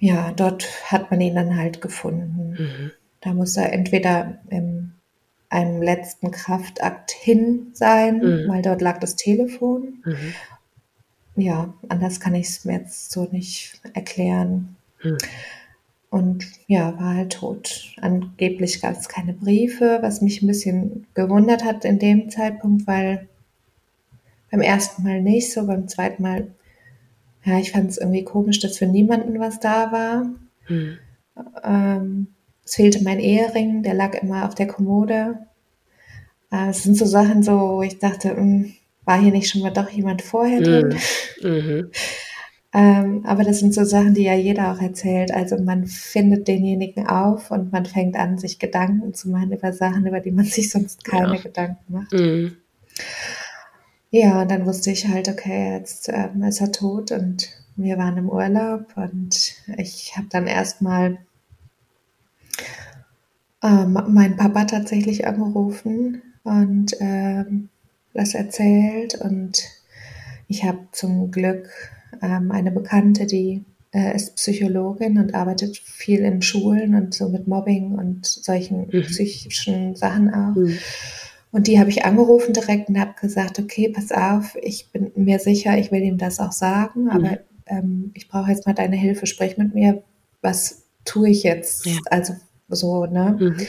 Ja, 0.00 0.32
dort 0.32 0.64
hat 0.92 1.10
man 1.10 1.20
ihn 1.20 1.34
dann 1.34 1.56
halt 1.56 1.80
gefunden. 1.80 2.56
Mhm. 2.56 2.90
Da 3.20 3.34
muss 3.34 3.56
er 3.56 3.72
entweder 3.72 4.38
in 4.48 4.92
einem 5.48 5.82
letzten 5.82 6.30
Kraftakt 6.30 7.10
hin 7.10 7.70
sein, 7.72 8.18
mhm. 8.18 8.48
weil 8.48 8.62
dort 8.62 8.80
lag 8.80 8.98
das 8.98 9.16
Telefon. 9.16 10.02
Mhm. 10.04 10.34
Ja, 11.38 11.72
anders 11.88 12.20
kann 12.20 12.34
ich 12.34 12.48
es 12.48 12.64
mir 12.64 12.78
jetzt 12.78 13.10
so 13.10 13.24
nicht 13.30 13.80
erklären. 13.94 14.76
Mhm. 15.02 15.18
Und 16.10 16.46
ja, 16.66 16.98
war 16.98 17.14
halt 17.14 17.32
tot. 17.34 17.94
Angeblich 18.00 18.80
gab 18.80 18.96
es 18.96 19.08
keine 19.08 19.34
Briefe, 19.34 19.98
was 20.00 20.22
mich 20.22 20.42
ein 20.42 20.46
bisschen 20.46 21.06
gewundert 21.14 21.64
hat 21.64 21.84
in 21.84 21.98
dem 21.98 22.30
Zeitpunkt, 22.30 22.86
weil 22.86 23.28
beim 24.50 24.62
ersten 24.62 25.02
Mal 25.02 25.20
nicht 25.20 25.52
so, 25.52 25.66
beim 25.66 25.86
zweiten 25.86 26.22
Mal 26.22 26.48
ja, 27.44 27.58
ich 27.58 27.72
fand 27.72 27.90
es 27.90 27.98
irgendwie 27.98 28.24
komisch, 28.24 28.60
dass 28.60 28.78
für 28.78 28.86
niemanden 28.86 29.40
was 29.40 29.60
da 29.60 29.90
war. 29.92 30.26
Hm. 30.66 30.98
Ähm, 31.64 32.26
es 32.64 32.74
fehlte 32.74 33.02
mein 33.02 33.20
Ehering, 33.20 33.82
der 33.82 33.94
lag 33.94 34.14
immer 34.14 34.44
auf 34.46 34.54
der 34.54 34.66
Kommode. 34.66 35.38
Äh, 36.50 36.70
es 36.70 36.82
sind 36.82 36.96
so 36.96 37.06
Sachen, 37.06 37.42
so, 37.42 37.52
wo 37.52 37.82
ich 37.82 37.98
dachte, 37.98 38.34
mh, 38.34 38.36
hm, 38.36 38.74
war 39.08 39.18
hier 39.18 39.32
nicht 39.32 39.50
schon 39.50 39.62
mal 39.62 39.72
doch 39.72 39.88
jemand 39.88 40.20
vorher 40.20 40.60
drin? 40.60 40.98
Hm. 41.40 41.50
Mhm. 41.50 41.90
ähm, 42.74 43.22
aber 43.24 43.42
das 43.42 43.58
sind 43.58 43.72
so 43.72 43.82
Sachen, 43.84 44.12
die 44.12 44.24
ja 44.24 44.34
jeder 44.34 44.70
auch 44.70 44.82
erzählt. 44.82 45.32
Also 45.32 45.56
man 45.58 45.86
findet 45.86 46.46
denjenigen 46.46 47.06
auf 47.06 47.50
und 47.50 47.72
man 47.72 47.86
fängt 47.86 48.16
an, 48.16 48.36
sich 48.36 48.58
Gedanken 48.58 49.14
zu 49.14 49.30
machen 49.30 49.50
über 49.50 49.72
Sachen, 49.72 50.06
über 50.06 50.20
die 50.20 50.30
man 50.30 50.44
sich 50.44 50.70
sonst 50.70 51.04
keine 51.04 51.36
ja. 51.36 51.40
Gedanken 51.40 51.92
macht. 51.92 52.12
Mhm. 52.12 52.56
Ja, 54.10 54.42
und 54.42 54.50
dann 54.50 54.66
wusste 54.66 54.90
ich 54.90 55.08
halt, 55.08 55.28
okay, 55.28 55.78
jetzt 55.78 56.10
ähm, 56.10 56.42
ist 56.42 56.60
er 56.60 56.70
tot 56.70 57.10
und 57.10 57.48
wir 57.76 57.96
waren 57.96 58.18
im 58.18 58.28
Urlaub 58.28 58.94
und 58.96 59.54
ich 59.76 60.16
habe 60.16 60.26
dann 60.30 60.46
erstmal 60.46 61.18
ähm, 63.62 63.98
meinen 64.08 64.36
Papa 64.36 64.64
tatsächlich 64.64 65.26
angerufen 65.26 66.22
und 66.42 66.94
ähm, 67.00 67.70
das 68.18 68.34
erzählt 68.34 69.14
und 69.14 69.62
ich 70.48 70.64
habe 70.64 70.78
zum 70.92 71.30
Glück 71.30 71.68
ähm, 72.22 72.50
eine 72.50 72.70
Bekannte, 72.70 73.26
die 73.26 73.64
äh, 73.92 74.14
ist 74.14 74.36
Psychologin 74.36 75.18
und 75.18 75.34
arbeitet 75.34 75.76
viel 75.78 76.20
in 76.20 76.42
Schulen 76.42 76.94
und 76.94 77.14
so 77.14 77.28
mit 77.28 77.46
Mobbing 77.46 77.92
und 77.92 78.26
solchen 78.26 78.88
mhm. 78.90 79.02
psychischen 79.02 79.94
Sachen 79.94 80.32
auch. 80.32 80.54
Mhm. 80.54 80.78
Und 81.50 81.66
die 81.66 81.78
habe 81.78 81.90
ich 81.90 82.04
angerufen 82.04 82.52
direkt 82.52 82.88
und 82.88 82.98
habe 82.98 83.14
gesagt, 83.18 83.58
okay, 83.58 83.88
pass 83.88 84.12
auf, 84.12 84.56
ich 84.60 84.90
bin 84.92 85.12
mir 85.14 85.38
sicher, 85.38 85.78
ich 85.78 85.90
will 85.90 86.02
ihm 86.02 86.18
das 86.18 86.40
auch 86.40 86.52
sagen, 86.52 87.04
mhm. 87.04 87.10
aber 87.10 87.38
ähm, 87.66 88.10
ich 88.14 88.28
brauche 88.28 88.50
jetzt 88.50 88.66
mal 88.66 88.74
deine 88.74 88.96
Hilfe, 88.96 89.26
sprich 89.26 89.56
mit 89.56 89.74
mir, 89.74 90.02
was 90.42 90.82
tue 91.04 91.30
ich 91.30 91.42
jetzt? 91.42 91.86
Ja. 91.86 91.98
Also 92.10 92.34
so, 92.68 93.06
ne? 93.06 93.36
Mhm. 93.38 93.66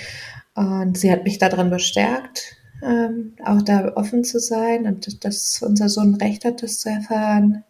Und 0.55 0.97
sie 0.97 1.11
hat 1.11 1.23
mich 1.23 1.37
darin 1.37 1.69
bestärkt, 1.69 2.57
ähm, 2.81 3.33
auch 3.43 3.61
da 3.61 3.93
offen 3.95 4.23
zu 4.23 4.39
sein 4.39 4.85
und 4.85 5.23
dass 5.25 5.61
unser 5.61 5.89
Sohn 5.89 6.15
Recht 6.15 6.45
hat, 6.45 6.63
das 6.63 6.79
zu 6.79 6.89
erfahren. 6.89 7.63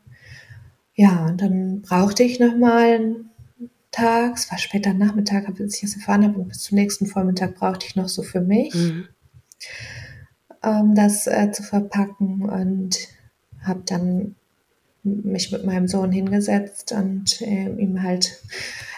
Ja, 0.96 1.28
und 1.28 1.42
dann 1.42 1.82
brauchte 1.82 2.24
ich 2.24 2.40
nochmal 2.40 2.96
einen 2.96 3.30
Tag, 3.92 4.38
es 4.38 4.52
war 4.52 4.58
später 4.58 4.94
Nachmittag, 4.94 5.48
als 5.48 5.76
ich 5.76 5.82
das 5.82 5.96
erfahren 5.96 6.24
habe, 6.24 6.40
und 6.40 6.50
bis 6.50 6.60
zum 6.62 6.76
nächsten 6.76 7.06
Vormittag 7.06 7.56
brauchte 7.56 7.86
ich 7.88 7.96
noch 7.96 8.10
so 8.10 8.22
für 8.22 8.42
mich. 8.42 8.76
Mhm 8.76 9.08
ähm, 10.64 10.96
das 10.96 11.28
äh, 11.28 11.52
zu 11.52 11.64
verpacken 11.64 12.50
und 12.50 12.98
habe 13.64 13.84
dann 13.86 14.36
mich 15.04 15.52
mit 15.52 15.66
meinem 15.66 15.88
Sohn 15.88 16.12
hingesetzt 16.12 16.92
und 16.92 17.42
äh, 17.42 17.70
ihm 17.70 18.04
halt 18.04 18.42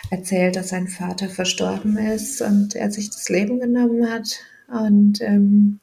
erzählt, 0.09 0.55
dass 0.55 0.69
sein 0.69 0.87
Vater 0.87 1.29
verstorben 1.29 1.97
ist 1.97 2.41
und 2.41 2.75
er 2.75 2.91
sich 2.91 3.09
das 3.09 3.29
Leben 3.29 3.59
genommen 3.59 4.09
hat. 4.09 4.39
Und 4.67 5.21
ähm, 5.21 5.79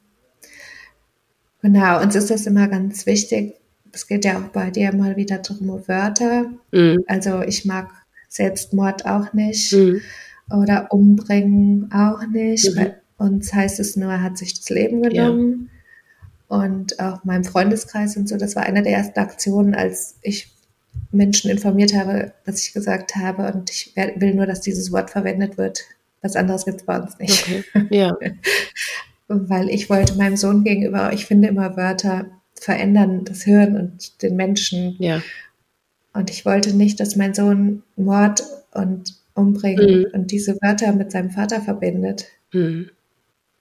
Genau, 1.62 2.00
uns 2.00 2.14
ist 2.14 2.30
das 2.30 2.46
immer 2.46 2.68
ganz 2.68 3.06
wichtig. 3.06 3.54
Es 3.92 4.06
geht 4.06 4.24
ja 4.24 4.38
auch 4.38 4.48
bei 4.48 4.70
dir 4.70 4.94
mal 4.94 5.16
wieder 5.16 5.38
drum 5.38 5.70
um 5.70 5.88
Wörter. 5.88 6.46
Mhm. 6.72 7.04
Also 7.06 7.42
ich 7.42 7.64
mag 7.64 7.90
Selbstmord 8.28 9.06
auch 9.06 9.32
nicht 9.32 9.72
Mhm. 9.72 10.00
oder 10.50 10.92
umbringen 10.92 11.90
auch 11.92 12.26
nicht. 12.26 12.70
Mhm. 12.70 12.76
Bei 12.76 12.94
uns 13.18 13.52
heißt 13.52 13.80
es 13.80 13.96
nur, 13.96 14.12
er 14.12 14.22
hat 14.22 14.38
sich 14.38 14.54
das 14.54 14.68
Leben 14.70 15.02
genommen. 15.02 15.70
Und 16.46 16.98
auch 16.98 17.24
meinem 17.24 17.44
Freundeskreis 17.44 18.16
und 18.16 18.28
so, 18.28 18.36
das 18.36 18.56
war 18.56 18.62
eine 18.62 18.82
der 18.82 18.92
ersten 18.92 19.18
Aktionen, 19.18 19.74
als 19.74 20.16
ich 20.22 20.50
Menschen 21.10 21.50
informiert 21.50 21.94
habe, 21.94 22.32
dass 22.46 22.60
ich 22.60 22.72
gesagt 22.72 23.16
habe, 23.16 23.52
und 23.52 23.70
ich 23.70 23.94
will 23.96 24.34
nur, 24.34 24.46
dass 24.46 24.60
dieses 24.60 24.90
Wort 24.92 25.10
verwendet 25.10 25.58
wird. 25.58 25.82
Was 26.22 26.36
anderes 26.36 26.64
gibt 26.64 26.80
es 26.80 26.86
bei 26.86 26.98
uns 26.98 27.18
nicht. 27.18 27.42
Okay. 27.42 27.86
Ja. 27.90 28.16
Weil 29.28 29.68
ich 29.68 29.90
wollte 29.90 30.14
meinem 30.16 30.36
Sohn 30.36 30.64
gegenüber, 30.64 31.12
ich 31.12 31.26
finde 31.26 31.48
immer 31.48 31.76
Wörter 31.76 32.26
verändern 32.58 33.24
das 33.24 33.42
Hirn 33.42 33.76
und 33.76 34.22
den 34.22 34.36
Menschen. 34.36 34.96
Ja. 34.98 35.22
Und 36.14 36.30
ich 36.30 36.44
wollte 36.44 36.74
nicht, 36.74 36.98
dass 36.98 37.14
mein 37.14 37.34
Sohn 37.34 37.82
Mord 37.96 38.42
und 38.72 39.14
Umbringen 39.34 40.00
Mhm. 40.00 40.06
und 40.14 40.30
diese 40.32 40.56
Wörter 40.62 40.92
mit 40.92 41.12
seinem 41.12 41.30
Vater 41.30 41.60
verbindet, 41.60 42.24
Mhm. 42.52 42.90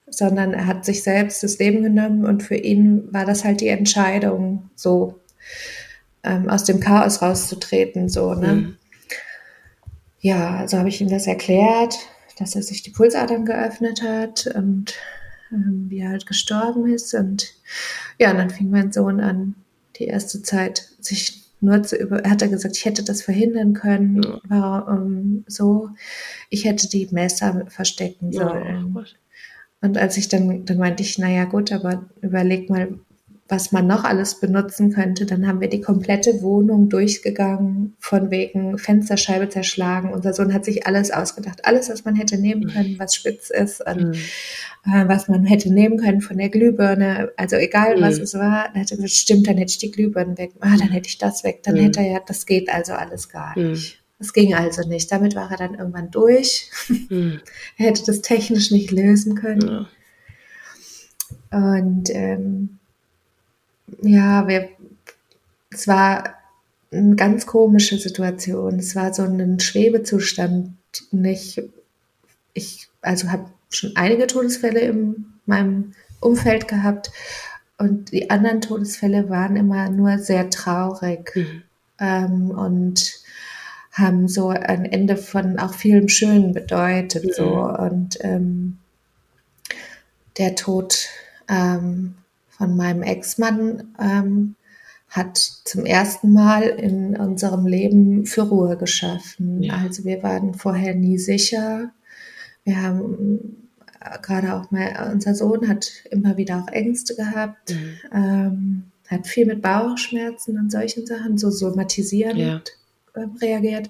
sondern 0.08 0.54
er 0.54 0.66
hat 0.66 0.84
sich 0.84 1.02
selbst 1.04 1.42
das 1.44 1.58
Leben 1.58 1.82
genommen 1.82 2.24
und 2.24 2.42
für 2.42 2.56
ihn 2.56 3.04
war 3.12 3.24
das 3.24 3.44
halt 3.44 3.60
die 3.60 3.68
Entscheidung, 3.68 4.70
so 4.74 5.20
ähm, 6.24 6.48
aus 6.50 6.64
dem 6.64 6.80
Chaos 6.80 7.22
rauszutreten, 7.22 8.08
so, 8.08 8.34
ne? 8.34 8.52
Mhm. 8.54 8.76
Ja, 10.20 10.56
also 10.56 10.78
habe 10.78 10.88
ich 10.88 11.00
ihm 11.00 11.08
das 11.08 11.28
erklärt, 11.28 11.94
dass 12.38 12.56
er 12.56 12.62
sich 12.62 12.82
die 12.82 12.90
Pulsadern 12.90 13.44
geöffnet 13.44 14.02
hat 14.02 14.48
und 14.54 14.94
ähm, 15.52 15.86
wie 15.88 16.00
er 16.00 16.10
halt 16.10 16.26
gestorben 16.26 16.86
ist. 16.86 17.14
Und 17.14 17.54
ja, 18.18 18.30
und 18.30 18.38
dann 18.38 18.50
fing 18.50 18.70
mein 18.70 18.92
Sohn 18.92 19.20
an, 19.20 19.54
die 19.96 20.04
erste 20.04 20.42
Zeit 20.42 20.88
sich 21.00 21.44
nur 21.60 21.82
zu 21.82 21.96
über. 21.96 22.24
Er 22.24 22.30
hat 22.30 22.42
er 22.42 22.48
gesagt, 22.48 22.76
ich 22.76 22.84
hätte 22.84 23.02
das 23.02 23.22
verhindern 23.22 23.74
können. 23.74 24.22
Ja. 24.22 24.40
War 24.48 24.88
ähm, 24.88 25.44
so, 25.46 25.90
ich 26.50 26.64
hätte 26.64 26.88
die 26.88 27.08
Messer 27.10 27.66
verstecken 27.68 28.32
Ja, 28.32 28.48
sollen. 28.48 28.94
Gott. 28.94 29.16
Und 29.80 29.96
als 29.96 30.16
ich 30.16 30.28
dann, 30.28 30.64
dann 30.64 30.78
meinte 30.78 31.02
ich, 31.02 31.18
naja 31.18 31.44
gut, 31.44 31.72
aber 31.72 32.08
überleg 32.20 32.68
mal, 32.68 32.98
was 33.50 33.72
man 33.72 33.86
noch 33.86 34.04
alles 34.04 34.40
benutzen 34.40 34.92
könnte. 34.92 35.24
Dann 35.24 35.46
haben 35.48 35.60
wir 35.62 35.68
die 35.68 35.80
komplette 35.80 36.42
Wohnung 36.42 36.90
durchgegangen, 36.90 37.96
von 37.98 38.30
wegen 38.30 38.76
Fensterscheibe 38.76 39.48
zerschlagen. 39.48 40.12
Unser 40.12 40.34
Sohn 40.34 40.52
hat 40.52 40.66
sich 40.66 40.86
alles 40.86 41.10
ausgedacht, 41.10 41.64
alles, 41.64 41.88
was 41.88 42.04
man 42.04 42.14
hätte 42.14 42.36
nehmen 42.36 42.66
können, 42.68 42.98
was 42.98 43.14
spitz 43.14 43.48
ist 43.48 43.80
und 43.86 44.08
Mhm. 44.08 44.92
äh, 44.92 45.08
was 45.08 45.28
man 45.28 45.46
hätte 45.46 45.72
nehmen 45.72 45.96
können 45.98 46.20
von 46.20 46.36
der 46.36 46.50
Glühbirne. 46.50 47.32
Also 47.38 47.56
egal, 47.56 48.00
was 48.00 48.18
Mhm. 48.18 48.22
es 48.24 48.34
war, 48.34 48.68
dann 48.72 48.82
hat 48.82 48.90
er 48.90 48.96
gesagt, 48.98 49.12
stimmt, 49.12 49.46
dann 49.46 49.56
hätte 49.56 49.70
ich 49.70 49.78
die 49.78 49.90
Glühbirne 49.90 50.36
weg. 50.36 50.50
Ah, 50.60 50.76
dann 50.78 50.90
hätte 50.90 51.08
ich 51.08 51.16
das 51.16 51.42
weg. 51.42 51.62
Dann 51.62 51.76
Mhm. 51.76 51.80
hätte 51.84 52.00
er 52.00 52.06
ja, 52.12 52.20
das 52.26 52.44
geht 52.44 52.68
also 52.68 52.92
alles 52.92 53.30
gar 53.30 53.58
Mhm. 53.58 53.70
nicht. 53.70 54.02
Das 54.18 54.32
ging 54.32 54.52
also 54.54 54.86
nicht. 54.86 55.10
Damit 55.10 55.34
war 55.36 55.50
er 55.50 55.56
dann 55.56 55.74
irgendwann 55.74 56.10
durch. 56.10 56.70
Mhm. 57.08 57.40
Er 57.78 57.86
hätte 57.86 58.02
das 58.04 58.20
technisch 58.20 58.70
nicht 58.72 58.90
lösen 58.90 59.36
können. 59.36 59.62
Ja. 59.66 59.88
Und 61.50 62.10
ähm, 62.10 62.77
ja, 64.02 64.46
wir, 64.48 64.68
es 65.70 65.86
war 65.88 66.34
eine 66.90 67.16
ganz 67.16 67.46
komische 67.46 67.98
Situation. 67.98 68.78
Es 68.78 68.96
war 68.96 69.12
so 69.12 69.22
ein 69.22 69.60
Schwebezustand. 69.60 70.72
Nicht, 71.10 71.62
ich 72.54 72.88
also 73.02 73.30
habe 73.30 73.50
schon 73.70 73.92
einige 73.96 74.26
Todesfälle 74.26 74.80
in 74.80 75.26
meinem 75.46 75.92
Umfeld 76.20 76.66
gehabt 76.66 77.10
und 77.78 78.10
die 78.12 78.30
anderen 78.30 78.60
Todesfälle 78.60 79.28
waren 79.30 79.56
immer 79.56 79.88
nur 79.88 80.18
sehr 80.18 80.50
traurig 80.50 81.30
Mhm. 81.34 81.62
ähm, 82.00 82.50
und 82.50 83.20
haben 83.92 84.28
so 84.28 84.48
ein 84.48 84.84
Ende 84.84 85.16
von 85.16 85.58
auch 85.58 85.74
vielem 85.74 86.08
Schönen 86.08 86.52
bedeutet. 86.52 87.24
Mhm. 87.24 87.32
So 87.36 87.48
und 87.64 88.18
ähm, 88.20 88.78
der 90.38 90.54
Tod 90.54 91.08
ähm, 91.48 92.14
von 92.58 92.76
meinem 92.76 93.02
Ex-Mann 93.02 93.94
ähm, 94.00 94.56
hat 95.08 95.38
zum 95.38 95.86
ersten 95.86 96.32
Mal 96.32 96.62
in 96.64 97.16
unserem 97.16 97.66
Leben 97.66 98.26
für 98.26 98.42
Ruhe 98.42 98.76
geschaffen. 98.76 99.62
Ja. 99.62 99.76
Also 99.78 100.04
wir 100.04 100.22
waren 100.22 100.52
vorher 100.54 100.94
nie 100.94 101.16
sicher. 101.18 101.92
Wir 102.64 102.82
haben 102.82 103.68
äh, 104.00 104.18
gerade 104.20 104.54
auch 104.54 104.70
mal, 104.70 105.10
unser 105.14 105.34
Sohn 105.34 105.66
hat 105.68 105.88
immer 106.10 106.36
wieder 106.36 106.62
auch 106.62 106.68
Ängste 106.72 107.14
gehabt, 107.14 107.70
Mhm. 107.74 107.94
ähm, 108.12 108.82
hat 109.08 109.26
viel 109.26 109.46
mit 109.46 109.62
Bauchschmerzen 109.62 110.58
und 110.58 110.70
solchen 110.70 111.06
Sachen, 111.06 111.38
so 111.38 111.48
somatisierend 111.50 112.38
Ja. 112.38 112.60
ähm, 113.22 113.36
reagiert. 113.40 113.88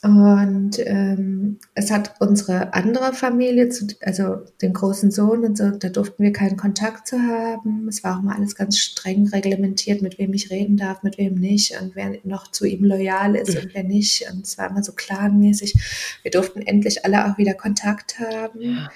Und 0.00 0.78
ähm, 0.78 1.58
es 1.74 1.90
hat 1.90 2.14
unsere 2.20 2.72
andere 2.72 3.12
Familie, 3.12 3.68
zu, 3.68 3.88
also 4.00 4.36
den 4.62 4.72
großen 4.72 5.10
Sohn 5.10 5.44
und 5.44 5.58
so, 5.58 5.70
da 5.70 5.88
durften 5.88 6.22
wir 6.22 6.32
keinen 6.32 6.56
Kontakt 6.56 7.08
zu 7.08 7.20
haben. 7.20 7.88
Es 7.88 8.04
war 8.04 8.16
auch 8.16 8.22
mal 8.22 8.36
alles 8.36 8.54
ganz 8.54 8.78
streng 8.78 9.26
reglementiert, 9.26 10.00
mit 10.00 10.18
wem 10.18 10.32
ich 10.34 10.50
reden 10.50 10.76
darf, 10.76 11.02
mit 11.02 11.18
wem 11.18 11.34
nicht 11.34 11.80
und 11.80 11.96
wer 11.96 12.12
noch 12.22 12.52
zu 12.52 12.64
ihm 12.64 12.84
loyal 12.84 13.34
ist 13.34 13.58
und 13.58 13.74
wer 13.74 13.82
nicht. 13.82 14.24
Und 14.30 14.46
es 14.46 14.56
war 14.56 14.70
immer 14.70 14.84
so 14.84 14.92
clanmäßig. 14.92 15.74
Wir 16.22 16.30
durften 16.30 16.62
endlich 16.62 17.04
alle 17.04 17.26
auch 17.26 17.36
wieder 17.36 17.54
Kontakt 17.54 18.20
haben. 18.20 18.60
Ja. 18.60 18.90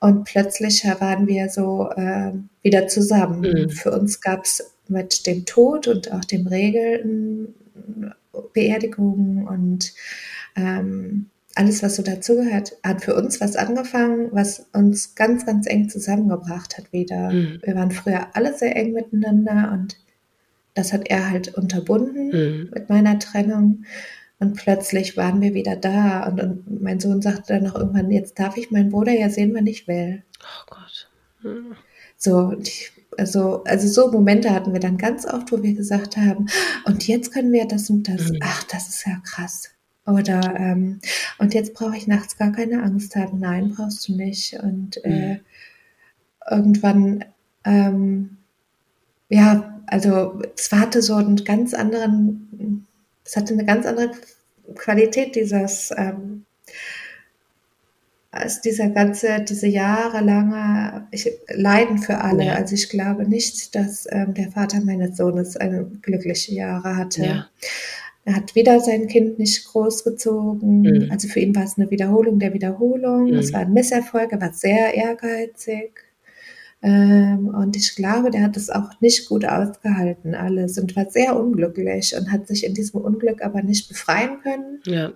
Und 0.00 0.24
plötzlich 0.24 0.84
waren 0.84 1.28
wir 1.28 1.48
so 1.48 1.88
äh, 1.96 2.32
wieder 2.60 2.88
zusammen. 2.88 3.40
Mhm. 3.40 3.70
Für 3.70 3.92
uns 3.92 4.20
gab 4.20 4.44
es 4.44 4.74
mit 4.86 5.26
dem 5.26 5.46
Tod 5.46 5.88
und 5.88 6.12
auch 6.12 6.24
dem 6.26 6.46
Regeln 6.46 7.54
Beerdigungen 8.52 9.46
und 9.46 9.92
ähm, 10.56 11.26
alles, 11.54 11.82
was 11.82 11.96
so 11.96 12.02
dazugehört, 12.02 12.72
hat 12.82 13.04
für 13.04 13.14
uns 13.14 13.40
was 13.40 13.56
angefangen, 13.56 14.28
was 14.32 14.66
uns 14.72 15.14
ganz, 15.14 15.44
ganz 15.44 15.66
eng 15.66 15.88
zusammengebracht 15.88 16.78
hat 16.78 16.92
wieder. 16.92 17.30
Mhm. 17.30 17.60
Wir 17.62 17.74
waren 17.74 17.90
früher 17.90 18.28
alle 18.34 18.56
sehr 18.56 18.74
eng 18.74 18.92
miteinander 18.92 19.70
und 19.72 19.98
das 20.74 20.92
hat 20.92 21.08
er 21.10 21.30
halt 21.30 21.54
unterbunden 21.54 22.28
Mhm. 22.28 22.70
mit 22.72 22.88
meiner 22.88 23.18
Trennung. 23.18 23.84
Und 24.38 24.56
plötzlich 24.56 25.16
waren 25.16 25.40
wir 25.40 25.54
wieder 25.54 25.76
da. 25.76 26.26
Und, 26.26 26.40
und 26.40 26.82
mein 26.82 26.98
Sohn 26.98 27.22
sagte 27.22 27.52
dann 27.54 27.64
noch 27.64 27.76
irgendwann, 27.76 28.10
jetzt 28.10 28.38
darf 28.38 28.56
ich 28.56 28.70
meinen 28.70 28.90
Bruder 28.90 29.12
ja 29.12 29.28
sehen, 29.28 29.52
wann 29.54 29.66
ich 29.66 29.86
will. 29.86 30.22
Oh 30.40 30.66
Gott. 30.70 31.10
Mhm. 31.42 31.76
So, 32.16 32.56
also, 33.18 33.62
also 33.64 33.88
so 33.88 34.10
Momente 34.10 34.50
hatten 34.50 34.72
wir 34.72 34.80
dann 34.80 34.96
ganz 34.96 35.26
oft, 35.26 35.52
wo 35.52 35.62
wir 35.62 35.74
gesagt 35.74 36.16
haben, 36.16 36.46
und 36.86 37.06
jetzt 37.06 37.32
können 37.32 37.52
wir 37.52 37.66
das 37.66 37.90
und 37.90 38.08
das. 38.08 38.30
Mhm. 38.30 38.38
Ach, 38.42 38.64
das 38.64 38.88
ist 38.88 39.06
ja 39.06 39.20
krass. 39.24 39.70
Oder 40.04 40.56
ähm, 40.58 41.00
und 41.38 41.54
jetzt 41.54 41.74
brauche 41.74 41.96
ich 41.96 42.06
nachts 42.06 42.36
gar 42.36 42.52
keine 42.52 42.82
Angst 42.82 43.14
haben. 43.14 43.38
Nein, 43.38 43.74
brauchst 43.76 44.08
du 44.08 44.16
nicht. 44.16 44.54
Und 44.60 45.04
äh, 45.04 45.38
irgendwann, 46.50 47.24
ähm, 47.64 48.36
ja, 49.28 49.80
also 49.86 50.42
es 50.56 50.72
hatte 50.72 51.02
so 51.02 51.14
einen 51.14 51.36
ganz 51.44 51.72
anderen, 51.72 52.86
es 53.24 53.36
hatte 53.36 53.54
eine 53.54 53.64
ganz 53.64 53.86
andere 53.86 54.10
Qualität, 54.74 55.36
dieses 55.36 55.90
ähm, 55.96 56.44
als 58.32 58.62
dieser 58.62 58.88
ganze, 58.88 59.42
diese 59.42 59.66
jahrelange 59.66 61.06
ich, 61.10 61.30
Leiden 61.48 61.98
für 61.98 62.18
alle. 62.18 62.46
Ja. 62.46 62.54
Also 62.54 62.74
ich 62.74 62.88
glaube 62.88 63.28
nicht, 63.28 63.74
dass 63.74 64.06
ähm, 64.10 64.32
der 64.32 64.50
Vater 64.50 64.80
meines 64.80 65.18
Sohnes 65.18 65.56
eine 65.58 65.84
glückliche 65.84 66.54
Jahre 66.54 66.96
hatte. 66.96 67.24
Ja. 67.24 67.46
Er 68.24 68.36
hat 68.36 68.54
wieder 68.54 68.78
sein 68.80 69.08
Kind 69.08 69.38
nicht 69.38 69.64
großgezogen. 69.64 70.82
Mhm. 70.82 71.08
Also 71.10 71.28
für 71.28 71.40
ihn 71.40 71.54
war 71.56 71.64
es 71.64 71.76
eine 71.76 71.90
Wiederholung 71.90 72.38
der 72.38 72.54
Wiederholung. 72.54 73.30
Mhm. 73.30 73.34
Es 73.34 73.52
war 73.52 73.60
ein 73.60 73.72
Misserfolg, 73.72 74.32
er 74.32 74.40
war 74.40 74.52
sehr 74.52 74.94
ehrgeizig. 74.94 75.92
Ähm, 76.82 77.48
und 77.48 77.76
ich 77.76 77.94
glaube, 77.94 78.30
der 78.30 78.42
hat 78.42 78.56
es 78.56 78.68
auch 78.68 79.00
nicht 79.00 79.28
gut 79.28 79.44
ausgehalten, 79.44 80.34
alles, 80.34 80.78
und 80.78 80.96
war 80.96 81.08
sehr 81.08 81.38
unglücklich 81.38 82.14
und 82.18 82.32
hat 82.32 82.48
sich 82.48 82.66
in 82.66 82.74
diesem 82.74 83.00
Unglück 83.00 83.40
aber 83.42 83.62
nicht 83.62 83.88
befreien 83.88 84.40
können 84.42 84.80
Ja. 84.84 85.12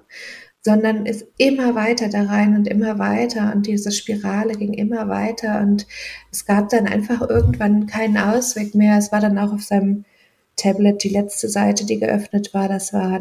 sondern 0.62 1.06
ist 1.06 1.26
immer 1.38 1.74
weiter 1.74 2.08
da 2.08 2.22
rein 2.22 2.54
und 2.56 2.68
immer 2.68 2.98
weiter 3.00 3.52
und 3.54 3.66
diese 3.66 3.90
Spirale 3.90 4.54
ging 4.54 4.74
immer 4.74 5.08
weiter 5.08 5.60
und 5.60 5.86
es 6.32 6.44
gab 6.44 6.68
dann 6.68 6.86
einfach 6.86 7.28
irgendwann 7.28 7.86
keinen 7.86 8.16
Ausweg 8.16 8.74
mehr. 8.76 8.98
Es 8.98 9.10
war 9.10 9.20
dann 9.20 9.38
auch 9.38 9.52
auf 9.52 9.62
seinem 9.62 10.04
Tablet 10.56 11.02
die 11.04 11.10
letzte 11.10 11.48
Seite, 11.48 11.84
die 11.86 11.98
geöffnet 11.98 12.52
war. 12.54 12.68
Das 12.68 12.92
war 12.92 13.20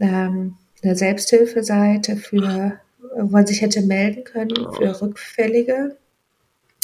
ähm, 0.00 0.54
eine 0.82 0.96
Selbsthilfeseite 0.96 2.16
für, 2.16 2.74
wo 3.16 3.24
man 3.26 3.46
sich 3.46 3.62
hätte 3.62 3.82
melden 3.82 4.24
können 4.24 4.54
für 4.76 5.00
Rückfällige 5.00 5.96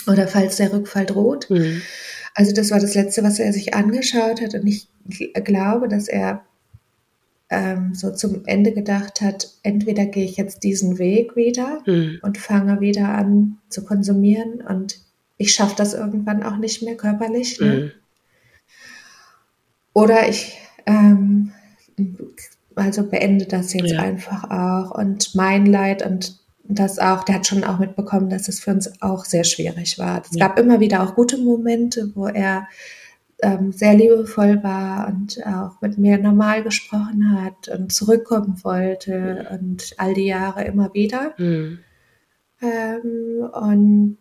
oder 0.09 0.27
falls 0.27 0.57
der 0.57 0.73
Rückfall 0.73 1.07
droht. 1.07 1.49
Mhm. 1.51 1.83
Also 2.35 2.53
das 2.53 2.71
war 2.71 2.81
das 2.81 2.95
Letzte, 2.95 3.23
was 3.23 3.39
er 3.39 3.53
sich 3.53 3.75
angeschaut 3.75 4.41
hat. 4.41 4.55
Und 4.55 4.67
ich 4.67 4.89
gl- 5.09 5.39
glaube, 5.43 5.89
dass 5.89 6.09
er 6.09 6.43
ähm, 7.51 7.95
so 7.95 8.11
zum 8.13 8.47
Ende 8.47 8.73
gedacht 8.73 9.21
hat, 9.21 9.49
entweder 9.63 10.07
gehe 10.07 10.25
ich 10.25 10.39
jetzt 10.39 10.63
diesen 10.65 10.99
Weg 10.99 11.37
wieder 11.37 11.83
Mhm. 11.87 12.19
und 12.23 12.39
fange 12.39 12.81
wieder 12.81 13.09
an 13.11 13.59
zu 13.69 13.85
konsumieren 13.85 14.63
und 14.67 14.99
ich 15.37 15.53
schaffe 15.53 15.75
das 15.77 15.93
irgendwann 15.93 16.43
auch 16.43 16.57
nicht 16.57 16.83
mehr 16.83 16.97
körperlich. 16.97 17.61
Ne? 17.61 17.67
Mhm. 17.75 18.02
Oder 19.93 20.29
ich 20.29 20.59
ähm, 20.87 21.53
also 22.75 23.05
beende 23.05 23.47
das 23.47 23.73
jetzt 23.73 23.93
ja. 23.93 24.01
einfach 24.01 24.51
auch. 24.51 24.97
Und 24.97 25.35
mein 25.35 25.67
Leid 25.67 26.05
und 26.05 26.41
das 26.65 26.99
auch, 26.99 27.25
der 27.25 27.37
hat 27.37 27.47
schon 27.47 27.65
auch 27.65 27.79
mitbekommen, 27.79 28.31
dass 28.31 28.49
es 28.49 28.61
für 28.61 28.71
uns 28.71 29.03
auch 29.03 29.25
sehr 29.25 29.45
schwierig 29.45 29.99
war. 29.99 30.23
Es 30.23 30.37
ja. 30.37 30.47
gab 30.47 30.59
immer 30.59 30.81
wieder 30.81 31.03
auch 31.03 31.15
gute 31.15 31.39
Momente, 31.39 32.13
wo 32.15 32.27
er 32.27 32.69
ähm, 33.43 33.73
sehr 33.73 33.95
liebevoll 33.95 34.63
war 34.63 35.09
und 35.09 35.45
auch 35.45 35.81
mit 35.81 35.99
mir 35.99 36.19
normal 36.19 36.63
gesprochen 36.63 37.43
hat 37.43 37.69
und 37.69 37.93
zurückkommen 37.93 38.61
wollte 38.63 39.47
mhm. 39.51 39.57
und 39.57 39.95
all 39.99 40.15
die 40.15 40.27
Jahre 40.27 40.65
immer 40.65 40.95
wieder. 40.95 41.35
Mhm. 41.37 41.81
Ähm, 42.63 43.51
und 43.53 44.19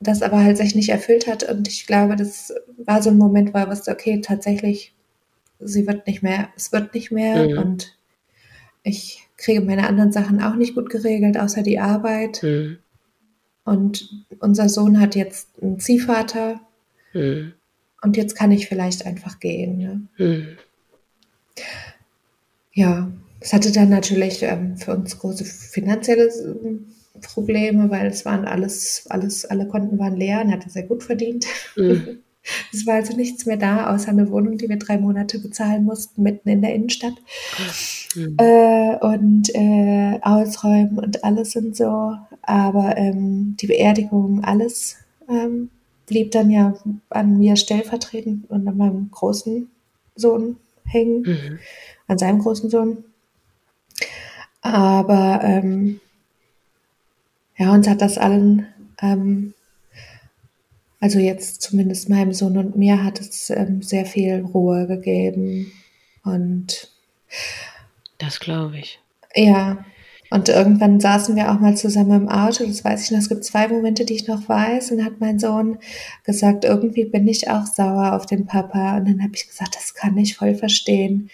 das 0.00 0.22
aber 0.22 0.42
halt 0.42 0.56
sich 0.56 0.74
nicht 0.74 0.88
erfüllt 0.88 1.26
hat. 1.26 1.42
Und 1.44 1.68
ich 1.68 1.86
glaube, 1.86 2.16
das 2.16 2.54
war 2.78 3.02
so 3.02 3.10
ein 3.10 3.18
Moment, 3.18 3.52
wo 3.52 3.58
er 3.58 3.70
wusste, 3.70 3.92
okay, 3.92 4.20
tatsächlich, 4.20 4.94
sie 5.60 5.86
wird 5.86 6.06
nicht 6.06 6.22
mehr, 6.22 6.48
es 6.56 6.72
wird 6.72 6.94
nicht 6.94 7.12
mehr. 7.12 7.48
Mhm. 7.48 7.58
Und 7.58 7.98
ich 8.82 9.28
kriege 9.36 9.60
meine 9.60 9.86
anderen 9.86 10.10
Sachen 10.10 10.42
auch 10.42 10.54
nicht 10.54 10.74
gut 10.74 10.88
geregelt, 10.88 11.38
außer 11.38 11.62
die 11.62 11.78
Arbeit. 11.78 12.42
Mhm. 12.42 12.78
Und 13.64 14.26
unser 14.40 14.70
Sohn 14.70 14.98
hat 14.98 15.14
jetzt 15.14 15.48
einen 15.62 15.78
Ziehvater. 15.78 16.60
Mhm. 17.12 17.52
Und 18.02 18.16
jetzt 18.16 18.34
kann 18.34 18.50
ich 18.52 18.68
vielleicht 18.68 19.04
einfach 19.04 19.38
gehen. 19.38 20.08
Ne? 20.18 20.56
Ja, 22.72 23.10
es 23.40 23.52
hatte 23.52 23.70
dann 23.70 23.90
natürlich 23.90 24.42
ähm, 24.42 24.78
für 24.78 24.94
uns 24.94 25.18
große 25.18 25.44
finanzielle 25.44 26.30
Probleme, 27.20 27.90
weil 27.90 28.06
es 28.06 28.24
waren 28.24 28.44
alles, 28.44 29.06
alles, 29.08 29.44
alle 29.44 29.66
Konten 29.66 29.98
waren 29.98 30.16
leer 30.16 30.40
und 30.42 30.52
hatte 30.52 30.70
sehr 30.70 30.84
gut 30.84 31.02
verdient. 31.02 31.46
Mhm. 31.76 32.18
Es 32.72 32.86
war 32.86 32.94
also 32.94 33.14
nichts 33.14 33.44
mehr 33.44 33.58
da, 33.58 33.94
außer 33.94 34.08
eine 34.08 34.30
Wohnung, 34.30 34.56
die 34.56 34.68
wir 34.68 34.78
drei 34.78 34.96
Monate 34.96 35.38
bezahlen 35.38 35.84
mussten, 35.84 36.22
mitten 36.22 36.48
in 36.48 36.62
der 36.62 36.74
Innenstadt. 36.74 37.12
Mhm. 38.14 38.36
Äh, 38.38 38.96
und 38.96 39.54
äh, 39.54 40.18
ausräumen 40.22 40.98
und 40.98 41.22
alles 41.22 41.54
und 41.56 41.76
so. 41.76 42.14
Aber 42.42 42.96
ähm, 42.96 43.56
die 43.60 43.66
Beerdigung, 43.66 44.42
alles 44.42 44.96
ähm, 45.28 45.70
blieb 46.06 46.32
dann 46.32 46.50
ja 46.50 46.74
an 47.10 47.38
mir 47.38 47.56
stellvertretend 47.56 48.50
und 48.50 48.66
an 48.66 48.76
meinem 48.76 49.10
großen 49.10 49.70
Sohn 50.16 50.56
hängen, 50.84 51.22
mhm. 51.22 51.58
an 52.08 52.18
seinem 52.18 52.40
großen 52.40 52.70
Sohn. 52.70 53.04
Aber 54.62 55.40
ähm, 55.44 56.00
ja, 57.60 57.74
uns 57.74 57.86
hat 57.86 58.00
das 58.00 58.16
allen, 58.16 58.66
ähm, 59.02 59.52
also 60.98 61.18
jetzt 61.18 61.60
zumindest 61.60 62.08
meinem 62.08 62.32
Sohn 62.32 62.56
und 62.56 62.74
mir, 62.74 63.04
hat 63.04 63.20
es 63.20 63.50
ähm, 63.50 63.82
sehr 63.82 64.06
viel 64.06 64.40
Ruhe 64.40 64.86
gegeben. 64.86 65.70
Und 66.24 66.90
das 68.16 68.40
glaube 68.40 68.78
ich. 68.78 68.98
Ja, 69.34 69.84
und 70.30 70.48
irgendwann 70.48 71.00
saßen 71.00 71.36
wir 71.36 71.52
auch 71.52 71.60
mal 71.60 71.76
zusammen 71.76 72.22
im 72.22 72.28
Auto, 72.30 72.64
das 72.64 72.82
weiß 72.82 73.04
ich 73.04 73.10
noch, 73.10 73.18
es 73.18 73.28
gibt 73.28 73.44
zwei 73.44 73.68
Momente, 73.68 74.06
die 74.06 74.14
ich 74.14 74.26
noch 74.26 74.48
weiß. 74.48 74.92
Und 74.92 75.04
hat 75.04 75.20
mein 75.20 75.38
Sohn 75.38 75.76
gesagt, 76.24 76.64
irgendwie 76.64 77.04
bin 77.04 77.28
ich 77.28 77.50
auch 77.50 77.66
sauer 77.66 78.14
auf 78.14 78.24
den 78.24 78.46
Papa. 78.46 78.96
Und 78.96 79.06
dann 79.06 79.22
habe 79.22 79.32
ich 79.34 79.46
gesagt, 79.46 79.76
das 79.76 79.92
kann 79.92 80.16
ich 80.16 80.34
voll 80.34 80.54
verstehen. 80.54 81.28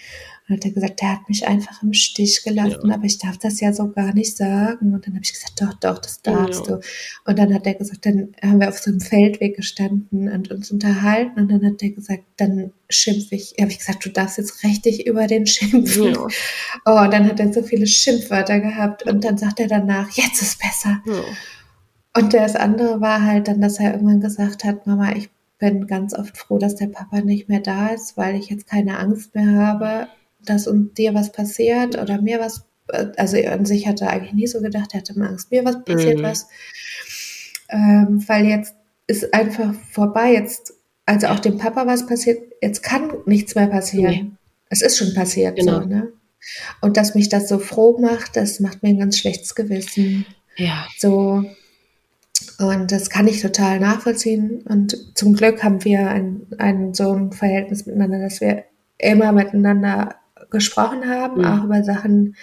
Und 0.48 0.56
hat 0.56 0.64
er 0.64 0.70
gesagt, 0.70 1.00
der 1.00 1.12
hat 1.12 1.28
mich 1.28 1.46
einfach 1.46 1.82
im 1.82 1.92
Stich 1.92 2.44
gelassen, 2.44 2.88
ja. 2.88 2.94
aber 2.94 3.04
ich 3.04 3.18
darf 3.18 3.36
das 3.38 3.60
ja 3.60 3.72
so 3.72 3.90
gar 3.90 4.14
nicht 4.14 4.36
sagen. 4.36 4.94
Und 4.94 5.06
dann 5.06 5.14
habe 5.14 5.24
ich 5.24 5.32
gesagt, 5.32 5.60
doch, 5.60 5.74
doch, 5.74 5.98
das 5.98 6.22
darfst 6.22 6.66
ja. 6.66 6.76
du. 6.76 6.80
Und 7.24 7.38
dann 7.38 7.52
hat 7.52 7.66
er 7.66 7.74
gesagt, 7.74 8.06
dann 8.06 8.32
haben 8.40 8.60
wir 8.60 8.68
auf 8.68 8.78
so 8.78 8.90
einem 8.90 9.00
Feldweg 9.00 9.56
gestanden 9.56 10.28
und 10.30 10.52
uns 10.52 10.70
unterhalten. 10.70 11.40
Und 11.40 11.50
dann 11.50 11.64
hat 11.64 11.82
er 11.82 11.90
gesagt, 11.90 12.22
dann 12.36 12.72
schimpfe 12.88 13.34
ich. 13.34 13.54
Habe 13.60 13.72
ich 13.72 13.78
gesagt, 13.78 14.04
du 14.04 14.10
darfst 14.10 14.38
jetzt 14.38 14.62
richtig 14.62 15.06
über 15.06 15.26
den 15.26 15.46
schimpfen. 15.46 16.14
Ja. 16.14 16.26
Oh, 16.84 17.00
und 17.00 17.12
dann 17.12 17.26
hat 17.26 17.40
er 17.40 17.52
so 17.52 17.62
viele 17.62 17.86
Schimpfwörter 17.86 18.60
gehabt. 18.60 19.02
Und 19.04 19.24
dann 19.24 19.38
sagt 19.38 19.58
er 19.58 19.66
danach, 19.68 20.10
jetzt 20.12 20.42
ist 20.42 20.60
besser. 20.60 21.02
Und 22.16 22.32
das 22.32 22.54
andere 22.54 23.00
war 23.00 23.22
halt 23.22 23.48
dann, 23.48 23.60
dass 23.60 23.80
er 23.80 23.92
irgendwann 23.92 24.20
gesagt 24.20 24.64
hat, 24.64 24.86
Mama, 24.86 25.12
ich 25.16 25.28
bin 25.58 25.86
ganz 25.86 26.14
oft 26.14 26.36
froh, 26.36 26.58
dass 26.58 26.76
der 26.76 26.86
Papa 26.88 27.20
nicht 27.20 27.48
mehr 27.48 27.60
da 27.60 27.88
ist, 27.88 28.16
weil 28.16 28.36
ich 28.36 28.48
jetzt 28.48 28.66
keine 28.66 28.98
Angst 28.98 29.34
mehr 29.34 29.52
habe, 29.52 30.08
dass 30.48 30.66
um 30.66 30.94
dir 30.94 31.14
was 31.14 31.32
passiert 31.32 31.98
oder 32.00 32.20
mir 32.20 32.40
was, 32.40 32.64
äh, 32.88 33.06
also 33.16 33.36
an 33.36 33.66
sich 33.66 33.86
hat 33.86 34.00
er 34.00 34.10
eigentlich 34.10 34.34
nie 34.34 34.46
so 34.46 34.60
gedacht, 34.60 34.90
er 34.92 35.00
hatte 35.00 35.14
immer 35.14 35.28
Angst, 35.28 35.50
mir 35.50 35.64
was 35.64 35.84
passiert 35.84 36.18
mhm. 36.18 36.22
was. 36.22 36.48
Ähm, 37.68 38.24
weil 38.26 38.46
jetzt 38.46 38.74
ist 39.06 39.34
einfach 39.34 39.74
vorbei, 39.92 40.32
jetzt, 40.32 40.72
also 41.04 41.28
auch 41.28 41.40
dem 41.40 41.58
Papa 41.58 41.86
was 41.86 42.06
passiert, 42.06 42.40
jetzt 42.62 42.82
kann 42.82 43.12
nichts 43.26 43.54
mehr 43.54 43.68
passieren. 43.68 44.12
Nee. 44.12 44.30
Es 44.68 44.82
ist 44.82 44.98
schon 44.98 45.14
passiert, 45.14 45.56
genau. 45.56 45.80
so, 45.80 45.86
ne? 45.86 46.12
Und 46.80 46.96
dass 46.96 47.14
mich 47.14 47.28
das 47.28 47.48
so 47.48 47.58
froh 47.58 47.98
macht, 47.98 48.36
das 48.36 48.60
macht 48.60 48.82
mir 48.82 48.90
ein 48.90 48.98
ganz 48.98 49.18
schlechtes 49.18 49.54
Gewissen. 49.54 50.26
Ja. 50.56 50.86
So, 50.98 51.44
und 52.58 52.92
das 52.92 53.10
kann 53.10 53.28
ich 53.28 53.42
total 53.42 53.80
nachvollziehen. 53.80 54.62
Und 54.62 55.16
zum 55.16 55.34
Glück 55.34 55.62
haben 55.62 55.84
wir 55.84 56.08
ein, 56.08 56.46
ein 56.58 56.94
so 56.94 57.12
ein 57.12 57.32
Verhältnis 57.32 57.86
miteinander, 57.86 58.18
dass 58.20 58.40
wir 58.40 58.64
immer 58.98 59.32
miteinander 59.32 60.16
gesprochen 60.56 61.08
haben, 61.08 61.40
mhm. 61.40 61.44
auch 61.46 61.64
über 61.64 61.82
Sachen, 61.84 62.36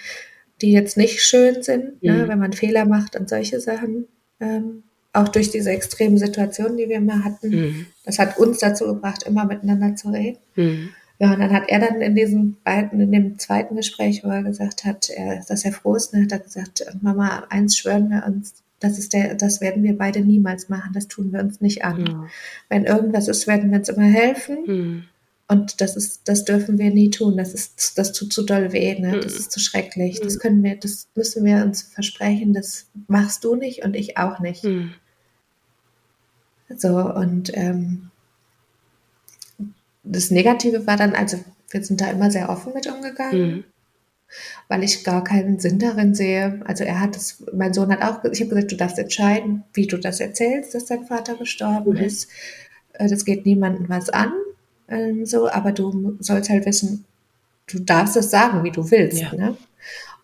die 0.60 0.72
jetzt 0.72 0.96
nicht 0.96 1.22
schön 1.22 1.62
sind, 1.62 2.02
ne, 2.02 2.12
mhm. 2.12 2.18
ne, 2.18 2.28
wenn 2.28 2.38
man 2.38 2.52
Fehler 2.52 2.84
macht 2.86 3.16
und 3.16 3.28
solche 3.28 3.60
Sachen. 3.60 4.06
Ähm, 4.40 4.82
auch 5.12 5.28
durch 5.28 5.50
diese 5.50 5.70
extremen 5.70 6.18
Situationen, 6.18 6.76
die 6.76 6.88
wir 6.88 6.96
immer 6.96 7.24
hatten. 7.24 7.50
Mhm. 7.50 7.86
Das 8.04 8.18
hat 8.18 8.36
uns 8.36 8.58
dazu 8.58 8.86
gebracht, 8.86 9.22
immer 9.22 9.44
miteinander 9.44 9.94
zu 9.94 10.08
reden. 10.08 10.38
Mhm. 10.56 10.88
Ja, 11.20 11.32
und 11.32 11.38
dann 11.38 11.52
hat 11.52 11.68
er 11.68 11.78
dann 11.78 12.00
in 12.00 12.16
diesem 12.16 12.56
beiden, 12.64 13.00
in 13.00 13.12
dem 13.12 13.38
zweiten 13.38 13.76
Gespräch, 13.76 14.24
wo 14.24 14.28
er 14.28 14.42
gesagt 14.42 14.84
hat, 14.84 15.08
er, 15.10 15.42
dass 15.46 15.64
er 15.64 15.72
froh 15.72 15.94
ist, 15.94 16.12
ne, 16.12 16.22
hat 16.22 16.32
er 16.32 16.40
gesagt, 16.40 16.84
Mama, 17.00 17.44
eins 17.48 17.76
schwören 17.76 18.10
wir 18.10 18.24
uns, 18.26 18.54
das 18.80 18.98
ist 18.98 19.12
der, 19.12 19.34
das 19.36 19.60
werden 19.60 19.84
wir 19.84 19.96
beide 19.96 20.20
niemals 20.20 20.68
machen, 20.68 20.92
das 20.92 21.06
tun 21.06 21.32
wir 21.32 21.40
uns 21.40 21.60
nicht 21.60 21.84
an. 21.84 22.02
Mhm. 22.02 22.24
Wenn 22.68 22.84
irgendwas 22.84 23.28
ist, 23.28 23.46
werden 23.46 23.70
wir 23.70 23.78
uns 23.78 23.88
immer 23.88 24.02
helfen. 24.02 24.58
Mhm. 24.66 25.04
Und 25.46 25.80
das 25.82 25.94
ist, 25.94 26.22
das 26.24 26.44
dürfen 26.44 26.78
wir 26.78 26.90
nie 26.90 27.10
tun. 27.10 27.36
Das 27.36 27.52
ist, 27.52 27.98
das 27.98 28.12
tut 28.12 28.32
zu 28.32 28.44
doll 28.44 28.72
weh, 28.72 28.98
ne? 28.98 29.20
Das 29.20 29.34
ist 29.34 29.52
zu 29.52 29.60
schrecklich. 29.60 30.20
Das 30.20 30.38
können 30.38 30.62
wir, 30.62 30.76
das 30.76 31.08
müssen 31.14 31.44
wir 31.44 31.62
uns 31.62 31.82
versprechen. 31.82 32.54
Das 32.54 32.86
machst 33.08 33.44
du 33.44 33.54
nicht 33.54 33.84
und 33.84 33.94
ich 33.94 34.16
auch 34.16 34.40
nicht. 34.40 34.64
Mhm. 34.64 34.94
So, 36.74 36.96
und 36.98 37.50
ähm, 37.54 38.10
das 40.02 40.30
Negative 40.30 40.86
war 40.86 40.96
dann, 40.96 41.14
also 41.14 41.38
wir 41.70 41.84
sind 41.84 42.00
da 42.00 42.10
immer 42.10 42.30
sehr 42.30 42.48
offen 42.48 42.72
mit 42.72 42.86
umgegangen, 42.86 43.40
mhm. 43.40 43.64
weil 44.68 44.82
ich 44.82 45.04
gar 45.04 45.22
keinen 45.22 45.58
Sinn 45.58 45.78
darin 45.78 46.14
sehe. 46.14 46.62
Also 46.64 46.84
er 46.84 47.00
hat 47.00 47.16
es, 47.16 47.44
mein 47.52 47.74
Sohn 47.74 47.92
hat 47.92 48.00
auch, 48.00 48.24
ich 48.24 48.40
habe 48.40 48.48
gesagt, 48.48 48.72
du 48.72 48.76
darfst 48.76 48.98
entscheiden, 48.98 49.64
wie 49.74 49.86
du 49.86 49.98
das 49.98 50.20
erzählst, 50.20 50.74
dass 50.74 50.86
dein 50.86 51.04
Vater 51.04 51.36
gestorben 51.36 51.92
mhm. 51.92 51.98
ist. 51.98 52.30
Äh, 52.94 53.08
das 53.08 53.26
geht 53.26 53.44
niemandem 53.44 53.90
was 53.90 54.08
an 54.08 54.32
ähm, 54.94 55.26
so, 55.26 55.48
aber 55.50 55.72
du 55.72 56.16
sollst 56.20 56.50
halt 56.50 56.66
wissen, 56.66 57.04
du 57.66 57.80
darfst 57.80 58.16
es 58.16 58.30
sagen, 58.30 58.64
wie 58.64 58.70
du 58.70 58.90
willst. 58.90 59.20
Ja. 59.20 59.34
Ne? 59.34 59.56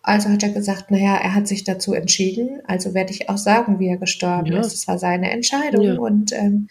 Also 0.03 0.29
hat 0.29 0.43
er 0.43 0.49
gesagt, 0.49 0.89
naja, 0.89 1.15
er 1.17 1.35
hat 1.35 1.47
sich 1.47 1.63
dazu 1.63 1.93
entschieden, 1.93 2.61
also 2.65 2.93
werde 2.93 3.11
ich 3.11 3.29
auch 3.29 3.37
sagen, 3.37 3.79
wie 3.79 3.87
er 3.87 3.97
gestorben 3.97 4.53
ja. 4.53 4.59
ist. 4.59 4.73
Das 4.73 4.87
war 4.87 4.97
seine 4.97 5.29
Entscheidung. 5.29 5.83
Ja. 5.83 5.99
Und 5.99 6.31
ähm, 6.33 6.69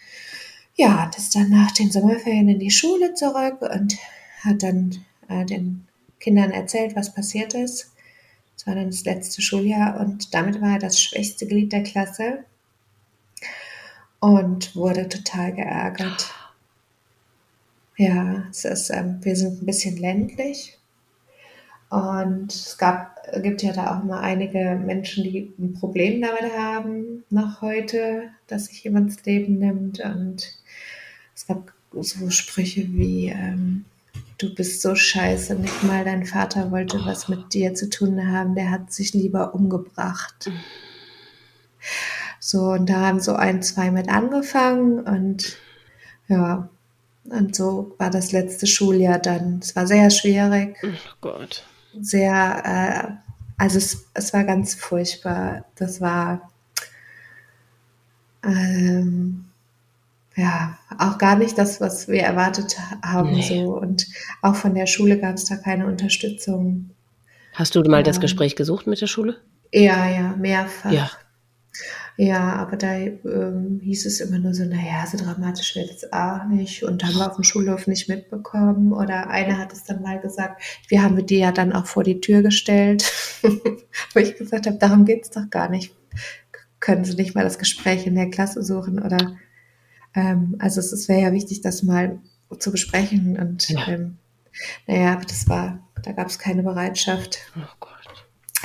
ja, 0.75 1.05
hat 1.05 1.17
es 1.17 1.29
dann 1.29 1.49
nach 1.49 1.71
den 1.71 1.91
Sommerferien 1.91 2.49
in 2.49 2.59
die 2.59 2.71
Schule 2.71 3.13
zurück 3.13 3.61
und 3.61 3.95
hat 4.43 4.63
dann 4.63 4.97
äh, 5.29 5.45
den 5.45 5.87
Kindern 6.19 6.51
erzählt, 6.51 6.95
was 6.95 7.13
passiert 7.13 7.53
ist. 7.53 7.91
Das 8.55 8.67
war 8.67 8.75
dann 8.75 8.87
das 8.87 9.05
letzte 9.05 9.41
Schuljahr 9.41 9.99
und 9.99 10.33
damit 10.33 10.61
war 10.61 10.73
er 10.73 10.79
das 10.79 10.99
schwächste 10.99 11.47
Glied 11.47 11.71
der 11.71 11.83
Klasse 11.83 12.39
und 14.19 14.75
wurde 14.75 15.09
total 15.09 15.53
geärgert. 15.53 16.33
Ja, 18.01 18.45
es 18.49 18.65
ist, 18.65 18.89
ähm, 18.89 19.19
wir 19.21 19.35
sind 19.35 19.61
ein 19.61 19.65
bisschen 19.67 19.95
ländlich 19.95 20.75
und 21.91 22.51
es 22.51 22.75
gab, 22.79 23.15
gibt 23.43 23.61
ja 23.61 23.73
da 23.73 23.95
auch 23.95 24.03
immer 24.03 24.21
einige 24.21 24.81
Menschen, 24.83 25.23
die 25.23 25.53
ein 25.59 25.73
Problem 25.73 26.19
damit 26.19 26.51
haben, 26.57 27.23
noch 27.29 27.61
heute, 27.61 28.31
dass 28.47 28.65
sich 28.65 28.83
jemand 28.85 29.11
das 29.11 29.23
Leben 29.25 29.59
nimmt. 29.59 29.99
Und 29.99 30.51
es 31.35 31.45
gab 31.45 31.73
so 31.93 32.27
Sprüche 32.31 32.91
wie, 32.91 33.27
ähm, 33.27 33.85
du 34.39 34.55
bist 34.55 34.81
so 34.81 34.95
scheiße, 34.95 35.53
nicht 35.53 35.83
mal 35.83 36.03
dein 36.03 36.25
Vater 36.25 36.71
wollte 36.71 37.05
was 37.05 37.27
mit 37.27 37.53
dir 37.53 37.75
zu 37.75 37.87
tun 37.87 38.31
haben, 38.31 38.55
der 38.55 38.71
hat 38.71 38.91
sich 38.91 39.13
lieber 39.13 39.53
umgebracht. 39.53 40.49
So, 42.39 42.71
und 42.71 42.89
da 42.89 43.01
haben 43.01 43.19
so 43.19 43.35
ein, 43.35 43.61
zwei 43.61 43.91
mit 43.91 44.09
angefangen 44.09 45.01
und 45.01 45.57
ja, 46.27 46.67
und 47.31 47.55
so 47.55 47.95
war 47.97 48.09
das 48.09 48.31
letzte 48.31 48.67
Schuljahr 48.67 49.19
dann. 49.19 49.59
Es 49.61 49.75
war 49.75 49.87
sehr 49.87 50.09
schwierig. 50.09 50.75
Oh 50.83 50.87
Gott. 51.21 51.63
Sehr, 51.99 52.61
äh, 52.65 53.31
also 53.57 53.77
es, 53.77 54.05
es 54.13 54.33
war 54.33 54.43
ganz 54.43 54.75
furchtbar. 54.75 55.65
Das 55.75 56.01
war, 56.01 56.51
ähm, 58.43 59.45
ja, 60.35 60.77
auch 60.97 61.17
gar 61.17 61.37
nicht 61.37 61.57
das, 61.57 61.81
was 61.81 62.07
wir 62.07 62.21
erwartet 62.21 62.77
haben. 63.03 63.31
Nee. 63.31 63.47
So. 63.47 63.77
Und 63.77 64.07
auch 64.41 64.55
von 64.55 64.73
der 64.73 64.87
Schule 64.87 65.19
gab 65.19 65.35
es 65.35 65.45
da 65.45 65.57
keine 65.57 65.85
Unterstützung. 65.87 66.91
Hast 67.53 67.75
du 67.75 67.81
mal 67.83 68.03
das 68.03 68.17
Ähm, 68.17 68.21
Gespräch 68.21 68.55
gesucht 68.55 68.87
mit 68.87 69.01
der 69.01 69.07
Schule? 69.07 69.37
Ja, 69.73 70.09
ja, 70.09 70.35
mehrfach. 70.37 70.91
Ja. 70.91 71.11
Ja, 72.17 72.53
aber 72.55 72.77
da 72.77 72.93
ähm, 72.95 73.79
hieß 73.81 74.05
es 74.05 74.19
immer 74.19 74.37
nur 74.37 74.53
so, 74.53 74.63
naja, 74.65 75.05
so 75.09 75.17
dramatisch 75.17 75.75
wird 75.75 75.89
es 75.91 76.11
auch 76.13 76.45
nicht. 76.45 76.83
Und 76.83 77.03
haben 77.03 77.15
wir 77.15 77.27
auf 77.27 77.35
dem 77.35 77.43
Schulhof 77.43 77.87
nicht 77.87 78.09
mitbekommen. 78.09 78.93
Oder 78.93 79.29
eine 79.29 79.57
hat 79.57 79.73
es 79.73 79.83
dann 79.85 80.01
mal 80.01 80.19
gesagt, 80.19 80.61
wir 80.87 81.01
haben 81.01 81.25
die 81.25 81.39
ja 81.39 81.51
dann 81.51 81.73
auch 81.73 81.85
vor 81.87 82.03
die 82.03 82.21
Tür 82.21 82.41
gestellt, 82.41 83.11
wo 84.13 84.19
ich 84.19 84.35
gesagt 84.35 84.67
habe, 84.67 84.77
darum 84.77 85.05
geht 85.05 85.23
es 85.23 85.29
doch 85.31 85.49
gar 85.49 85.69
nicht. 85.69 85.95
Können 86.79 87.05
Sie 87.05 87.15
nicht 87.15 87.35
mal 87.35 87.43
das 87.43 87.59
Gespräch 87.59 88.05
in 88.05 88.15
der 88.15 88.29
Klasse 88.29 88.63
suchen? 88.63 88.99
Oder 89.01 89.35
ähm, 90.13 90.55
also 90.59 90.79
es 90.79 90.91
es 90.91 91.07
wäre 91.07 91.21
ja 91.21 91.31
wichtig, 91.31 91.61
das 91.61 91.83
mal 91.83 92.19
zu 92.59 92.71
besprechen. 92.71 93.37
Und 93.39 93.69
Ja. 93.69 93.87
ähm, 93.87 94.17
naja, 94.85 95.13
aber 95.13 95.25
das 95.25 95.47
war, 95.47 95.87
da 96.03 96.11
gab 96.11 96.27
es 96.27 96.37
keine 96.39 96.63
Bereitschaft. 96.63 97.39
Oh 97.55 97.61
Gott. 97.79 97.91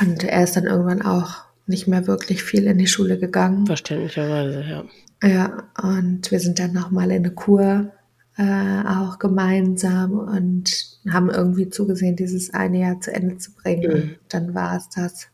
Und 0.01 0.25
er 0.25 0.43
ist 0.45 0.57
dann 0.57 0.65
irgendwann 0.65 1.01
auch 1.03 1.46
nicht 1.67 1.87
mehr 1.89 2.07
wirklich 2.07 2.43
viel 2.43 2.67
in 2.67 2.79
die 2.79 2.87
Schule 2.87 3.19
gegangen. 3.19 3.67
Verständlicherweise, 3.67 4.63
ja. 4.63 4.85
Ja, 5.23 5.65
und 5.83 6.31
wir 6.31 6.41
sind 6.41 6.59
dann 6.59 6.73
nochmal 6.73 7.11
in 7.11 7.25
eine 7.25 7.31
Kur 7.33 7.93
äh, 8.37 8.83
auch 8.87 9.19
gemeinsam 9.19 10.19
und 10.19 10.99
haben 11.11 11.31
irgendwie 11.31 11.71
zugesehen, 11.71 12.17
dieses 12.17 12.53
eine 12.53 12.81
Jahr 12.81 13.01
zu 13.01 13.13
Ende 13.13 13.39
zu 13.39 13.53
bringen. 13.55 13.93
Mhm. 13.93 14.17
Dann 14.29 14.55
war 14.55 14.77
es 14.77 14.89
das. 14.91 15.29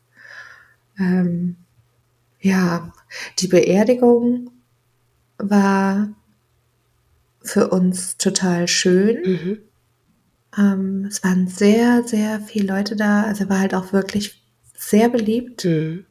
Ähm, 0.97 1.57
ja, 2.39 2.93
die 3.39 3.47
Beerdigung 3.47 4.51
war 5.37 6.13
für 7.41 7.69
uns 7.69 8.17
total 8.17 8.67
schön. 8.67 9.17
Mhm. 9.25 9.57
Ähm, 10.57 11.05
es 11.09 11.23
waren 11.23 11.47
sehr, 11.47 12.03
sehr 12.03 12.39
viele 12.39 12.67
Leute 12.67 12.95
da. 12.95 13.23
Also 13.23 13.49
war 13.49 13.59
halt 13.59 13.75
auch 13.75 13.91
wirklich 13.91 14.41
sehr 14.75 15.09
beliebt. 15.09 15.65
Mhm. 15.65 16.05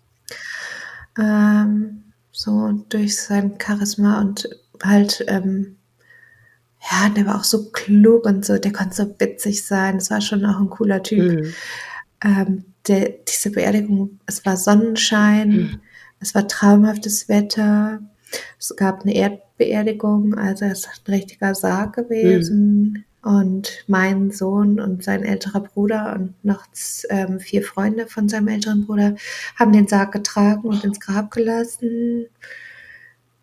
Ähm, 1.18 2.04
so 2.30 2.72
durch 2.88 3.20
sein 3.20 3.54
Charisma 3.62 4.20
und 4.20 4.48
halt, 4.82 5.24
ähm, 5.28 5.76
ja, 6.90 7.08
der 7.10 7.26
war 7.26 7.36
auch 7.38 7.44
so 7.44 7.70
klug 7.70 8.24
und 8.26 8.44
so, 8.44 8.58
der 8.58 8.72
konnte 8.72 8.96
so 8.96 9.14
witzig 9.18 9.64
sein. 9.64 9.98
Das 9.98 10.10
war 10.10 10.20
schon 10.20 10.44
auch 10.44 10.58
ein 10.58 10.70
cooler 10.70 11.02
Typ. 11.02 11.40
Mhm. 11.40 11.54
Ähm, 12.24 12.64
der, 12.88 13.10
diese 13.28 13.50
Beerdigung, 13.50 14.18
es 14.26 14.44
war 14.44 14.56
Sonnenschein, 14.56 15.48
Mhm. 15.50 15.80
es 16.18 16.34
war 16.34 16.48
traumhaftes 16.48 17.28
Wetter, 17.28 18.00
es 18.58 18.74
gab 18.76 19.02
eine 19.02 19.14
Erdbeerdigung, 19.14 20.34
also 20.34 20.64
es 20.64 20.80
ist 20.86 21.02
ein 21.06 21.14
richtiger 21.14 21.54
Sarg 21.54 21.94
gewesen. 21.94 23.04
Und 23.24 23.84
mein 23.86 24.32
Sohn 24.32 24.80
und 24.80 25.04
sein 25.04 25.22
älterer 25.22 25.60
Bruder 25.60 26.16
und 26.18 26.34
noch 26.44 26.64
ähm, 27.08 27.38
vier 27.38 27.62
Freunde 27.62 28.06
von 28.06 28.28
seinem 28.28 28.48
älteren 28.48 28.84
Bruder 28.84 29.14
haben 29.56 29.72
den 29.72 29.86
Sarg 29.86 30.10
getragen 30.12 30.62
und 30.62 30.82
ins 30.82 30.98
Grab 30.98 31.30
gelassen. 31.30 32.26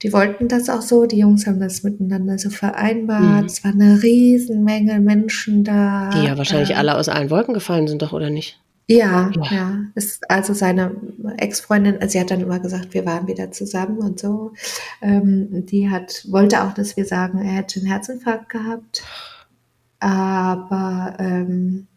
Die 0.01 0.13
wollten 0.13 0.47
das 0.47 0.69
auch 0.69 0.82
so, 0.82 1.05
die 1.05 1.19
Jungs 1.19 1.45
haben 1.45 1.59
das 1.59 1.84
miteinander 1.84 2.38
so 2.38 2.49
vereinbart. 2.49 3.41
Mhm. 3.41 3.45
Es 3.45 3.63
war 3.63 3.71
eine 3.71 4.01
Riesenmenge 4.01 4.99
Menschen 4.99 5.63
da. 5.63 6.09
Die 6.13 6.25
ja 6.25 6.38
wahrscheinlich 6.38 6.71
Ähm, 6.71 6.77
alle 6.77 6.95
aus 6.95 7.09
allen 7.09 7.30
Wolken 7.30 7.53
gefallen 7.53 7.88
sind, 7.88 8.01
doch, 8.01 8.13
oder 8.13 8.30
nicht? 8.30 8.59
ja, 8.88 9.30
Ja. 9.36 9.51
ja. 9.51 9.77
Ist 9.95 10.30
also 10.32 10.53
seine 10.53 10.95
Ex-Freundin, 11.38 11.97
also 12.01 12.13
sie 12.13 12.19
hat 12.19 12.32
dann 12.32 12.41
immer 12.41 12.59
gesagt, 12.59 12.93
wir 12.93 13.05
waren 13.05 13.27
wieder 13.27 13.51
zusammen 13.51 13.99
und 13.99 14.19
so. 14.19 14.53
Ähm, 15.01 15.65
die 15.67 15.89
hat, 15.89 16.25
wollte 16.30 16.63
auch, 16.63 16.73
dass 16.73 16.97
wir 16.97 17.05
sagen, 17.05 17.39
er 17.39 17.51
hätte 17.51 17.80
einen 17.80 17.89
Herzinfarkt 17.89 18.49
gehabt. 18.49 19.03
Aber 20.00 21.16
ähm, 21.20 21.88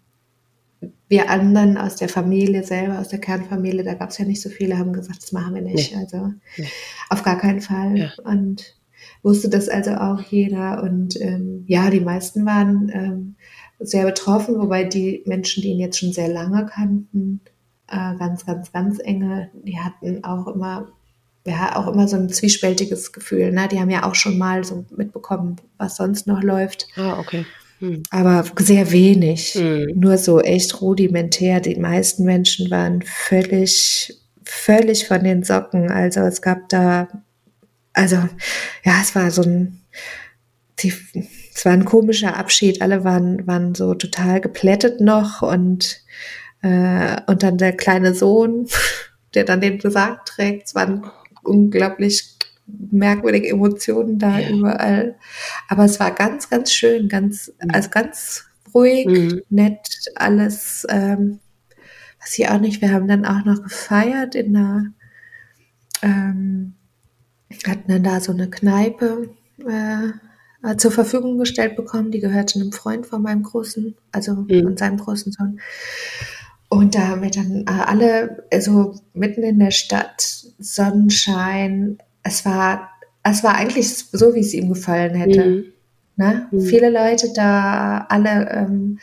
wir 1.09 1.31
anderen 1.31 1.77
aus 1.77 1.97
der 1.97 2.09
Familie 2.09 2.65
selber, 2.65 2.99
aus 2.99 3.09
der 3.09 3.21
Kernfamilie, 3.21 3.85
da 3.85 3.95
gab 3.95 4.11
es 4.11 4.19
ja 4.19 4.25
nicht 4.25 4.41
so 4.43 4.49
viele, 4.49 4.79
haben 4.79 4.93
gesagt, 4.93 5.23
das 5.23 5.33
machen 5.33 5.55
wir 5.55 5.63
nicht. 5.63 5.95
Nee. 5.95 6.01
Also 6.01 6.33
Nee. 6.57 6.69
auf 7.11 7.23
gar 7.23 7.39
keinen 7.39 7.61
Fall. 7.61 7.97
Ja. 7.97 8.13
Und 8.25 8.75
wusste 9.23 9.49
das 9.49 9.69
also 9.69 9.93
auch 9.93 10.21
jeder. 10.21 10.83
Und 10.83 11.21
ähm, 11.21 11.65
ja, 11.67 11.91
die 11.91 12.01
meisten 12.01 12.45
waren 12.47 12.91
ähm, 12.93 13.35
sehr 13.79 14.05
betroffen, 14.05 14.59
wobei 14.59 14.85
die 14.85 15.23
Menschen, 15.27 15.63
die 15.63 15.71
ihn 15.71 15.81
jetzt 15.81 15.99
schon 15.99 16.13
sehr 16.13 16.29
lange 16.29 16.67
kannten, 16.67 17.41
äh, 17.89 18.17
ganz, 18.17 18.47
ganz, 18.47 18.73
ganz 18.73 18.99
enge, 18.99 19.51
die 19.53 19.79
hatten 19.79 20.25
auch 20.25 20.47
immer, 20.49 20.89
ja, 21.47 21.77
auch 21.77 21.93
immer 21.93 22.09
so 22.09 22.17
ein 22.17 22.29
zwiespältiges 22.31 23.13
Gefühl. 23.13 23.53
Ne? 23.53 23.69
Die 23.69 23.81
haben 23.81 23.91
ja 23.91 24.05
auch 24.05 24.15
schon 24.15 24.39
mal 24.39 24.65
so 24.65 24.85
mitbekommen, 24.97 25.57
was 25.77 25.97
sonst 25.97 26.27
noch 26.27 26.43
läuft. 26.43 26.89
Ah, 26.97 27.19
okay. 27.19 27.45
Mhm. 27.83 28.05
Aber 28.11 28.45
sehr 28.59 28.93
wenig. 28.93 29.57
Mhm. 29.57 29.93
Nur 29.97 30.17
so 30.17 30.41
echt 30.41 30.81
rudimentär. 30.81 31.61
Die 31.61 31.75
meisten 31.75 32.25
Menschen 32.25 32.71
waren 32.71 33.03
völlig, 33.03 34.15
völlig 34.45 35.09
von 35.09 35.25
den 35.25 35.43
Socken. 35.43 35.91
Also 35.91 36.21
es 36.21 36.41
gab 36.41 36.69
da, 36.69 37.09
also 37.93 38.17
ja, 38.85 39.01
es 39.03 39.15
war 39.17 39.31
so 39.33 39.43
ein, 39.43 39.83
die, 40.79 40.95
es 41.55 41.65
war 41.65 41.73
ein 41.73 41.85
komischer 41.85 42.37
Abschied. 42.37 42.81
Alle 42.81 43.03
waren, 43.03 43.47
waren 43.49 43.75
so 43.75 43.95
total 43.95 44.41
geplättet 44.41 45.01
noch 45.01 45.43
und, 45.43 46.03
äh, 46.63 47.21
und 47.27 47.43
dann 47.43 47.59
der 47.59 47.73
kleine 47.73 48.15
Sohn, 48.15 48.69
der 49.35 49.45
dann 49.45 49.61
den 49.61 49.81
Sarg 49.81 50.25
trägt. 50.25 50.69
Es 50.69 50.75
waren 50.77 51.11
unglaublich 51.43 52.32
merkwürdige 52.91 53.49
Emotionen 53.49 54.19
da 54.19 54.39
Ja. 54.39 54.51
überall. 54.51 55.17
Aber 55.69 55.85
es 55.85 55.99
war 56.01 56.11
ganz, 56.13 56.49
ganz 56.51 56.73
schön, 56.73 57.09
ganz, 57.09 57.53
also 57.73 57.91
ganz 57.91 58.45
ruhig, 58.75 59.07
Mhm. 59.07 59.43
nett, 59.51 59.89
alles, 60.17 60.87
ähm, 60.89 61.39
was 62.21 62.39
ich 62.39 62.49
auch 62.49 62.61
nicht, 62.61 62.81
wir 62.81 62.93
haben 62.93 63.09
dann 63.09 63.25
auch 63.27 63.45
noch 63.45 63.63
gefeiert 63.63 64.35
in 64.35 64.57
einer, 64.57 64.87
ähm, 66.03 66.75
hatten 67.67 67.91
dann 67.93 68.03
da 68.03 68.21
so 68.21 68.33
eine 68.33 68.49
Kneipe 68.51 69.31
äh, 69.67 70.77
zur 70.77 70.91
Verfügung 70.93 71.39
gestellt 71.39 71.77
bekommen, 71.77 72.11
die 72.13 72.21
gehörte 72.21 72.59
einem 72.61 72.73
Freund 72.73 73.07
von 73.07 73.21
meinem 73.23 73.43
großen, 73.43 73.95
also 74.13 74.35
Mhm. 74.49 74.63
von 74.63 74.77
seinem 74.77 74.97
großen 74.97 75.33
Sohn. 75.33 75.61
Und 76.69 76.95
da 76.95 77.09
haben 77.09 77.23
wir 77.23 77.31
dann 77.31 77.65
äh, 77.67 77.83
alle, 77.85 78.47
also 78.53 78.95
mitten 79.13 79.43
in 79.43 79.59
der 79.59 79.73
Stadt, 79.73 80.23
Sonnenschein, 80.59 81.99
es 82.23 82.45
war, 82.45 82.91
es 83.23 83.43
war 83.45 83.55
eigentlich 83.55 83.89
so, 83.97 84.35
wie 84.35 84.41
es 84.41 84.55
ihm 84.55 84.69
gefallen 84.69 85.15
hätte. 85.15 85.45
Mhm. 85.45 85.65
Ne? 86.17 86.49
Mhm. 86.51 86.61
Viele 86.61 86.91
Leute 86.91 87.33
da, 87.35 88.07
alle 88.09 88.49
ähm, 88.51 88.99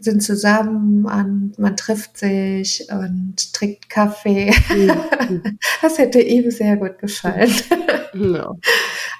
sind 0.00 0.22
zusammen 0.22 1.04
und 1.04 1.58
man 1.58 1.76
trifft 1.76 2.18
sich 2.18 2.86
und 2.90 3.52
trinkt 3.52 3.90
Kaffee. 3.90 4.52
Mhm. 4.70 5.58
Das 5.82 5.98
hätte 5.98 6.20
ihm 6.20 6.50
sehr 6.50 6.76
gut 6.76 6.98
gefallen. 6.98 7.52
Ja. 8.14 8.52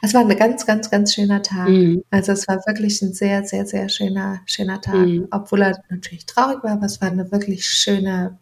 Es 0.03 0.15
war 0.15 0.23
ein 0.23 0.37
ganz, 0.37 0.67
ganz, 0.67 0.91
ganz 0.91 1.15
schöner 1.15 1.43
Tag. 1.43 1.69
Mhm. 1.69 2.03
Also 2.11 2.33
es 2.33 2.49
war 2.49 2.57
wirklich 2.67 3.03
ein 3.03 3.13
sehr, 3.13 3.45
sehr, 3.45 3.67
sehr 3.67 3.89
schöner, 3.89 4.41
schöner 4.47 4.81
Tag. 4.81 5.07
Mhm. 5.07 5.29
Obwohl 5.31 5.63
er 5.63 5.83
natürlich 5.91 6.27
traurig 6.27 6.63
war, 6.63 6.73
aber 6.73 6.87
es 6.87 7.01
war 7.01 7.11
eine 7.11 7.31
wirklich 7.31 7.67
schöne, 7.67 8.39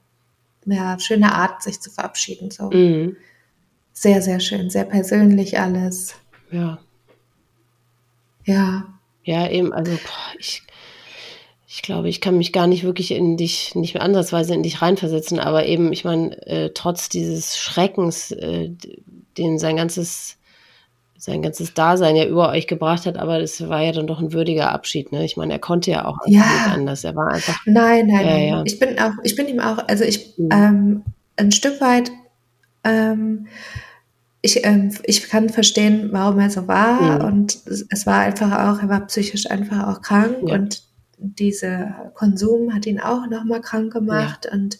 ja, 0.64 0.98
schöne 0.98 1.32
Art, 1.32 1.62
sich 1.62 1.80
zu 1.80 1.90
verabschieden. 1.90 2.50
So. 2.50 2.70
Mhm. 2.70 3.16
Sehr, 3.98 4.20
sehr 4.20 4.40
schön, 4.40 4.68
sehr 4.68 4.84
persönlich 4.84 5.58
alles. 5.58 6.16
Ja. 6.50 6.78
Ja. 8.44 8.84
Ja, 9.24 9.48
eben, 9.48 9.72
also 9.72 9.92
boah, 9.92 10.38
ich, 10.38 10.62
ich 11.66 11.80
glaube, 11.80 12.10
ich 12.10 12.20
kann 12.20 12.36
mich 12.36 12.52
gar 12.52 12.66
nicht 12.66 12.84
wirklich 12.84 13.10
in 13.10 13.38
dich, 13.38 13.74
nicht 13.74 13.94
mehr 13.94 14.02
ansatzweise 14.02 14.52
in 14.54 14.62
dich 14.62 14.82
reinversetzen, 14.82 15.40
aber 15.40 15.64
eben, 15.64 15.94
ich 15.94 16.04
meine, 16.04 16.36
äh, 16.46 16.70
trotz 16.74 17.08
dieses 17.08 17.56
Schreckens, 17.56 18.32
äh, 18.32 18.70
den 19.38 19.58
sein 19.58 19.76
ganzes, 19.76 20.36
sein 21.16 21.40
ganzes 21.40 21.72
Dasein 21.72 22.16
ja 22.16 22.26
über 22.26 22.50
euch 22.50 22.66
gebracht 22.66 23.06
hat, 23.06 23.16
aber 23.16 23.38
das 23.40 23.66
war 23.66 23.80
ja 23.82 23.92
dann 23.92 24.06
doch 24.06 24.20
ein 24.20 24.34
würdiger 24.34 24.72
Abschied, 24.72 25.10
ne? 25.10 25.24
Ich 25.24 25.38
meine, 25.38 25.54
er 25.54 25.58
konnte 25.58 25.90
ja 25.90 26.04
auch 26.04 26.18
Ja. 26.26 26.40
nicht 26.42 26.66
anders. 26.68 27.02
Er 27.02 27.16
war 27.16 27.32
einfach, 27.32 27.58
Nein, 27.64 28.08
nein, 28.08 28.26
Ja, 28.26 28.32
nein. 28.32 28.48
ja. 28.48 28.62
Ich 28.66 28.78
bin 28.78 28.98
auch, 28.98 29.12
ich 29.24 29.34
bin 29.36 29.48
ihm 29.48 29.60
auch, 29.60 29.78
also 29.88 30.04
ich 30.04 30.34
Mhm. 30.36 30.48
ähm, 30.52 31.04
ein 31.36 31.50
Stück 31.50 31.80
weit, 31.80 32.10
ähm, 32.84 33.46
ich, 34.46 34.64
ähm, 34.64 34.90
ich 35.04 35.28
kann 35.28 35.48
verstehen, 35.50 36.08
warum 36.12 36.38
er 36.40 36.50
so 36.50 36.66
war 36.68 37.18
Mhm. 37.20 37.24
und 37.24 37.58
es, 37.66 37.84
es 37.90 38.06
war 38.06 38.20
einfach 38.20 38.52
auch, 38.52 38.82
er 38.82 38.88
war 38.88 39.06
psychisch 39.06 39.50
einfach 39.50 39.88
auch 39.88 40.00
krank 40.00 40.36
Ja. 40.46 40.54
und 40.54 40.82
dieser 41.18 42.12
Konsum 42.14 42.74
hat 42.74 42.86
ihn 42.86 43.00
auch 43.00 43.26
nochmal 43.28 43.60
krank 43.60 43.92
gemacht 43.92 44.48
und 44.52 44.78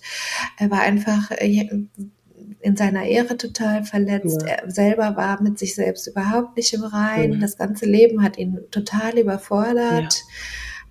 er 0.59 0.71
war 0.71 0.81
einfach 0.81 1.31
äh, 1.33 1.69
in 2.61 2.77
seiner 2.77 3.05
Ehre 3.05 3.37
total 3.37 3.85
verletzt. 3.85 4.43
Ja. 4.43 4.49
Er 4.55 4.71
selber 4.71 5.17
war 5.17 5.43
mit 5.43 5.59
sich 5.59 5.75
selbst 5.75 6.07
überhaupt 6.07 6.57
nicht 6.57 6.73
im 6.75 6.83
Reinen. 6.85 7.37
Mhm. 7.39 7.41
Das 7.41 7.57
ganze 7.57 7.87
Leben 7.87 8.23
hat 8.23 8.39
ihn 8.39 8.59
total 8.71 9.19
überfordert. 9.19 10.23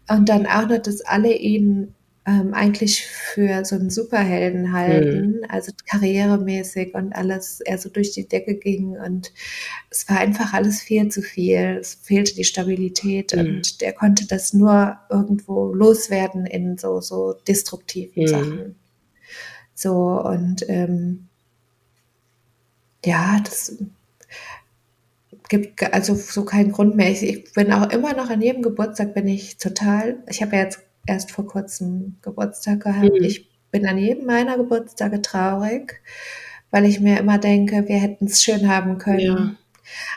Und 0.07 0.29
dann 0.29 0.45
auch 0.45 0.67
noch, 0.67 0.77
dass 0.77 1.01
alle 1.01 1.33
ihn 1.33 1.94
ähm, 2.27 2.53
eigentlich 2.53 3.05
für 3.05 3.63
so 3.65 3.75
einen 3.75 3.91
Superhelden 3.91 4.73
halten, 4.73 5.27
mhm. 5.27 5.45
also 5.47 5.71
karrieremäßig 5.85 6.95
und 6.95 7.13
alles 7.13 7.61
eher 7.61 7.77
so 7.77 7.89
durch 7.89 8.11
die 8.11 8.27
Decke 8.27 8.55
ging 8.55 8.97
und 8.97 9.31
es 9.91 10.09
war 10.09 10.19
einfach 10.19 10.53
alles 10.53 10.81
viel 10.81 11.09
zu 11.09 11.21
viel. 11.21 11.77
Es 11.79 11.95
fehlte 11.95 12.33
die 12.35 12.43
Stabilität 12.43 13.35
mhm. 13.35 13.39
und 13.39 13.81
der 13.81 13.93
konnte 13.93 14.27
das 14.27 14.53
nur 14.53 14.97
irgendwo 15.09 15.73
loswerden 15.73 16.47
in 16.47 16.77
so, 16.77 16.99
so 16.99 17.33
destruktiven 17.47 18.23
mhm. 18.23 18.27
Sachen. 18.27 18.75
So 19.75 20.19
und 20.21 20.67
ähm, 20.67 21.27
ja, 23.05 23.39
das 23.43 23.77
gibt 25.47 25.93
also 25.93 26.15
so 26.15 26.43
keinen 26.43 26.71
Grund 26.71 26.95
mehr. 26.95 27.11
Ich, 27.11 27.21
ich, 27.21 27.53
bin 27.53 27.71
auch 27.71 27.91
immer 27.91 28.13
noch 28.13 28.31
an 28.31 28.41
jedem 28.41 28.63
Geburtstag 28.63 29.13
bin 29.13 29.27
ich 29.27 29.57
total, 29.57 30.23
ich 30.27 30.41
habe 30.41 30.55
ja 30.55 30.63
jetzt 30.63 30.84
erst 31.05 31.31
vor 31.31 31.47
kurzem 31.47 32.17
Geburtstag 32.21 32.83
gehabt. 32.83 33.19
Mhm. 33.19 33.23
Ich 33.23 33.49
bin 33.71 33.87
an 33.87 33.97
jedem 33.97 34.25
meiner 34.25 34.57
Geburtstage 34.57 35.21
traurig, 35.21 36.01
weil 36.71 36.85
ich 36.85 36.99
mir 36.99 37.19
immer 37.19 37.37
denke, 37.37 37.87
wir 37.87 37.97
hätten 37.97 38.25
es 38.25 38.41
schön 38.41 38.67
haben 38.67 38.97
können. 38.97 39.19
Ja. 39.19 39.55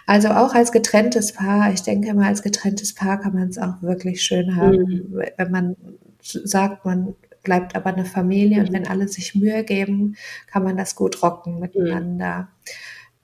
Also 0.07 0.28
auch 0.28 0.55
als 0.55 0.72
getrenntes 0.72 1.32
Paar, 1.32 1.72
ich 1.72 1.82
denke 1.82 2.09
immer, 2.09 2.26
als 2.26 2.43
getrenntes 2.43 2.95
Paar 2.95 3.20
kann 3.20 3.34
man 3.34 3.49
es 3.49 3.59
auch 3.59 3.82
wirklich 3.82 4.22
schön 4.22 4.57
haben, 4.57 4.76
mhm. 4.76 5.22
wenn 5.36 5.51
man 5.51 5.76
sagt, 6.22 6.84
man 6.84 7.14
bleibt 7.43 7.76
aber 7.76 7.91
eine 7.91 8.05
Familie 8.05 8.61
und 8.61 8.72
wenn 8.72 8.86
alle 8.86 9.09
sich 9.09 9.34
Mühe 9.34 9.64
geben, 9.64 10.16
kann 10.47 10.64
man 10.64 10.76
das 10.76 10.95
gut 10.97 11.22
rocken 11.22 11.55
mhm. 11.55 11.61
miteinander. 11.61 12.49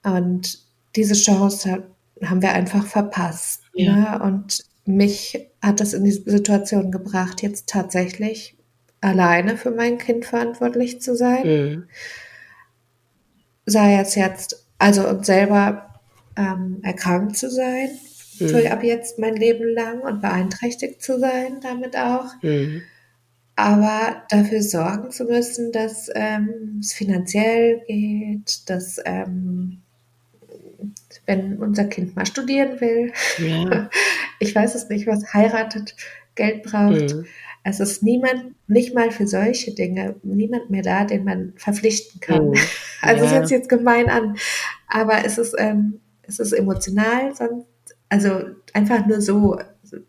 Mhm. 0.05 0.12
Und 0.12 0.59
diese 0.97 1.15
Chance 1.15 1.85
haben 2.23 2.43
wir 2.43 2.53
einfach 2.53 2.87
verpasst. 2.87 3.62
Ja. 3.75 4.19
Ne? 4.19 4.25
Und 4.25 4.65
mich 4.87 5.51
hat 5.62 5.80
das 5.80 5.95
in 5.95 6.05
die 6.05 6.12
Situation 6.12 6.91
gebracht, 6.91 7.43
jetzt 7.43 7.68
tatsächlich 7.68 8.57
alleine 9.01 9.57
für 9.57 9.70
mein 9.70 9.99
Kind 9.99 10.24
verantwortlich 10.24 11.01
zu 11.01 11.14
sein. 11.14 11.47
Mhm. 11.47 11.89
Sei 13.66 14.01
es 14.01 14.14
jetzt, 14.14 14.66
also 14.78 15.09
und 15.09 15.24
selber 15.24 16.01
ähm, 16.37 16.80
erkrankt 16.82 17.37
zu 17.37 17.51
sein, 17.51 17.91
mhm. 18.39 18.49
für 18.49 18.70
ab 18.70 18.82
jetzt 18.82 19.18
mein 19.18 19.37
Leben 19.37 19.68
lang 19.68 20.01
und 20.01 20.20
beeinträchtigt 20.20 21.03
zu 21.03 21.18
sein 21.18 21.61
damit 21.62 21.97
auch. 21.97 22.26
Mhm. 22.43 22.82
Aber 23.57 24.24
dafür 24.30 24.62
sorgen 24.62 25.12
zu 25.12 25.24
müssen, 25.24 25.70
dass 25.70 26.11
ähm, 26.14 26.78
es 26.80 26.93
finanziell 26.93 27.82
geht, 27.87 28.68
dass 28.68 29.01
ähm, 29.05 29.84
wenn 31.27 31.59
unser 31.59 31.85
Kind 31.85 32.16
mal 32.16 32.27
studieren 32.27 32.81
will. 32.81 33.12
Ja. 33.39 33.91
Ich 34.41 34.55
weiß 34.55 34.75
es 34.75 34.89
nicht, 34.89 35.07
was 35.07 35.33
heiratet, 35.33 35.95
Geld 36.35 36.64
braucht. 36.64 37.14
Mhm. 37.14 37.25
Es 37.62 37.81
ist 37.81 38.03
niemand, 38.03 38.55
nicht 38.66 38.95
mal 38.95 39.11
für 39.11 39.27
solche 39.27 39.72
Dinge, 39.72 40.16
niemand 40.22 40.68
mehr 40.70 40.83
da, 40.83 41.05
den 41.05 41.25
man 41.25 41.55
verpflichten 41.57 42.20
kann. 42.20 42.49
Mhm. 42.49 42.55
Also 43.01 43.25
ja. 43.25 43.31
es 43.31 43.35
hört 43.37 43.49
sich 43.49 43.57
jetzt 43.59 43.68
gemein 43.68 44.09
an, 44.09 44.37
aber 44.89 45.27
es 45.27 45.37
ist, 45.37 45.55
ähm, 45.59 46.01
es 46.22 46.41
ist 46.41 46.53
emotional, 46.53 47.35
sonst, 47.35 47.66
also 48.09 48.41
einfach 48.72 49.07
nur 49.07 49.20
so 49.20 49.59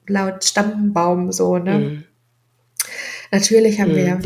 laut 0.08 0.46
Stammbaum 0.46 1.34
so, 1.34 1.58
ne? 1.58 1.78
Mhm. 1.80 2.04
Natürlich 3.32 3.82
haben 3.82 3.96
wir 3.96 4.16
mhm. 4.16 4.22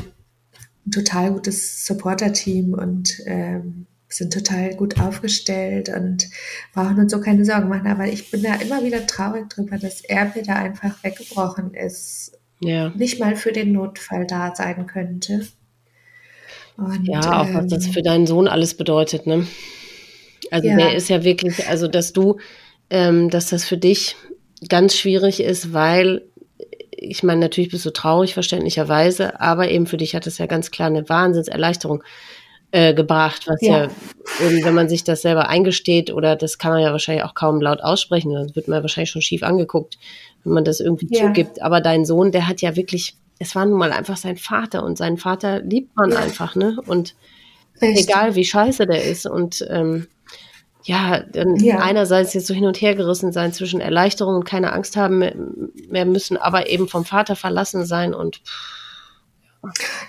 ein 0.85 0.91
total 0.91 1.31
gutes 1.33 1.85
Supporter-Team 1.85 2.73
und 2.73 3.21
ähm, 3.25 3.87
sind 4.09 4.33
total 4.33 4.75
gut 4.75 4.99
aufgestellt 4.99 5.89
und 5.89 6.27
brauchen 6.73 6.99
uns 6.99 7.11
so 7.11 7.21
keine 7.21 7.45
Sorgen 7.45 7.69
machen. 7.69 7.87
Aber 7.87 8.07
ich 8.07 8.31
bin 8.31 8.43
da 8.43 8.55
immer 8.55 8.83
wieder 8.83 9.05
traurig 9.05 9.49
drüber, 9.49 9.77
dass 9.77 10.01
er 10.01 10.33
wieder 10.35 10.55
einfach 10.55 11.03
weggebrochen 11.03 11.73
ist. 11.73 12.31
Ja. 12.59 12.89
Nicht 12.89 13.19
mal 13.19 13.35
für 13.35 13.51
den 13.51 13.71
Notfall 13.71 14.25
da 14.25 14.53
sein 14.55 14.87
könnte. 14.87 15.47
Und, 16.75 17.07
ja, 17.07 17.41
auch 17.41 17.47
ähm, 17.47 17.55
was 17.55 17.67
das 17.67 17.85
ähm, 17.85 17.93
für 17.93 18.01
deinen 18.01 18.27
Sohn 18.27 18.47
alles 18.47 18.73
bedeutet, 18.73 19.27
ne? 19.27 19.45
Also 20.51 20.67
ja. 20.67 20.77
der 20.77 20.95
ist 20.95 21.09
ja 21.09 21.23
wirklich, 21.23 21.67
also 21.67 21.87
dass 21.87 22.13
du, 22.13 22.37
ähm, 22.89 23.29
dass 23.29 23.49
das 23.49 23.65
für 23.65 23.77
dich 23.77 24.15
ganz 24.67 24.95
schwierig 24.95 25.41
ist, 25.41 25.73
weil 25.73 26.23
ich 27.01 27.23
meine, 27.23 27.39
natürlich 27.41 27.71
bist 27.71 27.85
du 27.85 27.91
traurig, 27.91 28.33
verständlicherweise, 28.33 29.39
aber 29.39 29.69
eben 29.69 29.87
für 29.87 29.97
dich 29.97 30.15
hat 30.15 30.27
es 30.27 30.37
ja 30.37 30.47
ganz 30.47 30.69
klar 30.71 30.87
eine 30.87 31.07
Wahnsinnserleichterung 31.07 32.03
äh, 32.71 32.93
gebracht, 32.93 33.47
was 33.47 33.61
ja. 33.61 33.85
ja, 33.85 33.89
wenn 34.39 34.75
man 34.75 34.89
sich 34.89 35.03
das 35.03 35.23
selber 35.23 35.49
eingesteht, 35.49 36.13
oder 36.13 36.35
das 36.35 36.57
kann 36.57 36.71
man 36.71 36.81
ja 36.81 36.91
wahrscheinlich 36.91 37.23
auch 37.23 37.33
kaum 37.33 37.61
laut 37.61 37.81
aussprechen, 37.81 38.31
dann 38.33 38.55
wird 38.55 38.67
man 38.67 38.81
wahrscheinlich 38.83 39.09
schon 39.09 39.23
schief 39.23 39.43
angeguckt, 39.43 39.97
wenn 40.43 40.53
man 40.53 40.63
das 40.63 40.79
irgendwie 40.79 41.07
ja. 41.09 41.25
zugibt. 41.25 41.61
Aber 41.61 41.81
dein 41.81 42.05
Sohn, 42.05 42.31
der 42.31 42.47
hat 42.47 42.61
ja 42.61 42.75
wirklich, 42.75 43.15
es 43.39 43.55
war 43.55 43.65
nun 43.65 43.79
mal 43.79 43.91
einfach 43.91 44.17
sein 44.17 44.37
Vater 44.37 44.83
und 44.83 44.97
seinen 44.97 45.17
Vater 45.17 45.61
liebt 45.61 45.95
man 45.95 46.11
ja. 46.11 46.19
einfach, 46.19 46.55
ne? 46.55 46.77
Und 46.85 47.15
Echt? 47.79 48.07
egal 48.07 48.35
wie 48.35 48.45
scheiße 48.45 48.85
der 48.85 49.03
ist 49.03 49.25
und 49.25 49.65
ähm, 49.69 50.07
ja, 50.83 51.21
dann 51.21 51.55
ja. 51.57 51.79
einerseits 51.79 52.33
jetzt 52.33 52.47
so 52.47 52.53
hin 52.53 52.65
und 52.65 52.79
her 52.81 52.95
gerissen 52.95 53.31
sein 53.31 53.51
zwischen 53.51 53.81
Erleichterung 53.81 54.35
und 54.35 54.45
keine 54.45 54.73
Angst 54.73 54.95
haben 54.95 55.23
mehr 55.89 56.05
müssen, 56.05 56.37
aber 56.37 56.69
eben 56.69 56.87
vom 56.87 57.03
Vater 57.03 57.35
verlassen 57.35 57.85
sein 57.85 58.13
und 58.13 58.37
pff, 58.37 58.78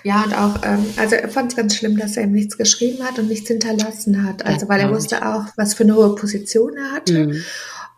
ja, 0.03 0.23
und 0.23 0.33
auch, 0.33 0.63
ähm, 0.63 0.85
also 0.97 1.15
er 1.15 1.29
fand 1.29 1.51
es 1.51 1.57
ganz 1.57 1.75
schlimm, 1.75 1.97
dass 1.97 2.17
er 2.17 2.23
ihm 2.23 2.31
nichts 2.31 2.57
geschrieben 2.57 3.03
hat 3.03 3.19
und 3.19 3.27
nichts 3.27 3.49
hinterlassen 3.49 4.23
hat. 4.23 4.45
Also, 4.45 4.69
weil 4.69 4.79
er 4.79 4.91
wusste 4.91 5.27
auch, 5.27 5.45
was 5.57 5.73
für 5.73 5.83
eine 5.83 5.95
hohe 5.95 6.15
Position 6.15 6.77
er 6.77 6.91
hatte. 6.91 7.27
Mhm. 7.27 7.43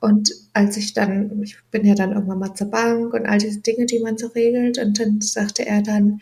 Und 0.02 0.34
als 0.54 0.76
ich 0.78 0.94
dann, 0.94 1.42
ich 1.44 1.58
bin 1.72 1.86
ja 1.86 1.96
dann 1.96 2.12
irgendwann 2.12 2.40
mal 2.40 2.54
zur 2.56 2.68
Bank 2.68 3.14
und 3.14 3.26
all 3.26 3.38
diese 3.38 3.62
Dinge, 3.62 3.86
die 3.86 4.00
man 4.00 4.18
so 4.18 4.28
regelt, 4.28 4.78
und 4.78 5.00
dann 5.00 5.22
sagte 5.22 5.66
er 5.66 5.82
dann, 5.82 6.22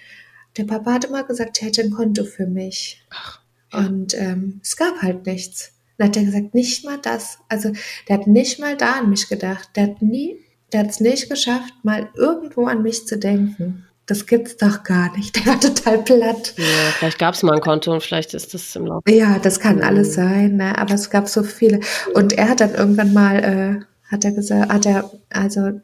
der 0.57 0.65
Papa 0.65 0.93
hat 0.93 1.05
immer 1.05 1.23
gesagt, 1.23 1.61
er 1.61 1.67
hätte 1.67 1.81
ein 1.81 1.91
Konto 1.91 2.25
für 2.25 2.45
mich. 2.45 3.03
Ach, 3.09 3.39
ja. 3.73 3.79
Und 3.79 4.13
ähm, 4.19 4.59
es 4.61 4.75
gab 4.75 5.01
halt 5.01 5.25
nichts. 5.25 5.71
Dann 5.97 6.09
hat 6.09 6.17
er 6.17 6.25
gesagt, 6.25 6.53
nicht 6.53 6.83
mal 6.83 6.99
das. 7.01 7.39
Also 7.47 7.71
der 8.07 8.19
hat 8.19 8.27
nicht 8.27 8.59
mal 8.59 8.75
da 8.75 8.99
an 8.99 9.09
mich 9.09 9.29
gedacht. 9.29 9.69
Der 9.75 9.83
hat 9.83 10.01
nie, 10.01 10.37
der 10.73 10.81
hat 10.81 10.89
es 10.89 10.99
nicht 10.99 11.29
geschafft, 11.29 11.73
mal 11.83 12.09
irgendwo 12.15 12.65
an 12.65 12.83
mich 12.83 13.07
zu 13.07 13.17
denken 13.17 13.85
das 14.11 14.25
gibt's 14.25 14.57
doch 14.57 14.83
gar 14.83 15.15
nicht. 15.15 15.35
Der 15.37 15.45
war 15.45 15.59
total 15.59 15.99
platt. 15.99 16.53
Ja, 16.57 16.65
vielleicht 16.97 17.17
gab 17.17 17.33
es 17.33 17.43
mal 17.43 17.55
ein 17.55 17.61
Konto 17.61 17.93
und 17.93 18.03
vielleicht 18.03 18.33
ist 18.33 18.53
das 18.53 18.75
im 18.75 18.85
Laufe. 18.85 19.09
Ja, 19.09 19.39
das 19.39 19.61
kann 19.61 19.77
mhm. 19.77 19.83
alles 19.83 20.13
sein, 20.15 20.57
ne? 20.57 20.77
aber 20.77 20.95
es 20.95 21.09
gab 21.09 21.29
so 21.29 21.43
viele. 21.43 21.79
Und 22.13 22.33
er 22.33 22.49
hat 22.49 22.59
dann 22.59 22.75
irgendwann 22.75 23.13
mal, 23.13 23.37
äh, 23.37 24.11
hat 24.11 24.25
er 24.25 24.33
gesagt, 24.33 24.69
hat 24.69 24.85
er, 24.85 25.09
also 25.29 25.79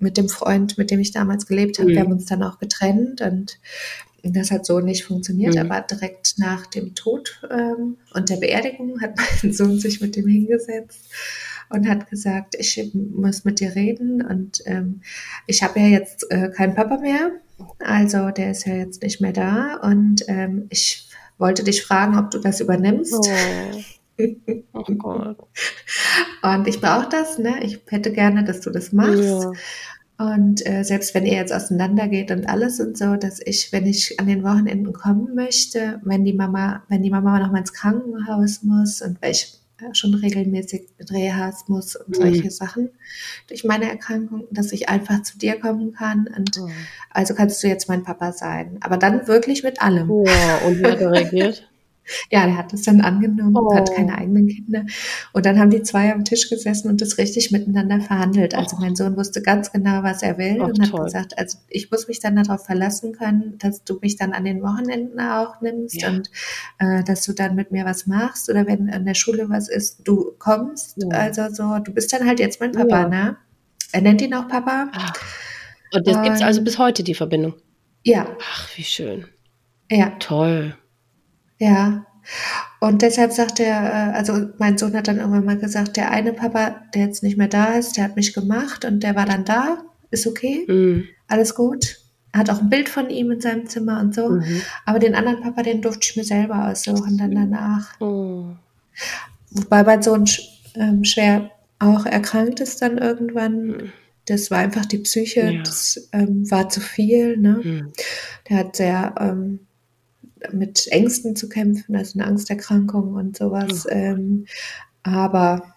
mit 0.00 0.16
dem 0.16 0.28
Freund, 0.28 0.78
mit 0.78 0.90
dem 0.90 0.98
ich 0.98 1.12
damals 1.12 1.46
gelebt 1.46 1.78
habe, 1.78 1.90
mhm. 1.90 1.94
wir 1.94 2.00
haben 2.00 2.12
uns 2.12 2.26
dann 2.26 2.42
auch 2.42 2.58
getrennt 2.58 3.20
und 3.20 3.58
das 4.24 4.50
hat 4.50 4.66
so 4.66 4.80
nicht 4.80 5.04
funktioniert, 5.04 5.54
mhm. 5.54 5.60
aber 5.60 5.80
direkt 5.82 6.34
nach 6.38 6.66
dem 6.66 6.96
Tod 6.96 7.40
ähm, 7.50 7.98
und 8.12 8.28
der 8.28 8.36
Beerdigung 8.36 9.00
hat 9.00 9.14
mein 9.42 9.52
Sohn 9.52 9.78
sich 9.78 10.00
mit 10.00 10.16
dem 10.16 10.26
hingesetzt 10.26 11.08
und 11.68 11.88
hat 11.88 12.10
gesagt, 12.10 12.56
ich 12.58 12.90
muss 12.92 13.44
mit 13.44 13.60
dir 13.60 13.76
reden 13.76 14.26
und 14.26 14.60
ähm, 14.66 15.02
ich 15.46 15.62
habe 15.62 15.78
ja 15.78 15.86
jetzt 15.86 16.28
äh, 16.30 16.50
keinen 16.50 16.74
Papa 16.74 16.98
mehr 16.98 17.30
also 17.78 18.30
der 18.30 18.50
ist 18.50 18.66
ja 18.66 18.74
jetzt 18.74 19.02
nicht 19.02 19.20
mehr 19.20 19.32
da 19.32 19.76
und 19.82 20.22
ähm, 20.28 20.66
ich 20.70 21.08
wollte 21.38 21.64
dich 21.64 21.82
fragen, 21.82 22.18
ob 22.18 22.30
du 22.30 22.38
das 22.38 22.60
übernimmst. 22.60 23.14
Oh. 23.14 23.80
oh 24.74 24.94
Gott. 24.98 25.38
Und 26.42 26.68
ich 26.68 26.80
brauche 26.80 27.08
das, 27.08 27.38
ne? 27.38 27.62
Ich 27.62 27.80
hätte 27.88 28.12
gerne, 28.12 28.44
dass 28.44 28.60
du 28.60 28.70
das 28.70 28.92
machst. 28.92 29.22
Ja. 29.22 29.52
Und 30.20 30.66
äh, 30.66 30.84
selbst 30.84 31.14
wenn 31.14 31.24
ihr 31.24 31.36
jetzt 31.36 31.52
auseinandergeht 31.52 32.30
und 32.30 32.46
alles 32.46 32.78
und 32.78 32.98
so, 32.98 33.16
dass 33.16 33.40
ich, 33.42 33.72
wenn 33.72 33.86
ich 33.86 34.20
an 34.20 34.26
den 34.26 34.42
Wochenenden 34.44 34.92
kommen 34.92 35.34
möchte, 35.34 35.98
wenn 36.04 36.26
die 36.26 36.34
Mama, 36.34 36.82
wenn 36.88 37.02
die 37.02 37.08
Mama 37.08 37.38
noch 37.38 37.50
mal 37.50 37.60
ins 37.60 37.72
Krankenhaus 37.72 38.62
muss 38.62 39.00
und 39.00 39.22
weil 39.22 39.30
ich 39.30 39.59
schon 39.92 40.14
regelmäßig 40.14 40.88
Rehas 41.10 41.68
muss 41.68 41.96
und 41.96 42.10
mhm. 42.10 42.14
solche 42.14 42.50
Sachen 42.50 42.90
durch 43.48 43.64
meine 43.64 43.88
Erkrankung, 43.88 44.44
dass 44.50 44.72
ich 44.72 44.88
einfach 44.88 45.22
zu 45.22 45.38
dir 45.38 45.58
kommen 45.58 45.92
kann 45.92 46.28
und 46.36 46.58
oh. 46.60 46.68
also 47.10 47.34
kannst 47.34 47.62
du 47.62 47.68
jetzt 47.68 47.88
mein 47.88 48.02
Papa 48.02 48.32
sein. 48.32 48.78
Aber 48.80 48.96
dann 48.96 49.26
wirklich 49.26 49.62
mit 49.62 49.82
allem. 49.82 50.10
Oh, 50.10 50.26
und 50.66 50.78
wie 50.78 50.84
hat 50.84 51.00
er 51.00 51.12
reagiert? 51.12 51.66
Ja, 52.30 52.46
der 52.46 52.56
hat 52.56 52.72
das 52.72 52.82
dann 52.82 53.00
angenommen, 53.00 53.56
oh. 53.56 53.74
hat 53.74 53.94
keine 53.94 54.16
eigenen 54.16 54.46
Kinder. 54.48 54.84
Und 55.32 55.46
dann 55.46 55.58
haben 55.58 55.70
die 55.70 55.82
zwei 55.82 56.12
am 56.12 56.24
Tisch 56.24 56.48
gesessen 56.48 56.88
und 56.88 57.00
das 57.00 57.18
richtig 57.18 57.50
miteinander 57.50 58.00
verhandelt. 58.00 58.54
Also 58.54 58.76
mein 58.78 58.94
Sohn 58.94 59.16
wusste 59.16 59.42
ganz 59.42 59.72
genau, 59.72 60.02
was 60.02 60.22
er 60.22 60.38
will 60.38 60.58
oh, 60.60 60.64
und 60.64 60.80
hat 60.80 60.90
toll. 60.90 61.04
gesagt, 61.04 61.38
also 61.38 61.58
ich 61.68 61.90
muss 61.90 62.08
mich 62.08 62.20
dann 62.20 62.36
darauf 62.36 62.64
verlassen 62.64 63.12
können, 63.12 63.56
dass 63.58 63.84
du 63.84 63.98
mich 64.00 64.16
dann 64.16 64.32
an 64.32 64.44
den 64.44 64.62
Wochenenden 64.62 65.20
auch 65.20 65.60
nimmst 65.60 66.02
ja. 66.02 66.08
und 66.08 66.30
äh, 66.78 67.02
dass 67.04 67.24
du 67.24 67.32
dann 67.32 67.54
mit 67.54 67.72
mir 67.72 67.84
was 67.84 68.06
machst 68.06 68.48
oder 68.48 68.66
wenn 68.66 68.88
in 68.88 69.04
der 69.04 69.14
Schule 69.14 69.48
was 69.48 69.68
ist, 69.68 70.06
du 70.06 70.32
kommst. 70.38 70.96
Ja. 70.98 71.08
Also 71.10 71.48
so, 71.50 71.78
du 71.78 71.92
bist 71.92 72.12
dann 72.12 72.26
halt 72.26 72.38
jetzt 72.40 72.60
mein 72.60 72.72
Papa, 72.72 73.02
ja. 73.02 73.08
ne? 73.08 73.36
Er 73.92 74.02
nennt 74.02 74.22
ihn 74.22 74.34
auch 74.34 74.46
Papa. 74.46 74.88
Ach. 74.92 75.12
Und 75.92 76.06
das 76.06 76.22
gibt 76.22 76.36
es 76.36 76.42
also 76.42 76.62
bis 76.62 76.78
heute, 76.78 77.02
die 77.02 77.14
Verbindung? 77.14 77.54
Ja. 78.04 78.36
Ach, 78.40 78.68
wie 78.76 78.84
schön. 78.84 79.26
Ja. 79.90 80.10
Toll. 80.20 80.76
Ja. 81.60 82.06
Und 82.80 83.02
deshalb 83.02 83.32
sagt 83.32 83.60
er, 83.60 83.82
äh, 83.82 84.16
also 84.16 84.48
mein 84.58 84.78
Sohn 84.78 84.94
hat 84.94 85.08
dann 85.08 85.18
irgendwann 85.18 85.44
mal 85.44 85.58
gesagt, 85.58 85.96
der 85.96 86.10
eine 86.10 86.32
Papa, 86.32 86.82
der 86.94 87.06
jetzt 87.06 87.22
nicht 87.22 87.36
mehr 87.36 87.48
da 87.48 87.74
ist, 87.74 87.96
der 87.96 88.04
hat 88.04 88.16
mich 88.16 88.32
gemacht 88.34 88.84
und 88.84 89.02
der 89.02 89.14
war 89.14 89.26
dann 89.26 89.44
da, 89.44 89.78
ist 90.10 90.26
okay, 90.26 90.64
mhm. 90.66 91.04
alles 91.28 91.54
gut. 91.54 91.98
hat 92.32 92.48
auch 92.50 92.60
ein 92.60 92.70
Bild 92.70 92.88
von 92.88 93.10
ihm 93.10 93.30
in 93.32 93.40
seinem 93.40 93.66
Zimmer 93.66 94.00
und 94.00 94.14
so. 94.14 94.28
Mhm. 94.30 94.62
Aber 94.86 94.98
den 94.98 95.14
anderen 95.14 95.40
Papa, 95.42 95.62
den 95.62 95.82
durfte 95.82 96.06
ich 96.08 96.16
mir 96.16 96.24
selber 96.24 96.68
aussuchen 96.68 97.18
dann 97.18 97.34
danach. 97.34 98.00
Oh. 98.00 98.44
Wobei 99.50 99.82
mein 99.82 100.02
Sohn 100.02 100.24
ähm, 100.76 101.04
schwer 101.04 101.50
auch 101.80 102.06
erkrankt 102.06 102.60
ist 102.60 102.82
dann 102.82 102.98
irgendwann. 102.98 103.66
Mhm. 103.66 103.92
Das 104.26 104.50
war 104.50 104.58
einfach 104.58 104.86
die 104.86 104.98
Psyche, 104.98 105.50
Ja. 105.50 105.62
das 105.62 106.08
ähm, 106.12 106.48
war 106.50 106.68
zu 106.68 106.80
viel. 106.80 107.36
Ne? 107.36 107.60
Mhm. 107.62 107.92
Der 108.48 108.56
hat 108.58 108.76
sehr 108.76 109.14
ähm, 109.18 109.60
mit 110.52 110.86
Ängsten 110.90 111.36
zu 111.36 111.48
kämpfen, 111.48 111.96
also 111.96 112.18
eine 112.18 112.28
Angsterkrankung 112.28 113.14
und 113.14 113.36
sowas. 113.36 113.86
Ähm, 113.90 114.46
aber 115.02 115.74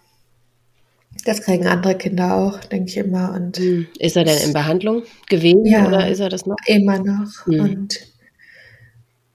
das 1.25 1.41
kriegen 1.41 1.67
andere 1.67 1.95
Kinder 1.97 2.35
auch, 2.35 2.59
denke 2.65 2.89
ich 2.89 2.97
immer. 2.97 3.33
Und 3.33 3.59
Mhm. 3.59 3.87
Ist 3.99 4.17
er 4.17 4.23
denn 4.25 4.41
in 4.41 4.53
Behandlung 4.53 5.03
gewesen 5.29 5.65
Ja. 5.65 5.87
oder 5.87 6.09
ist 6.09 6.19
er 6.19 6.29
das 6.29 6.45
noch? 6.45 6.57
immer 6.67 6.99
noch. 6.99 7.45
Mhm. 7.47 7.59
Und 7.59 7.99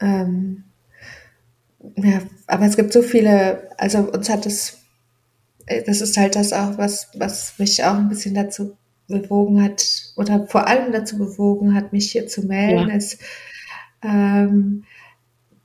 ähm, 0.01 0.65
ja, 1.97 2.21
aber 2.47 2.67
es 2.67 2.77
gibt 2.77 2.93
so 2.93 3.03
viele, 3.03 3.69
also 3.79 3.99
uns 4.01 4.29
hat 4.29 4.47
es, 4.47 4.79
äh, 5.67 5.83
das 5.85 6.01
ist 6.01 6.17
halt 6.17 6.37
das 6.37 6.53
auch, 6.53 6.79
was, 6.79 7.09
was 7.15 7.59
mich 7.59 7.83
auch 7.85 7.95
ein 7.95 8.09
bisschen 8.09 8.35
dazu 8.35 8.77
bewogen 9.09 9.63
hat, 9.63 9.85
oder 10.17 10.47
vor 10.47 10.67
allem 10.69 10.93
dazu 10.93 11.17
bewogen 11.17 11.75
hat, 11.75 11.93
mich 11.93 12.13
hier 12.13 12.27
zu 12.27 12.43
melden, 12.43 12.91
Ja. 12.91 12.95
ist, 12.97 13.19
ähm, 14.03 14.85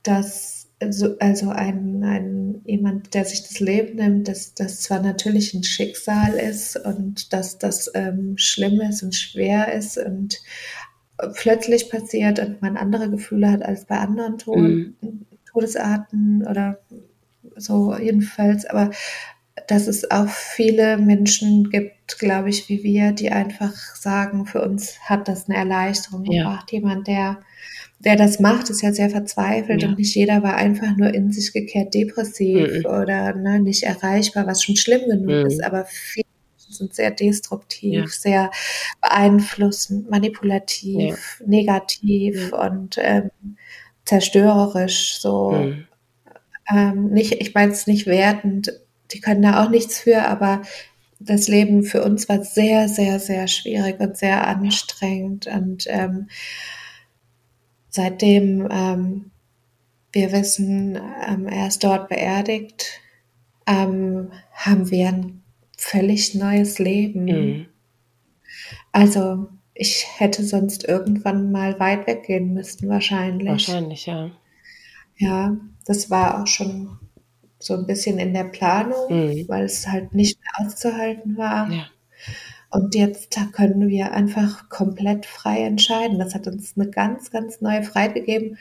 dass 0.04 0.68
also, 0.80 1.16
also 1.18 1.50
ein, 1.50 2.02
ein 2.04 2.60
jemand, 2.64 3.14
der 3.14 3.24
sich 3.24 3.42
das 3.42 3.60
Leben 3.60 3.96
nimmt, 3.96 4.28
dass 4.28 4.54
das 4.54 4.82
zwar 4.82 5.00
natürlich 5.00 5.54
ein 5.54 5.64
Schicksal 5.64 6.34
ist 6.34 6.76
und 6.76 7.32
dass 7.32 7.58
das 7.58 7.90
ähm, 7.94 8.34
schlimm 8.36 8.80
ist 8.80 9.02
und 9.02 9.14
schwer 9.14 9.72
ist 9.72 9.98
und 9.98 10.40
plötzlich 11.34 11.90
passiert 11.90 12.38
und 12.38 12.60
man 12.60 12.76
andere 12.76 13.08
Gefühle 13.10 13.50
hat 13.50 13.62
als 13.64 13.84
bei 13.86 13.96
anderen 13.98 14.38
Tod 14.38 14.58
Mhm. 14.58 14.94
Todesarten 15.50 16.44
oder 16.46 16.80
so 17.56 17.96
jedenfalls, 17.96 18.66
aber 18.66 18.90
dass 19.68 19.86
es 19.86 20.10
auch 20.10 20.28
viele 20.28 20.98
Menschen 20.98 21.70
gibt, 21.70 22.18
glaube 22.18 22.50
ich, 22.50 22.68
wie 22.68 22.82
wir, 22.82 23.12
die 23.12 23.30
einfach 23.30 23.72
sagen, 23.94 24.46
für 24.46 24.62
uns 24.62 24.98
hat 25.02 25.28
das 25.28 25.48
eine 25.48 25.56
Erleichterung 25.56 26.24
Ja. 26.24 26.42
gebracht. 26.44 26.72
Jemand, 26.72 27.06
der, 27.06 27.40
der 28.04 28.16
das 28.16 28.40
macht, 28.40 28.70
ist 28.70 28.82
ja 28.82 28.92
sehr 28.92 29.10
verzweifelt 29.10 29.82
Ja. 29.82 29.88
und 29.88 29.98
nicht 29.98 30.14
jeder 30.14 30.42
war 30.42 30.56
einfach 30.56 30.96
nur 30.96 31.12
in 31.14 31.32
sich 31.32 31.52
gekehrt 31.52 31.94
depressiv 31.94 32.68
Mhm. 32.80 32.86
oder 32.86 33.34
ne, 33.34 33.60
nicht 33.60 33.82
erreichbar, 33.84 34.46
was 34.46 34.62
schon 34.62 34.76
schlimm 34.76 35.02
genug 35.08 35.30
Mhm. 35.40 35.46
ist, 35.46 35.64
aber 35.64 35.84
viele 35.86 36.24
sind 36.56 36.94
sehr 36.94 37.10
destruktiv, 37.12 37.92
Ja. 37.92 38.06
sehr 38.06 38.50
beeinflussend, 39.00 40.10
manipulativ, 40.10 41.42
negativ 41.46 42.52
und 42.52 42.96
ähm, 43.00 43.30
zerstörerisch, 44.04 45.18
so 45.20 45.50
Mhm. 45.52 45.86
ähm, 46.74 47.10
nicht, 47.10 47.32
ich 47.32 47.54
meine 47.54 47.72
es 47.72 47.86
nicht 47.86 48.06
wertend, 48.06 48.72
die 49.12 49.20
können 49.20 49.42
da 49.42 49.62
auch 49.64 49.70
nichts 49.70 50.00
für, 50.00 50.22
aber 50.26 50.62
das 51.20 51.48
Leben 51.48 51.84
für 51.84 52.02
uns 52.04 52.28
war 52.28 52.42
sehr, 52.42 52.88
sehr, 52.88 53.18
sehr 53.20 53.48
schwierig 53.48 54.00
und 54.00 54.16
sehr 54.16 54.46
anstrengend. 54.46 55.46
Und 55.46 55.84
ähm, 55.88 56.28
seitdem 57.94 58.66
ähm, 58.72 59.30
wir 60.12 60.32
wissen, 60.32 60.98
ähm, 61.28 61.46
er 61.46 61.68
ist 61.68 61.84
dort 61.84 62.08
beerdigt, 62.08 63.00
ähm, 63.66 64.32
haben 64.52 64.90
wir 64.90 65.08
ein 65.08 65.42
völlig 65.78 66.34
neues 66.34 66.78
Leben. 66.80 67.24
Mhm. 67.24 67.66
Also 68.90 69.48
ich 69.74 70.06
hätte 70.18 70.44
sonst 70.44 70.84
irgendwann 70.88 71.52
mal 71.52 71.78
weit 71.78 72.06
weggehen 72.08 72.52
müssen, 72.52 72.88
wahrscheinlich. 72.88 73.48
Wahrscheinlich, 73.68 74.06
ja. 74.06 74.30
Ja, 75.16 75.56
das 75.86 76.10
war 76.10 76.42
auch 76.42 76.46
schon 76.48 76.98
so 77.60 77.74
ein 77.74 77.86
bisschen 77.86 78.18
in 78.18 78.34
der 78.34 78.44
Planung, 78.44 79.08
Mhm. 79.08 79.44
weil 79.48 79.64
es 79.64 79.86
halt 79.86 80.14
nicht 80.14 80.38
mehr 80.40 80.66
auszuhalten 80.66 81.36
war. 81.36 81.70
Ja. 81.70 81.86
Und 82.74 82.96
jetzt 82.96 83.38
können 83.52 83.86
wir 83.88 84.12
einfach 84.14 84.68
komplett 84.68 85.26
frei 85.26 85.60
entscheiden. 85.60 86.18
Das 86.18 86.34
hat 86.34 86.48
uns 86.48 86.74
eine 86.76 86.90
ganz, 86.90 87.30
ganz 87.30 87.60
neue 87.60 87.84
Freiheit 87.84 88.14
gegeben. 88.14 88.58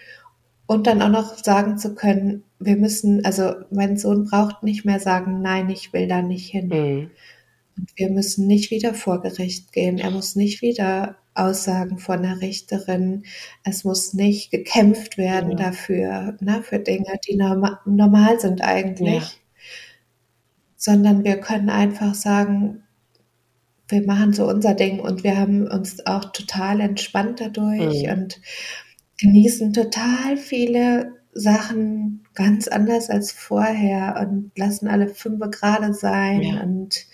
Und 0.68 0.86
dann 0.86 1.02
auch 1.02 1.10
noch 1.10 1.44
sagen 1.44 1.80
zu 1.80 1.96
können, 1.96 2.44
wir 2.60 2.76
müssen, 2.76 3.26
also 3.26 3.56
mein 3.72 3.98
Sohn 3.98 4.26
braucht 4.26 4.62
nicht 4.62 4.86
mehr 4.86 5.00
sagen, 5.00 5.42
nein, 5.42 5.68
ich 5.72 5.94
will 5.94 6.08
da 6.08 6.22
nicht 6.22 6.48
hin. 6.52 6.68
Mhm. 6.68 7.12
Und 7.76 7.90
wir 7.96 8.12
müssen 8.12 8.46
nicht 8.46 8.70
wieder 8.70 8.94
vor 8.94 9.20
Gericht 9.24 9.72
gehen. 9.74 9.98
Er 9.98 10.12
muss 10.12 10.36
nicht 10.36 10.62
wieder 10.62 11.16
Aussagen 11.34 11.98
von 11.98 12.22
der 12.22 12.40
Richterin. 12.40 13.24
Es 13.64 13.84
muss 13.84 14.14
nicht 14.14 14.52
gekämpft 14.52 15.18
werden 15.18 15.58
Ja. 15.58 15.58
dafür, 15.58 16.38
ne, 16.40 16.62
für 16.62 16.78
Dinge, 16.78 17.20
die 17.28 17.36
norma 17.36 17.80
normal 17.88 18.40
sind 18.40 18.62
eigentlich. 18.62 19.24
Ja. 19.24 19.32
Sondern 20.78 21.24
wir 21.24 21.38
können 21.38 21.72
einfach 21.72 22.14
sagen, 22.14 22.83
wir 23.94 24.06
machen 24.06 24.34
so 24.34 24.48
unser 24.48 24.74
Ding 24.74 25.00
und 25.00 25.24
wir 25.24 25.38
haben 25.38 25.68
uns 25.68 26.06
auch 26.06 26.32
total 26.32 26.82
entspannt 26.82 27.40
dadurch 27.42 28.04
Mhm. 28.04 28.12
und 28.12 28.42
genießen 29.20 29.72
total 29.74 30.38
viele 30.38 31.14
Sachen 31.34 32.24
ganz 32.34 32.68
anders 32.68 33.10
als 33.10 33.32
vorher 33.32 34.26
und 34.28 34.52
lassen 34.58 34.88
alle 34.88 35.08
fünfe 35.08 35.50
gerade 35.50 35.94
sein 35.94 36.42
Ja. 36.42 36.62
und 36.64 37.06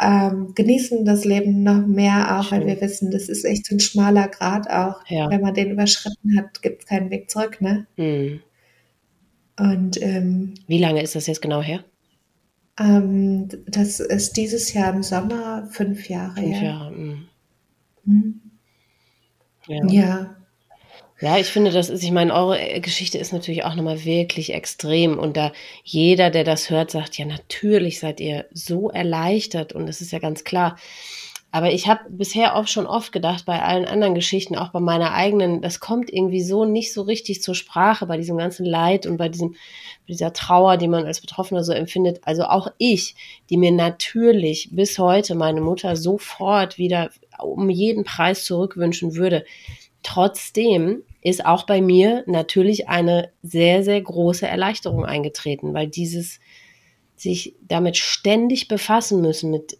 ähm, 0.00 0.52
genießen 0.54 1.04
das 1.04 1.24
Leben 1.24 1.62
noch 1.62 1.86
mehr 1.86 2.38
auch, 2.38 2.52
weil 2.52 2.60
Schön. 2.60 2.68
wir 2.68 2.80
wissen, 2.80 3.10
das 3.10 3.28
ist 3.28 3.44
echt 3.44 3.70
ein 3.70 3.80
schmaler 3.80 4.28
Grat 4.28 4.70
auch. 4.70 5.00
Ja. 5.08 5.28
Wenn 5.30 5.40
man 5.40 5.54
den 5.54 5.70
überschritten 5.70 6.36
hat, 6.38 6.62
gibt 6.62 6.82
es 6.82 6.88
keinen 6.88 7.10
Weg 7.10 7.30
zurück, 7.30 7.60
ne? 7.60 7.86
Mhm. 7.96 8.40
Und 9.58 10.00
ähm, 10.02 10.54
Wie 10.66 10.78
lange 10.78 11.02
ist 11.02 11.14
das 11.14 11.26
jetzt 11.26 11.42
genau 11.42 11.62
her? 11.62 11.84
Ähm, 12.78 13.48
das 13.66 14.00
ist 14.00 14.36
dieses 14.36 14.72
Jahr 14.72 14.94
im 14.94 15.02
Sommer 15.02 15.68
fünf 15.70 16.08
Jahre 16.08 16.40
Fünf. 16.40 16.62
Jahre. 16.62 16.90
Mhm. 16.92 17.28
Hm. 18.04 18.40
Ja. 19.68 19.84
Ja, 19.86 20.36
Ja, 21.20 21.38
ich 21.38 21.46
finde, 21.46 21.70
das 21.70 21.88
ist, 21.88 22.02
ich 22.02 22.10
meine, 22.10 22.34
eure 22.34 22.80
Geschichte 22.80 23.16
ist 23.18 23.32
natürlich 23.32 23.64
auch 23.64 23.74
nochmal 23.76 24.04
wirklich 24.04 24.52
extrem. 24.54 25.18
Und 25.18 25.36
da 25.36 25.52
jeder, 25.84 26.30
der 26.30 26.44
das 26.44 26.68
hört, 26.70 26.90
sagt, 26.90 27.16
ja, 27.16 27.24
natürlich 27.26 28.00
seid 28.00 28.18
ihr 28.20 28.46
so 28.52 28.90
erleichtert 28.90 29.72
und 29.72 29.86
das 29.86 30.00
ist 30.00 30.10
ja 30.12 30.18
ganz 30.18 30.42
klar. 30.44 30.76
Aber 31.54 31.70
ich 31.70 31.86
habe 31.86 32.00
bisher 32.08 32.56
auch 32.56 32.66
schon 32.66 32.86
oft 32.86 33.12
gedacht, 33.12 33.44
bei 33.44 33.60
allen 33.60 33.84
anderen 33.84 34.14
Geschichten, 34.14 34.56
auch 34.56 34.70
bei 34.70 34.80
meiner 34.80 35.12
eigenen, 35.12 35.60
das 35.60 35.80
kommt 35.80 36.10
irgendwie 36.10 36.42
so 36.42 36.64
nicht 36.64 36.94
so 36.94 37.02
richtig 37.02 37.42
zur 37.42 37.54
Sprache, 37.54 38.06
bei 38.06 38.16
diesem 38.16 38.38
ganzen 38.38 38.64
Leid 38.64 39.04
und 39.04 39.18
bei 39.18 39.28
diesem, 39.28 39.54
dieser 40.08 40.32
Trauer, 40.32 40.78
die 40.78 40.88
man 40.88 41.04
als 41.04 41.20
Betroffener 41.20 41.62
so 41.62 41.72
empfindet. 41.72 42.20
Also 42.22 42.44
auch 42.44 42.68
ich, 42.78 43.16
die 43.50 43.58
mir 43.58 43.70
natürlich 43.70 44.70
bis 44.72 44.98
heute 44.98 45.34
meine 45.34 45.60
Mutter 45.60 45.94
sofort 45.94 46.78
wieder 46.78 47.10
um 47.38 47.68
jeden 47.68 48.04
Preis 48.04 48.46
zurückwünschen 48.46 49.14
würde. 49.14 49.44
Trotzdem 50.02 51.02
ist 51.20 51.44
auch 51.44 51.64
bei 51.66 51.82
mir 51.82 52.24
natürlich 52.26 52.88
eine 52.88 53.30
sehr, 53.42 53.84
sehr 53.84 54.00
große 54.00 54.46
Erleichterung 54.46 55.04
eingetreten, 55.04 55.74
weil 55.74 55.88
dieses 55.88 56.40
sich 57.14 57.54
damit 57.60 57.98
ständig 57.98 58.68
befassen 58.68 59.20
müssen 59.20 59.50
mit 59.50 59.76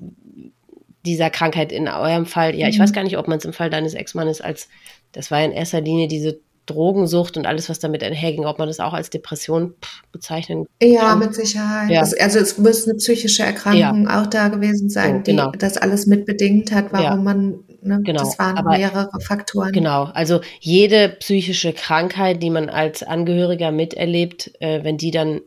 dieser 1.05 1.31
Krankheit 1.31 1.73
in 1.73 1.89
eurem 1.89 2.27
Fall. 2.27 2.55
Ja, 2.55 2.69
ich 2.69 2.79
Mhm. 2.79 2.83
weiß 2.83 2.93
gar 2.93 3.03
nicht, 3.05 3.19
ob 3.19 3.29
man 3.29 3.39
es 3.39 3.45
im 3.45 3.53
Fall 3.53 3.71
deines 3.71 3.95
Ex-Mannes 3.95 4.41
als, 4.41 4.69
das 5.13 5.31
war 5.31 5.43
in 5.45 5.53
erster 5.53 5.81
Linie 5.81 6.09
diese 6.09 6.41
Drogensucht 6.67 7.37
und 7.37 7.45
alles, 7.45 7.69
was 7.69 7.81
damit 7.81 8.05
einherging, 8.05 8.47
ob 8.47 8.61
man 8.61 8.69
das 8.69 8.79
auch 8.79 8.93
als 8.93 9.11
Depression 9.11 9.75
bezeichnen 10.13 10.67
ja, 10.81 11.01
kann. 11.01 11.19
mit 11.19 11.35
Sicherheit. 11.35 11.91
Ja. 11.91 12.01
Das, 12.01 12.15
also 12.15 12.39
es 12.39 12.57
muss 12.57 12.85
eine 12.87 12.95
psychische 12.99 13.43
Erkrankung 13.43 14.07
auch 14.09 14.29
da 14.29 14.47
gewesen 14.47 14.89
sein, 14.89 15.17
So, 15.19 15.23
genau. 15.33 15.51
die 15.51 15.59
das 15.59 15.77
alles 15.77 16.07
mitbedingt 16.07 16.71
hat, 16.71 16.93
warum 16.93 17.05
Ja. 17.05 17.17
man, 17.17 17.65
ne, 17.83 18.01
Genau, 18.05 18.21
das 18.21 18.39
waren 18.39 18.57
aber- 18.59 18.77
mehrere 18.79 19.11
Faktoren. 19.21 19.73
Genau, 19.73 20.05
also 20.15 20.41
jede 20.61 21.09
psychische 21.09 21.73
Krankheit, 21.73 22.41
die 22.41 22.51
man 22.51 22.69
als 22.69 23.03
Angehöriger 23.03 23.73
miterlebt, 23.73 24.53
äh, 24.61 24.85
wenn 24.85 24.99
die 24.99 25.11
dann, 25.11 25.41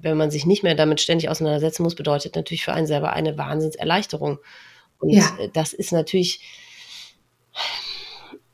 wenn 0.00 0.16
man 0.16 0.30
sich 0.30 0.46
nicht 0.46 0.62
mehr 0.62 0.74
damit 0.74 1.02
ständig 1.02 1.28
auseinandersetzen 1.28 1.82
muss, 1.82 1.94
bedeutet 1.94 2.34
natürlich 2.34 2.64
für 2.64 2.72
einen 2.72 2.86
selber 2.86 3.12
eine 3.12 3.36
Wahnsinnserleichterung. 3.36 4.38
Und 5.00 5.10
Ja. 5.10 5.36
äh, 5.38 5.48
das 5.52 5.72
ist 5.72 5.92
natürlich, 5.92 6.40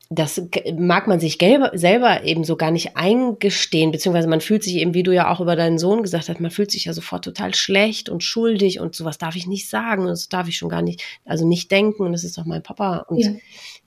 das 0.09 0.41
mag 0.79 1.09
man 1.09 1.19
sich 1.19 1.37
selber 1.41 2.23
eben 2.23 2.45
so 2.45 2.57
gar 2.57 2.71
nicht 2.71 2.97
eingestehen, 2.97 3.91
beziehungsweise 3.91 4.29
man 4.29 4.41
fühlt 4.41 4.63
sich 4.63 4.77
eben, 4.77 4.95
wie 4.95 5.03
du 5.03 5.13
ja 5.13 5.33
auch 5.33 5.41
über 5.41 5.57
deinen 5.57 5.79
Sohn 5.81 6.05
gesagt 6.05 6.29
hast, 6.29 6.41
man 6.41 6.53
fühlt 6.53 6.71
sich 6.71 6.85
ja 6.85 6.93
sofort 6.93 7.25
total 7.25 7.55
schlecht 7.57 8.09
und 8.09 8.23
schuldig 8.23 8.79
und 8.79 8.95
sowas 8.95 9.19
darf 9.19 9.35
ich 9.35 9.49
nicht 9.49 9.69
sagen 9.69 10.03
und 10.03 10.09
das 10.09 10.29
darf 10.29 10.47
ich 10.47 10.57
schon 10.57 10.69
gar 10.69 10.83
nicht, 10.83 11.03
also 11.25 11.45
nicht 11.47 11.73
denken 11.73 12.05
und 12.05 12.13
das 12.13 12.23
ist 12.23 12.39
doch 12.39 12.45
mein 12.45 12.63
Papa 12.63 12.99
und 13.09 13.19
Ja. 13.19 13.31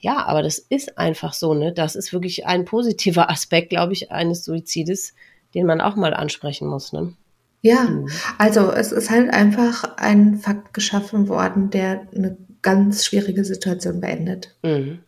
ja, 0.02 0.26
aber 0.26 0.44
das 0.44 0.58
ist 0.60 0.98
einfach 0.98 1.32
so, 1.32 1.54
ne? 1.54 1.72
Das 1.72 1.96
ist 1.96 2.12
wirklich 2.12 2.46
ein 2.46 2.66
positiver 2.66 3.30
Aspekt, 3.32 3.70
glaube 3.70 3.94
ich, 3.94 4.12
eines 4.12 4.44
Suizides, 4.44 5.14
den 5.54 5.66
man 5.66 5.80
auch 5.80 5.96
mal 5.96 6.14
ansprechen 6.14 6.68
muss, 6.68 6.92
ne? 6.92 7.14
Ja, 7.62 7.84
Mhm. 7.84 8.10
also 8.38 8.72
es 8.72 8.92
ist 8.92 9.10
halt 9.10 9.30
einfach 9.34 9.96
ein 9.98 10.38
Fakt 10.38 10.74
geschaffen 10.74 11.30
worden, 11.30 11.70
der 11.70 12.08
eine 12.14 12.38
ganz 12.62 13.06
schwierige 13.06 13.44
Situation 13.46 14.02
beendet. 14.02 14.56
Mhm. 14.64 15.00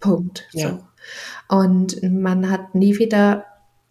Punkt. 0.00 0.46
Ja. 0.52 0.78
So. 1.48 1.56
Und 1.56 2.02
man 2.02 2.50
hat 2.50 2.74
nie 2.74 2.98
wieder 2.98 3.44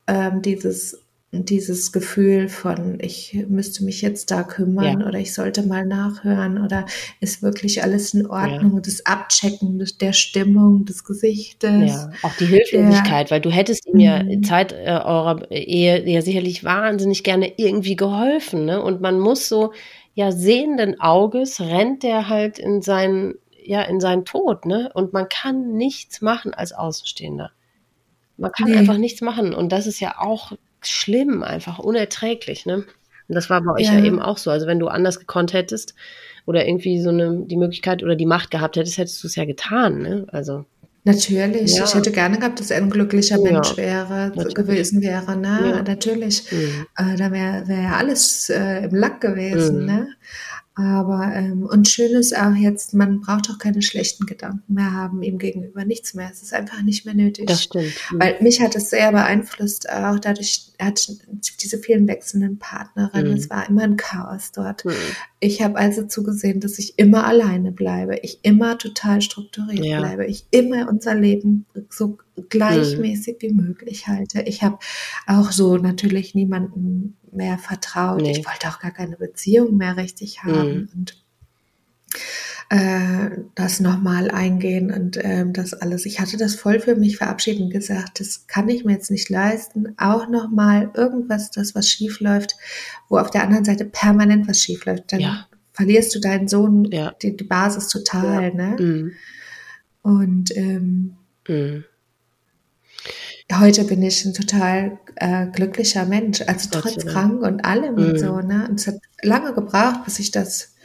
ähm, 0.07 0.41
dieses 0.41 0.99
dieses 1.32 1.91
Gefühl 1.91 2.49
von, 2.49 2.97
ich 2.99 3.45
müsste 3.47 3.84
mich 3.84 4.01
jetzt 4.01 4.32
da 4.32 4.41
kümmern 4.41 5.01
Ja. 5.01 5.07
oder 5.07 5.20
ich 5.20 5.32
sollte 5.36 5.61
mal 5.61 5.86
nachhören 5.86 6.57
oder 6.57 6.88
ist 7.20 7.43
wirklich 7.43 7.84
alles 7.84 8.15
in 8.15 8.26
Ordnung 8.26 8.72
und 8.74 8.88
das 8.88 9.05
Abchecken 9.05 9.84
der 10.01 10.13
Stimmung, 10.13 10.86
des 10.86 11.03
Gesichtes. 11.03 11.91
Ja, 11.91 12.09
auch 12.24 12.36
die 12.38 12.47
Hilflosigkeit, 12.47 13.30
weil 13.30 13.41
du 13.41 13.51
hättest 13.51 13.86
ihm 13.86 13.99
ja 13.99 14.24
Mhm. 14.24 14.41
Zeit 14.41 14.72
äh, 14.72 14.88
eurer 14.88 15.51
Ehe 15.51 16.03
ja 16.09 16.24
sicherlich 16.24 16.63
wahnsinnig 16.63 17.24
gerne 17.24 17.53
irgendwie 17.57 17.95
geholfen, 17.95 18.65
ne? 18.65 18.82
Und 18.82 18.99
man 19.01 19.20
muss 19.20 19.47
so, 19.47 19.72
ja, 20.20 20.34
sehenden 20.34 20.99
Auges 20.99 21.61
rennt 21.61 22.03
der 22.03 22.28
halt 22.28 22.59
in 22.59 22.82
seinen, 22.82 23.36
ja, 23.63 23.84
in 23.84 24.01
seinen 24.01 24.26
Tod, 24.26 24.65
ne? 24.65 24.91
Und 24.93 25.13
man 25.13 25.30
kann 25.30 25.78
nichts 25.78 26.20
machen 26.20 26.53
als 26.53 26.74
Außenstehender. 26.74 27.51
Man 28.36 28.51
kann 28.51 28.70
Nee. 28.70 28.76
einfach 28.76 28.97
nichts 28.97 29.22
machen. 29.22 29.53
Und 29.53 29.72
das 29.72 29.88
ist 29.88 30.01
ja 30.01 30.15
auch 30.20 30.51
schlimm, 30.82 31.41
einfach 31.41 31.80
unerträglich, 31.80 32.65
ne? 32.65 32.84
Und 33.30 33.36
das 33.36 33.49
war 33.49 33.61
bei 33.61 33.72
euch 33.72 33.86
ja. 33.88 33.93
Ja. 33.93 34.03
eben 34.03 34.20
auch 34.22 34.38
so. 34.38 34.51
Also 34.51 34.67
wenn 34.67 34.80
du 34.80 34.89
anders 34.89 35.20
gekonnt 35.22 35.53
hättest 35.53 35.95
oder 36.45 36.67
irgendwie 36.67 36.99
so 36.99 37.11
eine, 37.11 37.45
die 37.45 37.55
Möglichkeit 37.55 38.03
oder 38.03 38.17
die 38.17 38.26
Macht 38.26 38.51
gehabt 38.51 38.76
hättest, 38.76 38.97
hättest 38.97 39.24
du 39.24 39.28
es 39.28 39.38
ja 39.38 39.45
getan, 39.45 40.01
ne? 40.01 40.26
Also, 40.34 40.65
Natürlich, 41.14 41.76
Ja. 41.78 41.84
ich 41.86 41.93
hätte 41.95 42.12
gerne 42.12 42.38
gehabt, 42.38 42.60
dass 42.60 42.72
er 42.72 42.78
ein 42.78 42.89
glücklicher 42.89 43.38
Ja, 43.38 43.51
Mensch 43.51 43.78
wäre, 43.78 44.32
natürlich. 44.36 44.55
gewesen 44.55 45.01
wäre, 45.01 45.36
ne? 45.36 45.60
Ja. 45.76 45.84
Natürlich. 45.84 46.43
mh. 46.51 47.14
Äh, 47.14 47.16
da 47.18 47.32
wäre 47.32 47.68
wär 47.68 47.82
ja 47.82 47.95
alles 47.97 48.49
äh, 48.49 48.86
im 48.86 48.95
Lack 48.95 49.22
gewesen, 49.22 49.80
Mhm. 49.82 49.86
ne? 49.86 50.07
Aber 50.76 51.34
ähm, 51.36 51.64
und 51.64 51.89
schön 51.89 52.12
ist 52.14 52.34
auch 52.38 52.53
jetzt, 52.55 52.93
man 52.93 53.20
braucht 53.20 53.49
auch 53.49 53.57
keine 53.57 53.82
schlechten 53.82 54.26
Gedanken 54.26 54.74
mehr 54.74 54.93
haben 54.93 55.22
ihm 55.24 55.38
gegenüber, 55.38 55.84
nichts 55.84 56.14
mehr. 56.14 56.30
Es 56.32 56.41
ist 56.41 56.53
einfach 56.53 56.82
nicht 56.84 57.05
mehr 57.05 57.16
nötig. 57.16 57.47
das 57.47 57.64
stimmt. 57.64 57.91
Mhm. 58.12 58.20
Weil 58.20 58.38
mich 58.39 58.62
hat 58.62 58.76
es 58.78 58.89
sehr 58.89 59.12
beeinflusst, 59.12 59.89
auch 59.89 60.20
dadurch, 60.20 60.72
er 60.78 60.88
hat 60.88 61.05
diese 61.62 61.80
vielen 61.80 62.07
wechselnden 62.07 62.60
Partnerinnen. 62.60 63.32
Mhm. 63.34 63.38
Es 63.38 63.49
war 63.49 63.68
immer 63.68 63.84
ein 63.84 63.97
Chaos 63.97 64.53
dort. 64.53 64.86
Mhm. 64.86 64.91
Ich 65.41 65.61
habe 65.61 65.77
also 65.77 66.05
zugesehen, 66.05 66.59
dass 66.59 66.79
ich 66.79 66.99
immer 66.99 67.25
alleine 67.25 67.71
bleibe, 67.71 68.17
ich 68.23 68.39
immer 68.43 68.77
total 68.77 69.21
strukturiert 69.21 69.85
Ja. 69.85 69.99
bleibe, 69.99 70.25
ich 70.25 70.45
immer 70.51 70.89
unser 70.89 71.15
Leben 71.15 71.65
so 71.89 72.17
gleichmäßig 72.49 73.37
wie 73.39 73.53
möglich 73.53 74.07
halte. 74.07 74.41
Ich 74.41 74.63
habe 74.63 74.79
auch 75.27 75.51
so 75.51 75.77
natürlich 75.77 76.35
niemandem 76.35 77.15
mehr 77.31 77.57
vertraut. 77.57 78.21
Nee. 78.21 78.31
Ich 78.31 78.45
wollte 78.45 78.67
auch 78.67 78.79
gar 78.79 78.91
keine 78.91 79.15
Beziehung 79.15 79.77
mehr 79.77 79.95
richtig 79.95 80.43
haben 80.43 80.73
Mhm. 80.73 80.89
und 80.95 81.23
äh, 82.70 83.32
das 83.55 83.80
nochmal 83.80 84.30
eingehen 84.30 84.91
und 84.91 85.17
ähm, 85.24 85.53
das 85.53 85.74
alles. 85.74 86.05
Ich 86.05 86.20
hatte 86.20 86.38
das 86.38 86.53
voll 86.55 86.80
für 86.80 86.95
mich 86.95 87.17
verabschiedet 87.17 87.61
und 87.63 87.72
gesagt, 87.72 88.20
das 88.20 88.45
kann 88.45 88.70
ich 88.70 88.86
mir 88.86 88.93
jetzt 88.93 89.09
nicht 89.09 89.30
leisten. 89.30 89.95
Auch 89.97 90.30
nochmal 90.30 90.91
irgendwas, 90.93 91.49
das 91.49 91.74
was 91.74 91.89
schief 91.89 92.20
läuft, 92.20 92.55
wo 93.09 93.17
auf 93.17 93.32
der 93.32 93.43
anderen 93.43 93.65
Seite 93.65 93.86
permanent 93.86 94.47
was 94.47 94.61
schief 94.61 94.86
läuft. 94.86 95.11
Dann 95.11 95.20
Ja. 95.20 95.47
verlierst 95.74 96.13
du 96.13 96.20
deinen 96.20 96.47
Sohn 96.47 96.86
Ja. 96.91 97.13
die, 97.22 97.36
die 97.36 97.43
Basis 97.43 97.88
total, 97.88 98.53
ne? 98.53 98.76
Mhm. 98.80 99.11
Und 100.03 100.55
ähm, 100.55 101.15
Mhm. 101.47 101.86
heute 103.51 103.84
bin 103.86 104.03
ich 104.03 104.24
ein 104.26 104.34
total 104.36 104.99
äh, 105.15 105.47
glücklicher 105.47 106.05
Mensch, 106.05 106.41
also 106.45 106.70
trotz 106.72 107.03
krank 107.05 107.41
und 107.41 107.65
allem 107.65 107.95
und 107.95 108.13
Mhm. 108.13 108.17
so, 108.20 108.39
ne? 108.41 108.67
Und 108.70 108.80
es 108.80 108.86
hat 108.88 108.97
lange 109.24 109.53
gebraucht, 109.53 110.05
bis 110.05 110.20
ich 110.20 110.30
das 110.30 110.76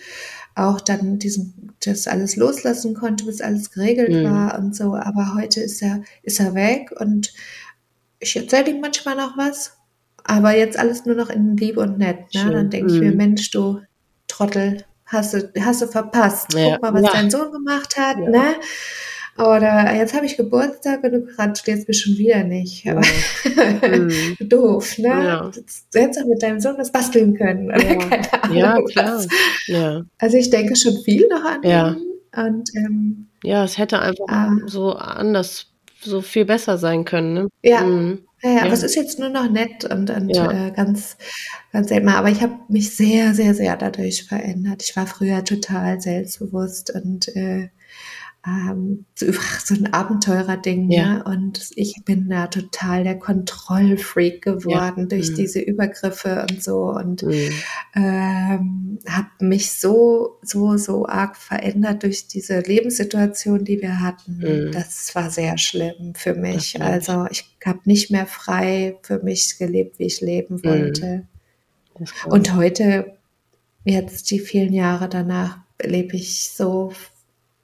auch 0.57 0.80
dann 0.80 1.18
diesen, 1.18 1.72
das 1.84 2.07
alles 2.07 2.36
loslassen 2.36 2.94
konnte, 2.94 3.24
bis 3.24 3.40
alles 3.40 3.70
geregelt 3.70 4.11
Mhm. 4.11 4.24
war 4.30 4.59
und 4.59 4.74
so. 4.76 4.94
Aber 4.94 5.34
heute 5.34 5.61
ist 5.61 5.82
er, 5.82 6.02
ist 6.22 6.40
er 6.40 6.55
weg 6.55 6.92
und 7.00 7.32
ich 8.20 8.36
erzähle 8.36 8.70
ihm 8.70 8.80
manchmal 8.80 9.16
noch 9.16 9.36
was, 9.36 9.72
aber 10.24 10.57
jetzt 10.57 10.78
alles 10.78 11.05
nur 11.05 11.16
noch 11.16 11.28
in 11.30 11.57
Liebe 11.57 11.80
und 11.80 11.98
nett. 11.98 12.18
Ne? 12.34 12.40
Schön. 12.40 12.52
Dann 12.52 12.70
denke 12.70 12.92
ich 12.94 13.00
mir, 13.00 13.11
Mhm. 13.11 13.16
Mensch, 13.16 13.50
du 13.50 13.80
Trottel, 14.28 14.84
hast 15.07 15.34
du, 15.34 15.52
hast 15.61 15.82
du 15.82 15.86
verpasst. 15.88 16.55
Ja. 16.55 16.72
Guck 16.74 16.82
mal, 16.82 16.94
was 16.94 17.02
Ja. 17.02 17.12
dein 17.12 17.30
Sohn 17.30 17.52
gemacht 17.52 17.96
hat, 17.98 18.16
Ja. 18.18 18.30
ne? 18.30 18.55
Oder 19.37 19.95
jetzt 19.97 20.14
habe 20.14 20.26
ich 20.26 20.37
Geburtstag 20.37 21.03
und 21.03 21.12
du 21.12 21.20
gratulierst 21.24 21.89
mir 21.89 21.95
schon 21.95 22.16
wieder 22.16 22.45
nicht. 22.45 22.85
Ja. 22.85 23.01
Mhm. 23.01 24.11
doof, 24.49 24.99
ne? 24.99 25.09
Ja. 25.09 25.51
Du 25.93 25.99
hättest 26.01 26.22
auch 26.22 26.28
mit 26.28 26.43
deinem 26.43 26.61
Sohn 26.61 26.76
was 26.78 26.93
basteln 26.93 27.35
können. 27.37 27.66
Oder 27.66 27.82
Ja. 27.85 27.97
keine 27.99 28.43
Ahnung. 28.43 28.57
Ja, 28.57 28.78
klar. 28.82 29.24
Ja. 29.66 30.03
Also 30.18 30.37
ich 30.37 30.51
denke 30.51 30.76
schon 30.76 30.97
viel 31.05 31.26
noch 31.28 31.45
an 31.45 31.62
Ja. 31.64 31.91
ihn. 31.93 31.97
Und 32.37 32.70
ähm, 32.76 33.26
ja, 33.43 33.64
es 33.64 33.78
hätte 33.78 33.99
einfach 34.01 34.24
Ah. 34.28 34.53
so 34.66 34.93
anders, 34.93 35.66
so 36.01 36.20
viel 36.20 36.45
besser 36.45 36.78
sein 36.78 37.05
können. 37.05 37.35
Ne? 37.35 37.49
ja, 37.62 37.80
Mhm. 37.82 38.20
ja, 38.43 38.62
aber 38.62 38.72
es 38.72 38.82
ist 38.82 38.95
jetzt 38.97 39.18
nur 39.18 39.28
noch 39.30 39.49
nett 39.51 39.85
und, 39.85 40.11
und 40.11 40.30
äh, 40.30 40.72
ganz, 40.74 41.16
ganz 41.72 41.89
selten. 41.89 42.09
Aber 42.09 42.30
ich 42.30 42.41
habe 42.43 42.55
mich 42.68 42.95
sehr, 42.97 43.35
sehr, 43.35 43.55
sehr 43.55 43.76
dadurch 43.76 44.24
verändert. 44.24 44.82
Ich 44.82 44.97
war 44.97 45.07
früher 45.07 45.45
total 45.45 46.01
selbstbewusst 46.01 46.93
und 46.95 47.28
äh, 47.37 47.68
ähm, 48.47 49.07
so, 49.14 49.26
so 49.64 49.74
ein 49.74 49.92
Abenteurer-Ding. 49.92 50.90
Ja. 50.90 51.14
Ne? 51.18 51.24
Und 51.24 51.70
ich 51.76 52.03
bin 52.05 52.28
da 52.28 52.47
total 52.49 53.05
der 53.05 53.18
Kontrollfreak 53.18 54.42
geworden 54.42 55.09
durch 55.09 55.30
Mhm. 55.30 55.34
diese 55.36 55.61
Übergriffe 55.61 56.47
und 56.51 56.62
so. 56.62 56.90
Und 56.90 57.22
Mhm. 57.22 57.51
ähm, 57.95 58.99
habe 59.09 59.28
mich 59.40 59.72
so, 59.72 60.38
so, 60.42 60.76
so 60.76 61.07
arg 61.07 61.36
verändert 61.36 62.03
durch 62.03 62.28
diese 62.28 62.61
Lebenssituation, 62.61 63.64
die 63.64 63.80
wir 63.80 64.01
hatten. 64.01 64.38
Mhm. 64.38 64.72
Das 64.72 65.14
war 65.14 65.30
sehr 65.30 65.57
schlimm 65.59 66.14
für 66.14 66.34
mich. 66.34 66.80
Also 66.82 67.26
ich 67.30 67.45
habe 67.64 67.80
nicht 67.84 68.11
mehr 68.11 68.26
frei 68.26 68.97
für 69.03 69.20
mich 69.22 69.57
gelebt, 69.59 69.99
wie 69.99 70.05
ich 70.05 70.20
leben 70.20 70.57
Mhm. 70.57 70.64
wollte. 70.64 71.26
Und 72.26 72.55
heute, 72.55 73.16
jetzt 73.84 74.30
die 74.30 74.40
vielen 74.40 74.72
Jahre 74.74 75.09
danach, 75.09 75.59
lebe 75.82 76.16
ich 76.16 76.51
so 76.51 76.92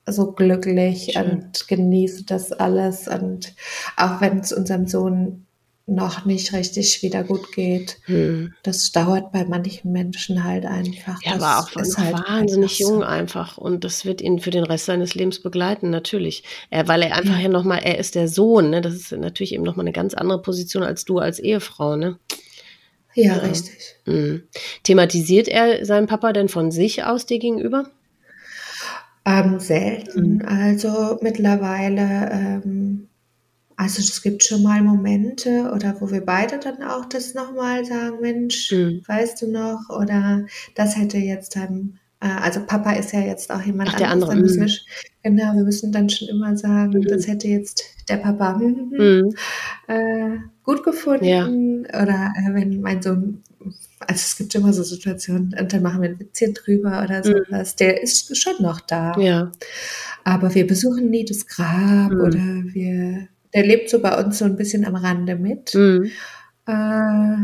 so 0.07 0.33
glücklich 0.33 1.11
Schön. 1.15 1.31
und 1.31 1.69
genieße 1.69 2.25
das 2.25 2.53
alles 2.53 3.07
und 3.09 3.55
auch 3.97 4.21
wenn 4.21 4.39
es 4.41 4.53
unserem 4.53 4.87
Sohn 4.87 5.47
noch 5.87 6.25
nicht 6.25 6.53
richtig 6.53 7.03
wieder 7.03 7.25
gut 7.25 7.53
geht. 7.53 7.99
Mhm. 8.07 8.55
das 8.63 8.93
dauert 8.93 9.33
bei 9.33 9.45
manchen 9.45 9.91
Menschen 9.91 10.45
halt 10.45 10.65
einfach. 10.65 11.21
Ja, 11.25 11.35
das 11.35 11.43
aber 11.43 11.59
auch 11.59 11.77
ist 11.83 11.99
halt 11.99 12.15
wahnsinnig 12.29 12.79
jung 12.79 12.99
so. 13.01 13.03
einfach 13.03 13.59
und 13.59 13.83
das 13.83 14.05
wird 14.05 14.21
ihn 14.21 14.39
für 14.39 14.51
den 14.51 14.63
Rest 14.63 14.87
seines 14.87 15.15
Lebens 15.17 15.43
begleiten, 15.43 15.91
natürlich. 15.91 16.45
Er, 16.71 16.87
weil 16.87 17.03
er 17.03 17.17
einfach 17.17 17.37
Ja. 17.37 17.43
ja 17.43 17.49
nochmal, 17.49 17.81
er 17.83 17.99
ist 17.99 18.15
der 18.15 18.29
Sohn, 18.29 18.71
ne? 18.71 18.81
Das 18.83 18.95
ist 18.95 19.11
natürlich 19.13 19.53
eben 19.53 19.65
nochmal 19.65 19.85
eine 19.85 19.93
ganz 19.93 20.15
andere 20.15 20.41
Position 20.41 20.85
als 20.85 21.05
du 21.05 21.19
als 21.19 21.41
Ehefrau, 21.41 21.97
ne? 21.97 22.19
Ja, 23.15 23.35
Ja. 23.35 23.39
richtig. 23.39 23.97
Mhm. 24.07 24.45
Thematisiert 24.85 25.49
er 25.49 25.85
seinen 25.85 26.07
Papa 26.07 26.33
denn 26.33 26.49
von 26.49 26.71
sich 26.71 27.03
aus 27.03 27.27
dir 27.27 27.41
gegenüber? 27.41 27.91
Ähm, 29.27 29.61
selten. 29.61 30.37
Mhm. 30.37 30.43
Also 30.47 31.18
mittlerweile, 31.21 32.31
ähm, 32.33 33.09
also 33.77 34.01
es 34.01 34.23
gibt 34.23 34.45
schon 34.45 34.62
mal 34.62 34.83
Momente 34.83 35.71
oder 35.75 36.01
wo 36.01 36.11
wir 36.11 36.25
beide 36.25 36.59
dann 36.59 36.83
auch 36.83 37.05
das 37.07 37.35
nochmal 37.35 37.85
sagen, 37.85 38.21
Mensch, 38.21 38.73
Mhm. 38.73 39.03
weißt 39.07 39.43
du 39.43 39.51
noch? 39.53 39.81
Oder 39.91 40.47
das 40.75 40.97
hätte 40.97 41.18
jetzt 41.18 41.57
dann, 41.57 41.99
äh, 42.21 42.29
also 42.29 42.61
Papa 42.66 42.93
ist 42.93 43.12
ja 43.12 43.21
jetzt 43.21 43.51
auch 43.53 43.62
jemand 43.62 43.91
Ach, 43.93 43.97
der 43.97 44.11
anderes, 44.11 44.31
andere, 44.31 44.37
dann 44.37 44.41
müssen 44.43 44.61
mhm. 44.62 44.66
wir, 44.66 45.10
genau, 45.23 45.55
wir 45.55 45.64
müssen 45.64 45.93
dann 45.93 46.09
schon 46.09 46.29
immer 46.29 46.57
sagen, 46.57 46.99
Mhm. 47.01 47.07
das 47.09 47.27
hätte 47.27 47.49
jetzt 47.49 47.83
der 48.09 48.16
Papa 48.18 48.59
hm, 48.59 48.91
hm, 48.91 48.99
Mhm. 48.99 49.35
äh, 49.89 50.39
gut 50.64 50.83
gefunden. 50.84 51.87
Oder 51.87 52.33
äh, 52.37 52.55
wenn 52.55 52.80
mein 52.80 53.03
Sohn, 53.03 53.42
also 54.01 54.13
es 54.14 54.37
gibt 54.37 54.55
immer 54.55 54.72
so 54.72 54.83
Situationen, 54.83 55.55
und 55.59 55.72
dann 55.72 55.83
machen 55.83 56.03
wir 56.03 56.11
ein 56.11 56.18
Witzchen 56.21 56.55
drüber 56.55 57.03
oder 57.05 57.18
Mhm. 57.21 57.45
sowas, 57.49 57.76
der 57.76 58.03
ist 58.03 58.37
schon 58.37 58.55
noch 58.61 58.80
da. 58.80 59.17
Ja. 59.18 59.53
Aber 60.25 60.55
wir 60.55 60.67
besuchen 60.67 61.11
nie 61.11 61.25
das 61.25 61.47
Grab 61.47 62.13
Mhm. 62.13 62.21
oder 62.21 62.38
wir, 62.75 63.29
der 63.55 63.67
lebt 63.67 63.91
so 63.91 64.01
bei 64.01 64.22
uns 64.22 64.38
so 64.38 64.45
ein 64.45 64.57
bisschen 64.57 64.84
am 64.84 64.95
Rande 64.97 65.37
mit 65.37 65.75
Mhm. 65.75 66.11
äh, 66.67 67.37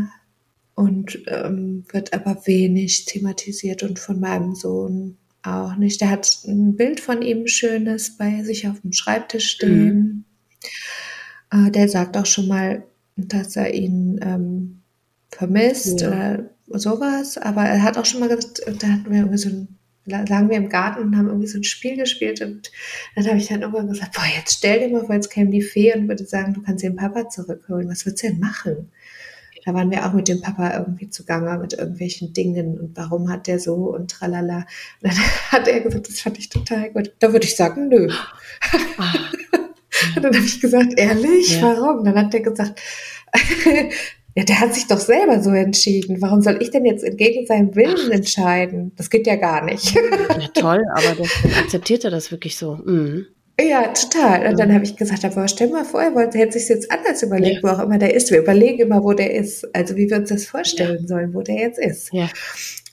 und 0.75 1.19
ähm, 1.27 1.85
wird 1.91 2.13
aber 2.13 2.41
wenig 2.45 3.05
thematisiert 3.05 3.83
und 3.83 3.99
von 3.99 4.19
meinem 4.19 4.53
Sohn 4.55 5.17
auch 5.43 5.75
nicht. 5.75 6.01
Der 6.01 6.09
hat 6.09 6.39
ein 6.47 6.75
Bild 6.75 6.99
von 6.99 7.21
ihm 7.21 7.47
schönes 7.47 8.17
bei 8.17 8.43
sich 8.43 8.67
auf 8.67 8.81
dem 8.81 8.93
Schreibtisch 8.93 9.49
stehen. 9.49 10.25
Äh, 11.51 11.71
der 11.71 11.87
sagt 11.87 12.17
auch 12.17 12.25
schon 12.25 12.47
mal, 12.47 12.83
dass 13.15 13.55
er 13.55 13.73
ihn 13.73 14.19
ähm, 14.21 14.81
vermisst 15.31 16.01
Ja. 16.01 16.07
oder 16.07 16.49
sowas, 16.67 17.37
aber 17.37 17.63
er 17.63 17.81
hat 17.83 17.97
auch 17.97 18.05
schon 18.05 18.19
mal 18.19 18.29
gesagt, 18.29 18.61
da 18.81 18.87
hatten 18.87 19.09
wir 19.09 19.19
irgendwie 19.19 19.37
so 19.37 19.49
ein 19.49 19.77
lagen 20.07 20.49
wir 20.49 20.57
im 20.57 20.69
Garten 20.69 21.01
und 21.01 21.17
haben 21.17 21.27
irgendwie 21.27 21.47
so 21.47 21.57
ein 21.57 21.63
Spiel 21.63 21.97
gespielt 21.97 22.41
und 22.41 22.71
dann 23.15 23.27
habe 23.27 23.37
ich 23.37 23.47
dann 23.47 23.61
irgendwann 23.61 23.89
gesagt, 23.89 24.15
boah, 24.15 24.25
jetzt 24.37 24.57
stell 24.57 24.79
dir 24.79 24.89
mal 24.89 25.05
vor, 25.05 25.15
jetzt 25.15 25.29
käme 25.29 25.49
die 25.51 25.61
Fee 25.61 25.93
und 25.93 26.07
würde 26.07 26.25
sagen, 26.25 26.53
du 26.53 26.61
kannst 26.61 26.83
den 26.83 26.95
Papa 26.95 27.27
zurückholen. 27.29 27.89
Was 27.89 28.05
würdest 28.05 28.23
du 28.23 28.27
denn 28.29 28.39
machen? 28.39 28.89
Da 29.67 29.73
waren 29.73 29.91
wir 29.91 30.05
auch 30.05 30.13
mit 30.13 30.29
dem 30.29 30.39
Papa 30.39 30.77
irgendwie 30.77 31.09
zugange 31.09 31.59
mit 31.59 31.73
irgendwelchen 31.73 32.31
Dingen 32.31 32.79
und 32.79 32.95
warum 32.95 33.29
hat 33.29 33.47
der 33.47 33.59
so 33.59 33.93
und 33.93 34.09
tralala. 34.09 34.59
Und 35.01 35.11
dann 35.11 35.17
hat 35.51 35.67
er 35.67 35.81
gesagt, 35.81 36.07
das 36.07 36.21
fand 36.21 36.37
ich 36.39 36.47
total 36.47 36.89
gut. 36.91 37.11
Da 37.19 37.33
würde 37.33 37.43
ich 37.45 37.57
sagen, 37.57 37.89
nö. 37.89 38.07
Ah. 38.97 39.13
Und 40.15 40.23
dann 40.23 40.33
habe 40.33 40.45
ich 40.45 40.61
gesagt, 40.61 40.93
ehrlich, 40.95 41.59
Ja. 41.59 41.63
warum? 41.63 42.05
Dann 42.05 42.15
hat 42.15 42.31
der 42.31 42.41
gesagt, 42.41 42.79
ja, 44.35 44.43
der 44.43 44.59
hat 44.61 44.73
sich 44.73 44.87
doch 44.87 44.99
selber 44.99 45.41
so 45.43 45.49
entschieden. 45.49 46.21
Warum 46.21 46.41
soll 46.41 46.59
ich 46.61 46.69
denn 46.71 46.85
jetzt 46.85 47.03
entgegen 47.03 47.45
seinem 47.45 47.75
Willen 47.75 48.11
entscheiden? 48.11 48.93
Das 48.95 49.09
geht 49.09 49.27
ja 49.27 49.35
gar 49.35 49.65
nicht. 49.65 49.95
Ja, 49.95 50.47
toll, 50.53 50.85
aber 50.93 51.15
das, 51.17 51.57
akzeptiert 51.57 52.05
er 52.05 52.11
das 52.11 52.31
wirklich 52.31 52.55
so. 52.57 52.75
Mhm. 52.75 53.25
Ja, 53.59 53.87
total. 53.87 54.47
Und 54.47 54.59
dann 54.59 54.71
habe 54.73 54.83
ich 54.83 54.95
gesagt, 54.95 55.25
aber 55.25 55.47
stell 55.47 55.69
mal 55.69 55.83
vor, 55.83 56.01
er 56.01 56.13
wollte, 56.13 56.37
hätte 56.37 56.59
sich 56.59 56.69
jetzt 56.69 56.91
anders 56.91 57.23
überlegt, 57.23 57.63
wo 57.63 57.69
auch 57.69 57.79
immer 57.79 57.97
der 57.97 58.13
ist. 58.13 58.29
Wir 58.29 58.39
überlegen 58.39 58.79
immer, 58.79 59.03
wo 59.03 59.13
der 59.13 59.33
ist. 59.33 59.67
Also 59.75 59.95
wie 59.95 60.09
wir 60.09 60.17
uns 60.17 60.29
das 60.29 60.45
vorstellen 60.45 61.07
sollen, 61.07 61.33
wo 61.33 61.41
der 61.41 61.55
jetzt 61.55 61.79
ist. 61.79 62.13
Ja. 62.13 62.27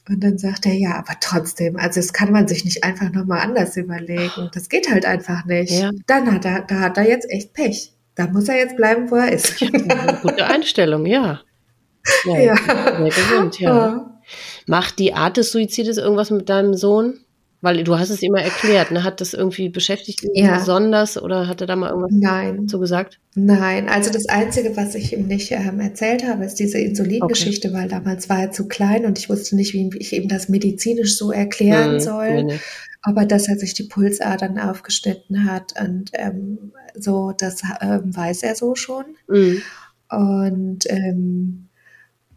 Und 0.09 0.23
dann 0.25 0.39
sagt 0.39 0.65
er, 0.67 0.73
ja, 0.75 0.95
aber 0.97 1.15
trotzdem, 1.21 1.77
also 1.77 2.01
das 2.01 2.13
kann 2.13 2.33
man 2.33 2.47
sich 2.49 2.65
nicht 2.65 2.83
einfach 2.85 3.11
nochmal 3.13 3.41
anders 3.41 3.77
überlegen. 3.77 4.51
Das 4.55 4.69
geht 4.71 4.91
halt 4.91 5.05
einfach 5.07 5.45
nicht. 5.45 5.71
Ja. 5.73 5.91
Dann 6.07 6.33
hat 6.33 6.45
er, 6.47 6.63
da 6.63 6.81
hat 6.81 6.97
er 6.99 7.09
jetzt 7.09 7.31
echt 7.31 7.53
Pech. 7.53 7.93
Da 8.15 8.27
muss 8.29 8.49
er 8.49 8.57
jetzt 8.57 8.77
bleiben, 8.77 9.11
wo 9.11 9.17
er 9.17 9.33
ist. 9.33 9.61
Eine 9.63 10.19
gute 10.23 10.47
Einstellung, 10.47 11.05
ja. 11.07 11.41
Ja, 12.27 12.39
Ja. 12.39 12.57
sehr 12.57 13.05
gesund, 13.09 13.59
ja. 13.61 14.21
Macht 14.67 14.99
die 14.99 15.15
Art 15.15 15.37
des 15.39 15.53
Suizides 15.53 15.97
irgendwas 15.99 16.31
mit 16.31 16.49
deinem 16.49 16.75
Sohn? 16.75 17.24
Weil 17.65 17.83
du 17.83 17.99
hast 17.99 18.11
es 18.11 18.23
immer 18.23 18.41
erklärt, 18.43 18.91
ne? 18.93 19.03
Hat 19.03 19.21
das 19.21 19.35
irgendwie 19.35 19.69
beschäftigt 19.71 20.23
ihn 20.23 20.45
Ja. 20.45 20.59
besonders 20.59 21.21
oder 21.21 21.49
hat 21.49 21.61
er 21.63 21.67
da 21.67 21.75
mal 21.77 21.89
irgendwas 21.91 22.13
Nein, 22.15 22.69
so 22.69 22.79
gesagt? 22.79 23.19
nein. 23.35 23.89
Also 23.89 24.11
das 24.13 24.27
Einzige, 24.27 24.77
was 24.77 24.95
ich 24.95 25.13
ihm 25.13 25.27
nicht 25.27 25.51
ähm, 25.51 25.81
erzählt 25.81 26.25
habe, 26.29 26.45
ist 26.45 26.57
diese 26.61 26.79
Insulingeschichte, 26.79 27.73
weil 27.73 27.89
damals 27.89 28.29
war 28.29 28.41
er 28.43 28.51
zu 28.53 28.69
klein 28.69 29.07
und 29.07 29.19
ich 29.19 29.29
wusste 29.29 29.57
nicht, 29.57 29.73
wie 29.75 29.91
ich 29.99 30.13
ihm 30.13 30.29
das 30.29 30.49
medizinisch 30.49 31.17
so 31.17 31.33
erklären 31.33 31.95
Mhm. 31.95 32.01
soll. 32.01 32.31
Nee, 32.35 32.43
nee. 32.45 32.61
Aber 33.03 33.25
dass 33.27 33.49
er 33.49 33.57
sich 33.59 33.75
die 33.75 33.85
Pulsadern 33.85 34.59
aufgeschnitten 34.59 35.45
hat 35.51 35.75
und 35.81 36.11
ähm, 36.15 36.73
so, 36.95 37.33
das 37.37 37.63
ähm, 37.81 38.15
weiß 38.17 38.43
er 38.45 38.55
so 38.55 38.75
schon. 38.77 39.05
Mhm. 39.29 39.63
Und 40.11 40.79
ähm, 40.91 41.69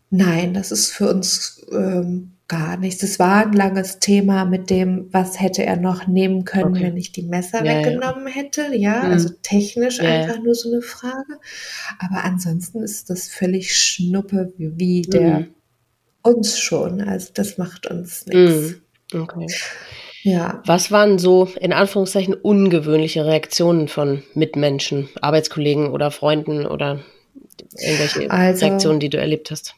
nein, 0.10 0.54
das 0.54 0.72
ist 0.72 0.92
für 0.92 1.10
uns 1.10 1.66
ähm, 1.72 2.32
gar 2.48 2.78
nichts. 2.78 3.04
Es 3.04 3.20
war 3.20 3.46
ein 3.46 3.54
langes 3.54 4.00
Thema 4.00 4.46
mit 4.46 4.70
dem, 4.70 5.10
was 5.12 5.40
hätte 5.40 5.66
er 5.66 5.76
noch 5.76 6.08
nehmen 6.08 6.46
können, 6.46 6.76
Okay. 6.76 6.84
wenn 6.84 6.98
ich 6.98 7.12
die 7.12 7.24
Messer 7.24 7.64
Ja, 7.66 7.74
ja. 7.74 7.86
weggenommen 7.86 8.28
hätte. 8.28 8.74
Ja, 8.76 9.04
Mhm. 9.04 9.12
also 9.12 9.30
technisch 9.44 9.98
Ja, 9.98 10.06
ja. 10.06 10.10
einfach 10.22 10.42
nur 10.42 10.56
so 10.56 10.72
eine 10.72 10.82
Frage. 10.82 11.40
Aber 12.00 12.24
ansonsten 12.24 12.82
ist 12.84 13.10
das 13.10 13.28
völlig 13.28 13.76
Schnuppe, 13.76 14.54
wie, 14.58 14.72
wie 14.78 15.02
der 15.02 15.40
Mhm. 15.40 15.48
uns 16.22 16.58
schon. 16.60 17.02
Also 17.02 17.32
das 17.34 17.58
macht 17.58 17.88
uns 17.88 18.26
nichts. 18.28 18.76
Mhm. 19.14 19.22
Okay. 19.22 19.48
Ja. 20.24 20.62
Was 20.66 20.92
waren 20.92 21.20
so 21.20 21.46
in 21.60 21.72
Anführungszeichen 21.74 22.34
ungewöhnliche 22.34 23.26
Reaktionen 23.26 23.88
von 23.88 24.24
Mitmenschen, 24.34 25.08
Arbeitskollegen 25.22 25.92
oder 25.92 26.12
Freunden 26.12 26.66
oder 26.66 27.00
irgendwelche 27.80 28.30
Also- 28.32 28.66
Reaktionen, 28.66 29.00
die 29.00 29.10
du 29.10 29.18
erlebt 29.18 29.52
hast? 29.52 29.76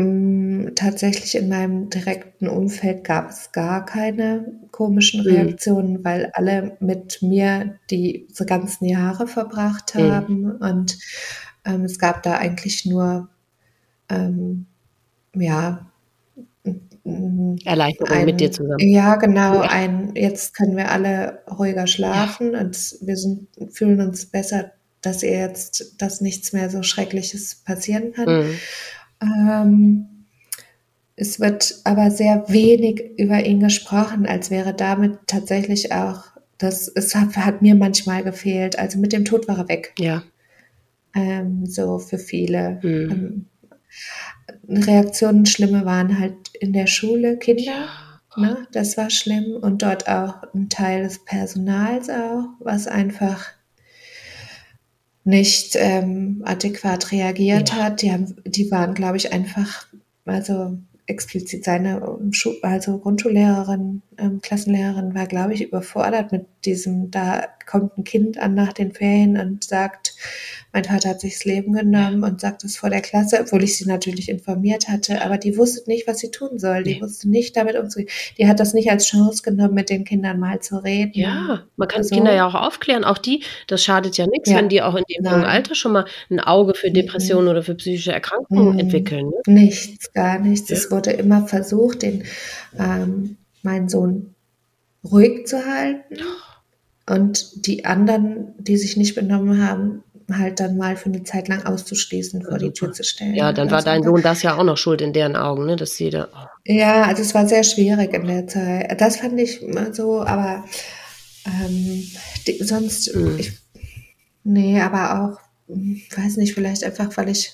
Mm, 0.00 0.74
Tatsächlich 0.76 1.34
in 1.34 1.48
meinem 1.48 1.90
direkten 1.90 2.46
Umfeld 2.48 3.02
gab 3.02 3.30
es 3.30 3.50
gar 3.50 3.84
keine 3.84 4.52
komischen 4.70 5.22
Mhm. 5.24 5.26
Reaktionen, 5.26 6.04
weil 6.04 6.30
alle 6.34 6.76
mit 6.78 7.20
mir 7.20 7.78
die 7.90 8.28
so 8.32 8.44
ganzen 8.44 8.84
Jahre 8.84 9.26
verbracht 9.26 9.94
Mhm. 9.96 10.00
haben 10.12 10.50
und 10.52 10.98
ähm, 11.64 11.84
es 11.84 11.98
gab 11.98 12.22
da 12.22 12.36
eigentlich 12.36 12.86
nur 12.86 13.28
ähm, 14.08 14.66
ja 15.34 15.90
mm, 17.04 17.56
Erleichterung 17.64 18.24
mit 18.24 18.40
dir 18.40 18.52
zusammen. 18.52 18.78
Ja, 18.78 19.16
genau. 19.16 19.62
Ja. 19.62 19.70
Ein, 19.70 20.12
jetzt 20.14 20.54
können 20.54 20.76
wir 20.76 20.90
alle 20.92 21.40
ruhiger 21.50 21.88
schlafen 21.88 22.54
und 22.54 22.76
wir 23.00 23.16
sind, 23.16 23.48
fühlen 23.72 24.00
uns 24.00 24.26
besser, 24.26 24.70
dass 25.00 25.22
ihr 25.24 25.38
jetzt, 25.38 25.94
dass 26.00 26.20
nichts 26.20 26.52
mehr 26.52 26.70
so 26.70 26.82
Schreckliches 26.84 27.56
passieren 27.64 28.12
kann. 28.12 28.28
Mhm. 28.28 28.54
Ähm, 29.20 30.26
es 31.16 31.40
wird 31.40 31.80
aber 31.84 32.10
sehr 32.10 32.44
wenig 32.48 33.18
über 33.18 33.44
ihn 33.44 33.60
gesprochen, 33.60 34.26
als 34.26 34.50
wäre 34.50 34.72
damit 34.72 35.18
tatsächlich 35.26 35.92
auch, 35.92 36.24
das 36.58 36.88
es 36.88 37.14
hat, 37.14 37.36
hat 37.36 37.62
mir 37.62 37.74
manchmal 37.74 38.22
gefehlt. 38.22 38.78
Also 38.78 38.98
mit 38.98 39.12
dem 39.12 39.24
Tod 39.24 39.48
war 39.48 39.58
er 39.58 39.68
weg. 39.68 39.94
Ja. 39.98 40.22
Ähm, 41.14 41.66
so 41.66 41.98
für 41.98 42.18
viele. 42.18 42.78
Mhm. 42.82 43.10
Ähm, 43.10 43.46
Reaktionen, 44.68 45.46
schlimme 45.46 45.84
waren 45.84 46.18
halt 46.18 46.36
in 46.60 46.72
der 46.72 46.86
Schule, 46.86 47.36
Kinder. 47.38 47.88
Ne, 48.36 48.68
das 48.70 48.96
war 48.96 49.10
schlimm. 49.10 49.56
Und 49.60 49.82
dort 49.82 50.08
auch 50.08 50.42
ein 50.54 50.68
Teil 50.68 51.02
des 51.02 51.24
Personals 51.24 52.08
auch, 52.08 52.44
was 52.60 52.86
einfach 52.86 53.44
nicht 55.28 55.76
ähm, 55.78 56.42
adäquat 56.44 57.12
reagiert 57.12 57.70
Ja. 57.70 57.76
hat. 57.76 58.02
Die, 58.02 58.10
haben, 58.10 58.34
die 58.46 58.70
waren, 58.70 58.94
glaube 58.94 59.18
ich, 59.18 59.30
einfach, 59.32 59.86
also 60.24 60.78
explizit 61.06 61.64
seine 61.64 62.00
also 62.62 62.98
Grundschullehrerin, 62.98 64.02
ähm, 64.18 64.40
Klassenlehrerin 64.42 65.14
war, 65.14 65.26
glaube 65.26 65.54
ich, 65.54 65.62
überfordert 65.62 66.32
mit 66.32 66.46
diesem, 66.64 67.10
da 67.10 67.46
kommt 67.66 67.96
ein 67.98 68.04
Kind 68.04 68.38
an 68.38 68.54
nach 68.54 68.72
den 68.72 68.92
Ferien 68.92 69.38
und 69.38 69.62
sagt, 69.64 70.14
mein 70.72 70.84
Vater 70.84 71.10
hat 71.10 71.20
sich 71.20 71.34
das 71.34 71.44
Leben 71.44 71.72
genommen 71.72 72.24
und 72.24 72.40
sagt 72.40 72.64
es 72.64 72.76
vor 72.76 72.90
der 72.90 73.00
Klasse, 73.00 73.38
obwohl 73.40 73.62
ich 73.62 73.76
sie 73.76 73.86
natürlich 73.86 74.28
informiert 74.28 74.88
hatte, 74.88 75.22
aber 75.22 75.38
die 75.38 75.56
wusste 75.56 75.88
nicht, 75.88 76.06
was 76.06 76.18
sie 76.18 76.30
tun 76.30 76.58
soll. 76.58 76.82
Die 76.82 76.94
Nee. 76.96 77.02
wusste 77.02 77.28
nicht 77.28 77.56
damit 77.56 77.76
umzugehen. 77.76 78.08
Die 78.38 78.48
hat 78.48 78.58
das 78.60 78.74
nicht 78.74 78.90
als 78.90 79.06
Chance 79.06 79.42
genommen, 79.42 79.74
mit 79.74 79.88
den 79.90 80.04
Kindern 80.04 80.38
mal 80.40 80.60
zu 80.60 80.76
reden. 80.82 81.12
Ja, 81.14 81.62
man 81.76 81.88
kann 81.88 82.02
So. 82.02 82.14
Kinder 82.14 82.34
ja 82.34 82.46
auch 82.46 82.54
aufklären. 82.54 83.04
Auch 83.04 83.18
die, 83.18 83.42
das 83.66 83.82
schadet 83.84 84.16
ja 84.18 84.26
nichts, 84.26 84.50
Ja. 84.50 84.56
wenn 84.58 84.68
die 84.68 84.82
auch 84.82 84.94
in 84.94 85.04
dem 85.08 85.24
jungen. 85.24 85.44
Alter 85.44 85.74
schon 85.74 85.92
mal 85.92 86.04
ein 86.30 86.40
Auge 86.40 86.74
für 86.74 86.88
Mhm. 86.90 86.94
Depressionen 86.94 87.48
oder 87.48 87.62
für 87.62 87.74
psychische 87.76 88.12
Erkrankungen 88.12 88.74
Mhm. 88.74 88.78
entwickeln. 88.80 89.26
Ne? 89.46 89.54
Nichts, 89.54 90.12
gar 90.12 90.38
nichts. 90.38 90.68
Ja. 90.70 90.76
Es 90.76 90.90
wurde 90.90 91.10
immer 91.12 91.46
versucht, 91.46 92.02
den 92.02 92.24
ähm, 92.78 93.36
meinen 93.62 93.88
Sohn 93.88 94.34
ruhig 95.04 95.46
zu 95.46 95.64
halten 95.64 96.16
und 97.08 97.66
die 97.66 97.84
anderen, 97.84 98.54
die 98.58 98.76
sich 98.76 98.96
nicht 98.96 99.14
benommen 99.14 99.66
haben, 99.66 100.02
halt 100.30 100.60
dann 100.60 100.76
mal 100.76 100.96
für 100.96 101.06
eine 101.08 101.22
Zeit 101.24 101.48
lang 101.48 101.64
auszuschließen, 101.64 102.42
vor 102.42 102.58
die. 102.58 102.70
Tür 102.72 102.92
zu 102.92 103.02
stellen. 103.02 103.34
Ja, 103.34 103.52
dann 103.52 103.70
war 103.70 103.82
dein 103.82 104.02
Sohn 104.02 104.20
das 104.20 104.42
ja 104.42 104.56
auch 104.58 104.64
noch 104.64 104.76
schuld 104.76 105.00
in 105.00 105.14
deren 105.14 105.36
Augen, 105.36 105.64
ne? 105.64 105.76
Dass 105.76 105.96
sie 105.96 106.10
da. 106.10 106.28
Oh. 106.34 106.46
Ja, 106.70 107.04
also 107.04 107.22
es 107.22 107.34
war 107.34 107.48
sehr 107.48 107.64
schwierig 107.64 108.12
in 108.12 108.26
der 108.26 108.46
Zeit. 108.46 109.00
Das 109.00 109.16
fand 109.16 109.40
ich 109.40 109.62
immer 109.62 109.94
so, 109.94 110.20
aber 110.20 110.64
ähm, 111.46 112.04
die, 112.46 112.62
sonst, 112.62 113.14
Mhm. 113.16 113.38
ich, 113.38 113.52
nee, 114.44 114.78
aber 114.80 115.22
auch, 115.32 115.40
weiß 116.14 116.36
nicht, 116.36 116.52
vielleicht 116.52 116.84
einfach, 116.84 117.16
weil 117.16 117.30
ich, 117.30 117.52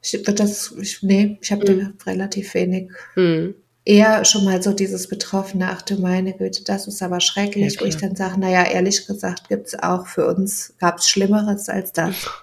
ich 0.00 0.22
das, 0.22 0.72
ich, 0.80 1.02
nee, 1.02 1.38
ich 1.42 1.50
habe 1.50 1.72
Mhm. 1.72 1.94
relativ 2.06 2.54
wenig, 2.54 2.88
Mhm. 3.16 3.54
Eher 3.84 4.24
schon 4.24 4.44
mal 4.44 4.62
so 4.62 4.72
dieses 4.72 5.08
Betroffene, 5.08 5.68
ach 5.70 5.82
du 5.82 6.00
meine 6.00 6.32
Güte, 6.32 6.64
das 6.64 6.86
ist 6.86 7.02
aber 7.02 7.20
schrecklich, 7.20 7.74
Ja, 7.74 7.80
wo 7.80 7.84
ich 7.84 7.96
dann 7.96 8.16
sage, 8.16 8.40
naja, 8.40 8.64
ehrlich 8.64 9.06
gesagt 9.06 9.48
gibt's 9.48 9.74
auch 9.78 10.06
für 10.06 10.26
uns, 10.26 10.74
gab's 10.78 11.08
Schlimmeres 11.08 11.68
als 11.68 11.92
das. 11.92 12.14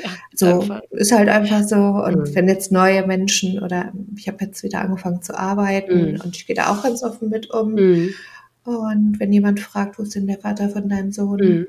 Ja, 0.00 0.10
So, 0.32 0.60
einfach. 0.60 0.80
ist 0.92 1.10
halt 1.10 1.28
einfach 1.28 1.64
so. 1.64 1.74
Und 1.74 2.18
Mhm. 2.28 2.34
wenn 2.36 2.48
jetzt 2.48 2.70
neue 2.70 3.04
Menschen 3.04 3.60
oder 3.60 3.92
ich 4.16 4.28
habe 4.28 4.44
jetzt 4.44 4.62
wieder 4.62 4.80
angefangen 4.80 5.22
zu 5.22 5.36
arbeiten 5.36 6.12
Mhm. 6.12 6.20
und 6.20 6.36
ich 6.36 6.46
gehe 6.46 6.54
da 6.54 6.70
auch 6.70 6.84
ganz 6.84 7.02
offen 7.02 7.30
mit 7.30 7.50
um. 7.50 7.72
Mhm. 7.74 8.14
Und 8.62 9.16
wenn 9.18 9.32
jemand 9.32 9.58
fragt, 9.58 9.98
wo 9.98 10.04
ist 10.04 10.14
denn 10.14 10.28
der 10.28 10.38
Vater 10.38 10.68
von 10.68 10.88
deinem 10.88 11.10
Sohn? 11.10 11.66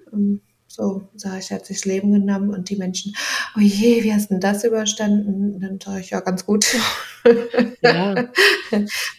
So, 0.71 1.09
sage 1.15 1.39
ich, 1.39 1.51
hat 1.51 1.65
sich 1.65 1.77
das 1.77 1.85
Leben 1.85 2.13
genommen 2.13 2.51
und 2.51 2.69
die 2.69 2.75
Menschen, 2.75 3.15
oh 3.57 3.59
je, 3.59 4.03
wie 4.03 4.13
hast 4.13 4.29
denn 4.29 4.39
das 4.39 4.63
überstanden? 4.63 5.55
Und 5.55 5.61
dann 5.61 5.79
sage 5.83 6.01
ich, 6.01 6.11
ja, 6.11 6.19
ganz 6.19 6.45
gut. 6.45 6.65
Ja. 7.81 8.29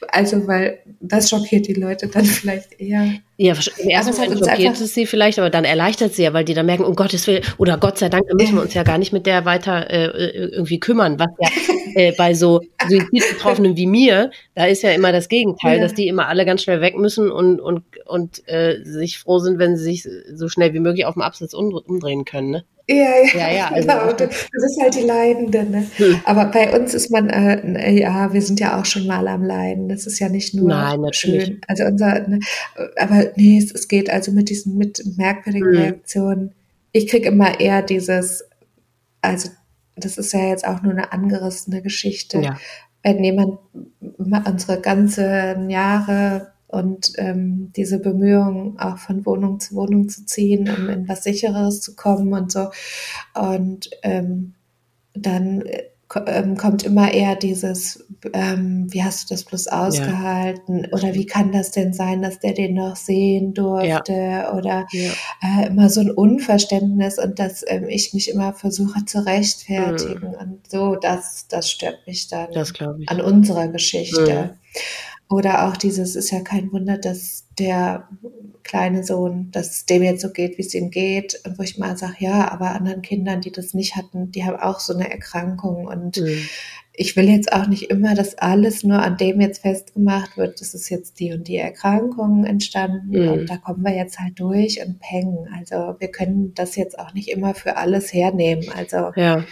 Also, 0.09 0.47
weil 0.47 0.79
das 1.01 1.29
schockiert 1.29 1.67
die 1.67 1.75
Leute 1.75 2.07
dann 2.07 2.25
vielleicht 2.25 2.81
eher. 2.81 3.15
Ja, 3.43 3.55
im 3.79 3.89
ersten 3.89 4.13
hat 4.13 4.19
Moment 4.29 4.43
uns 4.43 4.51
schockiert 4.51 4.81
es 4.81 4.93
sie 4.93 5.07
vielleicht, 5.07 5.39
aber 5.39 5.49
dann 5.49 5.65
erleichtert 5.65 6.13
sie 6.15 6.25
ja, 6.25 6.35
weil 6.35 6.45
die 6.45 6.53
dann 6.53 6.67
merken, 6.67 6.85
um 6.85 6.95
Gottes 6.95 7.27
Willen, 7.27 7.43
oder 7.57 7.79
Gott 7.79 7.97
sei 7.97 8.11
Dank, 8.11 8.25
da 8.29 8.35
müssen 8.35 8.55
wir 8.57 8.61
uns 8.61 8.75
ja 8.75 8.83
gar 8.83 8.99
nicht 8.99 9.15
mit 9.15 9.25
der 9.25 9.47
weiter 9.47 9.89
äh, 9.89 10.05
äh, 10.05 10.49
irgendwie 10.53 10.79
kümmern, 10.79 11.19
was 11.19 11.29
ja 11.41 11.49
äh, 11.95 12.13
bei 12.19 12.35
so 12.35 12.61
Suizidbetroffenen 12.87 13.77
wie 13.79 13.87
mir, 13.87 14.31
da 14.55 14.67
ist 14.67 14.83
ja 14.83 14.91
immer 14.91 15.11
das 15.13 15.29
Gegenteil, 15.29 15.79
Ja. 15.79 15.83
dass 15.85 15.95
die 15.95 16.07
immer 16.07 16.29
alle 16.29 16.45
ganz 16.45 16.63
schnell 16.63 16.83
weg 16.83 16.99
müssen 16.99 17.31
und, 17.31 17.61
und, 17.61 17.83
und 18.07 18.47
äh, 18.47 18.83
sich 18.85 19.19
froh 19.19 19.39
sind, 19.39 19.59
wenn 19.59 19.77
sie 19.79 19.85
sich 19.85 20.09
so 20.35 20.49
schnell 20.51 20.75
wie 20.75 20.81
möglich 20.81 21.07
auf 21.07 21.15
dem 21.15 21.23
Absatz 21.23 21.55
umdre- 21.55 21.83
umdrehen 21.85 22.27
können. 22.27 22.51
Ne? 22.51 22.65
Ja, 22.91 22.97
ja, 22.97 23.39
Ja, 23.39 23.53
ja, 23.53 23.69
also- 23.73 23.89
genau. 23.89 24.07
Du, 24.13 24.27
du 24.27 24.61
bist 24.63 24.81
halt 24.81 24.95
die 24.95 25.07
Leidende. 25.07 25.65
Ne? 25.65 25.87
Hm. 25.97 26.21
Aber 26.25 26.47
bei 26.47 26.77
uns 26.77 26.95
ist 26.95 27.11
man, 27.11 27.29
äh, 27.31 27.93
ja, 27.93 28.33
wir 28.33 28.43
sind 28.43 28.61
ja 28.61 28.79
auch 28.81 28.85
schon 28.85 29.07
mal 29.07 29.27
am 29.29 29.45
Leiden. 29.45 29.89
Das 29.89 30.07
ist 30.07 30.19
ja 30.19 30.29
nicht 30.29 30.55
nur 30.55 30.69
Nein, 30.69 31.01
natürlich. 31.01 31.45
schön. 31.47 31.61
Also 31.69 31.85
unser, 31.85 32.27
ne, 32.29 32.41
aber 32.99 33.27
nee, 33.37 33.59
es, 33.59 33.73
es 33.73 33.89
geht 33.89 34.11
also 34.11 34.33
mit 34.33 34.49
diesen 34.51 34.77
mit 34.77 35.03
merkwürdigen 35.17 35.69
Hm. 35.73 35.77
Reaktionen. 35.81 36.53
Ich 36.93 37.07
krieg 37.07 37.25
immer 37.25 37.61
eher 37.61 37.83
dieses, 37.83 38.45
also 39.23 39.51
das 39.97 40.19
ist 40.19 40.33
ja 40.33 40.49
jetzt 40.49 40.67
auch 40.67 40.83
nur 40.83 40.93
eine 40.93 41.13
angerissene 41.13 41.83
Geschichte. 41.83 42.41
Ja. 42.41 42.59
Wenn 43.03 43.23
jemand 43.23 43.59
unsere 44.19 44.81
ganzen 44.81 45.71
Jahre 45.71 46.50
und 46.71 47.13
ähm, 47.17 47.73
diese 47.75 47.99
Bemühungen 47.99 48.79
auch 48.79 48.99
von 48.99 49.27
Wohnung 49.27 49.61
zu 49.61 49.75
Wohnung 49.75 50.09
zu 50.09 50.25
ziehen, 50.25 50.69
um 50.69 50.89
in 50.89 51.09
was 51.09 51.25
sicheres 51.25 51.81
zu 51.81 51.97
kommen 51.97 52.33
und 52.33 52.53
so. 52.53 52.71
Und 53.35 53.91
ähm, 54.03 54.55
dann 55.15 55.63
äh, 55.63 55.83
ähm, 56.27 56.57
kommt 56.57 56.83
immer 56.83 57.13
eher 57.13 57.37
dieses, 57.37 58.05
ähm, 58.33 58.87
wie 58.91 59.03
hast 59.03 59.31
du 59.31 59.35
das 59.35 59.45
bloß 59.45 59.69
ausgehalten? 59.69 60.85
Ja. 60.85 60.93
Oder 60.93 61.15
wie 61.15 61.27
kann 61.27 61.53
das 61.53 61.71
denn 61.71 61.93
sein, 61.93 62.23
dass 62.23 62.41
der 62.41 62.53
den 62.53 62.75
noch 62.75 62.97
sehen 62.97 63.55
durfte? 63.55 64.13
Ja. 64.13 64.53
Oder 64.55 64.87
ja. 64.91 65.11
Äh, 65.43 65.69
immer 65.69 65.89
so 65.89 66.01
ein 66.01 66.11
Unverständnis 66.11 67.19
und 67.19 67.39
dass 67.39 67.65
ähm, 67.67 67.89
ich 67.89 68.13
mich 68.13 68.31
immer 68.31 68.53
versuche 68.55 69.05
zu 69.05 69.25
rechtfertigen. 69.25 70.31
Mhm. 70.31 70.35
Und 70.41 70.71
so, 70.71 70.97
das, 70.97 71.47
das 71.49 71.71
stört 71.71 72.07
mich 72.07 72.29
dann 72.29 72.49
an 73.07 73.21
unserer 73.21 73.69
Geschichte. 73.69 74.53
Mhm. 74.53 74.61
Oder 75.31 75.69
auch 75.69 75.77
dieses, 75.77 76.17
ist 76.17 76.33
ja 76.33 76.41
kein 76.41 76.73
Wunder, 76.73 76.99
dass 76.99 77.47
der 77.57 78.09
kleine 78.65 79.05
Sohn, 79.05 79.53
dass 79.53 79.71
es 79.71 79.87
dem 79.87 80.03
jetzt 80.03 80.23
so 80.23 80.31
geht, 80.33 80.59
wie 80.59 80.63
es 80.63 80.75
ihm 80.75 80.91
geht. 80.91 81.41
Und 81.47 81.57
wo 81.57 81.63
ich 81.63 81.79
mal 81.79 81.97
sage, 81.97 82.17
ja, 82.19 82.51
aber 82.51 82.73
anderen 82.73 83.01
Kindern, 83.01 83.41
die 83.41 83.53
das 83.53 83.73
nicht 83.73 83.95
hatten, 83.95 84.33
die 84.33 84.45
haben 84.45 84.59
auch 84.59 84.81
so 84.81 84.93
eine 84.93 85.09
Erkrankung. 85.09 85.87
Und 85.87 86.17
mhm. 86.17 86.49
ich 86.93 87.15
will 87.15 87.29
jetzt 87.29 87.53
auch 87.53 87.69
nicht 87.69 87.91
immer, 87.91 88.17
dass 88.17 88.39
alles 88.39 88.83
nur 88.83 89.01
an 89.01 89.19
dem 89.19 89.41
jetzt 89.41 89.63
festgemacht 89.63 90.37
wird, 90.37 90.61
das 90.61 90.75
ist 90.75 90.89
jetzt 90.89 91.21
die 91.21 91.33
und 91.33 91.47
die 91.47 91.59
Erkrankung 91.59 92.45
entstanden 92.45 93.23
mhm. 93.23 93.29
und 93.29 93.51
da 93.51 93.57
kommen 93.57 93.85
wir 93.85 93.95
jetzt 93.95 94.19
halt 94.19 94.41
durch 94.41 94.85
und 94.85 94.99
pengen. 94.99 95.49
Also 95.57 95.95
wir 96.01 96.11
können 96.11 96.55
das 96.55 96.75
jetzt 96.75 96.99
auch 96.99 97.15
nicht 97.15 97.29
immer 97.29 97.55
für 97.55 97.77
alles 97.77 98.13
hernehmen. 98.13 98.69
Also 98.77 99.13
ja. 99.15 99.45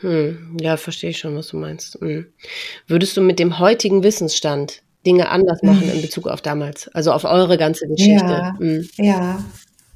Hm. 0.00 0.56
Ja, 0.60 0.76
verstehe 0.76 1.10
ich 1.10 1.18
schon, 1.18 1.34
was 1.34 1.48
du 1.48 1.56
meinst. 1.56 1.98
Hm. 2.00 2.26
Würdest 2.86 3.16
du 3.16 3.20
mit 3.20 3.40
dem 3.40 3.58
heutigen 3.58 4.04
Wissensstand 4.04 4.84
Dinge 5.06 5.28
anders 5.28 5.62
machen 5.62 5.86
mhm. 5.86 5.94
in 5.94 6.02
Bezug 6.02 6.26
auf 6.26 6.42
damals, 6.42 6.88
also 6.88 7.12
auf 7.12 7.24
eure 7.24 7.56
ganze 7.56 7.86
Geschichte. 7.86 8.24
Ja, 8.24 8.56
mhm. 8.58 8.88
ja 8.96 9.44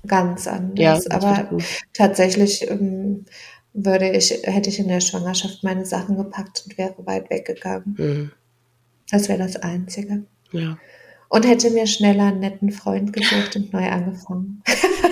ganz 0.06 0.46
anders. 0.46 1.04
Ja, 1.04 1.16
Aber 1.16 1.50
tatsächlich 1.92 2.68
ähm, 2.70 3.24
würde 3.72 4.10
ich, 4.10 4.30
hätte 4.44 4.68
ich 4.68 4.78
in 4.78 4.88
der 4.88 5.00
Schwangerschaft 5.00 5.62
meine 5.62 5.86
Sachen 5.86 6.16
gepackt 6.16 6.64
und 6.66 6.78
wäre 6.78 6.94
weit 7.06 7.30
weggegangen. 7.30 7.94
Mhm. 7.98 8.32
Das 9.10 9.28
wäre 9.28 9.38
das 9.38 9.56
Einzige. 9.56 10.24
Ja. 10.52 10.78
Und 11.28 11.46
hätte 11.46 11.70
mir 11.70 11.86
schneller 11.86 12.24
einen 12.24 12.40
netten 12.40 12.70
Freund 12.70 13.12
gesucht 13.12 13.56
und 13.56 13.72
neu 13.72 13.88
angefangen. 13.88 14.62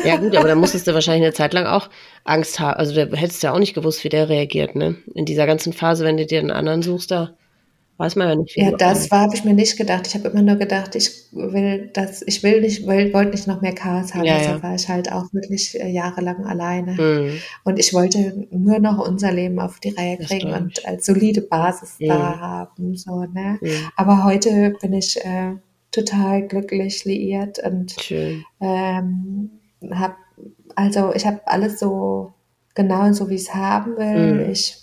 Ja 0.04 0.16
gut, 0.16 0.36
aber 0.36 0.48
da 0.48 0.54
musstest 0.56 0.86
du 0.86 0.92
wahrscheinlich 0.92 1.24
eine 1.24 1.32
Zeit 1.32 1.54
lang 1.54 1.64
auch 1.64 1.88
Angst 2.24 2.60
haben. 2.60 2.78
Also 2.78 2.94
da 2.94 3.16
hättest 3.16 3.42
du 3.42 3.46
ja 3.46 3.54
auch 3.54 3.58
nicht 3.58 3.74
gewusst, 3.74 4.04
wie 4.04 4.10
der 4.10 4.28
reagiert, 4.28 4.76
ne? 4.76 4.96
In 5.14 5.24
dieser 5.24 5.46
ganzen 5.46 5.72
Phase, 5.72 6.04
wenn 6.04 6.18
du 6.18 6.26
dir 6.26 6.40
einen 6.40 6.50
anderen 6.50 6.82
suchst, 6.82 7.10
da 7.10 7.34
Weiß 8.00 8.16
man 8.16 8.28
ja 8.28 8.34
nicht. 8.34 8.56
Ja, 8.56 8.70
das 8.70 9.10
war, 9.10 9.20
habe 9.20 9.34
ich 9.34 9.44
mir 9.44 9.52
nicht 9.52 9.76
gedacht. 9.76 10.06
Ich 10.06 10.14
habe 10.14 10.28
immer 10.28 10.40
nur 10.40 10.56
gedacht, 10.56 10.94
ich 10.94 11.10
will 11.32 11.90
das, 11.92 12.22
ich 12.26 12.42
will 12.42 12.62
nicht, 12.62 12.86
will, 12.86 13.12
wollte 13.12 13.32
nicht 13.32 13.46
noch 13.46 13.60
mehr 13.60 13.74
Chaos 13.74 14.14
haben. 14.14 14.24
Ja, 14.24 14.36
also 14.36 14.48
ja. 14.52 14.62
war 14.62 14.74
ich 14.74 14.88
halt 14.88 15.12
auch 15.12 15.30
wirklich 15.34 15.78
äh, 15.78 15.86
jahrelang 15.86 16.46
alleine. 16.46 16.92
Mhm. 16.92 17.32
Und 17.62 17.78
ich 17.78 17.92
wollte 17.92 18.46
nur 18.52 18.78
noch 18.78 19.06
unser 19.06 19.32
Leben 19.32 19.60
auf 19.60 19.80
die 19.80 19.90
Reihe 19.90 20.16
kriegen 20.16 20.50
und 20.50 20.86
als 20.86 21.04
solide 21.04 21.42
Basis 21.42 21.96
mhm. 22.00 22.08
da 22.08 22.40
haben. 22.40 22.96
So, 22.96 23.20
ne? 23.24 23.58
Mhm. 23.60 23.68
Aber 23.96 24.24
heute 24.24 24.72
bin 24.80 24.94
ich 24.94 25.22
äh, 25.22 25.56
total 25.92 26.48
glücklich 26.48 27.04
liiert 27.04 27.58
und 27.58 27.96
ähm, 28.62 29.50
habe, 29.90 30.14
also 30.74 31.12
ich 31.14 31.26
habe 31.26 31.40
alles 31.44 31.78
so 31.78 32.32
genau 32.74 33.12
so, 33.12 33.28
wie 33.28 33.34
ich 33.34 33.42
es 33.42 33.54
haben 33.54 33.98
will. 33.98 34.46
Mhm. 34.46 34.50
Ich 34.52 34.78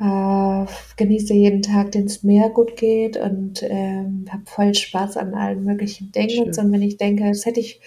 äh, 0.00 0.66
genieße 0.96 1.34
jeden 1.34 1.62
Tag, 1.62 1.92
den 1.92 2.06
es 2.06 2.22
mir 2.22 2.48
gut 2.50 2.76
geht 2.76 3.16
und 3.16 3.62
ähm, 3.62 4.26
habe 4.30 4.42
voll 4.46 4.74
Spaß 4.74 5.16
an 5.16 5.34
allen 5.34 5.64
möglichen 5.64 6.10
Dingen. 6.12 6.48
Und 6.48 6.72
wenn 6.72 6.82
ich 6.82 6.96
denke, 6.96 7.28
das 7.28 7.46
hätte 7.46 7.60
ich, 7.60 7.80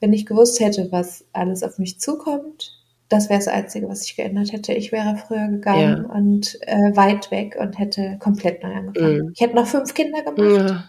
wenn 0.00 0.12
ich 0.12 0.26
gewusst 0.26 0.60
hätte, 0.60 0.88
was 0.90 1.24
alles 1.32 1.62
auf 1.62 1.78
mich 1.78 2.00
zukommt, 2.00 2.76
das 3.10 3.28
wäre 3.28 3.40
das 3.40 3.48
Einzige, 3.48 3.88
was 3.88 4.04
ich 4.04 4.16
geändert 4.16 4.52
hätte. 4.52 4.72
Ich 4.72 4.92
wäre 4.92 5.16
früher 5.16 5.48
gegangen 5.48 6.06
ja. 6.08 6.14
und 6.14 6.58
äh, 6.62 6.96
weit 6.96 7.30
weg 7.30 7.56
und 7.60 7.78
hätte 7.78 8.16
komplett 8.20 8.62
neu 8.62 8.72
angefangen. 8.72 9.24
Mhm. 9.24 9.32
Ich 9.34 9.40
hätte 9.40 9.56
noch 9.56 9.66
fünf 9.66 9.92
Kinder 9.94 10.22
gemacht. 10.22 10.66
Ja. 10.66 10.84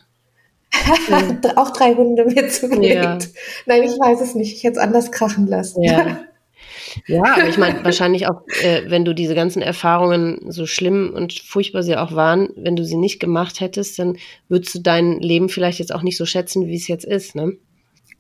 auch 1.58 1.72
drei 1.72 1.96
Hunde 1.96 2.26
mir 2.26 2.48
zugelegt. 2.48 3.04
Ja. 3.04 3.18
Nein, 3.66 3.84
ich 3.84 4.00
weiß 4.00 4.22
es 4.22 4.36
nicht. 4.36 4.56
Ich 4.56 4.64
hätte 4.64 4.78
es 4.78 4.84
anders 4.84 5.12
krachen 5.12 5.48
lassen. 5.48 5.84
Ja. 5.84 6.20
Ja, 7.08 7.24
aber 7.24 7.48
ich 7.48 7.58
meine, 7.58 7.84
wahrscheinlich 7.84 8.28
auch, 8.28 8.42
äh, 8.64 8.84
wenn 8.88 9.06
du 9.06 9.14
diese 9.14 9.36
ganzen 9.36 9.62
Erfahrungen, 9.62 10.52
so 10.52 10.66
schlimm 10.66 11.12
und 11.14 11.34
furchtbar 11.34 11.84
sie 11.84 11.96
auch 11.96 12.14
waren, 12.14 12.50
wenn 12.56 12.76
du 12.76 12.84
sie 12.86 12.98
nicht 12.98 13.20
gemacht 13.20 13.60
hättest, 13.60 14.00
dann 14.00 14.18
würdest 14.50 14.76
du 14.76 14.80
dein 14.80 15.20
Leben 15.20 15.50
vielleicht 15.50 15.80
jetzt 15.80 15.94
auch 15.94 16.04
nicht 16.04 16.18
so 16.18 16.26
schätzen, 16.26 16.68
wie 16.68 16.76
es 16.76 16.88
jetzt 16.88 17.06
ist, 17.06 17.36
ne? 17.36 17.58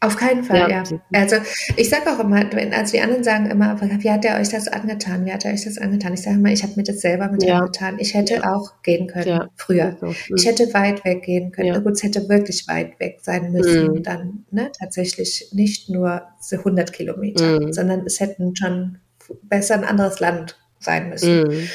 Auf 0.03 0.17
keinen 0.17 0.43
Fall, 0.43 0.67
ja. 0.71 0.83
ja. 0.83 0.99
Also 1.13 1.35
ich 1.77 1.87
sage 1.87 2.11
auch 2.11 2.19
immer, 2.19 2.43
wenn, 2.53 2.73
also 2.73 2.93
die 2.93 3.01
anderen 3.01 3.23
sagen 3.23 3.51
immer, 3.51 3.79
wie 3.79 4.09
hat 4.09 4.25
er 4.25 4.39
euch 4.39 4.49
das 4.49 4.67
angetan? 4.67 5.25
Wie 5.25 5.31
hat 5.31 5.45
er 5.45 5.53
euch 5.53 5.63
das 5.63 5.77
angetan? 5.77 6.15
Ich 6.15 6.23
sage 6.23 6.37
immer, 6.37 6.49
ich 6.49 6.63
habe 6.63 6.73
mir 6.75 6.83
das 6.83 7.01
selber 7.01 7.29
mit 7.29 7.43
ja. 7.43 7.59
angetan. 7.59 7.99
Ich 7.99 8.15
hätte 8.15 8.35
ja. 8.35 8.51
auch 8.51 8.81
gehen 8.81 9.05
können 9.05 9.27
ja. 9.27 9.47
früher. 9.55 9.95
So. 10.01 10.15
Ich 10.35 10.47
hätte 10.47 10.73
weit 10.73 11.05
weg 11.05 11.21
gehen 11.21 11.51
können. 11.51 11.67
Ja. 11.67 11.77
Gut, 11.77 11.93
es 11.93 12.03
hätte 12.03 12.27
wirklich 12.27 12.67
weit 12.67 12.99
weg 12.99 13.19
sein 13.21 13.51
müssen. 13.51 13.91
Mhm. 13.91 14.03
Dann 14.03 14.45
ne, 14.49 14.71
tatsächlich 14.77 15.49
nicht 15.53 15.87
nur 15.89 16.23
100 16.51 16.91
Kilometer, 16.91 17.59
mhm. 17.59 17.71
sondern 17.71 18.03
es 18.03 18.19
hätten 18.19 18.55
schon 18.55 18.97
besser 19.43 19.75
ein 19.75 19.83
anderes 19.83 20.19
Land 20.19 20.59
sein 20.79 21.09
müssen. 21.09 21.43
Mhm. 21.43 21.69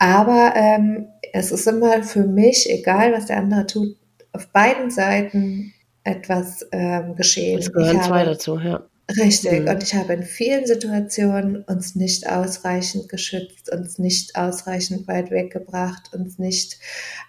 Aber 0.00 0.52
ähm, 0.56 1.06
es 1.32 1.52
ist 1.52 1.68
immer 1.68 2.02
für 2.02 2.24
mich, 2.24 2.68
egal 2.68 3.12
was 3.12 3.26
der 3.26 3.36
andere 3.36 3.68
tut, 3.68 3.96
auf 4.32 4.48
beiden 4.48 4.90
Seiten 4.90 5.72
etwas 6.06 6.66
ähm, 6.72 7.16
geschehen. 7.16 7.58
Es 7.58 7.72
gehören 7.72 8.02
zwei 8.02 8.24
dazu, 8.24 8.58
ja. 8.58 8.86
Richtig. 9.08 9.60
Mhm. 9.60 9.68
Und 9.68 9.82
ich 9.84 9.94
habe 9.94 10.14
in 10.14 10.22
vielen 10.24 10.66
Situationen 10.66 11.62
uns 11.62 11.94
nicht 11.94 12.28
ausreichend 12.28 13.08
geschützt, 13.08 13.72
uns 13.72 13.98
nicht 13.98 14.34
ausreichend 14.34 15.06
weit 15.06 15.30
weggebracht, 15.30 16.12
uns 16.12 16.40
nicht 16.40 16.78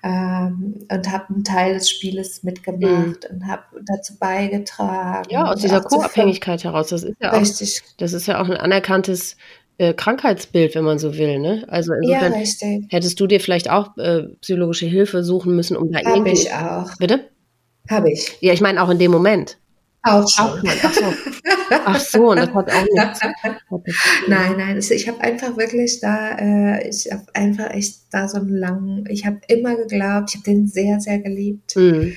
ähm, 0.04 0.88
und 0.92 1.12
habe 1.12 1.34
einen 1.34 1.44
Teil 1.44 1.76
des 1.76 1.90
Spieles 1.90 2.42
mitgemacht 2.42 3.30
mhm. 3.30 3.36
und 3.36 3.48
habe 3.48 3.64
dazu 3.86 4.18
beigetragen. 4.18 5.28
Ja, 5.30 5.52
aus 5.52 5.62
dieser 5.62 5.82
Co-Abhängigkeit 5.82 6.64
heraus. 6.64 6.90
Das 6.90 7.04
ist 7.04 7.16
ja 7.22 7.34
auch, 7.34 7.42
richtig. 7.42 7.84
das 7.98 8.14
ist 8.14 8.28
ja 8.28 8.42
auch 8.42 8.50
ein 8.50 8.58
anerkanntes 8.58 9.38
äh, 9.78 9.94
Krankheitsbild, 9.94 10.74
wenn 10.74 10.84
man 10.84 10.98
so 10.98 11.16
will. 11.16 11.38
Ne? 11.38 11.64
Also 11.68 11.94
insofern 11.94 12.34
ja, 12.34 12.80
hättest 12.90 13.20
du 13.20 13.28
dir 13.28 13.40
vielleicht 13.40 13.70
auch 13.70 13.96
äh, 13.98 14.24
psychologische 14.42 14.88
Hilfe 14.88 15.24
suchen 15.24 15.56
müssen, 15.56 15.78
um 15.78 15.92
da 15.92 16.00
Hab 16.00 16.08
irgendwie. 16.08 16.32
ich 16.32 16.52
auch. 16.52 16.98
Bitte? 16.98 17.30
Habe 17.90 18.12
ich. 18.12 18.38
Ja, 18.42 18.54
ich 18.54 18.62
meine 18.62 18.82
auch 18.82 18.90
in 18.90 19.00
dem 19.00 19.12
Moment. 19.12 19.58
Auch 20.04 20.28
schon. 20.30 20.46
Auch 20.46 20.84
Ach 20.84 20.94
so. 20.94 21.14
Ach 21.70 22.00
so, 22.00 22.32
und 22.32 22.38
das 22.38 22.54
hat 22.54 22.72
auch 22.72 22.86
nichts. 22.94 23.22
nein, 24.28 24.56
nein, 24.58 24.78
ich 24.78 25.08
habe 25.08 25.20
einfach 25.22 25.58
wirklich 25.58 26.00
da, 26.00 26.38
äh, 26.38 26.88
ich 26.88 27.12
habe 27.12 27.24
einfach 27.34 27.72
echt 27.72 28.00
da 28.12 28.28
so 28.28 28.38
einen 28.38 28.56
langen, 28.56 29.06
ich 29.10 29.26
habe 29.26 29.40
immer 29.48 29.76
geglaubt, 29.76 30.30
ich 30.30 30.36
habe 30.36 30.46
den 30.46 30.68
sehr, 30.68 31.00
sehr 31.00 31.20
geliebt. 31.20 31.76
Mhm. 31.76 32.14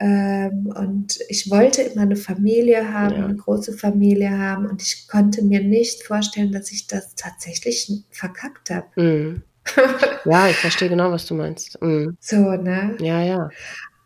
Ähm, 0.00 0.72
und 0.76 1.18
ich 1.28 1.50
wollte 1.50 1.82
immer 1.82 2.02
eine 2.02 2.16
Familie 2.16 2.92
haben, 2.92 3.14
ja. 3.16 3.24
eine 3.24 3.36
große 3.36 3.72
Familie 3.72 4.36
haben 4.36 4.66
und 4.66 4.82
ich 4.82 5.06
konnte 5.08 5.42
mir 5.42 5.62
nicht 5.62 6.02
vorstellen, 6.02 6.52
dass 6.52 6.72
ich 6.72 6.88
das 6.88 7.14
tatsächlich 7.14 7.90
verkackt 8.10 8.70
habe. 8.70 8.86
Mhm. 8.96 9.42
Ja, 10.26 10.48
ich 10.48 10.56
verstehe 10.56 10.88
genau, 10.88 11.10
was 11.10 11.26
du 11.26 11.34
meinst. 11.34 11.80
Mhm. 11.82 12.16
So, 12.18 12.36
ne? 12.52 12.96
Ja, 12.98 13.22
ja. 13.22 13.50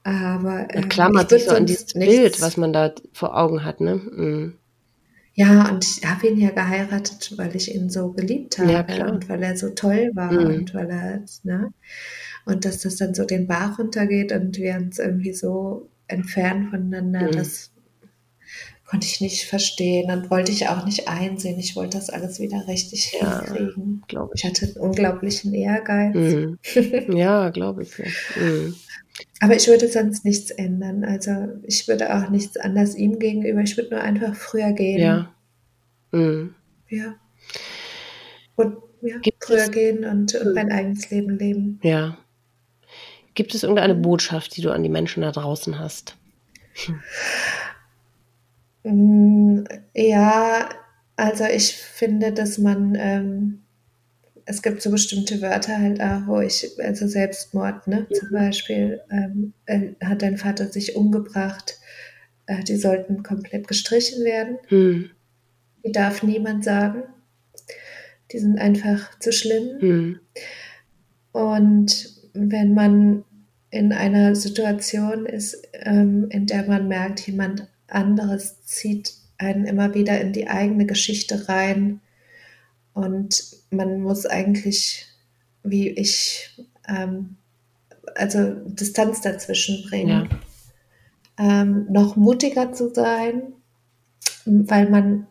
Aber 0.09 0.67
äh, 0.75 0.81
klammert 0.83 1.29
sich 1.29 1.45
so 1.45 1.51
an 1.51 1.67
dieses 1.67 1.93
Bild, 1.93 2.41
was 2.41 2.57
man 2.57 2.73
da 2.73 2.95
vor 3.13 3.37
Augen 3.37 3.65
hat, 3.65 3.81
ne? 3.81 3.97
Mhm. 3.97 4.55
Ja, 5.35 5.69
und 5.69 5.85
ich 5.85 6.05
habe 6.05 6.29
ihn 6.29 6.41
ja 6.41 6.51
geheiratet, 6.51 7.35
weil 7.37 7.55
ich 7.55 7.75
ihn 7.75 7.91
so 7.91 8.11
geliebt 8.13 8.59
habe 8.59 8.73
ja, 8.73 9.07
und 9.07 9.29
weil 9.29 9.43
er 9.43 9.57
so 9.57 9.69
toll 9.69 10.11
war 10.15 10.33
mhm. 10.33 10.47
und 10.47 10.75
weil 10.75 10.91
er, 10.91 11.23
ne? 11.45 11.73
Und 12.47 12.65
dass 12.65 12.81
das 12.81 12.97
dann 12.97 13.15
so 13.15 13.25
den 13.25 13.47
Bach 13.47 13.79
runtergeht 13.79 14.33
und 14.33 14.57
wir 14.57 14.77
uns 14.77 14.99
irgendwie 14.99 15.35
so 15.35 15.91
entfernen 16.07 16.71
voneinander, 16.71 17.29
mhm. 17.29 17.33
das 17.33 17.71
konnte 18.87 19.07
ich 19.07 19.21
nicht 19.21 19.45
verstehen 19.45 20.11
und 20.11 20.31
wollte 20.31 20.51
ich 20.51 20.69
auch 20.69 20.87
nicht 20.87 21.09
einsehen. 21.09 21.59
Ich 21.59 21.77
wollte 21.77 21.99
das 21.99 22.09
alles 22.09 22.41
wieder 22.41 22.67
richtig 22.67 23.13
ja, 23.21 23.45
hinkriegen. 23.45 24.03
Ich. 24.09 24.17
ich 24.35 24.45
hatte 24.45 24.65
einen 24.65 24.77
unglaublichen 24.77 25.53
Ehrgeiz. 25.53 26.15
Mhm. 26.15 26.59
Ja, 27.15 27.51
glaube 27.51 27.83
ich. 27.83 27.99
Ja. 27.99 28.05
Aber 29.41 29.57
ich 29.57 29.67
würde 29.69 29.89
sonst 29.89 30.25
nichts 30.25 30.51
ändern. 30.51 31.05
Also 31.05 31.31
ich 31.63 31.89
würde 31.89 32.15
auch 32.15 32.29
nichts 32.31 32.57
anders 32.57 32.95
ihm 32.95 33.19
gegenüber. 33.19 33.61
Ich 33.61 33.77
würde 33.77 33.91
nur 33.91 34.01
einfach 34.01 34.35
früher 34.35 34.73
gehen. 34.73 35.01
Ja. 35.01 35.35
Mhm. 36.13 36.55
Ja. 36.89 37.15
Und 38.57 38.77
ja, 39.01 39.19
Gibt 39.19 39.45
früher 39.45 39.65
es, 39.65 39.71
gehen 39.71 40.05
und, 40.05 40.35
und 40.35 40.55
mein 40.55 40.73
eigenes 40.73 41.11
Leben 41.11 41.39
leben. 41.39 41.81
Ja. 41.83 42.19
Gibt 43.35 43.55
es 43.55 43.63
irgendeine 43.63 43.95
Botschaft, 43.95 44.57
die 44.57 44.63
du 44.63 44.71
an 44.71 44.83
die 44.83 44.89
Menschen 44.89 45.23
da 45.23 45.31
draußen 45.31 45.79
hast? 45.79 46.17
Hm. 48.85 49.65
Ja, 49.95 50.69
also 51.17 51.45
ich 51.45 51.75
finde, 51.77 52.33
dass 52.33 52.59
man 52.59 52.97
ähm, 52.99 53.63
es 54.51 54.63
gibt 54.63 54.81
so 54.81 54.91
bestimmte 54.91 55.43
Wörter 55.43 55.79
halt 55.79 56.01
auch, 56.01 56.27
wo 56.27 56.41
ich, 56.41 56.67
also 56.79 57.07
Selbstmord, 57.07 57.87
ne, 57.87 58.07
mhm. 58.09 58.15
zum 58.15 58.31
Beispiel, 58.31 59.01
ähm, 59.11 59.53
äh, 59.67 59.91
hat 60.03 60.23
dein 60.23 60.39
Vater 60.39 60.69
sich 60.69 60.97
umgebracht, 60.97 61.79
äh, 62.47 62.65
die 62.65 62.77
sollten 62.77 63.23
komplett 63.23 63.69
gestrichen 63.69 64.25
werden. 64.25 64.57
Mhm. 64.71 65.11
Die 65.85 65.93
darf 65.93 66.23
niemand 66.23 66.65
sagen. 66.65 67.03
Die 68.33 68.39
sind 68.39 68.59
einfach 68.59 69.19
zu 69.19 69.33
schlimm. 69.33 69.79
Mhm. 69.81 70.21
Und 71.33 72.15
wenn 72.33 72.73
man 72.73 73.25
in 73.71 73.93
einer 73.93 74.35
Situation 74.35 75.27
ist, 75.27 75.63
ähm, 75.75 76.29
in 76.31 76.47
der 76.47 76.67
man 76.67 76.89
merkt, 76.89 77.21
jemand 77.21 77.69
anderes 77.87 78.63
zieht 78.65 79.13
einen 79.37 79.67
immer 79.67 79.93
wieder 79.93 80.19
in 80.19 80.33
die 80.33 80.49
eigene 80.49 80.87
Geschichte 80.87 81.51
rein 81.51 82.01
und 82.99 83.45
man 83.71 84.01
muss 84.03 84.27
eigentlich, 84.27 85.07
wie 85.63 85.89
ich, 85.89 86.51
ähm, 86.89 87.37
also 88.17 88.55
Distanz 88.67 89.21
dazwischen 89.21 89.89
bringen, 89.89 90.29
ja. 91.39 91.63
ähm, 91.63 91.87
noch 91.91 92.17
mutiger 92.17 92.73
zu 92.73 92.93
sein, 92.93 93.53
weil 94.45 94.91
man 94.91 95.27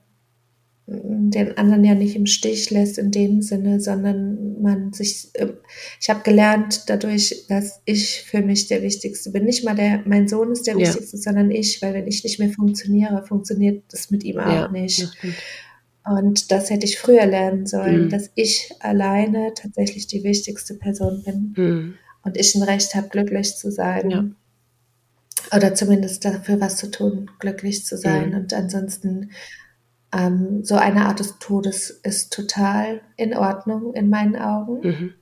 den 0.89 1.57
anderen 1.57 1.83
ja 1.83 1.95
nicht 1.95 2.15
im 2.15 2.25
Stich 2.25 2.71
lässt 2.71 2.97
in 2.97 3.11
dem 3.11 3.41
Sinne, 3.41 3.81
sondern 3.81 4.61
man 4.61 4.93
sich, 4.93 5.27
äh, 5.33 5.47
ich 5.99 6.09
habe 6.09 6.21
gelernt 6.23 6.83
dadurch, 6.87 7.45
dass 7.49 7.81
ich 7.83 8.23
für 8.23 8.41
mich 8.41 8.67
der 8.67 8.81
Wichtigste 8.81 9.31
bin. 9.31 9.43
Nicht 9.43 9.65
mal 9.65 9.75
der, 9.75 10.03
mein 10.05 10.29
Sohn 10.29 10.53
ist 10.53 10.65
der 10.65 10.77
ja. 10.77 10.87
Wichtigste, 10.87 11.17
sondern 11.17 11.51
ich, 11.51 11.81
weil 11.81 11.93
wenn 11.93 12.07
ich 12.07 12.23
nicht 12.23 12.39
mehr 12.39 12.51
funktioniere, 12.51 13.25
funktioniert 13.25 13.83
das 13.91 14.11
mit 14.11 14.23
ihm 14.23 14.39
auch 14.39 14.47
ja, 14.47 14.67
nicht. 14.69 15.09
Und 16.09 16.51
das 16.51 16.69
hätte 16.69 16.85
ich 16.85 16.99
früher 16.99 17.25
lernen 17.25 17.65
sollen, 17.65 18.05
mhm. 18.05 18.09
dass 18.09 18.31
ich 18.35 18.71
alleine 18.79 19.53
tatsächlich 19.53 20.07
die 20.07 20.23
wichtigste 20.23 20.75
Person 20.75 21.23
bin 21.23 21.53
mhm. 21.55 21.93
und 22.23 22.37
ich 22.37 22.55
ein 22.55 22.63
Recht 22.63 22.95
habe, 22.95 23.09
glücklich 23.09 23.55
zu 23.57 23.71
sein. 23.71 24.09
Ja. 24.09 24.25
Oder 25.55 25.75
zumindest 25.75 26.23
dafür 26.25 26.59
was 26.59 26.77
zu 26.77 26.91
tun, 26.91 27.31
glücklich 27.39 27.85
zu 27.85 27.97
sein. 27.97 28.29
Mhm. 28.29 28.35
Und 28.35 28.53
ansonsten 28.53 29.31
ähm, 30.13 30.63
so 30.63 30.75
eine 30.75 31.05
Art 31.05 31.19
des 31.19 31.39
Todes 31.39 31.89
ist 31.89 32.31
total 32.31 33.01
in 33.17 33.35
Ordnung 33.35 33.93
in 33.93 34.09
meinen 34.09 34.35
Augen. 34.35 34.87
Mhm. 34.87 35.13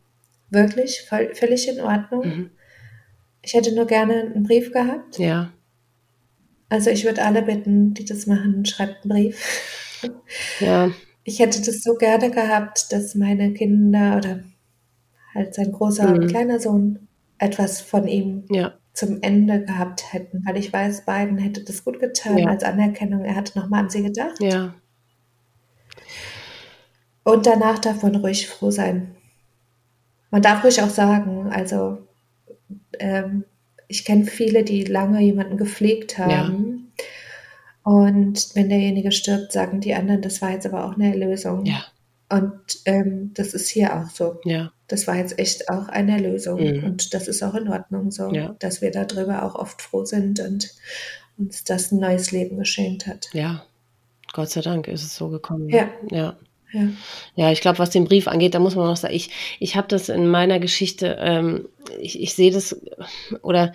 Wirklich, 0.49 1.05
voll, 1.07 1.33
völlig 1.33 1.67
in 1.67 1.81
Ordnung. 1.81 2.25
Mhm. 2.25 2.49
Ich 3.41 3.53
hätte 3.53 3.73
nur 3.73 3.85
gerne 3.85 4.31
einen 4.33 4.43
Brief 4.43 4.71
gehabt. 4.71 5.17
Ja. 5.17 5.51
Also 6.69 6.89
ich 6.89 7.05
würde 7.05 7.23
alle 7.23 7.41
bitten, 7.41 7.93
die 7.93 8.05
das 8.05 8.25
machen, 8.25 8.65
schreibt 8.65 9.03
einen 9.03 9.09
Brief. 9.09 9.81
Ja. 10.59 10.91
Ich 11.23 11.39
hätte 11.39 11.61
das 11.61 11.81
so 11.81 11.95
gerne 11.95 12.29
gehabt, 12.29 12.91
dass 12.91 13.15
meine 13.15 13.53
Kinder 13.53 14.17
oder 14.17 14.43
halt 15.33 15.53
sein 15.55 15.71
großer 15.71 16.07
mhm. 16.07 16.13
und 16.13 16.27
kleiner 16.27 16.59
Sohn 16.59 17.07
etwas 17.37 17.81
von 17.81 18.07
ihm 18.07 18.45
ja. 18.49 18.73
zum 18.93 19.21
Ende 19.21 19.63
gehabt 19.65 20.13
hätten, 20.13 20.43
weil 20.45 20.57
ich 20.57 20.71
weiß, 20.71 21.05
beiden 21.05 21.37
hätte 21.37 21.63
das 21.63 21.83
gut 21.83 21.99
getan 21.99 22.37
ja. 22.37 22.47
als 22.47 22.63
Anerkennung. 22.63 23.25
Er 23.25 23.35
hatte 23.35 23.59
nochmal 23.59 23.81
an 23.81 23.89
sie 23.89 24.03
gedacht. 24.03 24.39
Ja. 24.39 24.75
Und 27.23 27.45
danach 27.47 27.79
darf 27.79 28.03
man 28.03 28.15
ruhig 28.15 28.47
froh 28.47 28.71
sein. 28.71 29.15
Man 30.29 30.41
darf 30.41 30.63
ruhig 30.63 30.81
auch 30.81 30.89
sagen, 30.89 31.49
also 31.51 31.97
ähm, 32.99 33.45
ich 33.87 34.05
kenne 34.05 34.25
viele, 34.25 34.63
die 34.63 34.83
lange 34.83 35.21
jemanden 35.21 35.57
gepflegt 35.57 36.17
haben. 36.17 36.84
Und 37.85 38.49
wenn 38.55 38.69
derjenige 38.69 39.11
stirbt, 39.11 39.51
sagen 39.51 39.79
die 39.79 39.93
anderen, 39.93 40.23
das 40.23 40.41
war 40.41 40.49
jetzt 40.49 40.65
aber 40.65 40.85
auch 40.85 40.95
eine 40.95 41.11
Erlösung. 41.11 41.67
Ja. 41.67 41.85
Und 42.29 42.79
ähm, 42.85 43.29
das 43.35 43.53
ist 43.53 43.69
hier 43.69 43.95
auch 43.95 44.09
so. 44.09 44.39
Ja. 44.43 44.71
Das 44.87 45.05
war 45.05 45.17
jetzt 45.17 45.37
echt 45.37 45.69
auch 45.69 45.87
eine 45.87 46.13
Erlösung. 46.13 46.59
Mhm. 46.59 46.83
Und 46.83 47.13
das 47.13 47.27
ist 47.27 47.43
auch 47.43 47.53
in 47.53 47.69
Ordnung 47.69 48.09
so, 48.09 48.31
ja. 48.31 48.55
dass 48.57 48.81
wir 48.81 48.89
darüber 48.89 49.43
auch 49.43 49.53
oft 49.53 49.83
froh 49.83 50.03
sind 50.03 50.39
und 50.39 50.73
uns 51.37 51.63
das 51.63 51.91
ein 51.91 51.99
neues 51.99 52.31
Leben 52.31 52.57
geschenkt 52.57 53.05
hat. 53.05 53.29
Ja, 53.33 53.63
Gott 54.33 54.49
sei 54.49 54.61
Dank 54.61 54.87
ist 54.87 55.03
es 55.03 55.15
so 55.15 55.29
gekommen. 55.29 55.69
Ja. 55.69 55.87
Ja. 56.09 56.37
Ja, 56.75 56.87
ja 57.35 57.51
ich 57.51 57.61
glaube, 57.61 57.79
was 57.79 57.89
den 57.89 58.05
Brief 58.05 58.27
angeht, 58.27 58.53
da 58.53 58.59
muss 58.59 58.75
man 58.75 58.87
noch 58.87 58.97
sagen, 58.97 59.13
ich, 59.13 59.29
ich 59.59 59.75
habe 59.75 59.87
das 59.87 60.09
in 60.09 60.27
meiner 60.27 60.59
Geschichte, 60.59 61.17
ähm, 61.19 61.69
ich, 61.99 62.21
ich 62.21 62.33
sehe 62.33 62.51
das, 62.51 62.79
oder 63.41 63.71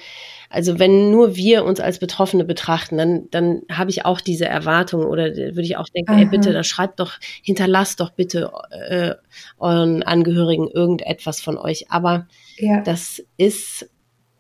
also 0.52 0.80
wenn 0.80 1.12
nur 1.12 1.36
wir 1.36 1.64
uns 1.64 1.78
als 1.78 2.00
Betroffene 2.00 2.44
betrachten, 2.44 2.98
dann, 2.98 3.28
dann 3.30 3.62
habe 3.70 3.90
ich 3.90 4.04
auch 4.04 4.20
diese 4.20 4.46
Erwartung 4.46 5.04
oder 5.04 5.34
würde 5.36 5.62
ich 5.62 5.76
auch 5.76 5.88
denken, 5.88 6.12
Aha. 6.12 6.20
ey 6.20 6.26
bitte, 6.26 6.52
da 6.52 6.64
schreibt 6.64 6.98
doch, 6.98 7.12
hinterlasst 7.42 8.00
doch 8.00 8.10
bitte 8.10 8.50
äh, 8.70 9.14
euren 9.58 10.02
Angehörigen 10.02 10.68
irgendetwas 10.68 11.40
von 11.40 11.56
euch. 11.56 11.90
Aber 11.92 12.26
ja. 12.58 12.80
das 12.82 13.22
ist 13.36 13.88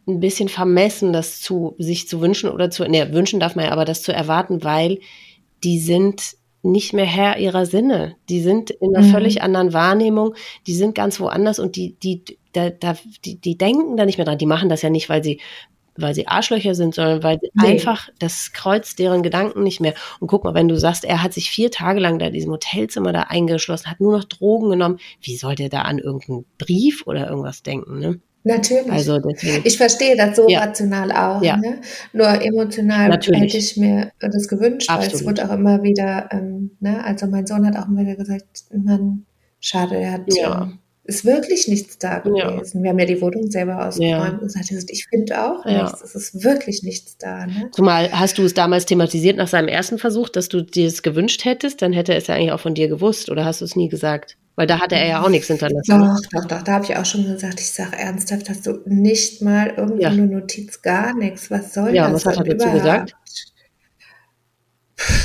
ein 0.08 0.18
bisschen 0.18 0.48
vermessen, 0.48 1.12
das 1.12 1.40
zu 1.40 1.76
sich 1.78 2.08
zu 2.08 2.20
wünschen 2.20 2.50
oder 2.50 2.70
zu, 2.70 2.88
ne, 2.88 3.12
wünschen 3.12 3.38
darf 3.38 3.54
man 3.54 3.66
ja, 3.66 3.70
aber 3.70 3.84
das 3.84 4.02
zu 4.02 4.12
erwarten, 4.12 4.64
weil 4.64 4.98
die 5.62 5.78
sind 5.78 6.34
nicht 6.62 6.92
mehr 6.92 7.06
Herr 7.06 7.38
ihrer 7.38 7.66
Sinne. 7.66 8.16
Die 8.28 8.40
sind 8.40 8.70
in 8.70 8.94
einer 8.94 9.06
mhm. 9.06 9.10
völlig 9.10 9.42
anderen 9.42 9.72
Wahrnehmung, 9.72 10.34
die 10.66 10.74
sind 10.74 10.94
ganz 10.94 11.20
woanders 11.20 11.58
und 11.58 11.76
die, 11.76 11.94
die, 12.02 12.22
da, 12.52 12.70
da, 12.70 12.96
die, 13.24 13.36
die 13.36 13.56
denken 13.56 13.96
da 13.96 14.04
nicht 14.04 14.18
mehr 14.18 14.26
dran. 14.26 14.38
Die 14.38 14.46
machen 14.46 14.68
das 14.68 14.82
ja 14.82 14.90
nicht, 14.90 15.08
weil 15.08 15.22
sie 15.24 15.40
weil 15.96 16.14
sie 16.14 16.28
Arschlöcher 16.28 16.74
sind, 16.74 16.94
sondern 16.94 17.22
weil 17.22 17.38
nee. 17.54 17.68
einfach 17.68 18.08
das 18.18 18.52
kreuzt 18.52 18.98
deren 18.98 19.22
Gedanken 19.22 19.62
nicht 19.62 19.80
mehr. 19.80 19.94
Und 20.18 20.28
guck 20.28 20.44
mal, 20.44 20.54
wenn 20.54 20.68
du 20.68 20.78
sagst, 20.78 21.04
er 21.04 21.22
hat 21.22 21.32
sich 21.32 21.50
vier 21.50 21.70
Tage 21.70 22.00
lang 22.00 22.18
da 22.18 22.26
in 22.26 22.32
diesem 22.32 22.52
Hotelzimmer 22.52 23.12
da 23.12 23.22
eingeschlossen, 23.22 23.90
hat 23.90 24.00
nur 24.00 24.16
noch 24.16 24.24
Drogen 24.24 24.70
genommen, 24.70 24.98
wie 25.20 25.36
soll 25.36 25.54
der 25.54 25.68
da 25.68 25.82
an 25.82 25.98
irgendeinen 25.98 26.46
Brief 26.58 27.06
oder 27.06 27.28
irgendwas 27.28 27.62
denken, 27.62 27.98
ne? 27.98 28.20
Natürlich. 28.42 28.90
Also 28.90 29.18
deswegen. 29.18 29.62
Ich 29.64 29.76
verstehe 29.76 30.16
das 30.16 30.36
so 30.36 30.48
ja. 30.48 30.60
rational 30.60 31.12
auch. 31.12 31.42
Ja. 31.42 31.56
Ne? 31.56 31.80
Nur 32.12 32.28
emotional 32.42 33.08
Natürlich. 33.08 33.42
hätte 33.42 33.58
ich 33.58 33.76
mir 33.76 34.12
das 34.18 34.48
gewünscht, 34.48 34.88
Absolut. 34.88 35.12
weil 35.12 35.20
es 35.20 35.26
wird 35.26 35.44
auch 35.44 35.54
immer 35.54 35.82
wieder, 35.82 36.28
ähm, 36.32 36.70
ne? 36.80 37.04
also 37.04 37.26
mein 37.26 37.46
Sohn 37.46 37.66
hat 37.66 37.76
auch 37.76 37.88
immer 37.88 38.00
wieder 38.00 38.16
gesagt, 38.16 38.64
Mann, 38.72 39.26
schade, 39.60 39.96
er 39.96 40.12
hat 40.12 40.22
ja. 40.28 40.62
ähm, 40.62 40.78
ist 41.04 41.24
wirklich 41.24 41.66
nichts 41.66 41.98
da 41.98 42.18
gewesen. 42.18 42.82
Wir 42.82 42.90
haben 42.90 42.98
ja 42.98 43.04
die 43.04 43.20
Wohnung 43.20 43.50
selber 43.50 43.86
ausgeräumt 43.86 44.42
und 44.42 44.50
sagt, 44.50 44.70
ich 44.70 45.06
finde 45.06 45.42
auch 45.44 45.64
nichts. 45.64 46.02
Es 46.02 46.14
ist 46.14 46.44
wirklich 46.44 46.82
nichts 46.82 47.18
da. 47.18 47.46
Ne? 47.46 47.68
Zumal 47.72 48.12
hast 48.12 48.38
du 48.38 48.42
es 48.42 48.54
damals 48.54 48.86
thematisiert 48.86 49.36
nach 49.36 49.48
seinem 49.48 49.68
ersten 49.68 49.98
Versuch, 49.98 50.28
dass 50.28 50.48
du 50.48 50.62
dir 50.62 50.86
es 50.86 51.02
gewünscht 51.02 51.44
hättest, 51.44 51.82
dann 51.82 51.92
hätte 51.92 52.12
er 52.12 52.18
es 52.18 52.28
ja 52.28 52.36
eigentlich 52.36 52.52
auch 52.52 52.60
von 52.60 52.74
dir 52.74 52.88
gewusst 52.88 53.28
oder 53.28 53.44
hast 53.44 53.60
du 53.60 53.64
es 53.64 53.76
nie 53.76 53.88
gesagt? 53.88 54.36
Weil 54.60 54.66
da 54.66 54.78
hatte 54.78 54.94
er 54.94 55.06
ja 55.06 55.22
auch 55.22 55.30
nichts 55.30 55.46
hinterlassen. 55.46 55.88
Doch, 55.88 56.20
doch, 56.32 56.44
doch. 56.46 56.60
Da 56.60 56.72
habe 56.72 56.84
ich 56.84 56.94
auch 56.94 57.06
schon 57.06 57.24
gesagt, 57.24 57.60
ich 57.60 57.70
sage 57.70 57.96
ernsthaft, 57.96 58.50
hast 58.50 58.66
du 58.66 58.82
nicht 58.84 59.40
mal 59.40 59.72
irgendwie 59.74 60.04
eine 60.04 60.26
Notiz, 60.26 60.82
gar 60.82 61.16
nichts. 61.16 61.50
Was 61.50 61.72
soll 61.72 61.94
ja, 61.94 62.10
das? 62.10 62.24
Ja, 62.24 62.30
was 62.32 62.38
hat 62.38 62.46
er 62.46 62.54
dazu 62.54 62.70
gesagt? 62.70 63.16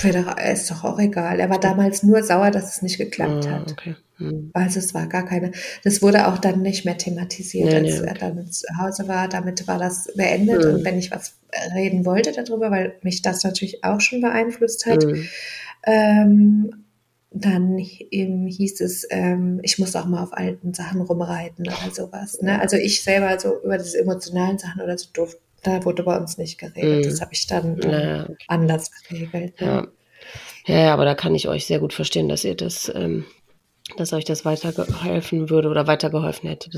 Wäre 0.03 0.23
doch, 0.23 0.37
ist 0.37 0.71
doch 0.71 0.85
auch 0.85 0.97
egal. 0.99 1.41
Er 1.41 1.49
war 1.49 1.59
damals 1.59 2.01
nur 2.01 2.23
sauer, 2.23 2.49
dass 2.49 2.77
es 2.77 2.81
nicht 2.81 2.97
geklappt 2.97 3.45
ah, 3.47 3.51
hat. 3.51 3.71
Okay. 3.73 3.95
Hm. 4.19 4.51
Also 4.53 4.79
es 4.79 4.93
war 4.93 5.05
gar 5.07 5.25
keine, 5.25 5.51
das 5.83 6.01
wurde 6.01 6.27
auch 6.27 6.37
dann 6.37 6.61
nicht 6.61 6.85
mehr 6.85 6.97
thematisiert, 6.97 7.65
nee, 7.65 7.75
als 7.75 7.83
nee, 7.83 7.99
okay. 7.99 8.07
er 8.07 8.13
dann 8.13 8.49
zu 8.49 8.65
Hause 8.79 9.09
war. 9.09 9.27
Damit 9.27 9.67
war 9.67 9.79
das 9.79 10.07
beendet. 10.15 10.63
Hm. 10.63 10.75
Und 10.75 10.85
wenn 10.85 10.97
ich 10.97 11.11
was 11.11 11.33
reden 11.75 12.05
wollte 12.05 12.31
darüber, 12.31 12.71
weil 12.71 12.95
mich 13.01 13.21
das 13.21 13.43
natürlich 13.43 13.83
auch 13.83 13.99
schon 13.99 14.21
beeinflusst 14.21 14.85
hat, 14.85 15.03
hm. 15.03 15.27
ähm, 15.85 16.84
dann 17.37 17.77
eben 17.77 18.47
hieß 18.47 18.81
es, 18.81 19.05
ähm, 19.09 19.59
ich 19.61 19.77
muss 19.77 19.95
auch 19.95 20.05
mal 20.05 20.23
auf 20.23 20.33
alten 20.33 20.73
Sachen 20.73 21.01
rumreiten 21.01 21.67
oder 21.67 21.93
sowas. 21.93 22.41
Ne? 22.41 22.59
Also 22.59 22.77
ich 22.77 23.03
selber 23.03 23.37
so 23.39 23.61
über 23.63 23.77
diese 23.77 23.99
emotionalen 23.99 24.57
Sachen 24.57 24.81
oder 24.81 24.97
so 24.97 25.07
durfte 25.13 25.39
da 25.65 25.83
wurde 25.83 26.03
bei 26.03 26.17
uns 26.17 26.37
nicht 26.37 26.59
geredet. 26.59 27.05
Mhm. 27.05 27.09
Das 27.09 27.21
habe 27.21 27.33
ich 27.33 27.47
dann 27.47 27.79
ähm, 27.81 27.89
ja, 27.89 28.23
okay. 28.23 28.45
anders 28.47 28.91
geregelt. 28.91 29.55
Ja. 29.59 29.87
ja. 30.67 30.79
ja, 30.79 30.93
aber 30.93 31.05
da 31.05 31.15
kann 31.15 31.33
ich 31.35 31.47
euch 31.47 31.65
sehr 31.65 31.79
gut 31.79 31.93
verstehen, 31.93 32.29
dass 32.29 32.43
ihr 32.43 32.55
das 32.55 32.91
ähm, 32.93 33.25
dass 33.97 34.13
euch 34.13 34.25
das 34.25 34.45
weitergeholfen 34.45 35.49
würde 35.49 35.69
oder 35.69 35.85
weitergeholfen 35.85 36.49
hätte. 36.49 36.71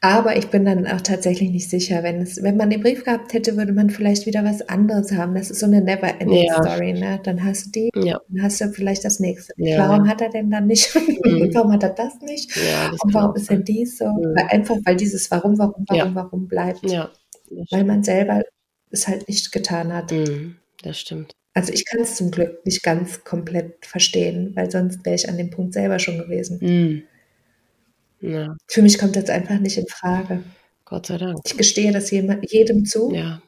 Aber 0.00 0.36
ich 0.36 0.48
bin 0.48 0.64
dann 0.64 0.86
auch 0.86 1.02
tatsächlich 1.02 1.50
nicht 1.50 1.68
sicher, 1.68 2.02
wenn 2.02 2.22
es, 2.22 2.42
wenn 2.42 2.56
man 2.56 2.70
den 2.70 2.80
Brief 2.80 3.04
gehabt 3.04 3.34
hätte, 3.34 3.56
würde 3.56 3.72
man 3.72 3.90
vielleicht 3.90 4.24
wieder 4.24 4.42
was 4.42 4.66
anderes 4.68 5.12
haben. 5.12 5.34
Das 5.34 5.50
ist 5.50 5.60
so 5.60 5.66
eine 5.66 5.82
never-ending 5.82 6.44
ja. 6.44 6.62
Story, 6.62 6.94
ne? 6.94 7.20
Dann 7.22 7.44
hast 7.44 7.66
du 7.66 7.70
die, 7.72 7.90
ja. 7.94 8.20
dann 8.28 8.42
hast 8.42 8.60
du 8.60 8.72
vielleicht 8.72 9.04
das 9.04 9.20
nächste. 9.20 9.52
Ja. 9.58 9.86
Warum 9.86 10.08
hat 10.08 10.22
er 10.22 10.30
denn 10.30 10.50
dann 10.50 10.66
nicht? 10.66 10.94
Mhm. 11.26 11.52
warum 11.54 11.72
hat 11.72 11.82
er 11.82 11.90
das 11.90 12.20
nicht? 12.20 12.56
Das 12.56 13.00
Und 13.00 13.14
warum 13.14 13.34
ist 13.34 13.50
denn 13.50 13.64
dies 13.64 13.98
so? 13.98 14.04
Mhm. 14.04 14.34
Weil 14.36 14.46
einfach, 14.50 14.76
weil 14.84 14.96
dieses 14.96 15.30
Warum, 15.30 15.58
Warum, 15.58 15.84
Warum, 15.88 16.14
Warum 16.14 16.48
bleibt. 16.48 16.82
Weil 16.82 17.84
man 17.84 18.02
selber 18.02 18.42
es 18.90 19.08
halt 19.08 19.28
nicht 19.28 19.50
getan 19.50 19.92
hat. 19.92 20.12
Mhm. 20.12 20.56
Das 20.82 21.00
stimmt. 21.00 21.34
Also 21.56 21.72
ich 21.72 21.86
kann 21.86 22.00
es 22.02 22.16
zum 22.16 22.30
Glück 22.30 22.66
nicht 22.66 22.82
ganz 22.82 23.24
komplett 23.24 23.86
verstehen, 23.86 24.52
weil 24.54 24.70
sonst 24.70 25.06
wäre 25.06 25.16
ich 25.16 25.26
an 25.26 25.38
dem 25.38 25.48
Punkt 25.48 25.72
selber 25.72 25.98
schon 25.98 26.18
gewesen. 26.18 26.58
Mm. 28.20 28.26
Ja. 28.26 28.54
Für 28.68 28.82
mich 28.82 28.98
kommt 28.98 29.16
das 29.16 29.30
einfach 29.30 29.58
nicht 29.58 29.78
in 29.78 29.86
Frage. 29.86 30.42
Gott 30.84 31.06
sei 31.06 31.16
Dank. 31.16 31.38
Ich 31.46 31.56
gestehe 31.56 31.92
das 31.92 32.10
jedem 32.10 32.84
zu. 32.84 33.10
Ja. 33.10 33.40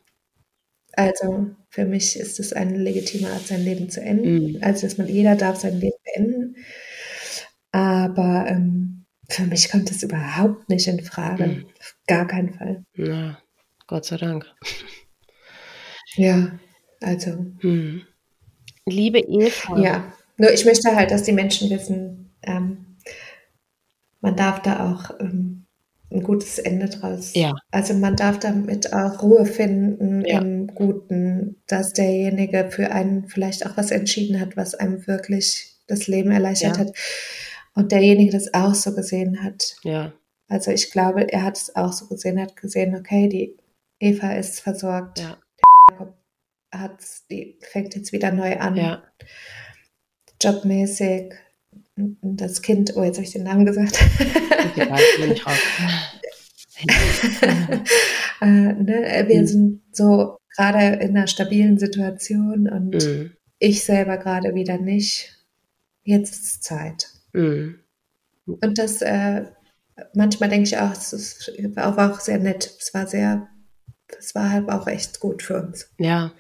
Also 0.93 1.51
für 1.69 1.85
mich 1.85 2.19
ist 2.19 2.41
es 2.41 2.55
eine 2.55 2.79
legitime 2.79 3.29
Art, 3.29 3.47
sein 3.47 3.63
Leben 3.63 3.91
zu 3.91 4.01
enden. 4.01 4.53
Mm. 4.53 4.59
Also 4.63 4.87
dass 4.87 4.97
man 4.97 5.09
jeder 5.09 5.37
darf 5.37 5.57
sein 5.61 5.79
Leben 5.79 5.99
beenden. 6.03 6.57
Aber 7.73 8.47
ähm, 8.49 9.05
für 9.29 9.43
mich 9.43 9.71
kommt 9.71 9.91
das 9.91 10.03
überhaupt 10.03 10.71
nicht 10.71 10.89
in 10.89 11.05
Frage. 11.05 11.47
Mhm. 11.47 11.67
Auf 11.79 11.95
gar 12.07 12.27
keinen 12.27 12.55
Fall. 12.55 12.85
Na, 12.95 13.39
Gott 13.87 14.07
sei 14.07 14.17
Dank. 14.17 14.47
Ja, 16.17 16.59
also. 17.01 17.47
Mhm. 17.63 18.03
Liebe 18.87 19.19
Eva. 19.19 19.79
Ja, 19.79 20.13
nur 20.39 20.53
ich 20.53 20.65
möchte 20.65 20.95
halt, 20.95 21.11
dass 21.11 21.25
die 21.25 21.33
Menschen 21.33 21.69
wissen, 21.71 22.31
ähm, 22.43 22.97
man 24.21 24.37
darf 24.37 24.63
da 24.63 24.93
auch 24.93 25.21
ähm, 25.21 25.67
ein 26.11 26.23
gutes 26.23 26.59
Ende 26.59 26.89
draus. 26.89 27.33
Ja. 27.35 27.55
Also 27.71 27.95
man 27.95 28.17
darf 28.17 28.39
damit 28.39 28.93
auch 28.93 29.23
Ruhe 29.23 29.45
finden 29.45 30.25
ja. 30.25 30.41
im 30.41 30.69
Guten, 30.69 31.57
dass 31.67 31.93
derjenige 31.93 32.71
für 32.71 32.91
einen 32.91 33.29
vielleicht 33.29 33.67
auch 33.67 33.77
was 33.77 33.91
entschieden 33.91 34.41
hat, 34.41 34.57
was 34.57 34.75
einem 34.75 35.07
wirklich 35.07 35.77
das 35.87 36.07
Leben 36.07 36.31
erleichtert 36.31 36.77
ja. 36.77 36.85
hat. 36.85 36.93
Und 37.75 37.93
derjenige 37.93 38.33
das 38.33 38.55
auch 38.55 38.75
so 38.75 38.95
gesehen 38.95 39.43
hat. 39.43 39.77
Ja. 39.83 40.13
Also 40.49 40.71
ich 40.71 40.91
glaube, 40.91 41.31
er 41.31 41.45
hat 41.45 41.57
es 41.59 41.77
auch 41.77 41.93
so 41.93 42.07
gesehen, 42.07 42.41
hat 42.41 42.57
gesehen, 42.57 42.97
okay, 42.97 43.29
die 43.29 43.57
Eva 44.01 44.33
ist 44.33 44.61
versorgt. 44.61 45.21
Ja. 45.21 45.37
Der 46.73 46.81
hat, 46.81 47.01
die 47.31 47.59
fängt 47.61 47.95
jetzt 47.95 48.13
wieder 48.13 48.33
neu 48.33 48.59
an. 48.59 48.77
Ja. 48.77 49.03
Jobmäßig, 50.41 51.35
das 52.23 52.63
Kind, 52.63 52.97
oh, 52.97 53.03
jetzt 53.03 53.17
habe 53.17 53.27
ich 53.27 53.33
den 53.33 53.43
Namen 53.43 53.67
gesagt. 53.67 53.99
äh, 58.41 58.47
ne, 58.47 59.25
wir 59.27 59.41
mhm. 59.41 59.47
sind 59.47 59.83
so 59.93 60.39
gerade 60.57 61.03
in 61.03 61.17
einer 61.17 61.27
stabilen 61.27 61.79
Situation 61.79 62.69
und 62.69 62.95
mhm. 62.95 63.33
ich 63.59 63.85
selber 63.85 64.17
gerade 64.17 64.55
wieder 64.55 64.79
nicht. 64.79 65.35
Jetzt 66.05 66.35
ist 66.35 66.63
Zeit. 66.63 67.09
Mhm. 67.33 67.81
Und 68.47 68.79
das, 68.79 69.03
äh, 69.03 69.45
manchmal 70.15 70.49
denke 70.49 70.69
ich 70.69 70.79
auch, 70.79 70.93
es 70.93 71.13
ist, 71.13 71.53
war 71.75 72.13
auch 72.13 72.21
sehr 72.21 72.39
nett. 72.39 72.73
Es 72.79 72.95
war 72.95 73.07
sehr, 73.07 73.49
es 74.19 74.35
war 74.35 74.51
halt 74.51 74.71
auch 74.71 74.87
echt 74.87 75.21
gut 75.21 75.43
für 75.43 75.63
uns. 75.63 75.91
Ja. 75.99 76.33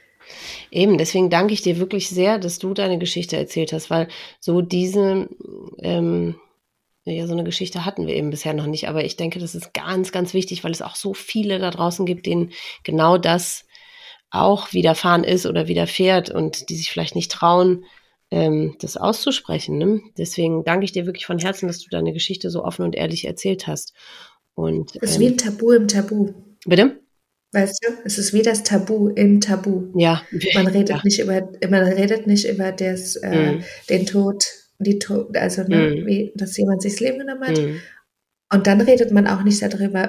Eben, 0.70 0.98
deswegen 0.98 1.30
danke 1.30 1.54
ich 1.54 1.62
dir 1.62 1.78
wirklich 1.78 2.08
sehr, 2.08 2.38
dass 2.38 2.58
du 2.58 2.74
deine 2.74 2.98
Geschichte 2.98 3.36
erzählt 3.36 3.72
hast, 3.72 3.90
weil 3.90 4.08
so 4.40 4.60
diese, 4.60 5.28
ähm, 5.80 6.36
ja, 7.04 7.26
so 7.26 7.32
eine 7.32 7.44
Geschichte 7.44 7.84
hatten 7.84 8.06
wir 8.06 8.14
eben 8.14 8.30
bisher 8.30 8.54
noch 8.54 8.66
nicht, 8.66 8.88
aber 8.88 9.04
ich 9.04 9.16
denke, 9.16 9.38
das 9.38 9.54
ist 9.54 9.72
ganz, 9.72 10.12
ganz 10.12 10.34
wichtig, 10.34 10.64
weil 10.64 10.72
es 10.72 10.82
auch 10.82 10.96
so 10.96 11.14
viele 11.14 11.58
da 11.58 11.70
draußen 11.70 12.04
gibt, 12.06 12.26
denen 12.26 12.52
genau 12.84 13.18
das 13.18 13.64
auch 14.30 14.72
widerfahren 14.72 15.24
ist 15.24 15.46
oder 15.46 15.68
widerfährt 15.68 16.30
und 16.30 16.68
die 16.68 16.76
sich 16.76 16.90
vielleicht 16.90 17.14
nicht 17.14 17.30
trauen, 17.30 17.84
ähm, 18.30 18.76
das 18.80 18.96
auszusprechen. 18.96 19.78
Ne? 19.78 20.02
Deswegen 20.18 20.64
danke 20.64 20.84
ich 20.84 20.92
dir 20.92 21.06
wirklich 21.06 21.26
von 21.26 21.38
Herzen, 21.38 21.66
dass 21.66 21.80
du 21.80 21.88
deine 21.88 22.12
Geschichte 22.12 22.50
so 22.50 22.64
offen 22.64 22.84
und 22.84 22.94
ehrlich 22.94 23.24
erzählt 23.24 23.66
hast. 23.66 23.94
Und, 24.54 24.94
das 24.96 25.10
ist 25.10 25.16
ähm, 25.16 25.20
wie 25.22 25.26
ein 25.28 25.38
Tabu 25.38 25.72
im 25.72 25.88
Tabu. 25.88 26.34
Bitte? 26.66 27.00
Weißt 27.52 27.82
du, 27.82 27.92
es 28.04 28.18
ist 28.18 28.34
wie 28.34 28.42
das 28.42 28.62
Tabu 28.62 29.08
im 29.08 29.40
Tabu. 29.40 29.90
Ja. 29.94 30.22
Man 30.54 30.66
redet 30.66 30.90
ja. 30.90 31.00
nicht 31.02 31.18
über, 31.20 31.48
man 31.68 31.82
redet 31.82 32.26
nicht 32.26 32.46
über 32.46 32.72
das, 32.72 33.16
äh, 33.16 33.52
mm. 33.52 33.64
den 33.88 34.06
Tod, 34.06 34.44
die 34.78 34.98
Tod, 34.98 35.34
also 35.36 35.62
ne, 35.62 36.02
mm. 36.02 36.06
wie, 36.06 36.32
dass 36.34 36.56
jemand 36.58 36.82
sich 36.82 36.92
das 36.92 37.00
Leben 37.00 37.20
genommen 37.20 37.46
hat. 37.46 37.58
Mm. 37.58 37.80
Und 38.52 38.66
dann 38.66 38.80
redet 38.82 39.12
man 39.12 39.26
auch 39.26 39.42
nicht 39.42 39.62
darüber, 39.62 40.08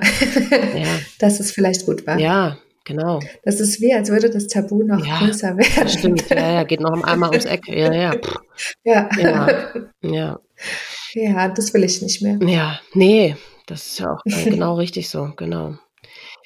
ja. 0.75 0.99
dass 1.19 1.39
es 1.39 1.51
vielleicht 1.51 1.85
gut 1.85 2.05
war. 2.07 2.19
Ja, 2.19 2.57
genau. 2.85 3.19
Das 3.43 3.59
ist 3.61 3.79
wie, 3.81 3.93
als 3.93 4.09
würde 4.09 4.29
das 4.29 4.47
Tabu 4.47 4.83
noch 4.83 5.05
ja, 5.05 5.19
größer 5.19 5.57
werden. 5.57 5.89
Stimmt, 5.89 6.29
ja, 6.29 6.53
ja, 6.53 6.63
geht 6.63 6.81
noch 6.81 7.03
einmal 7.03 7.29
ums 7.29 7.45
Eck. 7.45 7.67
Ja, 7.67 7.93
ja. 7.93 8.15
Ja. 8.83 9.09
Ja. 9.17 9.73
ja. 10.01 10.39
Ja, 11.13 11.47
das 11.47 11.73
will 11.73 11.83
ich 11.83 12.01
nicht 12.01 12.21
mehr. 12.21 12.37
Ja, 12.41 12.79
nee, 12.93 13.35
das 13.65 13.87
ist 13.87 13.99
ja 13.99 14.11
auch 14.11 14.21
genau 14.25 14.75
richtig 14.75 15.09
so, 15.09 15.31
genau. 15.35 15.77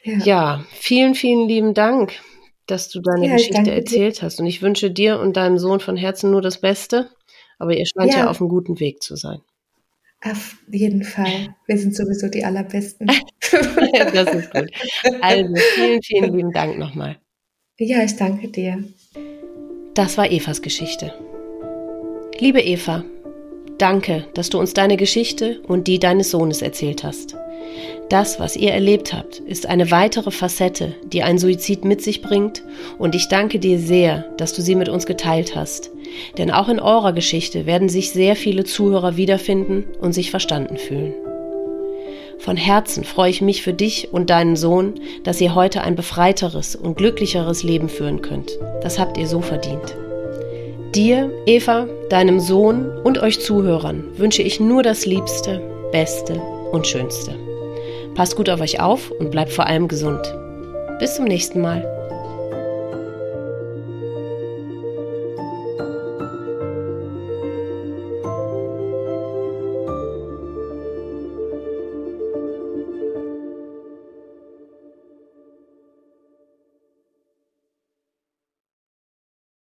Ja. 0.03 0.17
ja, 0.23 0.65
vielen, 0.73 1.15
vielen 1.15 1.47
lieben 1.47 1.73
Dank, 1.73 2.13
dass 2.67 2.89
du 2.89 3.01
deine 3.01 3.27
ja, 3.27 3.33
Geschichte 3.33 3.71
erzählt 3.71 4.17
dir. 4.17 4.21
hast. 4.23 4.39
Und 4.39 4.47
ich 4.47 4.61
wünsche 4.61 4.91
dir 4.91 5.19
und 5.19 5.37
deinem 5.37 5.57
Sohn 5.57 5.79
von 5.79 5.95
Herzen 5.95 6.31
nur 6.31 6.41
das 6.41 6.59
Beste. 6.59 7.09
Aber 7.57 7.75
ihr 7.75 7.85
scheint 7.85 8.13
ja, 8.13 8.19
ja 8.19 8.29
auf 8.29 8.41
einem 8.41 8.49
guten 8.49 8.79
Weg 8.79 9.01
zu 9.01 9.15
sein. 9.15 9.39
Auf 10.21 10.57
jeden 10.71 11.03
Fall. 11.03 11.55
Wir 11.67 11.77
sind 11.77 11.95
sowieso 11.95 12.27
die 12.29 12.43
Allerbesten. 12.43 13.07
das 13.51 14.33
ist 14.33 14.51
gut. 14.51 14.71
Also, 15.21 15.53
vielen, 15.75 16.01
vielen 16.01 16.33
lieben 16.35 16.51
Dank 16.51 16.77
nochmal. 16.77 17.17
Ja, 17.77 18.03
ich 18.03 18.15
danke 18.15 18.47
dir. 18.47 18.83
Das 19.93 20.17
war 20.17 20.31
Evas 20.31 20.61
Geschichte. 20.61 21.13
Liebe 22.39 22.61
Eva, 22.61 23.03
danke, 23.77 24.27
dass 24.33 24.49
du 24.49 24.59
uns 24.59 24.73
deine 24.73 24.97
Geschichte 24.97 25.61
und 25.67 25.87
die 25.87 25.99
deines 25.99 26.31
Sohnes 26.31 26.61
erzählt 26.61 27.03
hast. 27.03 27.35
Das, 28.13 28.39
was 28.39 28.55
ihr 28.55 28.71
erlebt 28.71 29.11
habt, 29.11 29.39
ist 29.39 29.65
eine 29.65 29.89
weitere 29.89 30.29
Facette, 30.29 30.93
die 31.03 31.23
ein 31.23 31.39
Suizid 31.39 31.83
mit 31.83 32.03
sich 32.03 32.21
bringt, 32.21 32.61
und 32.99 33.15
ich 33.15 33.27
danke 33.27 33.57
dir 33.57 33.79
sehr, 33.79 34.25
dass 34.37 34.53
du 34.53 34.61
sie 34.61 34.75
mit 34.75 34.87
uns 34.87 35.07
geteilt 35.07 35.55
hast. 35.55 35.89
Denn 36.37 36.51
auch 36.51 36.69
in 36.69 36.79
eurer 36.79 37.11
Geschichte 37.11 37.65
werden 37.65 37.89
sich 37.89 38.11
sehr 38.11 38.35
viele 38.35 38.65
Zuhörer 38.65 39.17
wiederfinden 39.17 39.85
und 39.99 40.13
sich 40.13 40.29
verstanden 40.29 40.77
fühlen. 40.77 41.15
Von 42.37 42.55
Herzen 42.55 43.03
freue 43.03 43.31
ich 43.31 43.41
mich 43.41 43.63
für 43.63 43.73
dich 43.73 44.09
und 44.11 44.29
deinen 44.29 44.57
Sohn, 44.57 44.93
dass 45.23 45.41
ihr 45.41 45.55
heute 45.55 45.81
ein 45.81 45.95
befreiteres 45.95 46.75
und 46.75 46.97
glücklicheres 46.97 47.63
Leben 47.63 47.89
führen 47.89 48.21
könnt. 48.21 48.51
Das 48.83 48.99
habt 48.99 49.17
ihr 49.17 49.25
so 49.25 49.41
verdient. 49.41 49.95
Dir, 50.93 51.31
Eva, 51.47 51.87
deinem 52.11 52.39
Sohn 52.39 52.95
und 53.03 53.17
euch 53.17 53.39
Zuhörern 53.39 54.03
wünsche 54.17 54.43
ich 54.43 54.59
nur 54.59 54.83
das 54.83 55.07
Liebste, 55.07 55.63
Beste 55.91 56.39
und 56.71 56.85
Schönste. 56.85 57.33
Passt 58.15 58.35
gut 58.35 58.49
auf 58.49 58.61
euch 58.61 58.79
auf 58.79 59.11
und 59.11 59.31
bleibt 59.31 59.51
vor 59.51 59.65
allem 59.65 59.87
gesund. 59.87 60.21
Bis 60.99 61.15
zum 61.15 61.25
nächsten 61.25 61.61
Mal. 61.61 62.02